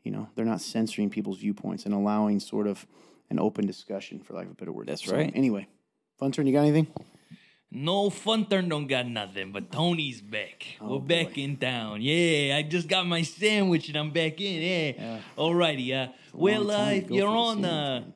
you 0.04 0.12
know, 0.12 0.28
they're 0.36 0.44
not 0.44 0.60
censoring 0.60 1.10
people's 1.10 1.38
viewpoints 1.38 1.84
and 1.84 1.92
allowing 1.92 2.38
sort 2.38 2.68
of 2.68 2.86
an 3.28 3.40
open 3.40 3.66
discussion, 3.66 4.20
for 4.20 4.34
lack 4.34 4.46
of 4.46 4.52
a 4.52 4.54
better 4.54 4.70
word. 4.70 4.86
That's 4.86 5.04
So, 5.04 5.16
right. 5.16 5.32
Anyway, 5.34 5.66
fun 6.16 6.30
turn. 6.30 6.46
You 6.46 6.52
got 6.52 6.60
anything? 6.60 6.86
No 7.72 8.08
fun 8.08 8.46
turn 8.46 8.68
don't 8.68 8.86
got 8.86 9.06
nothing, 9.08 9.50
but 9.50 9.72
Tony's 9.72 10.22
back. 10.22 10.64
Oh, 10.80 10.92
We're 10.92 11.00
back 11.00 11.36
in 11.36 11.56
town. 11.56 12.00
Yeah, 12.00 12.56
I 12.56 12.62
just 12.62 12.86
got 12.88 13.04
my 13.04 13.22
sandwich 13.22 13.88
and 13.88 13.96
I'm 13.98 14.12
back 14.12 14.40
in. 14.40 14.94
Yeah. 14.96 15.18
Alrighty. 15.36 15.92
Uh, 15.92 16.12
well, 16.32 16.62
long 16.62 17.64
uh, 17.64 18.00
time 18.00 18.04
to 18.04 18.12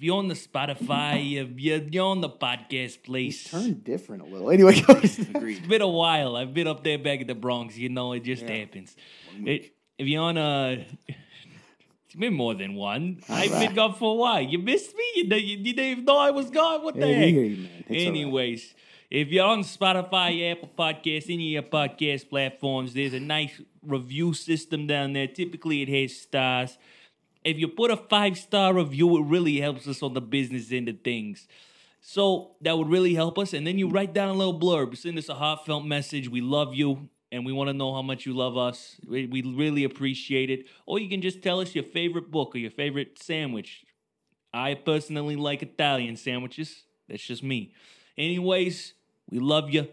if 0.00 0.04
you're 0.04 0.16
on 0.16 0.34
sandwich, 0.34 0.48
man. 0.48 0.60
if 0.64 0.72
you're 0.72 0.74
on 0.74 0.80
the 0.80 0.84
Spotify, 0.86 1.42
if 1.42 1.60
you're, 1.60 1.78
you're 1.78 2.04
on 2.06 2.20
the 2.20 2.30
podcast 2.30 3.02
place. 3.02 3.44
Turn 3.50 3.74
different 3.74 4.22
a 4.22 4.26
little. 4.26 4.50
Anyway. 4.50 4.78
Agreed. 4.88 5.58
It's 5.58 5.66
been 5.66 5.82
a 5.82 5.88
while. 5.88 6.36
I've 6.36 6.54
been 6.54 6.66
up 6.66 6.82
there 6.84 6.98
back 6.98 7.20
in 7.20 7.26
the 7.26 7.34
Bronx. 7.34 7.76
You 7.76 7.88
know, 7.88 8.12
it 8.12 8.20
just 8.24 8.42
happens. 8.42 8.96
It, 9.44 9.74
if 9.98 10.06
you're 10.06 10.22
on 10.22 10.36
a, 10.38 10.86
it's 12.06 12.14
been 12.18 12.34
more 12.34 12.54
than 12.54 12.74
one. 12.74 13.20
I've 13.28 13.50
been 13.52 13.74
gone 13.74 13.94
for 13.94 14.12
a 14.12 14.16
while. 14.16 14.40
You 14.40 14.58
missed 14.58 14.94
me. 14.96 15.04
You, 15.16 15.24
you, 15.36 15.58
you 15.58 15.74
didn't 15.74 15.84
even 15.84 16.04
know 16.04 16.16
I 16.16 16.30
was 16.30 16.50
gone. 16.50 16.82
What 16.82 16.94
the 16.94 17.06
Hey, 17.06 17.14
heck? 17.14 17.28
hear 17.28 17.44
you, 17.44 17.56
man. 17.62 17.84
It's. 17.88 18.06
Anyways, 18.06 18.74
if 19.10 19.28
you're 19.28 19.46
on 19.46 19.60
Spotify, 19.60 20.52
Apple 20.52 20.70
Podcasts, 20.78 21.26
any 21.32 21.56
of 21.56 21.62
your 21.64 21.70
podcast 21.70 22.28
platforms, 22.28 22.94
there's 22.94 23.12
a 23.14 23.20
nice 23.20 23.60
review 23.82 24.32
system 24.34 24.86
down 24.86 25.12
there. 25.12 25.26
Typically, 25.26 25.82
it 25.82 25.88
has 25.88 26.16
stars. 26.16 26.78
If 27.44 27.58
you 27.58 27.68
put 27.68 27.90
a 27.90 27.96
five 27.96 28.36
star 28.38 28.74
review, 28.74 29.16
it 29.18 29.26
really 29.26 29.60
helps 29.60 29.88
us 29.88 30.02
on 30.02 30.14
the 30.14 30.20
business 30.20 30.72
end 30.72 30.88
of 30.88 31.00
things. 31.02 31.48
So 32.00 32.52
that 32.62 32.76
would 32.76 32.88
really 32.88 33.14
help 33.14 33.38
us. 33.38 33.52
And 33.52 33.66
then 33.66 33.78
you 33.78 33.88
write 33.88 34.12
down 34.12 34.28
a 34.28 34.34
little 34.34 34.58
blurb, 34.58 34.96
send 34.96 35.18
us 35.18 35.28
a 35.28 35.34
heartfelt 35.34 35.84
message. 35.84 36.28
We 36.28 36.40
love 36.40 36.74
you 36.74 37.08
and 37.32 37.44
we 37.46 37.52
want 37.52 37.68
to 37.68 37.74
know 37.74 37.94
how 37.94 38.02
much 38.02 38.26
you 38.26 38.34
love 38.34 38.56
us. 38.56 38.96
We, 39.06 39.26
we 39.26 39.42
really 39.42 39.84
appreciate 39.84 40.50
it. 40.50 40.66
Or 40.86 40.98
you 40.98 41.08
can 41.08 41.20
just 41.20 41.42
tell 41.42 41.60
us 41.60 41.74
your 41.74 41.84
favorite 41.84 42.30
book 42.30 42.54
or 42.54 42.58
your 42.58 42.70
favorite 42.70 43.22
sandwich. 43.22 43.84
I 44.52 44.74
personally 44.74 45.36
like 45.36 45.62
Italian 45.62 46.16
sandwiches. 46.16 46.82
That's 47.08 47.22
just 47.22 47.42
me. 47.42 47.72
Anyways, 48.18 48.94
we 49.30 49.38
love 49.38 49.70
you. 49.70 49.88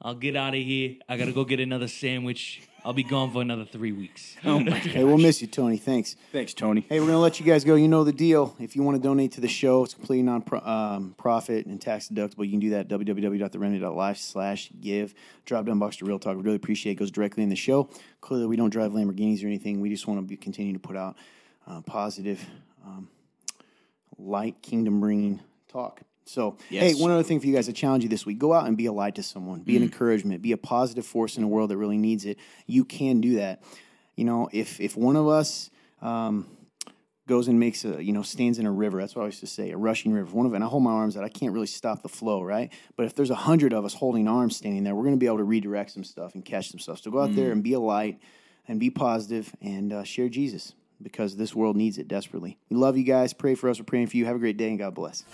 I'll 0.00 0.14
get 0.14 0.36
out 0.36 0.54
of 0.54 0.62
here. 0.62 0.96
I 1.08 1.16
got 1.16 1.26
to 1.26 1.32
go 1.32 1.44
get 1.44 1.60
another 1.60 1.88
sandwich. 1.88 2.62
I'll 2.84 2.92
be 2.92 3.02
gone 3.02 3.32
for 3.32 3.42
another 3.42 3.64
three 3.64 3.92
weeks. 3.92 4.36
Oh 4.44 4.60
my 4.60 4.78
Hey, 4.78 5.04
we'll 5.04 5.18
miss 5.18 5.42
you, 5.42 5.48
Tony. 5.48 5.76
Thanks. 5.76 6.16
Thanks, 6.32 6.54
Tony. 6.54 6.86
Hey, 6.88 7.00
we're 7.00 7.06
gonna 7.06 7.18
let 7.18 7.38
you 7.38 7.44
guys 7.44 7.64
go. 7.64 7.74
You 7.74 7.88
know 7.88 8.04
the 8.04 8.12
deal. 8.12 8.56
If 8.60 8.76
you 8.76 8.82
want 8.82 8.96
to 8.96 9.02
donate 9.02 9.32
to 9.32 9.40
the 9.40 9.48
show, 9.48 9.84
it's 9.84 9.94
completely 9.94 10.22
non-profit 10.22 11.66
and 11.66 11.80
tax 11.80 12.08
deductible. 12.08 12.44
You 12.44 12.52
can 12.52 12.60
do 12.60 12.70
that 12.70 12.80
at 12.80 12.88
www.theremedy.life 12.88 14.16
slash 14.16 14.70
give. 14.80 15.14
Drop 15.44 15.66
down 15.66 15.78
box 15.78 15.96
to 15.96 16.04
Real 16.04 16.18
Talk. 16.18 16.36
We 16.36 16.42
really 16.42 16.56
appreciate 16.56 16.92
it. 16.92 16.94
It 16.94 16.98
goes 17.00 17.10
directly 17.10 17.42
in 17.42 17.48
the 17.48 17.56
show. 17.56 17.90
Clearly, 18.20 18.46
we 18.46 18.56
don't 18.56 18.70
drive 18.70 18.92
Lamborghinis 18.92 19.42
or 19.42 19.48
anything. 19.48 19.80
We 19.80 19.90
just 19.90 20.06
want 20.06 20.20
to 20.20 20.26
be, 20.26 20.36
continue 20.36 20.72
to 20.72 20.78
put 20.78 20.96
out 20.96 21.16
uh, 21.66 21.80
positive, 21.82 22.44
um, 22.86 23.08
light, 24.18 24.62
kingdom-bringing 24.62 25.40
talk. 25.68 26.00
So, 26.28 26.58
hey, 26.82 26.94
one 26.94 27.10
other 27.10 27.22
thing 27.22 27.40
for 27.40 27.46
you 27.46 27.54
guys, 27.54 27.68
I 27.68 27.72
challenge 27.72 28.02
you 28.04 28.08
this 28.10 28.26
week: 28.26 28.38
go 28.38 28.52
out 28.52 28.66
and 28.66 28.76
be 28.76 28.86
a 28.86 28.92
light 28.92 29.14
to 29.16 29.22
someone, 29.22 29.62
be 29.62 29.76
an 29.76 29.82
encouragement, 29.82 30.42
be 30.42 30.52
a 30.52 30.56
positive 30.58 31.06
force 31.06 31.36
in 31.36 31.42
a 31.42 31.48
world 31.48 31.70
that 31.70 31.76
really 31.78 31.98
needs 31.98 32.24
it. 32.24 32.38
You 32.66 32.84
can 32.84 33.20
do 33.20 33.36
that. 33.36 33.62
You 34.14 34.24
know, 34.24 34.48
if 34.52 34.80
if 34.80 34.96
one 34.96 35.16
of 35.16 35.26
us 35.26 35.70
um, 36.02 36.46
goes 37.26 37.46
and 37.48 37.58
makes 37.60 37.84
a, 37.84 38.02
you 38.02 38.12
know, 38.12 38.22
stands 38.22 38.58
in 38.58 38.66
a 38.66 38.70
river. 38.72 38.98
That's 39.00 39.14
what 39.14 39.22
I 39.22 39.26
used 39.26 39.40
to 39.40 39.46
say, 39.46 39.70
a 39.70 39.76
rushing 39.76 40.12
river. 40.12 40.30
One 40.34 40.46
of, 40.46 40.54
and 40.54 40.64
I 40.64 40.66
hold 40.66 40.82
my 40.82 40.92
arms 40.92 41.16
out. 41.16 41.24
I 41.24 41.28
can't 41.28 41.52
really 41.52 41.66
stop 41.66 42.02
the 42.02 42.08
flow, 42.08 42.42
right? 42.42 42.72
But 42.96 43.04
if 43.06 43.14
there's 43.14 43.28
a 43.30 43.34
hundred 43.34 43.72
of 43.74 43.84
us 43.84 43.92
holding 43.94 44.26
arms 44.28 44.56
standing 44.56 44.82
there, 44.84 44.94
we're 44.94 45.02
going 45.02 45.14
to 45.14 45.18
be 45.18 45.26
able 45.26 45.36
to 45.38 45.44
redirect 45.44 45.90
some 45.90 46.04
stuff 46.04 46.34
and 46.34 46.44
catch 46.44 46.70
some 46.70 46.78
stuff. 46.80 47.00
So 47.02 47.10
go 47.10 47.20
out 47.20 47.34
there 47.34 47.52
and 47.52 47.62
be 47.62 47.74
a 47.74 47.80
light 47.80 48.18
and 48.66 48.80
be 48.80 48.88
positive 48.90 49.54
and 49.60 49.92
uh, 49.92 50.04
share 50.04 50.28
Jesus. 50.30 50.72
because 51.02 51.36
this 51.36 51.54
world 51.54 51.76
needs 51.76 51.96
it 51.98 52.08
desperately. 52.08 52.58
We 52.70 52.76
love 52.76 52.96
you 52.96 53.04
guys. 53.04 53.32
Pray 53.32 53.54
for 53.54 53.68
us. 53.70 53.78
We're 53.78 53.84
praying 53.84 54.08
for 54.08 54.16
you. 54.16 54.24
Have 54.26 54.36
a 54.36 54.40
great 54.40 54.56
day 54.56 54.68
and 54.68 54.78
God 54.78 54.94
bless. 54.94 55.24